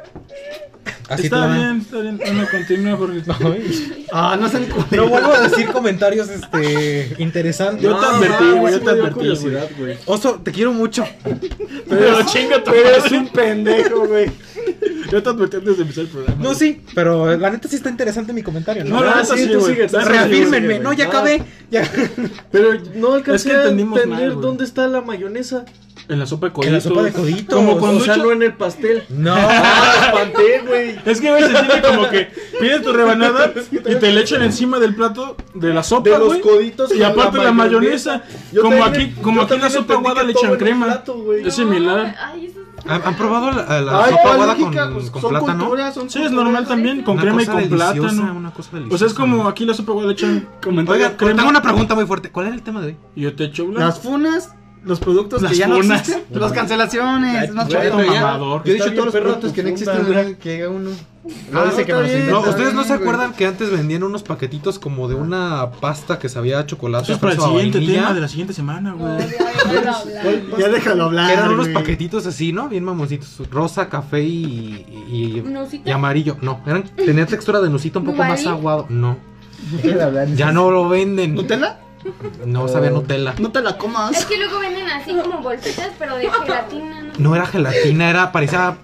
Así 1.07 1.23
Está 1.25 1.45
la 1.45 1.53
bien, 1.57 1.81
está 1.81 1.99
bien. 1.99 2.17
Bueno, 2.17 2.47
continúa 2.49 2.97
porque... 2.97 3.21
Ah, 4.13 4.37
no 4.39 4.47
sean 4.49 4.65
No 4.91 5.07
vuelvo 5.07 5.33
a 5.33 5.41
decir 5.41 5.67
comentarios 5.67 6.29
este 6.29 7.13
interesantes. 7.17 7.83
Yo 7.83 7.97
te 7.97 8.05
advertí, 8.05 8.51
güey, 8.57 8.73
yo 8.73 8.81
te 8.81 8.89
advertí, 8.89 9.13
curiosidad, 9.15 9.69
güey. 9.77 9.97
Oso, 10.05 10.41
te 10.43 10.51
quiero 10.51 10.71
mucho. 10.73 11.05
Pero 11.89 12.23
chinga 12.25 12.63
tu 12.63 12.71
Eres 12.71 13.11
un 13.11 13.27
pendejo, 13.27 14.07
güey. 14.07 14.31
Yo 15.11 15.21
te 15.21 15.29
advertí 15.29 15.57
antes 15.57 15.75
de 15.77 15.81
empezar 15.81 16.03
el 16.05 16.09
programa. 16.09 16.41
No, 16.41 16.53
sí, 16.55 16.81
pero 16.95 17.35
la 17.37 17.49
neta 17.49 17.67
sí 17.67 17.75
está 17.75 17.89
interesante 17.89 18.31
mi 18.33 18.43
comentario, 18.43 18.83
¿no? 18.85 18.95
No, 18.99 19.03
la 19.03 19.11
Ah, 19.11 19.21
neta 19.23 19.35
sí, 19.35 19.43
sí, 19.45 19.51
tú 19.51 19.61
sigue, 19.61 19.87
tú 19.87 19.97
Reafírmenme, 19.99 20.79
no, 20.79 20.93
ya 20.93 21.05
acabé. 21.07 21.43
Ya. 21.69 21.89
Pero 22.51 22.69
no 22.95 23.13
alcancé 23.13 23.49
Es 23.49 23.55
que 23.55 23.59
a 23.61 23.69
entender 23.69 24.07
mal, 24.07 24.41
dónde 24.41 24.63
está 24.63 24.87
la 24.87 25.01
mayonesa. 25.01 25.65
En 26.09 26.19
la 26.19 26.25
sopa 26.25 26.47
de 26.47 26.49
En 26.49 26.53
coditos. 26.55 26.73
la 26.73 26.81
sopa 26.81 27.03
de 27.03 27.11
coditos. 27.13 27.55
Como 27.55 27.77
cuando 27.77 27.99
o 28.01 28.03
sea, 28.03 28.15
echa- 28.15 28.23
no 28.23 28.31
en 28.31 28.41
el 28.43 28.53
pastel. 28.53 29.03
No. 29.09 29.33
Ah, 29.37 30.03
espanté, 30.07 30.61
güey. 30.67 30.99
Es 31.05 31.21
que 31.21 31.29
güey, 31.29 31.43
se 31.43 31.49
entiende 31.57 31.81
como 31.87 32.09
que 32.09 32.27
pides 32.59 32.81
tu 32.81 32.91
rebanada 32.91 33.53
y 33.71 33.77
te 33.95 34.11
le 34.11 34.19
echan 34.21 34.41
encima 34.41 34.79
del 34.79 34.95
plato 34.95 35.37
de 35.53 35.73
la 35.73 35.83
sopa, 35.83 36.09
De 36.09 36.17
los 36.19 36.37
coditos 36.37 36.93
Y 36.93 37.03
aparte 37.03 37.37
la 37.37 37.51
mayonesa. 37.51 38.23
Yo 38.51 38.61
Como 38.63 38.79
también- 38.79 39.11
aquí, 39.11 39.21
como 39.21 39.41
aquí 39.43 39.53
en 39.53 39.61
la 39.61 39.69
sopa 39.69 39.93
aguada 39.93 40.23
le 40.23 40.31
echan 40.33 40.51
en 40.51 40.57
crema. 40.57 40.85
plato. 40.87 41.33
Es 41.33 41.53
similar. 41.55 42.15
Ay, 42.19 42.47
eso 42.47 42.59
es- 42.60 42.60
¿Han, 42.87 43.01
han 43.03 43.15
probado 43.15 43.51
la, 43.51 43.81
la 43.81 44.03
Ay, 44.03 44.09
sopa 44.11 44.21
¿cuál 44.23 44.33
aguada 44.33 44.55
con, 44.55 44.93
Pues 44.93 45.09
con 45.11 45.21
son 45.21 45.29
plátano? 45.31 45.59
culturas, 45.65 45.93
son 45.93 46.09
Sí, 46.09 46.21
es 46.23 46.31
normal 46.31 46.67
también, 46.67 47.03
con 47.03 47.13
Una 47.13 47.21
crema 47.23 47.43
y 47.43 47.45
con 47.45 47.69
plátano. 47.69 48.33
Una 48.37 48.51
cosa 48.51 48.69
deliciosa. 48.71 48.95
O 48.95 48.97
sea, 48.97 49.07
es 49.07 49.13
como 49.13 49.47
aquí 49.47 49.65
la 49.65 49.73
sopa 49.73 49.91
aguada 49.91 50.11
echan 50.11 50.47
Oiga, 50.87 51.15
crema 51.17 51.35
tengo 51.35 51.49
una 51.49 51.61
pregunta 51.61 51.95
muy 51.95 52.05
fuerte. 52.05 52.31
¿Cuál 52.31 52.47
era 52.47 52.55
el 52.55 52.61
tema 52.63 52.81
de 52.81 52.87
hoy? 52.87 52.97
y 53.15 53.21
yo 53.21 53.35
te 53.35 53.45
echo 53.45 53.65
blanco. 53.65 53.79
Las 53.81 53.99
funas, 53.99 54.55
los 54.83 54.99
productos 54.99 55.41
Las 55.41 55.51
que 55.51 55.57
ya 55.59 55.67
no 55.67 55.75
existen, 55.77 56.23
las 56.31 56.51
cancelaciones, 56.53 57.53
más 57.53 57.67
pero. 57.69 58.63
Yo 58.63 58.71
he 58.71 58.73
dicho 58.73 58.91
todos 58.93 59.05
los 59.05 59.15
productos 59.15 59.53
que 59.53 59.63
no 59.63 59.69
existen, 59.73 60.05
güey. 60.07 60.35
que 60.35 60.49
llega 60.57 60.69
uno. 60.69 60.89
No, 61.51 61.59
No, 61.59 61.65
dice 61.69 61.85
que 61.85 61.93
bien. 61.93 62.31
No, 62.31 62.39
¿ustedes 62.39 62.73
no 62.73 62.81
se 62.83 62.89
güey. 62.95 63.01
acuerdan 63.01 63.33
que 63.33 63.45
antes 63.45 63.69
vendían 63.69 64.01
unos 64.01 64.23
paquetitos 64.23 64.79
como 64.79 65.07
de 65.07 65.13
una 65.13 65.69
pasta 65.79 66.17
que 66.17 66.29
sabía 66.29 66.57
a 66.57 66.65
chocolate? 66.65 67.03
Eso 67.03 67.13
es 67.13 67.19
para 67.19 67.33
el 67.33 67.39
siguiente 67.39 67.79
tema 67.79 68.13
de 68.13 68.21
la 68.21 68.27
siguiente 68.27 68.53
semana, 68.53 68.93
güey. 68.93 69.17
Ya 70.57 70.67
déjalo 70.69 71.05
hablar. 71.05 71.27
Que 71.27 71.33
eran 71.33 71.51
unos 71.51 71.67
güey. 71.67 71.73
paquetitos 71.75 72.25
así, 72.25 72.51
¿no? 72.53 72.67
Bien 72.69 72.83
mamoncitos. 72.83 73.39
Rosa, 73.51 73.87
café 73.87 74.23
y, 74.23 74.83
y, 75.11 75.43
y- 75.85 75.91
amarillo. 75.91 76.37
No, 76.41 76.61
eran, 76.65 76.83
tenía 76.95 77.25
textura 77.27 77.61
de 77.61 77.69
nusita 77.69 77.99
un 77.99 78.05
poco 78.05 78.17
más 78.17 78.45
aguado. 78.47 78.87
No. 78.89 79.17
Ya 80.35 80.51
no 80.51 80.71
lo 80.71 80.89
venden. 80.89 81.35
¿Nutella? 81.35 81.79
No 82.45 82.67
sabía 82.67 82.89
Nutella. 82.89 83.33
No 83.39 83.51
te 83.51 83.61
la 83.61 83.71
Es 83.71 83.75
comas. 83.77 84.25
que 84.25 84.37
luego 84.37 84.59
venden 84.59 84.87
así 84.87 85.13
como 85.15 85.39
bolsitas, 85.41 85.91
pero 85.99 86.15
de 86.17 86.29
gelatina, 86.29 87.01
¿no? 87.01 87.11
No 87.17 87.35
era 87.35 87.45
gelatina, 87.45 88.09
era, 88.09 88.31
parecía, 88.31 88.77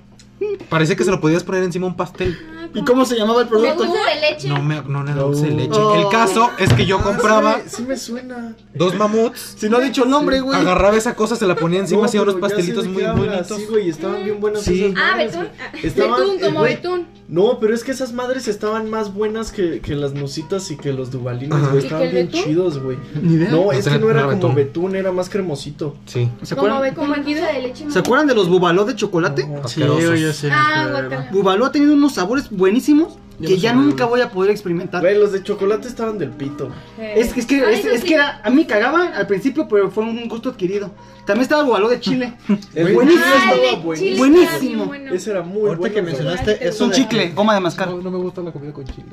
parecía 0.69 0.95
que 0.95 1.03
se 1.03 1.11
lo 1.11 1.19
podías 1.21 1.43
poner 1.43 1.63
encima 1.63 1.87
un 1.87 1.95
pastel. 1.95 2.37
¿Y 2.73 2.83
cómo 2.83 3.05
se 3.05 3.15
llamaba 3.15 3.41
el 3.41 3.47
producto? 3.47 3.85
dulce 3.85 3.97
de 3.97 4.21
leche. 4.29 4.49
No, 4.49 4.61
me, 4.61 4.81
no 4.81 5.01
era 5.01 5.13
dulce 5.21 5.45
de 5.47 5.51
leche. 5.51 5.79
Oh. 5.79 5.95
El 5.95 6.09
caso 6.09 6.51
es 6.59 6.71
que 6.73 6.85
yo 6.85 7.01
compraba 7.01 7.55
Sí 7.55 7.61
me, 7.63 7.69
sí 7.69 7.83
me 7.83 7.97
suena. 7.97 8.55
dos 8.73 8.93
mamuts, 8.95 9.55
Si 9.57 9.69
no 9.69 9.77
ha 9.77 9.79
dicho 9.79 10.03
el 10.03 10.09
nombre, 10.09 10.41
güey. 10.41 10.59
agarraba 10.59 10.95
esa 10.97 11.15
cosa, 11.15 11.35
se 11.37 11.47
la 11.47 11.55
ponía 11.55 11.79
encima, 11.79 12.01
No, 12.01 12.05
hacía 12.05 12.21
unos 12.21 12.35
pastelitos 12.35 12.85
muy 12.87 13.03
bonitos. 13.03 13.47
Sí, 13.57 13.65
güey, 13.69 13.89
estaban 13.89 14.23
bien 14.23 14.39
buenas 14.41 14.63
Sí. 14.63 14.83
esas 14.85 15.01
Ah, 15.01 15.15
betún. 15.17 15.47
Estaban- 15.81 16.19
Betún, 16.19 16.39
como 16.41 16.61
betún. 16.61 17.07
No, 17.29 17.59
pero 17.59 17.73
es 17.75 17.83
que 17.83 17.91
esas 17.91 18.13
madres 18.13 18.47
estaban 18.47 18.89
más 18.89 19.13
buenas 19.13 19.51
que, 19.51 19.81
que 19.81 19.95
las 19.95 20.13
nusitas 20.13 20.71
y 20.71 20.77
que 20.77 20.93
los 20.93 21.11
dubalines, 21.11 21.59
güey. 21.59 21.69
¿Y 21.69 21.71
que 21.71 21.77
Estaban 21.87 22.03
el 22.07 22.11
bien 22.13 22.27
betún? 22.27 22.43
chidos, 22.43 22.79
güey. 22.81 22.97
Ni 23.21 23.33
idea. 23.33 23.51
No, 23.51 23.65
No 23.65 23.71
es 23.73 23.85
que 23.87 23.99
no 23.99 24.09
era 24.09 24.21
no 24.21 24.27
como 24.27 24.35
betún. 24.39 24.55
betún, 24.55 24.95
era 24.95 25.11
más 25.11 25.29
cremosito. 25.29 25.95
Sí. 26.05 26.29
¿Se 26.43 26.55
Como 26.55 26.73
acuerdan? 26.73 26.95
Como 26.95 27.13
de 27.15 27.61
leche. 27.61 27.85
¿Se 27.91 27.99
acuerdan 27.99 28.27
de 28.27 28.33
los 28.35 28.47
bubaló 28.47 28.85
de 28.85 28.95
chocolate? 28.95 29.41
Sí, 29.43 29.49
Asquerosos. 29.63 30.05
güey, 30.09 30.21
ya 30.21 30.31
sé. 30.33 30.49
Ah. 30.51 31.27
Bubaló 31.31 31.65
ha 31.65 31.71
tenido 31.73 31.93
unos 31.93 32.13
sabores 32.13 32.49
buenísimos 32.49 33.17
Yo 33.39 33.47
que 33.49 33.55
no 33.55 33.61
ya 33.61 33.69
sabía, 33.71 33.83
nunca 33.85 34.05
voy 34.05 34.21
a 34.21 34.31
poder 34.31 34.49
experimentar. 34.51 35.01
Güey, 35.01 35.17
los 35.19 35.31
de 35.31 35.43
chocolate 35.43 35.87
estaban 35.87 36.17
del 36.17 36.31
pito. 36.31 36.69
Es, 36.99 37.33
que- 37.33 37.39
es 37.41 37.45
que, 37.45 37.57
es, 37.59 37.79
eso 37.79 37.89
es 37.89 38.01
sí. 38.01 38.07
que 38.07 38.13
era, 38.15 38.41
a 38.43 38.49
mí 38.49 38.65
cagaba 38.65 39.09
al 39.15 39.27
principio, 39.27 39.67
pero 39.67 39.91
fue 39.91 40.03
un 40.03 40.27
gusto 40.27 40.49
adquirido. 40.49 40.91
También 41.25 41.43
estaba 41.43 41.77
el 41.77 41.87
de 41.89 41.99
Chile. 41.99 42.33
El 42.73 42.93
Buenísimo. 42.93 43.23
estaba 43.25 43.75
buenísimo. 43.83 43.95
chile 43.95 44.17
Buenísimo. 44.17 44.85
bueno. 44.85 45.13
Ese 45.13 45.31
era 45.31 45.41
muy 45.43 45.61
Ahorita 45.61 45.77
bueno. 45.77 45.95
que 45.95 46.01
mencionaste 46.01 46.51
Es 46.53 46.75
eso 46.75 46.85
un 46.85 46.91
chicle, 46.91 47.29
goma 47.31 47.53
de 47.53 47.59
mascar. 47.59 47.89
No, 47.89 47.97
no 48.01 48.09
me 48.11 48.17
gusta 48.17 48.41
la 48.41 48.51
comida 48.51 48.73
con 48.73 48.85
chile. 48.85 49.05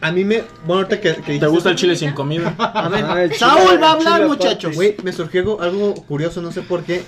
A 0.00 0.12
mí 0.12 0.24
me. 0.24 0.42
Bueno, 0.64 0.82
ahorita 0.84 1.00
que, 1.00 1.14
que 1.22 1.38
¿Te 1.40 1.46
gusta 1.48 1.70
el 1.70 1.76
chile 1.76 1.96
sin 1.96 2.12
comida? 2.12 2.54
A 2.58 2.88
ver, 2.88 3.04
Ah, 3.04 3.34
Saúl 3.36 3.82
va 3.82 3.88
a 3.88 3.92
hablar, 3.94 4.26
muchachos. 4.28 4.76
Güey, 4.76 4.94
me 5.02 5.12
surgió 5.12 5.40
algo, 5.40 5.60
algo 5.62 5.94
curioso, 6.06 6.40
no 6.42 6.52
sé 6.52 6.62
por 6.62 6.84
qué. 6.84 7.02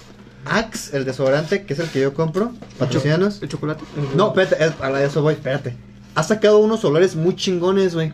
Axe, 0.46 0.96
el 0.96 1.04
desodorante, 1.04 1.64
que 1.64 1.74
es 1.74 1.78
el 1.78 1.88
que 1.90 2.00
yo 2.00 2.14
compro, 2.14 2.52
patrocínanos. 2.78 3.42
El 3.42 3.48
chocolate. 3.50 3.84
No, 4.16 4.28
espérate, 4.28 4.64
es- 4.64 4.72
a 4.80 5.02
eso 5.04 5.22
voy, 5.22 5.34
espérate. 5.34 5.76
Ha 6.14 6.22
sacado 6.22 6.58
unos 6.58 6.84
olores 6.84 7.16
muy 7.16 7.36
chingones, 7.36 7.94
güey. 7.94 8.12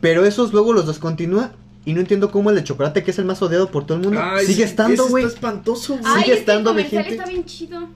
Pero 0.00 0.24
esos 0.24 0.52
luego 0.52 0.72
los 0.72 0.86
descontinúa. 0.86 1.52
Y 1.84 1.94
no 1.94 2.00
entiendo 2.00 2.30
cómo 2.30 2.50
el 2.50 2.56
de 2.56 2.64
chocolate, 2.64 3.02
que 3.02 3.12
es 3.12 3.18
el 3.18 3.24
más 3.24 3.40
odiado 3.40 3.70
por 3.70 3.86
todo 3.86 3.96
el 3.96 4.04
mundo, 4.04 4.20
Ay, 4.22 4.44
sigue 4.44 4.56
sí, 4.56 4.62
estando, 4.62 5.08
güey. 5.08 5.24
Está 5.24 5.36
espantoso, 5.36 5.94
güey. 5.96 6.04
Ay, 6.06 6.22
sigue 6.22 6.32
es 6.32 6.36
que 6.36 6.40
estando 6.40 6.70
el 6.70 6.76
comercial 6.76 7.02
vigente. 7.04 7.22
está 7.22 7.30
bien 7.30 7.44
chido. 7.46 7.88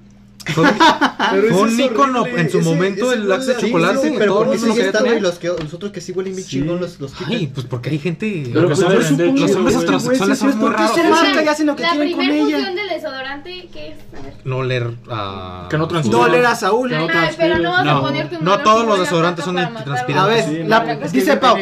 Fue, 0.47 0.65
Pero 1.31 1.49
fue 1.55 1.63
un 1.63 1.69
horrible. 2.17 2.41
en 2.41 2.51
su 2.51 2.59
Ese- 2.59 2.69
momento 2.69 3.13
ese 3.13 3.23
el 3.23 3.33
Axe 3.33 3.47
de 3.55 3.61
Sí, 3.61 3.67
chocolate. 3.67 3.99
sí, 4.03 4.15
pero 4.19 4.33
todo 4.33 4.45
¿por 4.45 4.47
el 4.47 4.53
qué 4.53 4.59
mundo 4.59 4.75
sigue 4.75 4.87
estando 4.87 5.15
y 5.15 5.21
los, 5.21 5.39
que, 5.39 5.47
los 5.49 5.75
otros 5.75 5.93
que 5.93 6.01
sí 6.01 6.13
huelen 6.13 6.35
bien 6.35 6.45
Sí. 6.47 6.51
chingón 6.59 6.81
los, 6.81 6.99
los 7.01 7.13
quitan? 7.13 7.33
Ay, 7.33 7.47
pues 7.55 7.67
porque 7.67 7.91
hay 7.91 7.99
gente. 7.99 8.45
Lo 8.53 8.63
que 8.63 8.69
los 8.69 8.83
hombres, 8.83 9.11
heterosexuales 9.11 10.39
son 10.39 10.49
muy 10.59 10.59
¿Por 10.69 10.77
qué 10.77 10.83
raros. 10.83 10.97
se 10.97 11.09
marca 11.09 11.43
y 11.45 11.49
hacen 11.49 11.67
lo 11.67 11.77
que 11.77 11.83
La 11.83 11.91
quieren 11.91 12.11
con 12.13 12.19
primera 12.19 12.39
ella? 12.47 12.57
función 12.57 12.75
del 12.77 12.89
desodorante, 12.89 13.69
¿qué 13.73 13.89
es? 13.89 13.95
A 14.19 14.23
ver. 14.23 14.35
No 14.45 14.63
leer 14.63 14.91
a. 15.11 15.67
Que 15.71 15.79
no 15.79 15.89
transpira. 15.89 16.19
No 16.19 16.29
leer 16.29 16.47
a 16.47 16.55
Saúl. 16.57 16.91
No 16.91 17.07
pero 17.39 17.59
no 17.59 17.71
vas 17.71 17.87
a 17.87 18.01
ponerte 18.01 18.37
un 18.39 18.45
no 18.45 18.59
todos 18.59 18.85
los 18.87 18.99
la 18.99 19.05
desodorantes 19.05 19.45
son 19.45 19.55
para 19.55 19.71
matar 19.71 19.85
transpirantes. 19.85 20.45
A 20.45 20.51
ver, 20.51 20.69
la- 20.69 20.97
dice 21.09 21.37
Pau, 21.37 21.57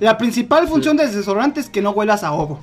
la 0.00 0.18
principal 0.18 0.68
función 0.68 0.96
del 0.96 1.12
desodorante 1.14 1.60
es 1.60 1.68
que 1.70 1.80
no 1.82 1.90
huelas 1.90 2.22
a 2.22 2.32
ovo. 2.32 2.60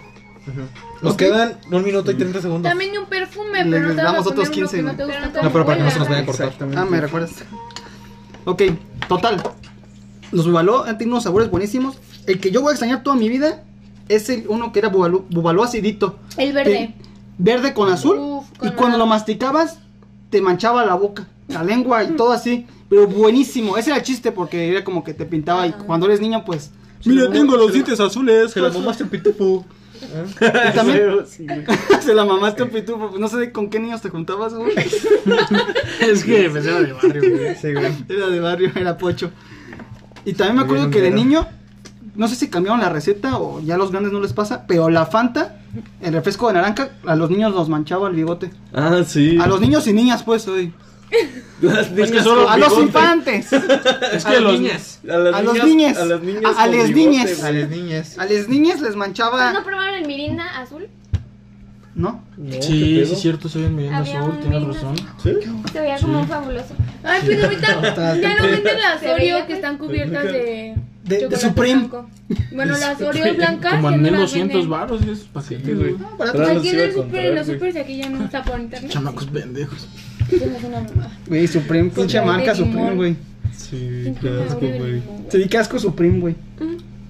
Nos 1.01 1.15
quedan 1.15 1.57
un 1.71 1.83
minuto 1.83 2.11
y 2.11 2.15
30 2.15 2.41
segundos. 2.41 2.69
También 2.69 2.97
un 2.97 3.05
perfume, 3.05 3.63
Le 3.63 3.71
pero 3.71 3.89
no 3.89 3.95
te 3.95 3.95
vas 3.95 4.05
a 4.05 4.11
damos 4.11 4.27
otros 4.27 4.47
uno 4.47 4.55
15, 4.55 4.77
que 4.77 4.83
no 4.83 4.91
Pero 4.97 5.65
para 5.65 5.77
que 5.77 5.83
no 5.83 5.91
se 5.91 5.99
nos 5.99 6.09
vaya 6.09 6.21
a 6.21 6.25
cortar. 6.25 6.53
Ah, 6.75 6.85
me 6.85 6.99
recuerdas. 6.99 7.31
Ok, 8.45 8.63
total. 9.07 9.41
Los 10.31 10.47
bubaló 10.47 10.83
han 10.83 10.97
tenido 10.97 11.15
unos 11.15 11.23
sabores 11.23 11.49
buenísimos. 11.49 11.97
El 12.25 12.39
que 12.39 12.51
yo 12.51 12.61
voy 12.61 12.69
a 12.69 12.73
extrañar 12.73 13.03
toda 13.03 13.15
mi 13.15 13.29
vida 13.29 13.63
es 14.09 14.29
el 14.29 14.45
uno 14.47 14.71
que 14.71 14.79
era 14.79 14.89
bubaló, 14.89 15.25
bubaló 15.29 15.63
acidito. 15.63 16.17
El 16.37 16.53
verde. 16.53 16.95
Verde 17.37 17.73
con 17.73 17.91
azul. 17.91 18.17
Uf, 18.17 18.45
y 18.61 18.71
cuando 18.71 18.97
lo 18.97 19.05
masticabas, 19.05 19.79
te 20.29 20.41
manchaba 20.41 20.85
la 20.85 20.95
boca, 20.95 21.27
la 21.47 21.63
lengua 21.63 22.03
y 22.03 22.15
todo 22.15 22.31
así. 22.31 22.67
Pero 22.89 23.07
buenísimo. 23.07 23.77
Ese 23.77 23.91
era 23.91 23.97
el 23.97 24.03
chiste 24.03 24.31
porque 24.31 24.69
era 24.69 24.83
como 24.83 25.03
que 25.03 25.13
te 25.13 25.25
pintaba 25.25 25.65
y 25.67 25.71
cuando 25.71 26.05
eres 26.05 26.19
niño, 26.19 26.43
pues. 26.45 26.71
Mira, 27.05 27.29
tengo 27.29 27.55
los 27.57 27.71
dientes 27.73 27.99
azules. 27.99 28.51
Se 28.51 28.59
la 28.59 28.69
un 28.69 29.09
pitufo. 29.09 29.65
Y 30.03 30.75
también 30.75 31.25
Sí, 31.27 31.47
se 32.01 32.13
la 32.13 32.25
mamaste 32.25 32.63
un 32.63 32.69
pitufo. 32.69 33.17
No 33.17 33.27
sé 33.27 33.51
con 33.51 33.69
qué 33.69 33.79
niños 33.79 34.01
te 34.01 34.09
juntabas, 34.09 34.53
güey. 34.53 34.73
Es 36.01 36.23
que 36.23 36.49
pues, 36.49 36.65
era 36.65 36.81
de 36.81 36.93
barrio, 36.93 37.21
güey. 37.21 37.55
Sí, 37.55 37.73
güey. 37.73 37.93
Era 38.09 38.27
de 38.27 38.39
barrio, 38.39 38.71
era 38.75 38.97
pocho. 38.97 39.31
Y 40.25 40.33
también 40.33 40.57
me 40.57 40.63
acuerdo 40.63 40.89
que 40.89 41.01
de 41.01 41.11
niño, 41.11 41.47
no 42.15 42.27
sé 42.27 42.35
si 42.35 42.49
cambiaron 42.49 42.79
la 42.79 42.89
receta 42.89 43.37
o 43.37 43.59
ya 43.61 43.75
a 43.75 43.77
los 43.77 43.91
grandes 43.91 44.13
no 44.13 44.19
les 44.21 44.33
pasa, 44.33 44.65
pero 44.67 44.89
la 44.89 45.05
Fanta 45.05 45.59
el 46.01 46.13
refresco 46.13 46.47
de 46.47 46.53
naranja, 46.53 46.89
a 47.05 47.15
los 47.15 47.29
niños 47.29 47.53
los 47.53 47.69
manchaba 47.69 48.07
el 48.07 48.15
bigote. 48.15 48.51
Ah, 48.73 49.01
sí. 49.05 49.37
A 49.39 49.47
los 49.47 49.59
niños 49.59 49.87
y 49.87 49.93
niñas, 49.93 50.23
pues, 50.23 50.47
hoy. 50.47 50.73
Las 51.61 51.87
que 51.87 52.01
niñas 52.03 52.23
solo- 52.23 52.43
con 52.45 52.53
A 52.53 52.57
los 52.57 52.77
infantes. 52.79 53.53
Es 54.13 54.25
A 54.25 54.29
que 54.31 54.39
los 54.39 54.51
los 54.53 54.59
niñas. 54.61 54.99
A, 55.03 55.17
las 55.17 55.35
A 55.35 55.41
los 55.41 55.63
niñas-. 55.63 55.97
A 55.97 56.05
las 56.05 56.21
niñas. 56.21 56.43
A- 56.57 56.63
a 56.63 56.67
niñes. 56.67 57.39
güey. 57.39 57.49
A 57.49 57.51
las 57.59 57.69
niñas. 57.69 58.19
A 58.19 58.25
las 58.25 58.47
niñas 58.49 58.81
les 58.81 58.91
¿No 58.91 58.97
manchaba. 58.97 59.63
probaron 59.63 59.95
el 59.95 60.07
Mirinda 60.07 60.59
azul? 60.59 60.87
¿No? 61.95 62.23
No, 62.37 62.49
¿qué 62.49 62.61
Sí, 62.63 63.05
sí, 63.05 63.13
es 63.13 63.21
cierto, 63.21 63.47
se 63.49 63.59
ven 63.59 63.75
Mirinda 63.75 63.97
Había 63.99 64.19
azul, 64.19 64.31
un 64.31 64.39
tienes 64.39 64.59
Mirinda 64.61 64.81
razón. 64.81 64.95
¿Sí? 65.21 65.33
Se 65.71 65.79
veía 65.81 65.97
como 65.99 66.19
un 66.21 66.27
fabuloso. 66.27 66.73
Ay, 67.03 67.21
pues 67.23 67.43
ahorita 67.43 68.15
ya 68.21 68.35
no 68.35 68.43
venden 68.47 68.79
las 68.79 69.03
Oreo 69.03 69.45
que 69.47 69.53
están 69.53 69.77
cubiertas 69.77 70.23
de. 70.25 70.75
De- 71.03 71.27
de 71.27 71.35
Supreme. 71.37 71.79
blanco. 71.81 72.09
Bueno, 72.53 72.77
las 72.77 72.99
Oreo 73.01 73.33
blancas. 73.35 73.75
Como 73.75 73.89
en 73.89 73.95
no 73.97 74.01
las 74.03 74.11
1200 74.11 74.53
venden. 74.61 74.69
baros 74.69 75.01
esos 75.03 75.27
paquetes, 75.27 75.77
güey. 75.77 75.95
los 76.17 76.29
Aquí 76.29 76.69
en 76.69 76.79
a 76.79 76.83
el 76.83 76.93
super, 76.93 77.25
en 77.25 77.35
los 77.35 77.45
supers 77.45 77.75
aquí 77.75 77.97
ya 77.97 78.09
no 78.09 78.23
está 78.23 78.41
por 78.43 78.59
internet. 78.59 78.89
Chamacos 78.91 79.25
pendejos. 79.27 79.87
Es 80.35 80.63
una 80.63 80.81
mamada. 80.81 81.11
Güey, 81.27 81.47
Supreme, 81.47 81.89
pinche 81.89 82.21
marca. 82.21 82.55
Supreme, 82.55 82.95
güey. 82.95 83.15
Sí, 83.55 84.13
qué 84.21 84.29
asco, 84.47 84.59
güey. 84.59 85.01
vi 85.33 85.47
que 85.47 85.57
asco 85.57 85.79
Supreme, 85.79 86.19
güey. 86.19 86.35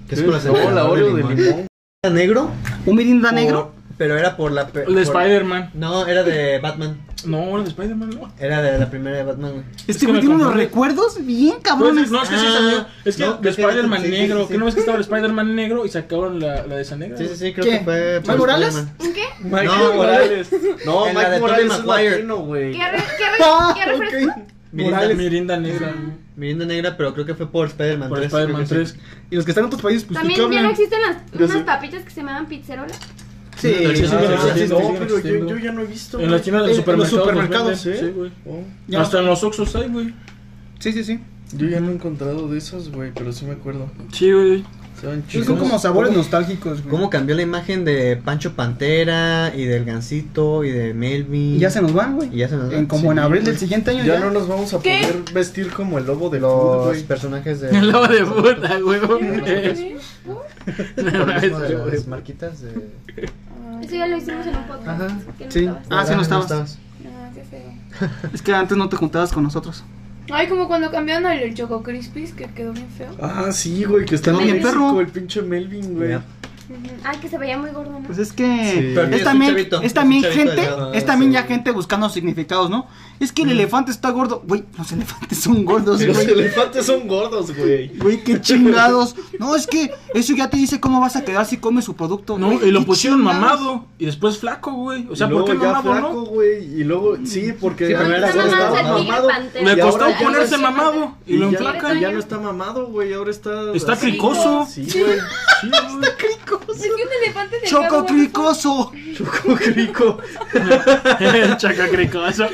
Que 0.07 0.15
es 0.15 0.21
con 0.21 0.31
la 0.31 0.37
enredadoras 0.37 0.85
Oreo 0.85 1.15
de 1.15 1.23
limón. 1.23 1.67
Negro. 2.11 2.49
Un 2.85 2.95
mirinda 2.95 3.31
negro. 3.31 3.72
Pero 3.97 4.17
era 4.17 4.35
por 4.35 4.51
la. 4.51 4.67
pe- 4.67 4.83
El 4.87 4.95
de 4.95 5.05
por- 5.05 5.15
Spider-Man. 5.21 5.71
No, 5.75 6.05
era 6.07 6.23
de 6.23 6.59
Batman. 6.59 6.97
No, 7.25 7.57
el 7.57 7.63
de 7.63 7.69
Spider-Man 7.69 8.09
no. 8.09 8.33
Era 8.39 8.61
de 8.61 8.77
la 8.79 8.89
primera 8.89 9.15
de 9.17 9.23
Batman, 9.23 9.51
güey. 9.53 9.63
Este 9.87 10.05
que 10.05 10.11
güey 10.11 10.19
tiene 10.21 10.35
unos 10.35 10.53
recuerdos 10.53 11.25
bien 11.25 11.51
Pues, 11.53 11.63
cabrones. 11.63 12.11
no, 12.11 12.21
es 12.21 12.29
que 12.29 12.37
sí 12.37 12.45
Ah, 12.47 12.53
salió. 12.53 12.85
Es 13.05 13.15
que 13.15 13.23
no, 13.23 13.33
de 13.35 13.39
creo 13.39 13.55
que- 13.55 13.61
Spider-Man 13.61 13.99
sí, 14.01 14.05
sí, 14.07 14.11
negro. 14.11 14.37
sí, 14.39 14.43
sí. 14.47 14.51
¿Qué 14.53 14.57
no 14.57 14.65
ves 14.65 14.73
que 14.73 14.79
estaba 14.81 14.97
el 14.97 15.03
Spider-Man 15.03 15.55
negro 15.55 15.85
y 15.85 15.89
sacaron 15.89 16.39
la, 16.39 16.65
la 16.67 16.75
de 16.75 16.81
esa 16.81 16.97
negra? 16.97 17.17
Sí, 17.17 17.27
sí, 17.27 17.35
sí, 17.37 17.53
creo 17.53 17.65
¿Qué? 17.65 17.77
que 17.79 17.83
fue. 17.85 18.19
¿Miles 18.21 18.37
Morales? 18.37 18.75
Spider-Man. 18.75 19.13
¿Qué? 19.13 19.43
Michael 19.43 19.67
No, 19.67 19.93
Morales. 19.93 20.49
No, 20.85 21.07
En 21.07 21.13
la 21.15 21.19
de 21.21 21.27
Mike 21.27 21.29
Tobey 21.29 21.39
Morales 21.41 21.71
es 21.79 21.85
Maguire. 21.85 22.11
latino, 22.11 22.37
güey. 22.37 22.71
¿Qué, 22.73 22.91
re- 22.91 22.97
qué, 22.97 23.23
re- 23.29 23.43
Ah, 23.45 23.73
qué 23.77 23.85
refresco? 23.85 24.31
ok. 24.31 24.47
Mirinda, 24.73 24.95
Morales. 24.97 25.17
Mirinda 25.17 25.57
negra. 25.57 25.93
Mirinda 26.35 26.65
negra, 26.65 26.97
pero 26.97 27.13
creo 27.13 27.25
que 27.27 27.35
fue 27.35 27.49
por 27.49 27.67
Spider-Man 27.67 28.09
Por 28.09 28.17
3. 28.17 28.33
Spider-Man 28.33 28.65
creo 28.65 28.79
que 28.83 28.91
3. 28.91 28.99
Y 29.29 29.35
los 29.35 29.45
que 29.45 29.51
están 29.51 29.61
en 29.61 29.67
otros 29.67 29.81
países, 29.83 30.03
pues, 30.03 30.17
¿qué 30.17 30.21
También 30.21 30.39
ya 30.39 30.45
hablan? 30.45 30.63
no 30.63 30.69
existen 30.71 30.99
las, 31.01 31.17
Yo 31.31 31.45
unas 31.45 31.51
sé. 31.51 31.59
papitas 31.63 32.03
que 32.03 32.09
se 32.09 32.15
llaman 32.21 32.47
pizzerola. 32.47 32.93
Sí, 33.63 33.73
Sí, 33.73 33.85
Ah, 33.85 33.89
sí, 33.95 33.95
sí, 33.95 34.07
sí, 34.07 34.53
sí, 34.53 34.67
sí, 34.67 34.73
no, 34.73 34.93
pero 34.99 35.19
yo, 35.19 35.47
yo 35.47 35.57
ya 35.57 35.71
no 35.71 35.81
he 35.81 35.85
visto. 35.85 36.17
En 36.17 36.23
güey. 36.25 36.31
las 36.31 36.41
tiendas 36.41 36.63
En 36.63 36.67
de 36.69 36.73
los 36.75 36.77
supermercados. 37.09 37.11
los 37.13 37.21
supermercados, 37.21 37.85
venden. 37.85 38.05
¿sí? 38.05 38.11
Güey. 38.11 38.31
Oh. 38.45 38.97
Hasta 38.99 39.19
en 39.19 39.25
los 39.25 39.43
Oxxos 39.43 39.75
hay, 39.75 39.89
güey. 39.89 40.13
sí, 40.79 40.91
sí, 40.91 41.03
sí. 41.03 41.19
Yo 41.57 41.67
ya 41.67 41.79
no 41.79 41.91
he 41.91 41.93
encontrado 41.93 42.47
de 42.47 42.57
esas, 42.57 42.89
güey, 42.89 43.11
pero 43.13 43.31
sí 43.31 43.45
me 43.45 43.51
acuerdo. 43.53 43.89
Sí, 44.11 44.31
güey. 44.31 44.63
Sí, 45.03 45.21
chidos. 45.27 45.47
son 45.47 45.57
como 45.57 45.77
sabores 45.79 46.15
nostálgicos, 46.15 46.79
güey. 46.81 46.89
¿Cómo 46.89 47.09
cambió 47.09 47.35
la 47.35 47.41
imagen 47.41 47.83
de 47.85 48.15
Pancho 48.17 48.53
Pantera 48.53 49.53
y 49.55 49.65
del 49.65 49.85
Gancito 49.85 50.63
y 50.63 50.71
de 50.71 50.93
Melvin? 50.93 51.55
Y 51.55 51.59
ya 51.59 51.69
se 51.69 51.81
nos 51.81 51.93
van, 51.93 52.15
güey. 52.15 52.29
Y 52.33 52.37
ya 52.37 52.47
se 52.49 52.55
nos 52.55 52.69
van. 52.69 52.79
En 52.79 52.85
como 52.85 53.01
Sí, 53.03 53.07
en 53.09 53.19
abril 53.19 53.41
güey. 53.41 53.51
del 53.51 53.59
siguiente 53.59 53.91
año 53.91 54.03
Ya 54.05 54.13
ya. 54.15 54.19
no 54.21 54.31
nos 54.31 54.47
vamos 54.47 54.73
a 54.73 54.79
¿Qué? 54.79 54.99
poder 55.01 55.33
vestir 55.33 55.71
como 55.71 55.97
el 55.97 56.05
lobo 56.05 56.29
de 56.29 56.39
Los 56.39 56.51
Food, 56.51 56.85
güey. 56.87 57.03
personajes 57.03 57.61
de. 57.61 57.69
El 57.77 57.89
lobo 57.91 58.07
de 58.07 58.25
puta, 58.25 58.79
güey. 58.83 58.99
No, 60.95 61.25
las, 61.25 61.43
es- 61.43 61.51
las 61.51 62.07
marquitas 62.07 62.61
de. 62.61 62.69
Eso 63.81 63.95
ya 63.95 64.07
lo 64.07 64.17
hicimos 64.17 64.45
en 64.47 64.55
un 64.55 64.63
podcast. 64.63 64.87
Ajá. 65.01 65.07
no 65.07 65.51
Sí. 65.51 65.59
estabas. 65.59 65.83
Ah, 65.89 66.05
sí, 66.07 66.15
no 66.15 66.21
estabas. 66.21 66.51
Ah, 67.05 67.29
qué 67.35 67.43
feo. 67.43 68.09
Es 68.33 68.41
que 68.41 68.53
antes 68.53 68.77
no 68.77 68.87
te 68.89 68.95
juntabas 68.95 69.31
con 69.33 69.43
nosotros. 69.43 69.83
Ay, 70.31 70.47
como 70.47 70.67
cuando 70.67 70.89
cambiaron 70.89 71.29
el 71.31 71.53
Choco 71.53 71.83
Crispies, 71.83 72.33
que 72.33 72.45
quedó 72.45 72.71
bien 72.73 72.87
feo. 72.89 73.09
Ah, 73.21 73.51
sí, 73.51 73.83
güey, 73.83 74.05
que 74.05 74.15
está 74.15 74.31
en 74.31 74.37
Quedó 74.37 74.45
bien 74.45 74.61
perro. 74.63 75.01
el 75.01 75.07
pinche 75.07 75.41
Melvin, 75.41 75.95
güey. 75.95 76.17
Ay, 77.03 77.17
que 77.19 77.27
se 77.29 77.37
veía 77.37 77.57
muy 77.57 77.71
gordo, 77.71 77.91
¿no? 77.99 77.99
Pues 78.07 78.17
es 78.19 78.31
que 78.31 78.43
Sí. 78.43 78.99
Es 79.13 79.19
es 79.19 79.23
también, 79.23 79.51
chavito, 79.51 79.81
es 79.81 79.93
también 79.93 80.23
gente, 80.23 80.55
delgado. 80.61 80.93
es 80.93 81.05
también 81.05 81.31
Sí. 81.31 81.35
ya 81.35 81.43
gente 81.43 81.71
buscando 81.71 82.09
significados, 82.09 82.69
¿no? 82.69 82.87
Es 83.19 83.31
que 83.31 83.43
el 83.43 83.51
elefante 83.51 83.91
está 83.91 84.09
gordo. 84.11 84.43
Güey, 84.47 84.63
los 84.77 84.91
elefantes 84.91 85.39
son 85.39 85.65
gordos, 85.65 86.01
Los 86.01 86.15
güey. 86.17 86.29
elefantes 86.31 86.85
son 86.85 87.07
gordos, 87.07 87.55
güey. 87.55 87.89
Güey, 87.97 88.23
qué 88.23 88.39
chingados. 88.41 89.15
No, 89.39 89.55
es 89.55 89.67
que 89.67 89.91
eso 90.13 90.33
ya 90.35 90.49
te 90.49 90.57
dice 90.57 90.79
cómo 90.79 90.99
vas 91.01 91.15
a 91.15 91.23
quedar 91.23 91.45
si 91.45 91.57
comes 91.57 91.85
su 91.85 91.95
producto. 91.95 92.37
No, 92.37 92.51
güey, 92.51 92.69
y 92.69 92.71
lo 92.71 92.83
pusieron 92.85 93.19
chingados. 93.19 93.41
mamado. 93.41 93.85
Y 93.99 94.05
después 94.05 94.37
flaco, 94.37 94.71
güey. 94.73 95.07
O 95.09 95.15
sea, 95.15 95.27
Y 95.27 95.31
¿por 95.31 95.45
qué 95.45 95.53
mamado, 95.53 95.81
flaco, 95.83 95.99
no? 96.13 96.21
güey. 96.25 96.63
Y 96.81 96.83
luego, 96.83 97.17
sí, 97.25 97.53
porque 97.59 97.87
Sí, 97.87 97.93
primero 97.93 98.25
estaba 98.25 98.81
mamado. 98.99 99.27
Le 99.61 99.79
costó 99.79 100.05
ponerse 100.21 100.57
mamado 100.57 101.15
y 101.27 101.33
Y 101.33 101.37
lo 101.37 101.51
ya, 101.51 101.57
enflacan. 101.57 101.99
ya 101.99 102.11
no 102.11 102.19
está 102.19 102.39
mamado, 102.39 102.87
güey. 102.87 103.13
Ahora 103.13 103.31
está. 103.31 103.71
Está 103.73 103.95
cricoso. 103.97 104.65
Sí, 104.69 104.85
güey. 104.91 105.17
Sí, 105.63 105.69
güey. 105.69 106.09
Es 106.75 106.81
que 106.81 106.89
un 107.03 107.23
elefante 107.23 107.59
delgado, 107.59 107.83
Choco 107.83 108.05
cricoso. 108.05 108.91
Choco 109.15 109.55
crico. 109.55 110.19
Choco 111.57 111.83
cricoso. 111.91 112.47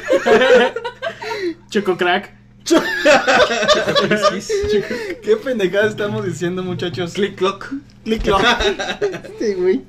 Choco 1.69 1.97
crack. 1.97 2.39
Qué 5.23 5.37
pendejada 5.37 5.87
estamos 5.87 6.25
diciendo, 6.25 6.63
muchachos. 6.63 7.13
Click 7.13 7.35
clock. 7.35 7.71
Click 8.03 8.21
clock. 8.23 8.43
Sí, 9.39 9.53
güey. 9.57 9.81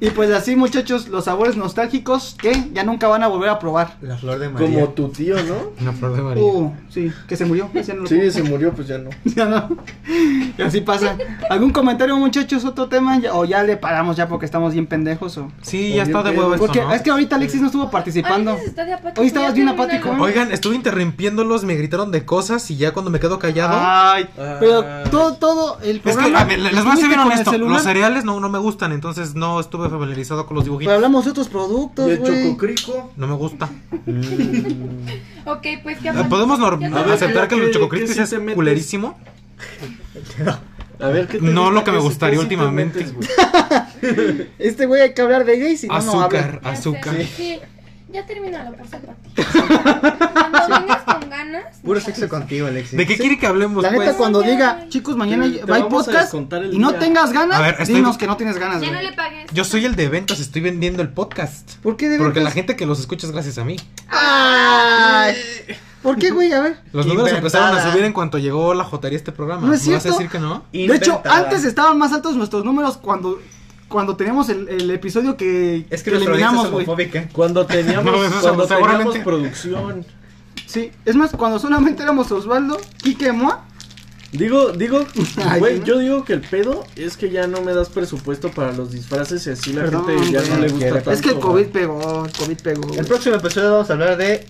Y 0.00 0.10
pues 0.10 0.30
así, 0.30 0.56
muchachos, 0.56 1.08
los 1.08 1.24
sabores 1.24 1.56
nostálgicos 1.56 2.36
que 2.40 2.70
ya 2.72 2.84
nunca 2.84 3.08
van 3.08 3.22
a 3.22 3.28
volver 3.28 3.48
a 3.48 3.58
probar. 3.58 3.96
La 4.00 4.16
flor 4.16 4.38
de 4.38 4.48
María. 4.48 4.68
Como 4.68 4.88
tu 4.90 5.08
tío, 5.08 5.36
¿no? 5.42 5.72
Una 5.80 5.92
flor 5.92 6.14
de 6.16 6.22
María. 6.22 6.42
Uh, 6.42 6.72
sí, 6.88 7.10
que 7.26 7.36
se 7.36 7.44
murió. 7.44 7.68
ese 7.74 7.94
no 7.94 8.02
lo 8.02 8.06
Sí, 8.08 8.16
puedo- 8.16 8.30
se 8.30 8.42
murió, 8.42 8.72
pues 8.72 8.88
ya 8.88 8.98
no. 8.98 9.10
Ya 9.24 9.46
no. 9.46 9.76
Y 10.58 10.62
así 10.62 10.80
pasa. 10.80 11.16
¿Algún 11.50 11.70
comentario, 11.70 12.16
muchachos? 12.16 12.64
¿Otro 12.64 12.88
tema? 12.88 13.18
Ya- 13.18 13.34
¿O 13.34 13.44
ya 13.44 13.62
le 13.62 13.76
paramos 13.76 14.16
ya 14.16 14.28
porque 14.28 14.46
estamos 14.46 14.72
bien 14.72 14.86
pendejos? 14.86 15.36
O... 15.38 15.50
Sí, 15.62 15.94
ya 15.94 16.02
está 16.04 16.22
de 16.22 16.30
huevo 16.30 16.54
esto, 16.54 16.66
Porque 16.66 16.80
¿no? 16.82 16.92
es 16.92 17.02
que 17.02 17.10
ahorita 17.10 17.36
Alexis 17.36 17.60
no 17.60 17.66
estuvo 17.66 17.90
participando. 17.90 18.50
Alexis 18.52 18.70
está 18.70 18.84
de 18.84 18.92
apático, 18.94 19.20
Hoy 19.20 19.26
estabas 19.26 19.54
bien 19.54 19.68
apático. 19.68 20.10
Oigan, 20.20 20.52
estuve 20.52 20.74
interrumpiéndolos, 20.76 21.64
me 21.64 21.74
gritaron 21.74 22.10
de 22.10 22.24
cosas 22.24 22.70
y 22.70 22.76
ya 22.76 22.92
cuando 22.92 23.10
me 23.10 23.18
quedo 23.20 23.38
callado. 23.38 23.72
Ay, 23.80 24.28
pero 24.60 24.84
Ay. 24.86 25.10
todo, 25.10 25.34
todo 25.34 25.78
el 25.82 25.96
es 25.96 26.02
que, 26.02 26.10
programa. 26.12 26.40
a 26.40 26.44
ver, 26.44 26.58
les 26.58 26.82
voy 26.84 26.92
a 26.92 26.96
ser 26.96 27.08
bien 27.08 27.20
honesto. 27.20 27.52
Los 27.58 27.82
cereales 27.82 28.24
no, 28.24 28.38
no 28.40 28.48
me 28.48 28.58
gustan, 28.58 28.71
entonces 28.92 29.34
no 29.34 29.60
estuve 29.60 29.88
familiarizado 29.88 30.46
con 30.46 30.54
los 30.56 30.64
Pero 30.64 30.72
dibujitos. 30.72 30.94
hablamos 30.94 31.24
de 31.24 31.30
otros 31.32 31.48
productos, 31.48 32.08
el 32.10 32.18
güey. 32.18 32.44
chococrico. 32.44 33.12
No 33.16 33.26
me 33.26 33.34
gusta. 33.34 33.68
Ok, 35.44 35.66
pues 35.82 35.98
que 35.98 36.08
Eh, 36.08 36.12
¿Podemos 36.28 36.58
norm- 36.60 36.80
Ya 36.80 36.86
A 37.00 37.02
ver, 37.02 37.12
aceptar 37.14 37.48
que 37.48 37.56
¿qué- 37.56 37.60
el 37.62 37.66
qué- 37.68 37.74
Choco 37.74 37.88
qué 37.88 38.06
sí 38.06 38.36
metes? 38.38 38.54
culerísimo? 38.54 39.18
A 41.00 41.08
ver, 41.08 41.26
¿qué 41.26 41.38
te 41.38 41.44
No 41.44 41.62
gusta? 41.62 41.74
lo 41.74 41.84
que 41.84 41.90
me 41.90 41.96
¿Qué 41.98 42.02
gustaría 42.04 42.38
qué 42.38 42.42
sí 42.42 42.48
te 42.48 42.54
últimamente. 42.54 42.98
metes, 43.00 43.14
güey? 43.14 44.48
Este 44.58 44.86
güey 44.86 45.00
hay 45.02 45.14
que 45.14 45.22
hablar 45.22 45.44
de 45.44 45.58
gays 45.58 45.82
y 45.84 45.88
no, 45.88 46.00
no 46.00 46.22
habla. 46.22 46.38
Azúcar, 46.38 46.60
azúcar. 46.64 47.16
Sí. 47.36 47.58
Ya 48.12 48.26
termina 48.26 48.62
la 48.64 48.72
pose 48.72 48.98
para 48.98 49.14
ti. 49.14 49.30
Cuando 50.32 50.68
vengas 50.80 51.02
con 51.02 51.30
ganas. 51.30 51.78
Puro 51.82 52.00
sexo 52.00 52.28
contigo, 52.28 52.66
Alexis. 52.66 52.96
¿De 52.98 53.06
qué 53.06 53.16
quiere 53.16 53.38
que 53.38 53.46
hablemos, 53.46 53.82
La 53.82 53.90
neta, 53.90 54.04
pues? 54.04 54.16
cuando 54.16 54.42
diga, 54.42 54.86
chicos, 54.90 55.16
mañana 55.16 55.44
Te- 55.50 55.60
va 55.64 55.78
vamos 55.78 55.86
a 55.86 55.88
podcast 55.88 56.22
descontar 56.24 56.62
el 56.62 56.74
y 56.74 56.78
no 56.78 56.90
día. 56.90 56.98
tengas 57.00 57.32
ganas, 57.32 57.58
A 57.58 57.62
ver, 57.62 57.76
estoy- 57.78 57.94
dinos 57.96 58.18
que 58.18 58.26
no 58.26 58.36
tienes 58.36 58.58
ganas, 58.58 58.82
Ya 58.82 58.88
güey. 58.88 59.02
no 59.02 59.10
le 59.10 59.16
pagues. 59.16 59.50
Yo 59.52 59.64
soy 59.64 59.86
el 59.86 59.96
de 59.96 60.08
ventas, 60.08 60.40
estoy 60.40 60.60
vendiendo 60.60 61.00
el 61.02 61.08
podcast. 61.08 61.76
¿Por 61.82 61.96
qué 61.96 62.08
de 62.10 62.18
Porque 62.18 62.40
la 62.40 62.44
ventas? 62.44 62.54
gente 62.54 62.76
que 62.76 62.84
los 62.86 63.00
escucha 63.00 63.26
es 63.26 63.32
gracias 63.32 63.56
a 63.58 63.64
mí. 63.64 63.76
Ay. 64.08 65.34
¿Por 66.02 66.18
qué, 66.18 66.30
güey? 66.32 66.52
A 66.52 66.60
ver. 66.60 66.80
Los 66.92 67.06
números 67.06 67.30
Inventada. 67.30 67.68
empezaron 67.68 67.78
a 67.78 67.92
subir 67.92 68.04
en 68.04 68.12
cuanto 68.12 68.36
llegó 68.38 68.74
la 68.74 68.84
jotería 68.84 69.16
a 69.16 69.20
este 69.20 69.32
programa. 69.32 69.66
No 69.66 69.72
es 69.72 69.86
¿Me 69.86 69.94
vas 69.94 70.00
a 70.00 70.02
cierto. 70.02 70.18
decir 70.18 70.30
que 70.32 70.38
no? 70.40 70.64
De 70.72 70.84
hecho, 70.96 71.10
Inventada. 71.12 71.36
antes 71.38 71.64
estaban 71.64 71.96
más 71.96 72.12
altos 72.12 72.34
nuestros 72.36 72.64
números 72.64 72.96
cuando 72.98 73.40
cuando 73.92 74.16
teníamos 74.16 74.48
el, 74.48 74.68
el 74.68 74.90
episodio 74.90 75.36
que, 75.36 75.86
Es 75.90 76.02
que 76.02 76.10
audiencia 76.10 76.30
eliminamos, 76.30 76.70
güey. 76.70 76.86
Cuando 77.32 77.64
teníamos, 77.66 78.04
No, 78.12 78.40
cuando 78.40 78.66
teníamos 78.66 79.18
producción. 79.18 80.04
Sí, 80.66 80.90
es 81.04 81.14
más, 81.14 81.30
cuando 81.32 81.58
solamente 81.58 82.02
éramos 82.02 82.32
Osvaldo, 82.32 82.80
Kike 83.02 83.30
Moa. 83.32 83.66
Digo, 84.32 84.72
digo, 84.72 85.04
güey, 85.58 85.80
¿no? 85.80 85.84
yo 85.84 85.98
digo 85.98 86.24
que 86.24 86.32
el 86.32 86.40
pedo 86.40 86.86
es 86.96 87.18
que 87.18 87.28
ya 87.30 87.46
no 87.46 87.60
me 87.60 87.74
das 87.74 87.90
presupuesto 87.90 88.50
para 88.50 88.72
los 88.72 88.90
disfraces 88.90 89.46
y 89.46 89.50
así 89.50 89.74
la 89.74 89.82
Perdón, 89.82 90.06
gente 90.06 90.32
ya 90.32 90.42
no 90.48 90.56
le 90.62 90.68
gusta 90.70 90.86
Es 90.86 90.92
tanto. 90.94 91.10
es 91.12 91.20
que 91.20 91.28
el. 91.28 91.38
COVID 91.38 91.66
pegó, 91.66 92.24
el 92.24 92.32
COVID 92.32 92.56
pegó. 92.62 92.94
El 92.94 93.04
próximo 93.04 93.34
episodio 93.36 93.72
vamos 93.72 93.90
a 93.90 93.92
hablar 93.92 94.16
de 94.16 94.46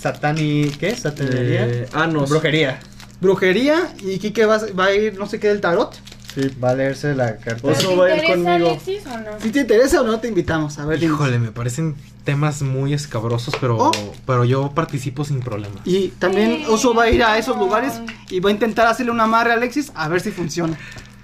satani... 0.00 0.70
¿Qué? 0.78 0.94
Satanería. 0.94 1.66
Eh, 1.66 1.88
anos. 1.92 2.30
Brujería. 2.30 2.78
Brujería 3.20 3.92
y 4.00 4.18
Kike 4.18 4.46
va, 4.46 4.56
a- 4.56 4.72
va 4.78 4.84
a 4.86 4.94
ir, 4.94 5.18
no 5.18 5.26
sé 5.26 5.40
qué, 5.40 5.48
del 5.48 5.60
tarot. 5.60 5.96
Sí. 6.36 6.50
Va 6.62 6.70
a 6.70 6.74
leerse 6.74 7.14
la 7.14 7.36
carta. 7.38 7.66
Oso 7.66 7.88
¿Te 7.88 7.96
va 7.96 8.04
a 8.06 8.16
ir 8.16 8.24
conmigo. 8.24 8.50
Alexis 8.70 9.06
o 9.06 9.16
no? 9.18 9.40
Si 9.40 9.50
te 9.50 9.60
interesa 9.60 10.02
o 10.02 10.04
no, 10.04 10.20
te 10.20 10.28
invitamos. 10.28 10.78
A 10.78 10.84
ver, 10.84 11.00
dinos. 11.00 11.16
Híjole, 11.18 11.38
me 11.38 11.50
parecen 11.50 11.96
temas 12.24 12.60
muy 12.62 12.92
escabrosos, 12.92 13.54
pero, 13.60 13.76
Oh. 13.78 13.92
pero 14.26 14.44
yo 14.44 14.72
participo 14.74 15.24
sin 15.24 15.40
problema. 15.40 15.76
Y 15.84 16.08
también 16.18 16.64
Oso 16.68 16.92
va 16.92 17.04
a 17.04 17.10
ir 17.10 17.22
a 17.24 17.38
esos 17.38 17.56
lugares 17.56 17.94
y 18.28 18.40
va 18.40 18.50
a 18.50 18.52
intentar 18.52 18.86
hacerle 18.86 19.12
un 19.12 19.20
amarre 19.20 19.52
a 19.52 19.54
Alexis 19.54 19.90
a 19.94 20.08
ver 20.08 20.20
si 20.20 20.30
funciona. 20.30 20.76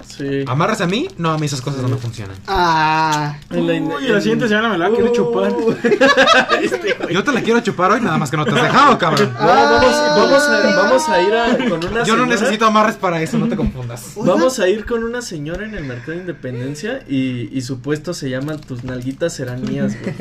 Sí. 0.07 0.45
¿Amarras 0.47 0.81
a 0.81 0.87
mí? 0.87 1.09
No, 1.19 1.33
a 1.33 1.39
mí 1.39 1.47
esas 1.47 1.61
cosas 1.61 1.83
no 1.83 1.89
me 1.89 1.97
funcionan. 1.97 2.37
Ah. 2.47 3.37
En 3.51 3.67
la- 3.67 3.95
Uy, 3.97 4.09
la 4.09 4.21
siguiente 4.21 4.49
semana 4.49 4.69
me 4.71 4.79
la 4.79 4.89
quiere 4.91 5.11
Uh, 5.11 5.13
chupar. 5.13 5.53
Yo 7.11 7.25
te 7.25 7.33
la 7.33 7.41
quiero 7.43 7.61
chupar 7.61 7.93
hoy, 7.93 8.01
nada 8.01 8.19
más 8.19 8.31
que 8.31 8.37
no 8.37 8.45
te 8.45 8.51
has 8.53 8.63
dejado, 8.63 8.99
cabrón. 8.99 9.33
No, 9.33 9.47
vamos, 9.47 9.95
vamos, 10.17 10.43
a, 10.49 10.77
vamos 10.77 11.09
a 11.09 11.23
ir 11.23 11.35
a- 11.35 11.57
con 11.69 11.85
una 11.85 12.05
Yo 12.05 12.17
no 12.17 12.25
señora- 12.25 12.27
necesito 12.27 12.67
amarres 12.67 12.97
para 12.97 13.21
eso, 13.23 13.39
no 13.39 13.49
te 13.49 13.57
confundas. 13.57 14.13
Vamos 14.17 14.59
a 14.59 14.69
ir 14.69 14.85
con 14.87 15.05
una 15.05 15.23
señora 15.23 15.65
en 15.65 15.75
el 15.75 15.85
mercado 15.85 16.13
de 16.13 16.19
Independencia 16.19 17.03
y, 17.09 17.49
y 17.57 17.61
su 17.63 17.81
puesto 17.81 18.15
se 18.15 18.31
llama 18.31 18.57
Tus 18.59 18.85
nalguitas 18.85 19.33
serán 19.35 19.63
mías, 19.63 19.97
güey. 20.01 20.15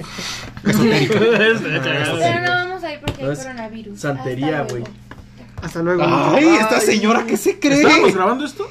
Esotérico. 0.65 1.13
Pero 1.19 2.41
no 2.41 2.51
vamos 2.51 2.83
a 2.83 2.93
ir 2.93 2.99
porque 3.05 3.25
hay 3.25 3.35
coronavirus. 3.35 3.99
santería, 3.99 4.61
Hasta 4.61 4.71
güey. 4.73 4.83
luego. 4.83 4.97
Hasta 5.61 5.81
luego. 5.81 6.03
Ay, 6.35 6.45
esta 6.59 6.79
señora, 6.79 7.25
¿qué 7.27 7.37
se 7.37 7.51
¿Estábamos 7.51 7.99
cree? 8.01 8.11
grabando 8.13 8.45
esto? 8.45 8.67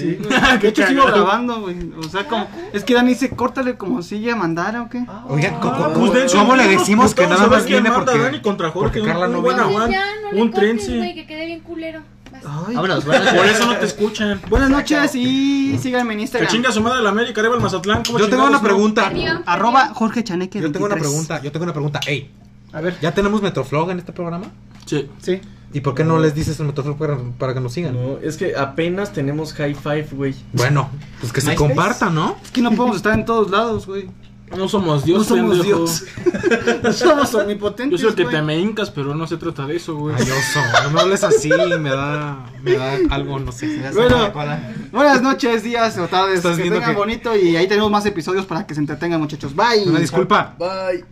Sí. 0.00 0.18
De 0.62 0.68
hecho, 0.68 0.86
sigo 0.86 1.04
cagado. 1.04 1.24
grabando, 1.24 1.60
güey. 1.60 1.76
O 1.98 2.02
sea, 2.08 2.26
como. 2.26 2.46
Es 2.72 2.84
que 2.84 2.94
Dani 2.94 3.10
dice, 3.10 3.30
córtale 3.30 3.76
como 3.76 4.02
si 4.02 4.16
ella 4.16 4.36
mandara 4.36 4.82
o 4.82 4.88
qué. 4.88 5.04
Oigan, 5.28 5.60
¿cómo, 5.60 5.74
Ah, 5.74 5.90
cómo- 5.92 6.06
pues, 6.06 6.12
de 6.12 6.24
hecho, 6.24 6.38
cómo 6.38 6.56
le 6.56 6.68
decimos 6.68 7.14
que 7.14 7.22
nada 7.22 7.36
más 7.38 7.48
¿sabes 7.48 7.64
quién 7.64 7.82
viene 7.82 7.96
porque, 7.96 8.18
Dani 8.18 8.40
contra 8.40 8.70
Jorge? 8.70 8.84
porque 8.88 9.00
Un- 9.00 9.06
Carla 9.06 9.28
no 9.28 9.38
un 9.38 9.44
buen 9.44 9.56
viene? 9.56 9.70
aguante. 9.70 9.92
Ya, 9.96 10.04
no 10.22 10.32
le 10.32 10.42
Un 10.42 10.48
cortes, 10.50 10.68
trense. 10.68 10.96
güey, 10.96 11.14
que 11.14 11.26
quede 11.26 11.46
bien 11.46 11.60
culero. 11.60 12.00
Vas. 12.32 12.42
Ay. 12.68 12.74
Vámonos, 12.74 13.04
buenas 13.04 13.24
noches. 13.32 13.38
Por 13.40 13.46
eso 13.46 13.66
no 13.66 13.76
te 13.76 13.86
escuchan. 13.86 14.40
Buenas 14.48 14.70
noches 14.70 15.14
y 15.14 15.78
síganme 15.78 16.12
en 16.14 16.18
Que 16.18 16.22
Instagram. 16.22 16.50
chinga 16.50 16.72
su 16.72 16.80
madre 16.80 17.02
la 17.02 17.10
América, 17.10 17.40
arriba 17.40 17.54
el 17.56 17.62
Mazatlán. 17.62 18.02
¿cómo 18.04 18.18
Yo 18.18 18.28
tengo 18.28 18.44
chingados 18.44 18.50
una 18.50 18.58
no? 18.58 18.64
pregunta. 18.64 19.12
Arroba. 19.46 19.88
Jorge 19.94 20.24
Chaneque. 20.24 20.60
Yo 20.60 20.72
tengo 20.72 20.86
una 20.86 20.94
23. 20.96 21.02
pregunta, 21.26 21.42
yo 21.42 21.52
tengo 21.52 21.64
una 21.64 21.72
pregunta. 21.72 22.00
Ey, 22.06 22.30
A 22.72 22.80
ver. 22.80 22.98
¿ya 23.00 23.12
tenemos 23.12 23.40
Metroflog 23.42 23.90
en 23.90 23.98
este 24.00 24.12
programa? 24.12 24.46
Sí. 24.84 25.08
Sí. 25.22 25.40
¿Y 25.76 25.80
por 25.82 25.94
qué 25.94 26.04
no 26.04 26.18
les 26.18 26.34
dices 26.34 26.58
el 26.58 26.64
Metroflog 26.66 26.96
para, 26.96 27.18
para 27.38 27.52
que 27.52 27.60
nos 27.60 27.74
sigan? 27.74 27.92
No, 27.94 28.16
es 28.22 28.38
que 28.38 28.56
apenas 28.56 29.12
tenemos 29.12 29.52
high 29.52 29.74
five, 29.74 30.08
güey. 30.12 30.34
Bueno, 30.54 30.88
pues 31.20 31.34
que 31.34 31.42
se 31.42 31.48
MySpace. 31.50 31.68
comparta, 31.68 32.08
¿no? 32.08 32.34
Es 32.42 32.50
que 32.50 32.62
no 32.62 32.70
podemos 32.72 32.96
estar 32.96 33.12
en 33.12 33.26
todos 33.26 33.50
lados, 33.50 33.86
güey. 33.86 34.08
No 34.56 34.68
somos 34.70 35.04
Dios, 35.04 35.18
no 35.18 35.36
somos 35.36 35.58
pendejo. 35.58 35.78
Dios. 35.80 36.04
no 36.82 36.92
somos 36.94 37.34
omnipotentes. 37.34 38.00
Yo 38.00 38.06
soy 38.06 38.10
el 38.12 38.14
que 38.16 38.22
güey. 38.22 38.36
te 38.36 38.40
me 38.42 38.58
hincas, 38.58 38.90
pero 38.90 39.14
no 39.14 39.26
se 39.26 39.36
trata 39.36 39.66
de 39.66 39.76
eso, 39.76 39.96
güey. 39.96 40.14
Ay, 40.16 40.22
oso, 40.22 40.60
no 40.84 40.90
me 40.92 41.00
hables 41.02 41.22
así, 41.24 41.50
me 41.50 41.90
da, 41.90 42.46
me 42.62 42.72
da 42.76 42.96
algo, 43.10 43.38
no 43.38 43.52
sé. 43.52 43.90
Bueno, 43.92 44.32
buenas 44.92 45.20
noches, 45.20 45.62
días 45.62 45.98
o 45.98 46.06
tardes. 46.08 46.40
Que 46.40 46.56
tengan 46.70 46.84
que- 46.92 46.96
bonito 46.96 47.36
y 47.36 47.54
ahí 47.56 47.68
tenemos 47.68 47.90
más 47.90 48.06
episodios 48.06 48.46
para 48.46 48.66
que 48.66 48.72
se 48.72 48.80
entretengan, 48.80 49.20
muchachos. 49.20 49.54
Bye. 49.54 49.86
Una 49.86 49.98
disculpa. 49.98 50.54
Bye. 50.58 51.04